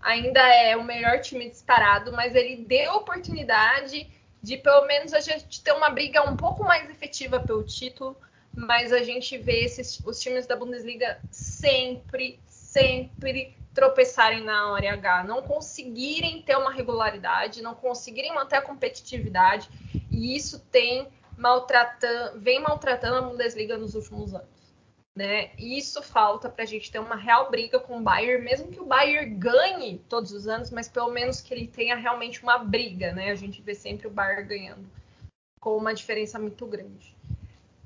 ainda 0.00 0.40
é 0.40 0.76
o 0.76 0.84
melhor 0.84 1.20
time 1.20 1.48
disparado, 1.48 2.12
mas 2.12 2.34
ele 2.34 2.64
deu 2.64 2.94
oportunidade 2.94 4.08
de 4.42 4.56
pelo 4.56 4.86
menos 4.86 5.12
a 5.12 5.20
gente 5.20 5.62
ter 5.62 5.72
uma 5.72 5.90
briga 5.90 6.28
um 6.28 6.36
pouco 6.36 6.64
mais 6.64 6.88
efetiva 6.90 7.40
pelo 7.40 7.62
título, 7.64 8.16
mas 8.54 8.92
a 8.92 9.02
gente 9.02 9.36
vê 9.38 9.64
esses, 9.64 10.00
os 10.04 10.20
times 10.20 10.46
da 10.46 10.56
Bundesliga 10.56 11.20
sempre, 11.30 12.38
sempre 12.48 13.56
tropeçarem 13.74 14.42
na 14.42 14.72
hora 14.72 14.92
H, 14.92 15.24
não 15.24 15.42
conseguirem 15.42 16.42
ter 16.42 16.56
uma 16.56 16.72
regularidade, 16.72 17.62
não 17.62 17.74
conseguirem 17.74 18.34
manter 18.34 18.56
a 18.56 18.62
competitividade, 18.62 19.68
e 20.10 20.36
isso 20.36 20.58
tem 20.70 21.06
maltratando, 21.36 22.40
vem 22.40 22.60
maltratando 22.60 23.16
a 23.16 23.22
Bundesliga 23.22 23.76
nos 23.76 23.94
últimos 23.94 24.34
anos. 24.34 24.57
Né? 25.18 25.50
Isso 25.58 26.00
falta 26.00 26.48
para 26.48 26.62
a 26.62 26.66
gente 26.66 26.92
ter 26.92 27.00
uma 27.00 27.16
real 27.16 27.50
briga 27.50 27.80
com 27.80 27.98
o 27.98 28.00
Bayern, 28.00 28.44
mesmo 28.44 28.70
que 28.70 28.78
o 28.78 28.86
Bayern 28.86 29.34
ganhe 29.34 29.98
todos 30.08 30.30
os 30.30 30.46
anos, 30.46 30.70
mas 30.70 30.88
pelo 30.88 31.10
menos 31.10 31.40
que 31.40 31.52
ele 31.52 31.66
tenha 31.66 31.96
realmente 31.96 32.40
uma 32.40 32.56
briga, 32.56 33.10
né? 33.12 33.32
A 33.32 33.34
gente 33.34 33.60
vê 33.60 33.74
sempre 33.74 34.06
o 34.06 34.10
Bayern 34.12 34.44
ganhando 34.44 34.88
com 35.58 35.76
uma 35.76 35.92
diferença 35.92 36.38
muito 36.38 36.64
grande. 36.66 37.16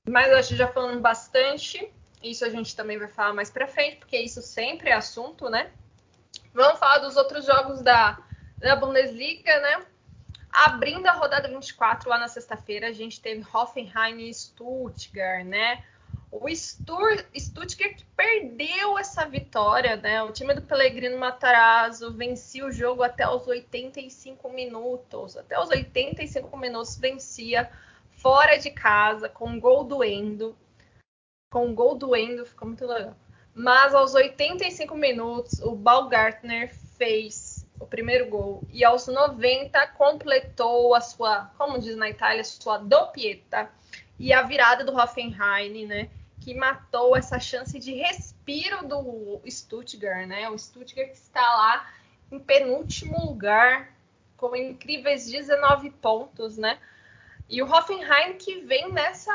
Mas 0.07 0.31
acho 0.31 0.55
já 0.55 0.69
falando 0.69 1.01
bastante, 1.01 1.91
isso 2.23 2.45
a 2.45 2.51
gente 2.51 2.77
também 2.77 2.99
vai 2.99 3.09
falar 3.09 3.33
mais 3.33 3.49
para 3.49 3.67
frente, 3.67 3.97
porque 3.97 4.19
isso 4.19 4.43
sempre 4.43 4.91
é 4.91 4.93
assunto, 4.93 5.49
né? 5.49 5.71
Vamos 6.53 6.79
falar 6.79 6.99
dos 6.99 7.17
outros 7.17 7.47
jogos 7.47 7.81
da, 7.81 8.19
da 8.59 8.77
Bundesliga, 8.77 9.59
né? 9.59 9.87
Abrindo 10.53 11.07
a 11.07 11.13
rodada 11.13 11.49
24 11.49 12.11
lá 12.11 12.19
na 12.19 12.29
sexta-feira, 12.29 12.89
a 12.89 12.93
gente 12.93 13.23
teve 13.23 13.43
Hoffenheim 13.55 14.21
e 14.21 14.35
Stuttgart, 14.35 15.47
né? 15.47 15.83
O 16.35 16.49
Stuttgart 16.49 18.03
perdeu 18.17 18.99
essa 18.99 19.27
vitória, 19.27 19.97
né? 19.97 20.23
O 20.23 20.33
time 20.33 20.55
do 20.55 20.63
Pellegrino 20.63 21.19
Matarazzo 21.19 22.11
vencia 22.11 22.65
o 22.65 22.73
jogo 22.73 23.03
até 23.03 23.29
os 23.29 23.47
85 23.47 24.49
minutos. 24.49 25.37
Até 25.37 25.61
os 25.61 25.69
85 25.69 26.57
minutos 26.57 26.97
vencia 26.97 27.71
fora 28.13 28.57
de 28.57 28.71
casa 28.71 29.29
com 29.29 29.61
gol 29.61 29.85
do 29.85 30.03
Endo. 30.03 30.57
Com 31.53 31.75
gol 31.75 31.97
do 31.97 32.17
Endo, 32.17 32.47
ficou 32.47 32.67
muito 32.67 32.87
legal. 32.87 33.15
Mas 33.55 33.95
aos 33.95 34.15
85 34.15 34.97
minutos, 34.97 35.61
o 35.61 35.77
Baumgartner 35.77 36.75
fez 36.97 37.67
o 37.79 37.87
primeiro 37.87 38.31
gol 38.31 38.63
e 38.71 38.83
aos 38.83 39.07
90 39.07 39.87
completou 39.89 40.95
a 40.95 41.01
sua, 41.03 41.51
como 41.59 41.79
diz 41.79 41.95
na 41.95 42.09
Itália, 42.09 42.43
sua 42.43 42.79
doppietta 42.79 43.69
e 44.19 44.33
a 44.33 44.43
virada 44.43 44.83
do 44.83 44.97
Hoffenheim, 44.97 45.85
né, 45.85 46.09
que 46.43 46.55
matou 46.55 47.17
essa 47.17 47.39
chance 47.39 47.79
de 47.79 47.95
respiro 47.95 48.87
do 48.87 49.41
Stuttgart, 49.49 50.27
né? 50.27 50.49
O 50.51 50.59
Stuttgart 50.59 51.09
que 51.09 51.17
está 51.17 51.41
lá 51.41 51.89
em 52.33 52.39
penúltimo 52.39 53.25
lugar 53.25 53.93
com 54.37 54.57
incríveis 54.57 55.31
19 55.31 55.91
pontos, 55.91 56.59
né? 56.59 56.79
E 57.49 57.63
o 57.63 57.71
Hoffenheim 57.71 58.39
que 58.39 58.61
vem 58.63 58.93
nessa 58.93 59.33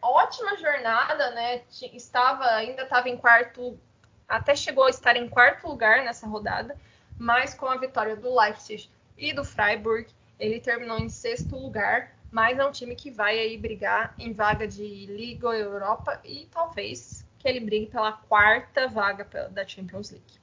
ótima 0.00 0.56
jornada, 0.56 1.32
né? 1.32 1.62
Estava, 1.92 2.46
ainda 2.52 2.84
estava 2.84 3.10
em 3.10 3.16
quarto, 3.16 3.78
até 4.26 4.56
chegou 4.56 4.84
a 4.84 4.90
estar 4.90 5.16
em 5.16 5.28
quarto 5.28 5.68
lugar 5.68 6.02
nessa 6.02 6.26
rodada, 6.26 6.74
mas 7.18 7.52
com 7.52 7.66
a 7.66 7.76
vitória 7.76 8.16
do 8.16 8.34
Leipzig 8.34 8.88
e 9.18 9.34
do 9.34 9.44
Freiburg, 9.44 10.08
ele 10.40 10.60
terminou 10.60 10.98
em 10.98 11.10
sexto 11.10 11.56
lugar, 11.56 12.16
mas 12.32 12.58
é 12.58 12.64
um 12.64 12.72
time 12.72 12.96
que 12.96 13.10
vai 13.10 13.38
aí 13.38 13.58
brigar 13.58 14.14
em 14.18 14.32
vaga 14.32 14.66
de 14.66 14.82
Liga 15.06 15.48
Europa 15.48 16.18
e 16.24 16.46
talvez 16.46 17.28
que 17.38 17.46
ele 17.46 17.60
brigue 17.60 17.86
pela 17.86 18.12
quarta 18.12 18.88
vaga 18.88 19.24
da 19.50 19.66
Champions 19.68 20.10
League. 20.10 20.40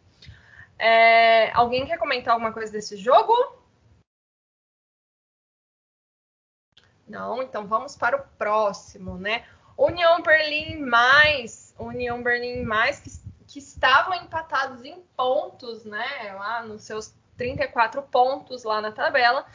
É, 0.77 1.51
alguém 1.51 1.87
quer 1.87 1.97
comentar 1.97 2.33
alguma 2.33 2.53
coisa 2.53 2.71
desse 2.71 2.95
jogo? 2.95 3.33
Não, 7.07 7.41
então 7.41 7.65
vamos 7.65 7.97
para 7.97 8.17
o 8.17 8.27
próximo, 8.37 9.17
né? 9.17 9.47
União 9.75 10.21
Berlim 10.21 10.77
mais, 10.77 11.73
União 11.79 12.21
Berlim 12.21 12.61
mais 12.61 12.99
que, 12.99 13.09
que 13.47 13.59
estavam 13.59 14.13
empatados 14.13 14.85
em 14.85 15.01
pontos, 15.17 15.85
né? 15.85 16.33
Lá 16.37 16.61
nos 16.61 16.83
seus 16.83 17.15
34 17.35 18.03
pontos 18.03 18.63
lá 18.63 18.79
na 18.79 18.91
tabela, 18.91 19.45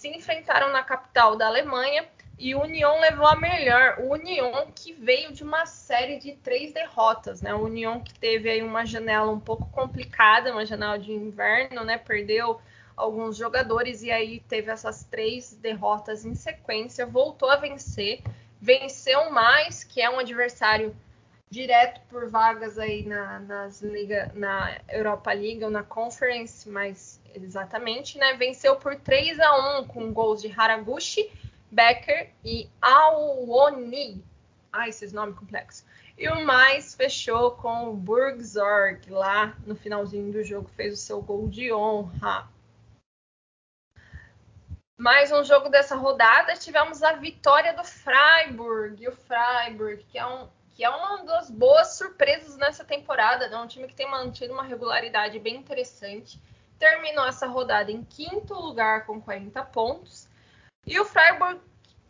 se 0.00 0.08
enfrentaram 0.08 0.72
na 0.72 0.82
capital 0.82 1.36
da 1.36 1.46
Alemanha 1.46 2.08
e 2.38 2.54
o 2.54 2.62
União 2.62 2.98
levou 3.00 3.26
a 3.26 3.36
melhor. 3.36 3.98
O 3.98 4.14
União 4.14 4.66
que 4.74 4.94
veio 4.94 5.30
de 5.30 5.42
uma 5.42 5.66
série 5.66 6.18
de 6.18 6.32
três 6.36 6.72
derrotas, 6.72 7.42
né? 7.42 7.52
O 7.52 7.64
União 7.64 8.00
que 8.00 8.18
teve 8.18 8.48
aí 8.48 8.62
uma 8.62 8.86
janela 8.86 9.30
um 9.30 9.38
pouco 9.38 9.66
complicada, 9.66 10.52
uma 10.52 10.64
janela 10.64 10.98
de 10.98 11.12
inverno, 11.12 11.84
né? 11.84 11.98
Perdeu 11.98 12.58
alguns 12.96 13.36
jogadores 13.36 14.02
e 14.02 14.10
aí 14.10 14.40
teve 14.48 14.70
essas 14.70 15.04
três 15.04 15.52
derrotas 15.52 16.24
em 16.24 16.34
sequência, 16.34 17.04
voltou 17.04 17.50
a 17.50 17.56
vencer, 17.56 18.22
venceu 18.58 19.30
mais, 19.30 19.84
que 19.84 20.00
é 20.00 20.08
um 20.08 20.18
adversário 20.18 20.96
direto 21.50 22.00
por 22.08 22.30
vagas 22.30 22.78
aí 22.78 23.04
na, 23.04 23.40
nas 23.40 23.82
liga, 23.82 24.30
na 24.34 24.80
Europa 24.88 25.32
League 25.32 25.64
ou 25.64 25.70
na 25.70 25.82
Conference, 25.82 26.68
mais 26.68 27.20
exatamente, 27.34 28.16
né? 28.18 28.34
Venceu 28.34 28.76
por 28.76 28.94
3 28.94 29.40
a 29.40 29.80
1 29.80 29.88
com 29.88 30.12
gols 30.12 30.40
de 30.40 30.54
Haraguchi, 30.56 31.28
Becker 31.70 32.30
e 32.44 32.70
Awoni. 32.80 34.24
Ah, 34.72 34.88
esses 34.88 35.12
nomes 35.12 35.36
complexos. 35.36 35.84
E 36.16 36.28
o 36.28 36.44
mais 36.46 36.94
fechou 36.94 37.52
com 37.52 37.88
o 37.88 37.94
Burgzorg 37.94 39.10
lá 39.10 39.56
no 39.66 39.74
finalzinho 39.74 40.30
do 40.32 40.44
jogo, 40.44 40.68
fez 40.76 40.94
o 40.94 41.02
seu 41.02 41.20
gol 41.20 41.48
de 41.48 41.72
honra. 41.72 42.48
Mais 44.96 45.32
um 45.32 45.42
jogo 45.42 45.70
dessa 45.70 45.96
rodada, 45.96 46.54
tivemos 46.54 47.02
a 47.02 47.14
vitória 47.14 47.72
do 47.72 47.82
Freiburg. 47.82 49.02
E 49.02 49.08
o 49.08 49.12
Freiburg, 49.12 50.04
que 50.04 50.18
é, 50.18 50.26
um, 50.26 50.46
que 50.80 50.84
é 50.84 50.88
uma 50.88 51.22
das 51.26 51.50
boas 51.50 51.98
surpresas 51.98 52.56
nessa 52.56 52.82
temporada, 52.82 53.46
né? 53.48 53.58
um 53.58 53.66
time 53.66 53.86
que 53.86 53.94
tem 53.94 54.10
mantido 54.10 54.54
uma 54.54 54.62
regularidade 54.62 55.38
bem 55.38 55.56
interessante. 55.56 56.40
Terminou 56.78 57.26
essa 57.26 57.46
rodada 57.46 57.92
em 57.92 58.02
quinto 58.02 58.54
lugar 58.54 59.04
com 59.04 59.20
40 59.20 59.62
pontos. 59.64 60.26
E 60.86 60.98
o 60.98 61.04
Freiburg 61.04 61.60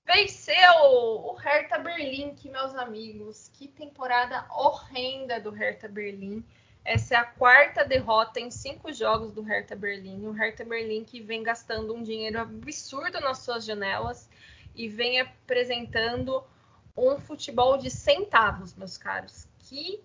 venceu 0.06 0.84
o 0.84 1.34
Hertha 1.34 1.80
Berlim, 1.80 2.32
que 2.32 2.48
meus 2.48 2.72
amigos, 2.76 3.50
que 3.54 3.66
temporada 3.66 4.46
horrenda 4.48 5.40
do 5.40 5.50
Hertha 5.50 5.88
Berlim. 5.88 6.44
Essa 6.84 7.14
é 7.14 7.18
a 7.18 7.24
quarta 7.24 7.84
derrota 7.84 8.38
em 8.38 8.52
cinco 8.52 8.92
jogos 8.92 9.32
do 9.32 9.42
Hertha 9.42 9.74
Berlim. 9.74 10.28
O 10.28 10.30
Hertha 10.30 10.64
Berlim 10.64 11.02
que 11.02 11.20
vem 11.20 11.42
gastando 11.42 11.92
um 11.92 12.04
dinheiro 12.04 12.38
absurdo 12.38 13.18
nas 13.18 13.38
suas 13.38 13.64
janelas 13.64 14.30
e 14.76 14.88
vem 14.88 15.20
apresentando 15.20 16.44
um 17.08 17.18
futebol 17.18 17.78
de 17.78 17.90
centavos, 17.90 18.74
meus 18.74 18.98
caros. 18.98 19.46
Que 19.60 20.00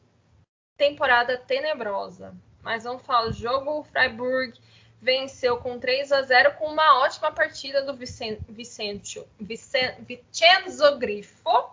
temporada 0.78 1.38
tenebrosa. 1.38 2.34
Mas 2.62 2.84
vamos 2.84 3.04
falar, 3.04 3.28
o 3.28 3.34
jogo 3.34 3.80
o 3.80 3.84
Freiburg 3.84 4.54
venceu 5.02 5.58
com 5.58 5.80
3 5.80 6.12
a 6.12 6.22
0 6.24 6.56
com 6.56 6.66
uma 6.66 7.00
ótima 7.02 7.32
partida 7.32 7.84
do 7.84 7.94
Vicen 7.94 8.40
Vicente, 8.50 9.24
Vicen 9.40 9.94
Vincenzo 10.00 10.98
Grifo, 10.98 11.70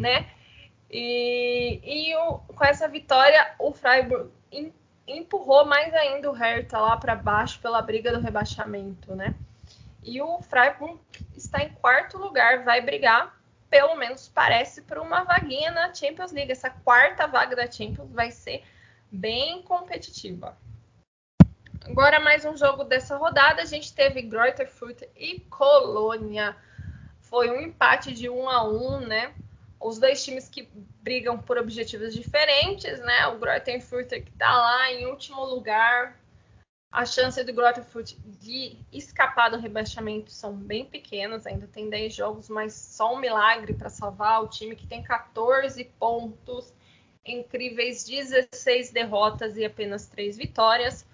né? 0.00 0.28
E, 0.90 1.80
e 1.82 2.16
o, 2.16 2.38
com 2.38 2.64
essa 2.64 2.88
vitória, 2.88 3.54
o 3.58 3.72
Freiburg 3.72 4.30
empurrou 5.06 5.64
mais 5.64 5.92
ainda 5.94 6.30
o 6.30 6.34
Hertha 6.34 6.78
lá 6.78 6.96
para 6.96 7.14
baixo 7.14 7.60
pela 7.60 7.82
briga 7.82 8.12
do 8.12 8.20
rebaixamento, 8.20 9.14
né? 9.14 9.34
E 10.02 10.20
o 10.20 10.40
Freiburg 10.42 10.98
está 11.36 11.62
em 11.62 11.70
quarto 11.70 12.18
lugar, 12.18 12.64
vai 12.64 12.80
brigar, 12.80 13.38
pelo 13.74 13.96
menos 13.96 14.28
parece, 14.28 14.82
por 14.82 14.98
uma 14.98 15.24
vaguinha 15.24 15.72
na 15.72 15.92
Champions 15.92 16.30
League. 16.30 16.52
Essa 16.52 16.70
quarta 16.70 17.26
vaga 17.26 17.56
da 17.56 17.68
Champions 17.68 18.08
vai 18.12 18.30
ser 18.30 18.62
bem 19.10 19.62
competitiva. 19.62 20.56
Agora 21.84 22.20
mais 22.20 22.44
um 22.44 22.56
jogo 22.56 22.84
dessa 22.84 23.16
rodada, 23.16 23.62
a 23.62 23.64
gente 23.64 23.92
teve 23.92 24.22
Greuther 24.22 24.70
e 25.16 25.40
Colônia. 25.50 26.56
Foi 27.18 27.50
um 27.50 27.60
empate 27.60 28.14
de 28.14 28.30
1 28.30 28.48
a 28.48 28.62
1, 28.62 29.00
né? 29.08 29.34
os 29.80 29.98
dois 29.98 30.24
times 30.24 30.48
que 30.48 30.68
brigam 31.02 31.36
por 31.36 31.58
objetivos 31.58 32.14
diferentes, 32.14 33.00
né? 33.00 33.26
O 33.26 33.40
Greuther 33.40 33.82
que 34.22 34.30
está 34.30 34.56
lá 34.56 34.92
em 34.92 35.06
último 35.06 35.44
lugar. 35.44 36.16
A 36.94 37.04
chance 37.04 37.42
do 37.42 37.52
Greuther 37.52 37.82
Fürth 37.82 38.16
de 38.24 38.78
escapar 38.92 39.50
do 39.50 39.58
rebaixamento 39.58 40.30
são 40.30 40.54
bem 40.54 40.84
pequenas, 40.84 41.44
ainda 41.44 41.66
tem 41.66 41.90
10 41.90 42.14
jogos, 42.14 42.48
mas 42.48 42.72
só 42.72 43.14
um 43.14 43.18
milagre 43.18 43.74
para 43.74 43.90
salvar 43.90 44.40
o 44.44 44.46
time 44.46 44.76
que 44.76 44.86
tem 44.86 45.02
14 45.02 45.82
pontos, 45.98 46.72
incríveis 47.26 48.04
16 48.04 48.92
derrotas 48.92 49.56
e 49.56 49.64
apenas 49.64 50.06
3 50.06 50.36
vitórias. 50.36 51.04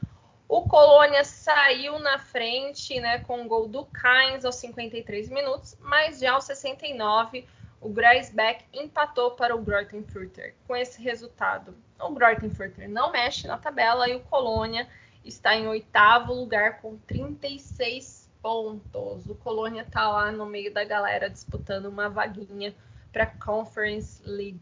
O 0.47 0.69
Colônia 0.69 1.25
saiu 1.25 1.99
na 1.99 2.19
frente, 2.19 3.01
né, 3.01 3.21
com 3.21 3.41
o 3.41 3.49
gol 3.49 3.67
do 3.67 3.87
Kainz 3.87 4.45
aos 4.45 4.57
53 4.57 5.31
minutos, 5.31 5.79
mas 5.81 6.19
já 6.19 6.33
aos 6.33 6.45
69 6.45 7.49
o 7.81 7.89
Greisbeck 7.89 8.67
empatou 8.75 9.31
para 9.31 9.57
o 9.57 9.63
Greutenfurter. 9.63 10.55
Com 10.67 10.77
esse 10.77 11.01
resultado, 11.01 11.75
o 11.99 12.11
Greutenfurter 12.11 12.87
não 12.87 13.11
mexe 13.11 13.47
na 13.47 13.57
tabela 13.57 14.07
e 14.11 14.15
o 14.15 14.21
Colônia 14.21 14.87
está 15.25 15.55
em 15.55 15.67
oitavo 15.67 16.33
lugar 16.33 16.81
com 16.81 16.97
36 16.99 18.29
pontos. 18.43 19.27
O 19.29 19.35
Colônia 19.35 19.83
está 19.83 20.09
lá 20.09 20.33
no 20.33 20.47
meio 20.47 20.73
da 20.73 20.85
galera 20.85 21.29
disputando 21.29 21.87
uma 21.87 22.09
vaguinha 22.09 22.75
para 23.13 23.27
Conference 23.27 24.23
League. 24.25 24.61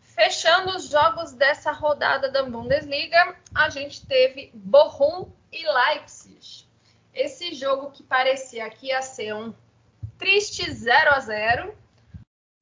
Fechando 0.00 0.76
os 0.76 0.88
jogos 0.88 1.32
dessa 1.32 1.72
rodada 1.72 2.30
da 2.30 2.42
Bundesliga, 2.42 3.34
a 3.54 3.70
gente 3.70 4.06
teve 4.06 4.50
Bochum 4.52 5.30
e 5.50 5.64
Leipzig. 5.66 6.66
Esse 7.14 7.54
jogo 7.54 7.90
que 7.90 8.02
parecia 8.02 8.68
que 8.70 8.88
ia 8.88 9.02
ser 9.02 9.34
um 9.34 9.54
triste 10.18 10.70
0 10.70 11.10
a 11.10 11.20
0 11.20 11.74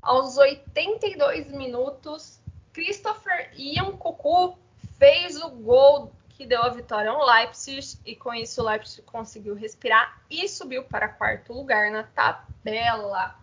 aos 0.02 0.38
82 0.38 1.50
minutos, 1.50 2.40
Christopher 2.72 3.50
Ian 3.54 3.96
Cucu 3.96 4.56
fez 4.98 5.36
o 5.36 5.50
gol 5.50 6.12
que 6.40 6.46
deu 6.46 6.62
a 6.62 6.70
vitória 6.70 7.10
ao 7.10 7.22
Leipzig 7.22 7.98
e 8.06 8.16
com 8.16 8.32
isso 8.32 8.62
o 8.62 8.64
Leipzig 8.64 9.02
conseguiu 9.02 9.54
respirar 9.54 10.22
e 10.30 10.48
subiu 10.48 10.82
para 10.84 11.06
quarto 11.06 11.52
lugar 11.52 11.90
na 11.90 12.02
tabela, 12.02 13.38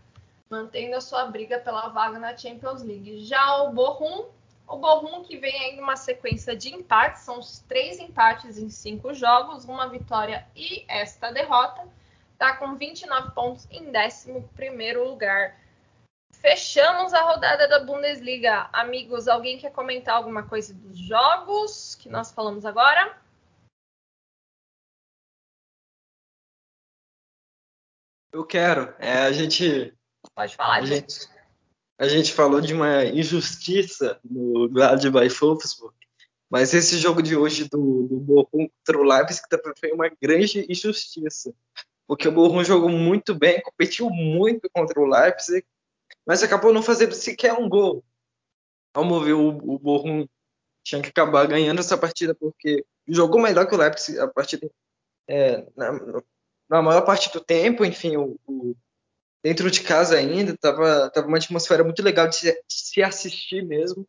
mantendo 0.49 0.95
a 0.95 1.01
sua 1.01 1.25
briga 1.25 1.59
pela 1.59 1.89
vaga 1.89 2.17
na 2.17 2.35
Champions 2.35 2.81
League. 2.81 3.23
Já 3.23 3.61
o 3.61 3.71
Bochum, 3.71 4.25
o 4.67 4.77
Bochum 4.77 5.23
que 5.23 5.37
vem 5.37 5.55
aí 5.55 5.75
numa 5.75 5.95
sequência 5.95 6.55
de 6.55 6.73
empates, 6.73 7.21
são 7.21 7.37
os 7.37 7.59
três 7.67 7.99
empates 7.99 8.57
em 8.57 8.67
cinco 8.67 9.13
jogos, 9.13 9.65
uma 9.65 9.87
vitória 9.87 10.47
e 10.55 10.83
esta 10.87 11.29
derrota, 11.31 11.87
está 12.33 12.55
com 12.55 12.73
29 12.73 13.29
pontos 13.29 13.67
em 13.69 13.91
11 13.95 14.41
primeiro 14.55 15.07
lugar 15.07 15.55
Fechamos 16.39 17.13
a 17.13 17.21
rodada 17.21 17.67
da 17.67 17.79
Bundesliga. 17.79 18.69
Amigos, 18.71 19.27
alguém 19.27 19.57
quer 19.57 19.71
comentar 19.71 20.15
alguma 20.15 20.47
coisa 20.47 20.73
dos 20.73 20.97
jogos 20.97 21.95
que 21.95 22.09
nós 22.09 22.31
falamos 22.31 22.65
agora? 22.65 23.19
Eu 28.31 28.45
quero. 28.45 28.93
É, 28.99 29.13
a 29.23 29.31
gente. 29.31 29.93
Pode 30.35 30.55
falar, 30.55 30.77
a 30.77 30.85
gente. 30.85 31.27
A 31.99 32.07
gente 32.07 32.31
falou 32.31 32.61
de 32.61 32.75
uma 32.75 33.05
injustiça 33.05 34.19
no 34.23 34.69
Gladbach 34.69 35.33
Wolfsburg, 35.39 35.95
mas 36.47 36.71
esse 36.71 36.99
jogo 36.99 37.23
de 37.23 37.35
hoje 37.35 37.67
do, 37.67 38.03
do 38.03 38.19
Bochum 38.19 38.69
contra 38.69 39.01
o 39.01 39.03
Leipzig 39.03 39.41
também 39.49 39.73
foi 39.79 39.91
uma 39.91 40.07
grande 40.21 40.63
injustiça, 40.69 41.51
porque 42.05 42.27
o 42.27 42.31
Bochum 42.31 42.63
jogou 42.63 42.89
muito 42.89 43.33
bem, 43.33 43.59
competiu 43.63 44.11
muito 44.11 44.69
contra 44.69 44.99
o 44.99 45.07
Leipzig, 45.07 45.65
mas 46.27 46.43
acabou 46.43 46.73
não 46.73 46.83
fazendo 46.83 47.13
sequer 47.13 47.53
um 47.53 47.69
gol. 47.69 48.03
Ao 48.93 49.05
mover 49.05 49.33
o, 49.33 49.57
o 49.57 50.29
tinha 50.83 51.01
que 51.01 51.09
acabar 51.09 51.47
ganhando 51.47 51.79
essa 51.79 51.97
partida 51.97 52.35
porque 52.35 52.85
jogou 53.07 53.41
melhor 53.41 53.65
que 53.65 53.73
o 53.73 53.77
Leipzig 53.77 54.19
a 54.19 54.27
partida 54.27 54.69
é, 55.27 55.65
na, 55.75 55.91
na, 56.69 56.81
maior 56.81 57.01
parte 57.01 57.31
do 57.31 57.39
tempo, 57.39 57.85
enfim, 57.85 58.17
o, 58.17 58.37
o, 58.45 58.75
dentro 59.43 59.69
de 59.71 59.81
casa 59.81 60.17
ainda 60.17 60.53
estava 60.53 61.09
tava 61.11 61.27
uma 61.27 61.37
atmosfera 61.37 61.83
muito 61.83 62.01
legal 62.03 62.27
de 62.27 62.35
se, 62.35 62.51
de 62.51 62.61
se, 62.67 63.01
assistir 63.01 63.65
mesmo. 63.65 64.05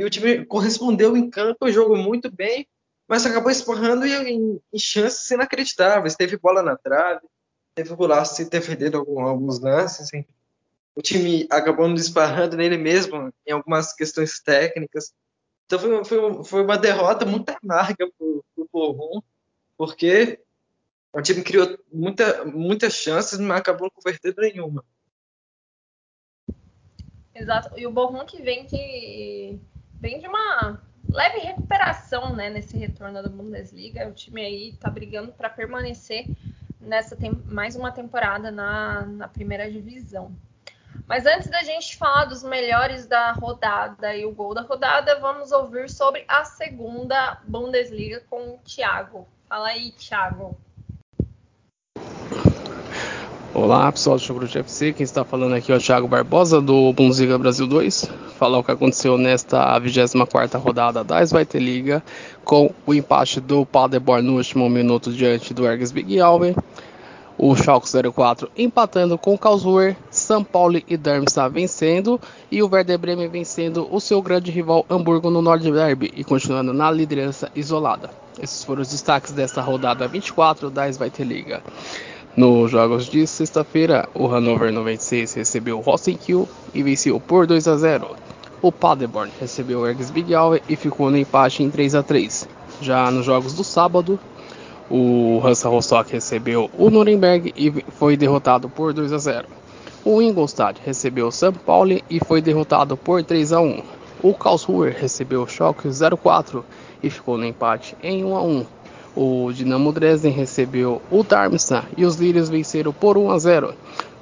E 0.00 0.04
o 0.04 0.10
time 0.10 0.46
correspondeu 0.46 1.16
em 1.16 1.28
campo, 1.28 1.70
jogou 1.70 1.96
muito 1.96 2.30
bem, 2.30 2.66
mas 3.08 3.26
acabou 3.26 3.50
esbarrando 3.50 4.06
em, 4.06 4.60
em 4.72 4.78
chances 4.78 5.30
inacreditáveis. 5.30 6.14
Teve 6.14 6.38
bola 6.38 6.62
na 6.62 6.76
trave, 6.76 7.26
teve 7.74 7.92
o 7.92 7.96
golaço 7.96 8.36
se 8.36 8.48
defendendo 8.48 8.98
alguns 8.98 9.60
lances, 9.60 10.12
enfim 10.14 10.37
o 10.98 11.00
time 11.00 11.46
acabou 11.48 11.86
não 11.86 11.94
disparando 11.94 12.56
nele 12.56 12.76
mesmo 12.76 13.32
em 13.46 13.52
algumas 13.52 13.94
questões 13.94 14.40
técnicas. 14.40 15.14
Então 15.64 15.78
foi, 15.78 16.04
foi, 16.04 16.44
foi 16.44 16.64
uma 16.64 16.76
derrota 16.76 17.24
muito 17.24 17.50
amarga 17.50 18.10
para 18.18 18.26
o 18.26 18.68
Borrom, 18.72 19.20
porque 19.76 20.40
o 21.12 21.22
time 21.22 21.44
criou 21.44 21.78
muita, 21.92 22.44
muitas 22.44 22.94
chances, 22.94 23.38
mas 23.38 23.60
acabou 23.60 23.88
convertendo 23.92 24.40
nenhuma. 24.40 24.84
Exato. 27.32 27.78
E 27.78 27.86
o 27.86 27.92
Borrom 27.92 28.26
que 28.26 28.42
vem 28.42 28.66
de, 28.66 29.56
vem 30.00 30.18
de 30.18 30.26
uma 30.26 30.82
leve 31.08 31.38
recuperação 31.38 32.34
né, 32.34 32.50
nesse 32.50 32.76
retorno 32.76 33.22
da 33.22 33.28
Bundesliga. 33.28 34.08
O 34.08 34.12
time 34.12 34.44
aí 34.44 34.70
está 34.70 34.90
brigando 34.90 35.30
para 35.30 35.48
permanecer 35.48 36.26
nessa 36.80 37.16
mais 37.44 37.76
uma 37.76 37.92
temporada 37.92 38.50
na, 38.50 39.06
na 39.06 39.28
primeira 39.28 39.70
divisão. 39.70 40.34
Mas 41.06 41.24
antes 41.24 41.48
da 41.48 41.62
gente 41.62 41.96
falar 41.96 42.26
dos 42.26 42.42
melhores 42.42 43.06
da 43.06 43.32
rodada 43.32 44.14
e 44.14 44.26
o 44.26 44.32
gol 44.32 44.52
da 44.52 44.60
rodada, 44.60 45.18
vamos 45.18 45.52
ouvir 45.52 45.88
sobre 45.88 46.24
a 46.28 46.44
segunda 46.44 47.38
Bundesliga 47.46 48.22
com 48.28 48.54
o 48.54 48.58
Thiago. 48.58 49.26
Fala 49.48 49.68
aí, 49.68 49.90
Thiago. 49.92 50.56
Olá, 53.54 53.90
pessoal 53.90 54.16
do 54.16 54.22
Chucrute 54.22 54.58
FC. 54.58 54.92
Quem 54.92 55.02
está 55.02 55.24
falando 55.24 55.54
aqui 55.54 55.72
é 55.72 55.74
o 55.74 55.80
Thiago 55.80 56.06
Barbosa 56.06 56.60
do 56.60 56.92
Bundesliga 56.92 57.38
Brasil 57.38 57.66
2. 57.66 58.08
Falar 58.38 58.58
o 58.58 58.62
que 58.62 58.70
aconteceu 58.70 59.16
nesta 59.16 59.80
24ª 59.80 60.60
rodada 60.60 61.02
da 61.02 61.24
Zweite 61.24 61.58
Liga 61.58 62.02
com 62.44 62.72
o 62.86 62.92
empate 62.92 63.40
do 63.40 63.64
Paderborn 63.64 64.22
no 64.22 64.36
último 64.36 64.68
minuto 64.68 65.10
diante 65.10 65.54
do 65.54 65.66
Erges 65.66 65.90
Big 65.90 66.20
Alben 66.20 66.54
o 67.38 67.54
Schalke 67.54 67.88
04 68.12 68.50
empatando 68.58 69.16
com 69.16 69.34
o 69.34 69.38
Karlsruhe, 69.38 69.96
São 70.10 70.42
Paulo 70.42 70.82
e 70.88 70.96
Darmstadt 70.96 71.54
vencendo 71.54 72.20
e 72.50 72.62
o 72.62 72.68
Werder 72.68 72.98
Bremen 72.98 73.28
vencendo 73.28 73.86
o 73.90 74.00
seu 74.00 74.20
grande 74.20 74.50
rival 74.50 74.84
Hamburgo 74.90 75.30
no 75.30 75.40
Nordderby 75.40 76.12
e 76.16 76.24
continuando 76.24 76.72
na 76.72 76.90
liderança 76.90 77.50
isolada. 77.54 78.10
Esses 78.42 78.64
foram 78.64 78.82
os 78.82 78.90
destaques 78.90 79.32
desta 79.32 79.60
rodada 79.62 80.08
24 80.08 80.68
da 80.68 80.90
Zweite 80.90 81.22
Liga. 81.22 81.62
Nos 82.36 82.70
jogos 82.70 83.06
de 83.06 83.26
sexta-feira, 83.26 84.08
o 84.14 84.26
Hannover 84.26 84.72
96 84.72 85.34
recebeu 85.34 85.78
o 85.78 85.80
Rosenkiel 85.80 86.48
e 86.74 86.82
venceu 86.82 87.18
por 87.18 87.46
2 87.46 87.66
a 87.66 87.76
0. 87.76 88.16
O 88.60 88.72
Paderborn 88.72 89.32
recebeu 89.40 89.80
o 89.80 89.86
Ergs 89.86 90.10
Big 90.10 90.32
e 90.68 90.76
ficou 90.76 91.10
no 91.10 91.16
empate 91.16 91.62
em 91.62 91.70
3 91.70 91.94
a 91.94 92.02
3. 92.02 92.48
Já 92.80 93.10
nos 93.10 93.24
jogos 93.24 93.54
do 93.54 93.64
sábado, 93.64 94.18
o 94.90 95.40
Hansa 95.44 95.68
Rostock 95.68 96.12
recebeu 96.12 96.70
o 96.78 96.90
Nuremberg 96.90 97.52
e 97.56 97.84
foi 97.92 98.16
derrotado 98.16 98.68
por 98.68 98.92
2 98.92 99.12
a 99.12 99.18
0. 99.18 99.46
O 100.04 100.22
Ingolstadt 100.22 100.80
recebeu 100.84 101.26
o 101.26 101.32
São 101.32 101.52
Paulo 101.52 102.00
e 102.08 102.18
foi 102.24 102.40
derrotado 102.40 102.96
por 102.96 103.22
3 103.22 103.52
a 103.52 103.60
1. 103.60 103.82
O 104.22 104.32
Karlsruhe 104.32 104.90
recebeu 104.90 105.42
o 105.42 105.46
Schalke 105.46 105.88
04 105.88 106.64
e 107.02 107.10
ficou 107.10 107.36
no 107.36 107.44
empate 107.44 107.94
em 108.02 108.24
1 108.24 108.36
a 108.36 108.42
1. 108.42 108.66
O 109.14 109.52
Dinamo 109.52 109.92
Dresden 109.92 110.32
recebeu 110.32 111.02
o 111.10 111.22
Darmstadt 111.22 111.86
e 111.96 112.04
os 112.04 112.16
Lírios 112.16 112.48
venceram 112.48 112.92
por 112.92 113.18
1 113.18 113.30
a 113.30 113.38
0. 113.38 113.74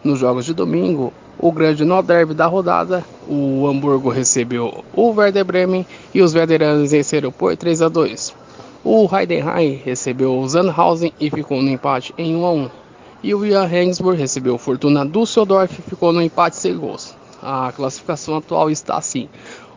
Nos 0.03 0.19
jogos 0.19 0.45
de 0.45 0.55
domingo, 0.55 1.13
o 1.39 1.53
grande 1.53 1.85
nó 1.85 2.01
derby 2.03 2.35
da 2.35 2.47
rodada, 2.47 3.05
o 3.29 3.67
Hamburgo 3.69 4.09
recebeu 4.09 4.85
o 4.95 5.11
Werder 5.11 5.45
Bremen 5.45 5.87
e 6.15 6.23
os 6.23 6.33
Veteranos 6.33 6.91
venceram 6.91 7.31
por 7.31 7.57
3 7.57 7.83
a 7.83 7.89
2. 7.89 8.46
O 8.85 9.09
Heidenheim 9.13 9.81
recebeu 9.85 10.39
o 10.39 10.49
Sandhausen 10.49 11.13
e 11.19 11.31
ficou 11.31 11.61
no 11.61 11.71
empate 11.71 12.15
em 12.17 12.37
1 12.37 12.47
a 12.47 12.53
1. 12.53 12.71
E 13.23 13.35
o 13.35 13.45
Johannesburg 13.45 14.19
recebeu 14.19 14.55
o 14.55 14.59
Fortuna 14.59 15.05
Düsseldorf 15.05 15.79
e 15.79 15.83
ficou 15.83 16.13
no 16.13 16.23
empate 16.23 16.57
sem 16.57 16.77
gols. 16.77 17.15
A 17.43 17.73
classificação 17.73 18.37
atual 18.37 18.71
está 18.71 18.97
assim: 18.97 19.29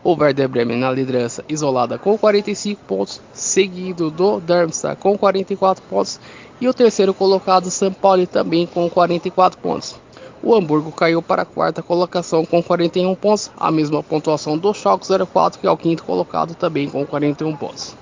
o 0.02 0.14
Werder 0.14 0.48
Bremen 0.48 0.78
na 0.78 0.90
liderança 0.90 1.44
isolada 1.48 1.98
com 1.98 2.16
45 2.16 2.80
pontos, 2.84 3.20
seguido 3.32 4.10
do 4.10 4.40
Darmstadt 4.40 5.00
com 5.00 5.16
44 5.18 5.82
pontos 5.84 6.20
e 6.60 6.68
o 6.68 6.74
terceiro 6.74 7.12
colocado 7.12 7.70
São 7.70 7.92
Paulo 7.92 8.26
também 8.26 8.66
com 8.66 8.88
44 8.88 9.58
pontos. 9.58 9.96
O 10.42 10.54
Hamburgo 10.54 10.90
caiu 10.90 11.20
para 11.20 11.42
a 11.42 11.46
quarta 11.46 11.82
colocação 11.82 12.46
com 12.46 12.62
41 12.62 13.14
pontos, 13.14 13.50
a 13.58 13.70
mesma 13.70 14.02
pontuação 14.02 14.56
do 14.56 14.72
Schalke 14.72 15.06
04 15.06 15.60
que 15.60 15.66
é 15.66 15.70
o 15.70 15.76
quinto 15.76 16.02
colocado 16.04 16.54
também 16.54 16.88
com 16.88 17.04
41 17.04 17.54
pontos. 17.56 17.94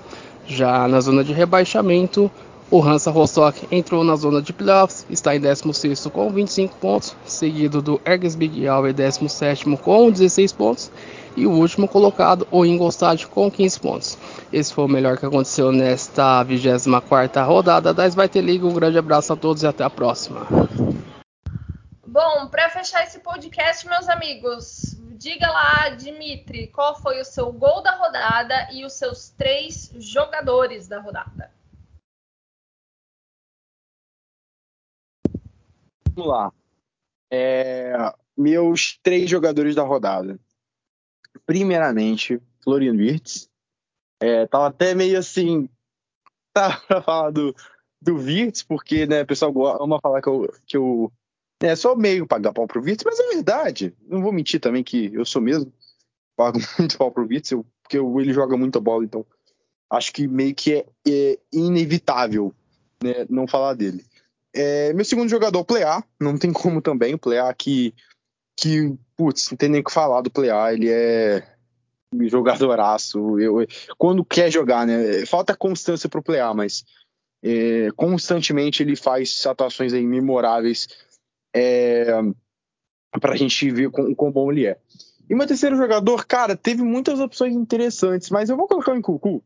Já 0.49 0.87
na 0.87 0.99
zona 0.99 1.23
de 1.23 1.31
rebaixamento, 1.31 2.29
o 2.71 2.81
Hansa 2.81 3.11
Rostock 3.11 3.67
entrou 3.71 4.03
na 4.03 4.15
zona 4.15 4.41
de 4.41 4.51
playoffs, 4.51 5.05
está 5.07 5.35
em 5.35 5.39
16 5.39 6.07
com 6.07 6.31
25 6.31 6.75
pontos, 6.77 7.15
seguido 7.23 7.83
do 7.83 8.01
Erges 8.03 8.35
Big 8.35 8.67
Alve 8.67 8.91
17 8.91 9.77
com 9.77 10.09
16 10.09 10.51
pontos 10.53 10.91
e 11.37 11.45
o 11.45 11.51
último 11.51 11.87
colocado, 11.87 12.47
o 12.49 12.65
Ingolstadt, 12.65 13.27
com 13.27 13.49
15 13.49 13.79
pontos. 13.79 14.17
Esse 14.51 14.73
foi 14.73 14.85
o 14.85 14.87
melhor 14.87 15.17
que 15.17 15.25
aconteceu 15.25 15.71
nesta 15.71 16.43
24ª 16.43 17.45
rodada 17.45 17.93
da 17.93 18.07
Svite 18.09 18.41
League. 18.41 18.65
Um 18.65 18.73
grande 18.73 18.97
abraço 18.97 19.31
a 19.31 19.35
todos 19.35 19.61
e 19.61 19.67
até 19.67 19.83
a 19.83 19.89
próxima. 19.89 20.47
Bom, 22.11 22.47
para 22.47 22.71
fechar 22.71 23.03
esse 23.03 23.19
podcast, 23.19 23.87
meus 23.87 24.09
amigos, 24.09 24.97
diga 25.15 25.47
lá, 25.47 25.89
Dimitri, 25.89 26.65
qual 26.65 26.99
foi 26.99 27.21
o 27.21 27.23
seu 27.23 27.53
gol 27.53 27.83
da 27.83 27.95
rodada 27.97 28.67
e 28.73 28.83
os 28.83 28.93
seus 28.93 29.29
três 29.29 29.93
jogadores 29.95 30.87
da 30.87 30.99
rodada. 30.99 31.53
Vamos 36.15 36.31
lá. 36.31 36.51
É, 37.31 37.93
meus 38.35 38.97
três 39.03 39.29
jogadores 39.29 39.75
da 39.75 39.83
rodada. 39.83 40.39
Primeiramente, 41.45 42.41
Florian 42.63 42.93
Wirtz. 42.93 43.47
É, 44.19 44.47
tava 44.47 44.69
até 44.69 44.95
meio 44.95 45.19
assim. 45.19 45.69
Tá 46.51 46.81
pra 46.87 47.03
falar 47.03 47.29
do, 47.29 47.55
do 48.01 48.15
Wirtz, 48.15 48.63
porque 48.63 49.05
né, 49.05 49.21
o 49.21 49.27
pessoal 49.27 49.53
ama 49.83 49.99
falar 50.01 50.19
que 50.19 50.27
eu, 50.27 50.51
que 50.65 50.75
eu 50.75 51.13
É 51.61 51.75
só 51.75 51.95
meio 51.95 52.25
pagar 52.25 52.53
pau 52.53 52.67
pro 52.67 52.81
Virtus, 52.81 53.03
mas 53.05 53.19
é 53.19 53.27
verdade. 53.35 53.93
Não 54.07 54.21
vou 54.21 54.31
mentir 54.31 54.59
também 54.59 54.83
que 54.83 55.13
eu 55.13 55.25
sou 55.25 55.41
mesmo. 55.41 55.71
Pago 56.37 56.59
muito 56.77 56.97
pau 56.97 57.11
pro 57.11 57.27
Virtus, 57.27 57.51
eu, 57.51 57.65
porque 57.81 57.97
eu, 57.97 58.19
ele 58.19 58.31
joga 58.31 58.55
muita 58.55 58.79
bola, 58.79 59.03
então 59.03 59.25
acho 59.89 60.13
que 60.13 60.27
meio 60.27 60.55
que 60.55 60.73
é, 60.73 60.85
é 61.07 61.39
inevitável 61.51 62.53
né, 63.03 63.25
não 63.29 63.47
falar 63.47 63.73
dele. 63.73 64.05
É, 64.53 64.93
meu 64.93 65.03
segundo 65.03 65.29
jogador, 65.29 65.59
o 65.59 65.65
Plea, 65.65 66.03
não 66.19 66.37
tem 66.37 66.53
como 66.53 66.81
também. 66.81 67.13
O 67.13 67.19
Plea 67.19 67.53
que, 67.53 67.93
que, 68.57 68.95
putz, 69.17 69.49
não 69.49 69.57
tem 69.57 69.69
nem 69.69 69.81
o 69.81 69.83
que 69.83 69.91
falar 69.91 70.21
do 70.21 70.31
Plea, 70.31 70.73
ele 70.73 70.89
é 70.89 71.45
jogadoraço. 72.27 73.39
Eu, 73.39 73.65
quando 73.97 74.25
quer 74.25 74.51
jogar, 74.51 74.87
né? 74.87 75.25
Falta 75.25 75.55
constância 75.55 76.09
pro 76.09 76.23
Plea, 76.23 76.53
mas 76.53 76.83
é, 77.43 77.89
constantemente 77.95 78.81
ele 78.81 78.95
faz 78.95 79.45
atuações 79.45 79.93
memoráveis 79.93 80.87
é, 81.53 82.05
para 83.19 83.33
a 83.33 83.37
gente 83.37 83.69
ver 83.71 83.87
o 83.87 84.15
quão 84.15 84.31
bom 84.31 84.51
ele 84.51 84.65
é. 84.67 84.77
E 85.29 85.35
meu 85.35 85.45
terceiro 85.45 85.75
jogador, 85.75 86.25
cara, 86.25 86.55
teve 86.55 86.81
muitas 86.81 87.19
opções 87.19 87.53
interessantes, 87.53 88.29
mas 88.29 88.49
eu 88.49 88.57
vou 88.57 88.67
colocar 88.67 88.93
o 88.93 88.95
Nkuku 88.95 89.43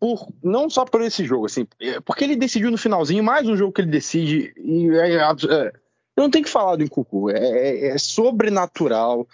por, 0.00 0.32
não 0.42 0.68
só 0.68 0.84
por 0.84 1.02
esse 1.02 1.24
jogo, 1.24 1.46
assim, 1.46 1.66
é, 1.80 2.00
porque 2.00 2.24
ele 2.24 2.34
decidiu 2.34 2.70
no 2.70 2.78
finalzinho, 2.78 3.22
mais 3.22 3.46
um 3.46 3.56
jogo 3.56 3.72
que 3.72 3.82
ele 3.82 3.90
decide, 3.90 4.52
e 4.56 4.88
é, 4.90 5.16
é, 5.20 5.72
não 6.16 6.30
tem 6.30 6.42
que 6.42 6.48
falar 6.48 6.76
do 6.76 6.84
Nkuku, 6.84 7.30
é, 7.30 7.38
é, 7.38 7.86
é, 7.88 7.98
sobrenatural, 7.98 9.28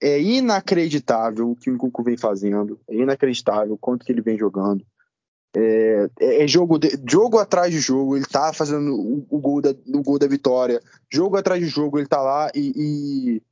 é 0.00 0.20
inacreditável 0.20 1.50
o 1.50 1.56
que 1.56 1.70
o 1.70 1.74
Nkuku 1.74 2.02
vem 2.02 2.16
fazendo, 2.16 2.78
é 2.88 2.94
inacreditável 2.94 3.74
o 3.74 3.78
quanto 3.78 4.04
que 4.04 4.12
ele 4.12 4.20
vem 4.20 4.38
jogando. 4.38 4.84
É, 5.54 6.08
é, 6.18 6.48
jogo, 6.48 6.78
de, 6.78 6.98
jogo 7.06 7.38
atrás 7.38 7.70
de 7.70 7.78
jogo, 7.78 8.16
ele 8.16 8.24
tá 8.24 8.52
fazendo 8.52 8.94
o, 8.94 9.26
o, 9.28 9.38
gol 9.38 9.60
da, 9.60 9.70
o 9.70 10.02
gol 10.02 10.18
da 10.18 10.26
vitória, 10.26 10.80
jogo 11.10 11.36
atrás 11.36 11.60
de 11.60 11.68
jogo, 11.68 11.98
ele 11.98 12.08
tá 12.08 12.22
lá 12.22 12.50
e, 12.54 12.72
e 12.74 13.42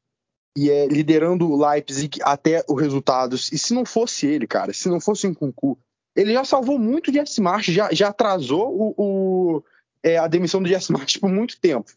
e 0.57 0.71
é 0.71 0.87
liderando 0.87 1.49
o 1.49 1.57
Leipzig 1.57 2.19
até 2.23 2.65
os 2.69 2.81
resultados. 2.81 3.53
E 3.53 3.59
se 3.59 3.73
não 3.73 3.85
fosse 3.85 4.27
ele, 4.27 4.47
cara, 4.47 4.73
se 4.73 4.89
não 4.89 5.01
fosse 5.01 5.27
o 5.27 5.31
Nkunku, 5.31 5.79
ele 6.15 6.33
já 6.33 6.45
salvou 6.45 6.79
muito 6.79 7.11
o 7.11 7.13
Jesse 7.13 7.41
March, 7.41 7.69
já, 7.69 7.89
já 7.93 8.09
atrasou 8.09 8.69
o, 8.69 8.95
o 8.97 9.63
é, 10.03 10.19
a 10.19 10.27
demissão 10.27 10.63
do 10.63 10.69
Jesse 10.69 10.93
March 10.93 11.19
por 11.19 11.31
muito 11.31 11.61
tempo, 11.61 11.93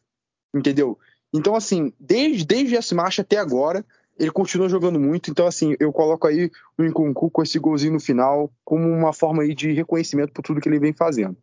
entendeu? 0.55 0.97
Então, 1.33 1.55
assim, 1.55 1.91
desde, 1.99 2.45
desde 2.45 2.67
o 2.67 2.75
Jesse 2.75 2.93
March 2.93 3.19
até 3.19 3.37
agora, 3.37 3.83
ele 4.17 4.31
continua 4.31 4.69
jogando 4.69 4.99
muito. 4.99 5.31
Então, 5.31 5.47
assim, 5.47 5.75
eu 5.79 5.91
coloco 5.91 6.27
aí 6.27 6.51
o 6.77 6.83
Nkunku 6.83 7.29
com 7.29 7.43
esse 7.43 7.59
golzinho 7.59 7.93
no 7.93 7.99
final 7.99 8.51
como 8.63 8.87
uma 8.87 9.13
forma 9.13 9.43
aí 9.43 9.53
de 9.53 9.71
reconhecimento 9.71 10.31
por 10.31 10.41
tudo 10.41 10.61
que 10.61 10.69
ele 10.69 10.79
vem 10.79 10.93
fazendo. 10.93 11.37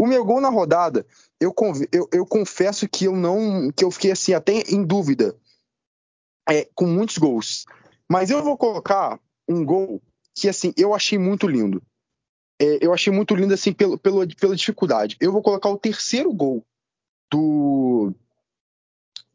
O 0.00 0.06
meu 0.06 0.24
gol 0.24 0.40
na 0.40 0.48
rodada, 0.48 1.06
eu, 1.40 1.54
eu, 1.92 2.08
eu 2.12 2.26
confesso 2.26 2.88
que 2.88 3.04
eu 3.04 3.14
não. 3.14 3.70
que 3.70 3.84
eu 3.84 3.90
fiquei 3.90 4.10
assim, 4.10 4.34
até 4.34 4.62
em 4.68 4.84
dúvida 4.84 5.36
é, 6.48 6.68
com 6.74 6.86
muitos 6.86 7.18
gols. 7.18 7.64
Mas 8.08 8.30
eu 8.30 8.42
vou 8.42 8.56
colocar 8.56 9.20
um 9.48 9.64
gol 9.64 10.02
que, 10.34 10.48
assim, 10.48 10.72
eu 10.76 10.94
achei 10.94 11.18
muito 11.18 11.46
lindo. 11.46 11.82
É, 12.60 12.84
eu 12.84 12.92
achei 12.92 13.12
muito 13.12 13.34
lindo, 13.34 13.54
assim, 13.54 13.72
pelo, 13.72 13.98
pelo, 13.98 14.26
pela 14.36 14.56
dificuldade. 14.56 15.16
Eu 15.20 15.32
vou 15.32 15.42
colocar 15.42 15.68
o 15.68 15.78
terceiro 15.78 16.32
gol 16.32 16.64
do. 17.30 18.12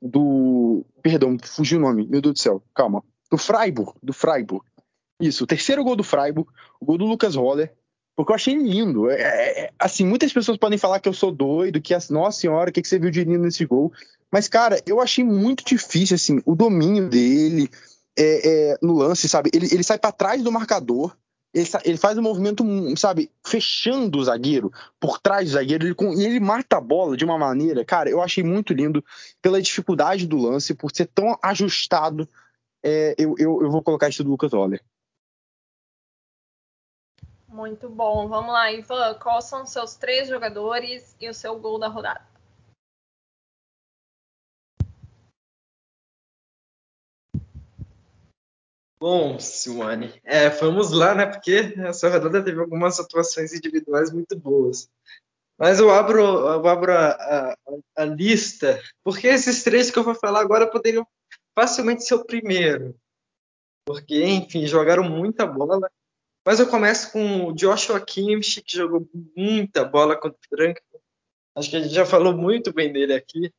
Do. 0.01 0.85
Perdão, 1.01 1.37
fugiu 1.43 1.79
o 1.79 1.81
nome, 1.81 2.07
meu 2.07 2.21
Deus 2.21 2.33
do 2.33 2.39
céu, 2.39 2.63
calma. 2.73 3.03
Do 3.31 3.37
Freiburg, 3.37 3.93
do 4.01 4.13
Freiburg. 4.13 4.65
Isso, 5.19 5.43
o 5.43 5.47
terceiro 5.47 5.83
gol 5.83 5.95
do 5.95 6.03
Freiburg, 6.03 6.49
o 6.79 6.85
gol 6.85 6.97
do 6.97 7.05
Lucas 7.05 7.35
Roller, 7.35 7.73
porque 8.15 8.31
eu 8.31 8.35
achei 8.35 8.55
lindo. 8.55 9.09
É, 9.09 9.21
é, 9.21 9.59
é 9.65 9.73
assim, 9.79 10.05
muitas 10.05 10.31
pessoas 10.31 10.57
podem 10.57 10.77
falar 10.77 10.99
que 10.99 11.09
eu 11.09 11.13
sou 11.13 11.31
doido, 11.31 11.81
que, 11.81 11.93
nossa 12.09 12.39
senhora, 12.39 12.69
o 12.69 12.73
que, 12.73 12.81
que 12.81 12.87
você 12.87 12.99
viu 12.99 13.11
de 13.11 13.23
lindo 13.23 13.43
nesse 13.43 13.65
gol? 13.65 13.91
Mas, 14.31 14.47
cara, 14.47 14.81
eu 14.85 14.99
achei 15.01 15.23
muito 15.23 15.63
difícil, 15.63 16.15
assim, 16.15 16.41
o 16.45 16.55
domínio 16.55 17.09
dele 17.09 17.69
é, 18.17 18.71
é, 18.71 18.77
no 18.81 18.93
lance, 18.93 19.29
sabe? 19.29 19.49
Ele, 19.53 19.67
ele 19.71 19.83
sai 19.83 19.97
para 19.97 20.11
trás 20.11 20.41
do 20.41 20.51
marcador, 20.51 21.15
ele, 21.53 21.67
ele, 21.85 21.97
faz 21.97 22.17
um 22.17 22.21
movimento, 22.21 22.63
sabe, 22.97 23.31
fechando 23.45 24.19
o 24.19 24.23
zagueiro, 24.23 24.71
por 24.99 25.19
trás 25.19 25.45
do 25.45 25.53
zagueiro, 25.53 25.87
ele, 25.87 25.95
e 26.17 26.25
ele 26.25 26.39
mata 26.39 26.77
a 26.77 26.81
bola 26.81 27.15
de 27.15 27.25
uma 27.25 27.37
maneira, 27.37 27.83
cara, 27.85 28.09
eu 28.09 28.21
achei 28.21 28.43
muito 28.43 28.73
lindo 28.73 29.03
pela 29.41 29.61
dificuldade 29.61 30.27
do 30.27 30.37
lance, 30.37 30.73
por 30.73 30.91
ser 30.93 31.07
tão 31.07 31.37
ajustado. 31.41 32.27
É, 32.83 33.15
eu, 33.17 33.35
eu, 33.37 33.63
eu 33.63 33.71
vou 33.71 33.81
colocar 33.81 34.09
isso 34.09 34.23
do 34.23 34.29
Lucas 34.29 34.53
Oller. 34.53 34.83
Muito 37.47 37.89
bom. 37.89 38.27
Vamos 38.27 38.53
lá, 38.53 38.71
Ivan. 38.71 39.15
Quais 39.15 39.45
são 39.45 39.63
os 39.63 39.71
seus 39.71 39.95
três 39.95 40.27
jogadores 40.27 41.15
e 41.19 41.27
o 41.27 41.33
seu 41.33 41.57
gol 41.57 41.79
da 41.79 41.87
rodada? 41.87 42.26
Bom, 48.99 49.37
Simone, 49.39 50.19
é, 50.23 50.49
vamos 50.49 50.91
lá, 50.91 51.13
né? 51.13 51.27
Porque 51.27 51.73
essa 51.77 52.09
rodada 52.09 52.43
teve 52.43 52.59
algumas 52.59 52.99
atuações 52.99 53.53
individuais 53.53 54.11
muito 54.11 54.35
boas. 54.35 54.89
Mas 55.57 55.79
eu 55.79 55.91
abro, 55.91 56.19
eu 56.19 56.67
abro 56.67 56.91
a, 56.91 57.09
a, 57.09 57.57
a, 57.95 58.05
lista, 58.05 58.81
porque 59.03 59.27
esses 59.27 59.63
três 59.63 59.91
que 59.91 59.99
eu 59.99 60.03
vou 60.03 60.15
falar 60.15 60.41
agora 60.41 60.69
poderiam 60.69 61.05
facilmente 61.55 62.03
ser 62.03 62.15
o 62.15 62.25
primeiro. 62.25 62.95
Porque, 63.85 64.23
enfim, 64.23 64.65
jogaram 64.65 65.03
muita 65.03 65.45
bola. 65.45 65.89
Mas 66.43 66.59
eu 66.59 66.67
começo 66.67 67.11
com 67.11 67.47
o 67.47 67.53
Joshua 67.53 67.99
Kimmich, 67.99 68.61
que 68.61 68.77
jogou 68.77 69.07
muita 69.35 69.85
bola 69.85 70.15
contra 70.15 70.37
o 70.37 70.55
Frankfurt. 70.55 71.01
Acho 71.55 71.69
que 71.69 71.75
a 71.75 71.81
gente 71.81 71.93
já 71.93 72.05
falou 72.05 72.33
muito 72.33 72.73
bem 72.73 72.91
dele 72.91 73.13
aqui. 73.13 73.51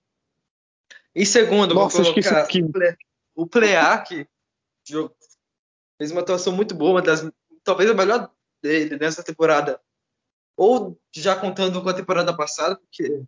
Em 1.15 1.25
segundo, 1.25 1.75
Nossa, 1.75 2.03
vou 2.03 2.13
colocar 2.13 2.49
o 3.35 3.47
Plea, 3.47 3.99
que 3.99 4.27
fez 5.99 6.11
uma 6.11 6.21
atuação 6.21 6.53
muito 6.53 6.75
boa, 6.75 7.03
das, 7.03 7.29
talvez 7.63 7.91
a 7.91 7.95
melhor 7.95 8.33
dele 8.63 8.97
nessa 8.97 9.23
temporada. 9.23 9.81
Ou 10.57 10.99
já 11.15 11.37
contando 11.37 11.83
com 11.83 11.89
a 11.89 11.95
temporada 11.95 12.35
passada, 12.37 12.77
porque, 12.77 13.23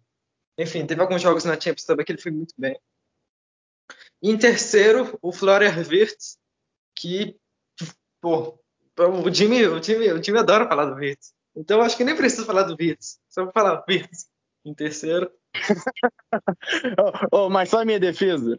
enfim, 0.58 0.86
teve 0.86 1.00
alguns 1.00 1.20
jogos 1.20 1.44
na 1.44 1.60
Champions 1.60 1.84
também 1.84 2.06
que 2.06 2.12
ele 2.12 2.22
foi 2.22 2.32
muito 2.32 2.54
bem. 2.56 2.80
Em 4.22 4.36
terceiro, 4.36 5.18
o 5.20 5.32
Florian 5.32 5.74
Wirtz, 5.76 6.38
que, 6.96 7.36
pô, 8.20 8.58
o 8.98 9.30
time, 9.30 9.66
o 9.66 9.80
time, 9.80 10.12
o 10.12 10.20
time 10.20 10.38
adora 10.38 10.68
falar 10.68 10.86
do 10.86 10.96
Wirtz. 10.96 11.32
Então 11.54 11.80
acho 11.80 11.96
que 11.96 12.04
nem 12.04 12.16
preciso 12.16 12.46
falar 12.46 12.64
do 12.64 12.76
Wirtz, 12.78 13.20
só 13.28 13.44
vou 13.44 13.52
falar 13.52 13.84
Wirtz 13.88 14.28
em 14.64 14.74
terceiro. 14.74 15.30
oh, 17.32 17.48
mas 17.48 17.70
só 17.70 17.80
a 17.80 17.84
minha 17.84 17.98
defesa. 17.98 18.58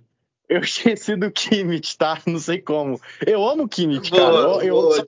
Eu 0.51 0.59
esqueci 0.61 1.15
do 1.15 1.31
Kimmich, 1.31 1.97
tá? 1.97 2.21
Não 2.27 2.37
sei 2.37 2.61
como. 2.61 2.99
Eu 3.25 3.47
amo 3.47 3.63
o 3.63 3.69
Kimmich, 3.69 4.11
cara. 4.11 4.31
Boa, 4.31 4.65
eu, 4.65 4.75
boa. 4.75 5.05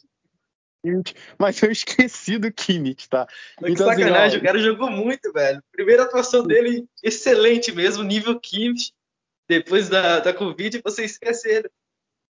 eu 0.84 1.03
mas 1.38 1.61
eu 1.61 1.72
esqueci 1.72 2.38
do 2.38 2.52
Kimmich, 2.52 3.10
tá? 3.10 3.26
Que 3.57 3.72
então, 3.72 3.90
assim, 3.90 4.02
sacanagem, 4.02 4.28
assim, 4.28 4.38
ó, 4.38 4.40
o 4.40 4.44
cara 4.44 4.60
jogou 4.60 4.90
muito, 4.90 5.32
velho. 5.32 5.61
Primeira 5.72 6.03
atuação 6.03 6.45
dele, 6.45 6.86
excelente 7.02 7.72
mesmo, 7.72 8.03
nível 8.03 8.40
Kimmich. 8.40 8.91
Depois 9.48 9.90
da, 9.90 10.20
da 10.20 10.34
Covid, 10.34 10.82
você 10.84 11.03
esquece 11.03 11.49
ele. 11.49 11.70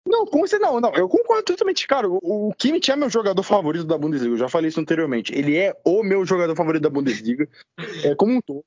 Não, 0.07 0.27
como 0.27 0.47
você 0.47 0.59
não, 0.59 0.81
não, 0.81 0.93
eu 0.95 1.09
concordo 1.09 1.45
totalmente, 1.45 1.87
cara. 1.87 2.09
O, 2.09 2.49
o 2.49 2.55
Kimmich 2.55 2.91
é 2.91 2.97
meu 2.97 3.09
jogador 3.09 3.43
favorito 3.43 3.85
da 3.85 3.97
Bundesliga, 3.97 4.35
eu 4.35 4.39
já 4.39 4.49
falei 4.49 4.69
isso 4.69 4.81
anteriormente. 4.81 5.35
Ele 5.35 5.57
é 5.57 5.75
o 5.85 6.03
meu 6.03 6.25
jogador 6.25 6.57
favorito 6.57 6.83
da 6.83 6.91
Bundesliga, 6.91 7.49
é, 8.05 8.15
como 8.15 8.33
um 8.35 8.41
todo. 8.41 8.65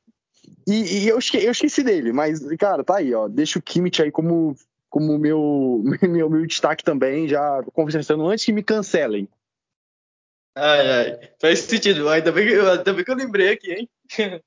E, 0.68 1.04
e 1.04 1.08
eu, 1.08 1.20
esqueci, 1.20 1.46
eu, 1.46 1.52
esqueci, 1.52 1.84
dele, 1.84 2.12
mas, 2.12 2.40
cara, 2.58 2.84
tá 2.84 2.98
aí, 2.98 3.14
ó. 3.14 3.28
Deixa 3.28 3.60
o 3.60 3.62
Kimmich 3.62 4.02
aí 4.02 4.12
como, 4.12 4.56
como 4.90 5.18
meu, 5.20 5.84
meu, 6.02 6.30
meu 6.30 6.46
destaque 6.46 6.84
também, 6.84 7.28
já 7.28 7.64
conversando 7.74 8.28
antes 8.28 8.46
que 8.46 8.52
me 8.52 8.64
cancelem. 8.64 9.28
Ai, 10.58 10.90
ai, 10.90 11.32
faz 11.40 11.60
sentido. 11.60 12.08
Ainda 12.08 12.32
bem, 12.32 12.48
que, 12.48 12.54
ainda 12.54 12.94
bem 12.94 13.04
que 13.04 13.12
eu 13.12 13.16
lembrei 13.16 13.50
aqui, 13.50 13.72
hein? 13.74 13.90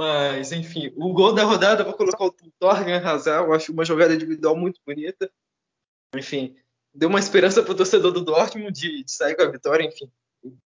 Mas, 0.00 0.52
enfim, 0.52 0.92
o 0.96 1.12
gol 1.12 1.34
da 1.34 1.42
rodada, 1.42 1.82
vou 1.82 1.94
colocar 1.94 2.24
o 2.24 2.34
Torgan 2.60 3.00
Hazard. 3.04 3.48
Eu 3.48 3.54
acho 3.54 3.72
uma 3.72 3.84
jogada 3.84 4.14
individual 4.14 4.54
muito 4.54 4.80
bonita. 4.86 5.28
Enfim, 6.14 6.56
deu 6.94 7.08
uma 7.08 7.18
esperança 7.18 7.62
pro 7.62 7.74
torcedor 7.74 8.12
do 8.12 8.24
Dortmund 8.24 8.72
de, 8.72 9.02
de 9.02 9.10
sair 9.10 9.34
com 9.34 9.42
a 9.42 9.50
vitória, 9.50 9.84
enfim. 9.84 10.10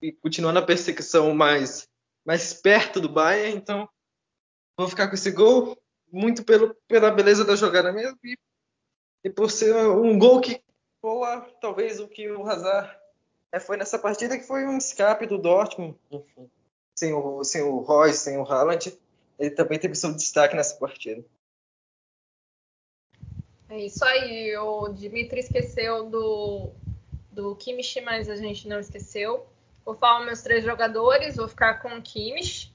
E 0.00 0.12
continuar 0.12 0.52
na 0.52 0.62
perseguição 0.62 1.34
mais, 1.34 1.86
mais 2.24 2.54
perto 2.54 3.00
do 3.00 3.08
Bayern. 3.08 3.54
Então, 3.54 3.88
Vou 4.78 4.86
ficar 4.86 5.08
com 5.08 5.14
esse 5.14 5.32
gol 5.32 5.76
muito 6.10 6.44
pelo, 6.44 6.72
pela 6.86 7.10
beleza 7.10 7.44
da 7.44 7.56
jogada 7.56 7.92
mesmo 7.92 8.16
e, 8.22 8.38
e 9.24 9.28
por 9.28 9.50
ser 9.50 9.74
um 9.74 10.16
gol 10.16 10.40
que 10.40 10.62
boa, 11.02 11.40
talvez 11.60 11.98
o 11.98 12.06
que 12.06 12.30
o 12.30 12.48
Hazard 12.48 12.96
é, 13.50 13.58
foi 13.58 13.76
nessa 13.76 13.98
partida 13.98 14.38
que 14.38 14.46
foi 14.46 14.64
um 14.66 14.78
escape 14.78 15.26
do 15.26 15.36
Dortmund, 15.36 15.98
enfim, 16.12 16.48
sem 16.96 17.12
o, 17.12 17.42
sem 17.42 17.60
o 17.62 17.78
Royce, 17.78 18.18
sem 18.18 18.38
o 18.38 18.44
Haaland, 18.44 18.96
ele 19.36 19.50
também 19.50 19.80
teve 19.80 19.96
seu 19.96 20.14
destaque 20.14 20.54
nessa 20.54 20.76
partida. 20.76 21.24
É 23.68 23.80
isso 23.84 24.04
aí, 24.04 24.56
o 24.56 24.88
Dimitri 24.88 25.40
esqueceu 25.40 26.08
do, 26.08 26.70
do 27.32 27.56
Kimmich, 27.56 28.00
mas 28.00 28.30
a 28.30 28.36
gente 28.36 28.68
não 28.68 28.78
esqueceu. 28.78 29.44
Vou 29.84 29.96
falar 29.96 30.24
meus 30.24 30.40
três 30.40 30.64
jogadores, 30.64 31.36
vou 31.36 31.48
ficar 31.48 31.82
com 31.82 31.96
o 31.96 32.02
Kimmich 32.02 32.72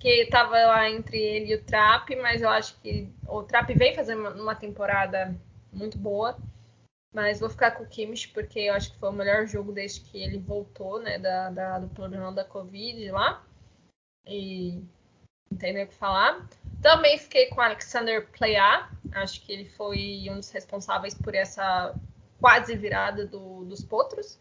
Fiquei, 0.00 0.24
tava 0.24 0.56
lá 0.56 0.88
entre 0.88 1.18
ele 1.18 1.52
e 1.52 1.56
o 1.56 1.62
Trap, 1.62 2.16
mas 2.16 2.40
eu 2.40 2.48
acho 2.48 2.74
que 2.80 3.12
o 3.28 3.42
Trap 3.42 3.74
vem 3.74 3.94
fazendo 3.94 4.30
uma 4.30 4.54
temporada 4.54 5.38
muito 5.70 5.98
boa. 5.98 6.38
Mas 7.14 7.38
vou 7.38 7.50
ficar 7.50 7.72
com 7.72 7.82
o 7.82 7.86
Kimmich, 7.86 8.28
porque 8.28 8.60
eu 8.60 8.72
acho 8.72 8.92
que 8.92 8.98
foi 8.98 9.10
o 9.10 9.12
melhor 9.12 9.46
jogo 9.46 9.72
desde 9.72 10.00
que 10.00 10.22
ele 10.22 10.38
voltou, 10.38 11.02
né, 11.02 11.18
da, 11.18 11.50
da 11.50 11.78
do 11.80 11.88
problema 11.88 12.32
da 12.32 12.46
Covid 12.46 13.10
lá. 13.10 13.44
E 14.26 14.82
não 15.50 15.58
tem 15.58 15.74
nem 15.74 15.84
o 15.84 15.88
que 15.88 15.94
falar. 15.94 16.48
Também 16.80 17.18
fiquei 17.18 17.48
com 17.48 17.56
o 17.56 17.60
Alexander 17.60 18.26
Playa. 18.28 18.88
Acho 19.12 19.42
que 19.42 19.52
ele 19.52 19.68
foi 19.68 20.28
um 20.30 20.36
dos 20.36 20.50
responsáveis 20.50 21.12
por 21.12 21.34
essa 21.34 21.94
quase 22.40 22.74
virada 22.74 23.26
do, 23.26 23.66
dos 23.66 23.84
potros. 23.84 24.38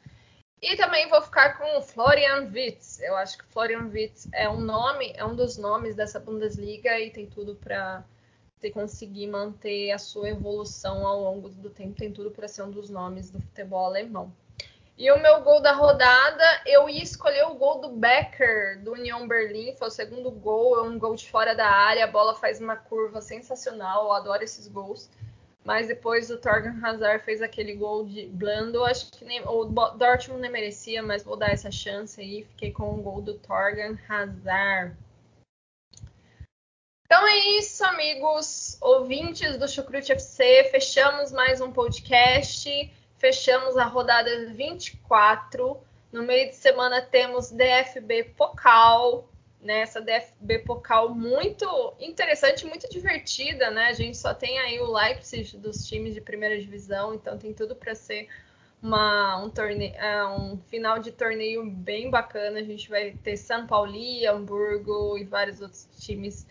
E 0.62 0.76
também 0.76 1.08
vou 1.10 1.22
ficar 1.22 1.58
com 1.58 1.78
o 1.78 1.82
Florian 1.82 2.50
Wirtz. 2.52 3.00
Eu 3.02 3.16
acho 3.16 3.38
que 3.38 3.46
Florian 3.46 3.90
Wirtz 3.94 4.28
é 4.34 4.50
um 4.50 4.60
nome, 4.60 5.14
é 5.16 5.24
um 5.24 5.36
dos 5.36 5.58
nomes 5.58 5.96
dessa 5.96 6.20
Bundesliga 6.20 7.00
e 7.00 7.12
tem 7.12 7.28
tudo 7.28 7.56
para 7.56 8.04
se 8.60 8.70
conseguir 8.72 9.28
manter 9.28 9.92
a 9.92 9.98
sua 9.98 10.30
evolução 10.30 11.08
ao 11.08 11.22
longo 11.22 11.48
do 11.48 11.70
tempo, 11.70 11.96
tem 11.96 12.12
tudo 12.12 12.30
para 12.30 12.48
ser 12.48 12.64
um 12.64 12.72
dos 12.72 12.90
nomes 12.90 13.32
do 13.32 13.40
futebol 13.40 13.86
alemão. 13.86 14.34
E 14.98 15.10
o 15.14 15.22
meu 15.22 15.42
gol 15.42 15.62
da 15.62 15.72
rodada, 15.72 16.44
eu 16.66 16.90
ia 16.90 17.02
escolher 17.02 17.46
o 17.46 17.56
gol 17.56 17.80
do 17.80 17.92
Becker, 17.92 18.84
do 18.84 18.92
União 18.92 19.26
Berlim, 19.30 19.74
foi 19.78 19.88
o 19.88 19.92
segundo 19.92 20.30
gol, 20.30 20.78
é 20.78 20.82
um 20.82 21.00
gol 21.00 21.16
de 21.16 21.30
fora 21.32 21.56
da 21.56 21.68
área, 21.68 22.04
a 22.04 22.08
bola 22.08 22.36
faz 22.36 22.60
uma 22.60 22.76
curva 22.76 23.22
sensacional, 23.22 24.08
eu 24.08 24.12
adoro 24.12 24.44
esses 24.44 24.68
gols. 24.68 25.10
Mas 25.64 25.88
depois 25.88 26.30
o 26.30 26.38
Torgan 26.38 26.80
Hazard 26.84 27.24
fez 27.24 27.42
aquele 27.42 27.76
gol 27.76 28.06
de 28.06 28.26
blando, 28.28 28.84
acho 28.84 29.12
que 29.12 29.26
nem, 29.26 29.42
o 29.46 29.66
Dortmund 29.66 30.42
nem 30.42 30.50
merecia, 30.50 31.04
mas 31.04 31.24
vou 31.24 31.36
dar 31.36 31.52
essa 31.52 31.70
chance 31.70 32.20
aí, 32.20 32.44
fiquei 32.46 32.72
com 32.72 32.94
o 32.94 33.02
gol 33.02 33.22
do 33.22 33.36
Torgan 33.36 33.98
Hazard. 34.08 34.96
Então 37.06 37.28
é 37.28 37.38
isso, 37.58 37.84
amigos, 37.86 38.78
ouvintes 38.80 39.58
do 39.58 39.68
Chucrute 39.68 40.12
FC. 40.12 40.66
Fechamos 40.72 41.32
mais 41.32 41.60
um 41.60 41.72
podcast. 41.72 42.70
Fechamos 43.18 43.78
a 43.78 43.86
rodada 43.86 44.48
24. 44.54 45.78
No 46.12 46.24
meio 46.24 46.50
de 46.50 46.56
semana 46.56 47.02
temos 47.02 47.52
DFB 47.52 48.24
Pokal, 48.36 49.29
né? 49.62 49.82
Essa 49.82 50.00
DFB 50.00 50.60
Pokal 50.60 51.14
muito 51.14 51.94
interessante, 52.00 52.66
muito 52.66 52.90
divertida, 52.90 53.70
né? 53.70 53.88
A 53.88 53.94
gente 53.94 54.18
só 54.18 54.34
tem 54.34 54.58
aí 54.60 54.80
o 54.80 54.92
Leipzig 54.92 55.58
dos 55.58 55.88
times 55.88 56.14
de 56.14 56.22
primeira 56.22 56.60
divisão, 56.60 57.14
então 57.14 57.38
tem 57.38 57.54
tudo 57.54 57.76
para 57.76 57.94
ser 57.94 58.28
uma, 58.82 59.44
um, 59.44 59.50
torneio, 59.50 59.94
é, 59.96 60.26
um 60.28 60.58
final 60.68 61.00
de 61.00 61.12
torneio 61.12 61.70
bem 61.70 62.10
bacana. 62.10 62.60
A 62.60 62.64
gente 62.64 62.90
vai 62.90 63.12
ter 63.12 63.36
São 63.38 63.68
Paulo, 63.68 63.94
Hamburgo 64.30 65.18
e 65.18 65.26
vários 65.26 65.62
outros 65.62 65.88
times 66.00 66.48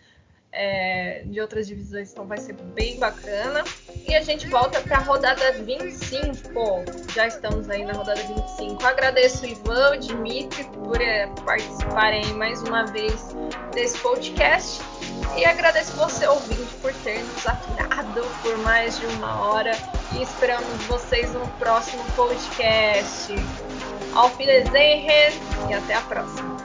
é, 0.51 1.23
de 1.25 1.39
outras 1.39 1.67
divisões, 1.67 2.11
então 2.11 2.25
vai 2.25 2.37
ser 2.37 2.53
bem 2.53 2.97
bacana. 2.99 3.63
E 4.07 4.15
a 4.15 4.21
gente 4.21 4.47
volta 4.47 4.81
para 4.81 4.97
a 4.97 5.01
rodada 5.01 5.51
25. 5.53 6.83
Já 7.13 7.27
estamos 7.27 7.69
aí 7.69 7.85
na 7.85 7.93
rodada 7.93 8.21
25. 8.21 8.85
Agradeço 8.85 9.43
o 9.43 9.47
Ivan, 9.47 9.91
o 9.91 9.97
Dimitri 9.97 10.63
por 10.65 10.99
é, 11.01 11.27
participarem 11.45 12.25
mais 12.33 12.61
uma 12.63 12.85
vez 12.85 13.35
desse 13.73 13.97
podcast. 13.99 14.81
E 15.37 15.45
agradeço 15.45 15.93
você, 15.93 16.25
ouvinte, 16.27 16.73
por 16.81 16.93
ter 17.03 17.19
nos 17.23 17.47
aturado 17.47 18.21
por 18.41 18.57
mais 18.59 18.99
de 18.99 19.05
uma 19.05 19.49
hora. 19.49 19.71
E 20.17 20.23
esperamos 20.23 20.67
vocês 20.85 21.31
no 21.33 21.47
próximo 21.59 22.03
podcast. 22.15 23.33
Auf 24.15 24.35
Wiedersehen 24.39 25.05
e 25.69 25.73
até 25.73 25.93
a 25.93 26.01
próxima. 26.01 26.58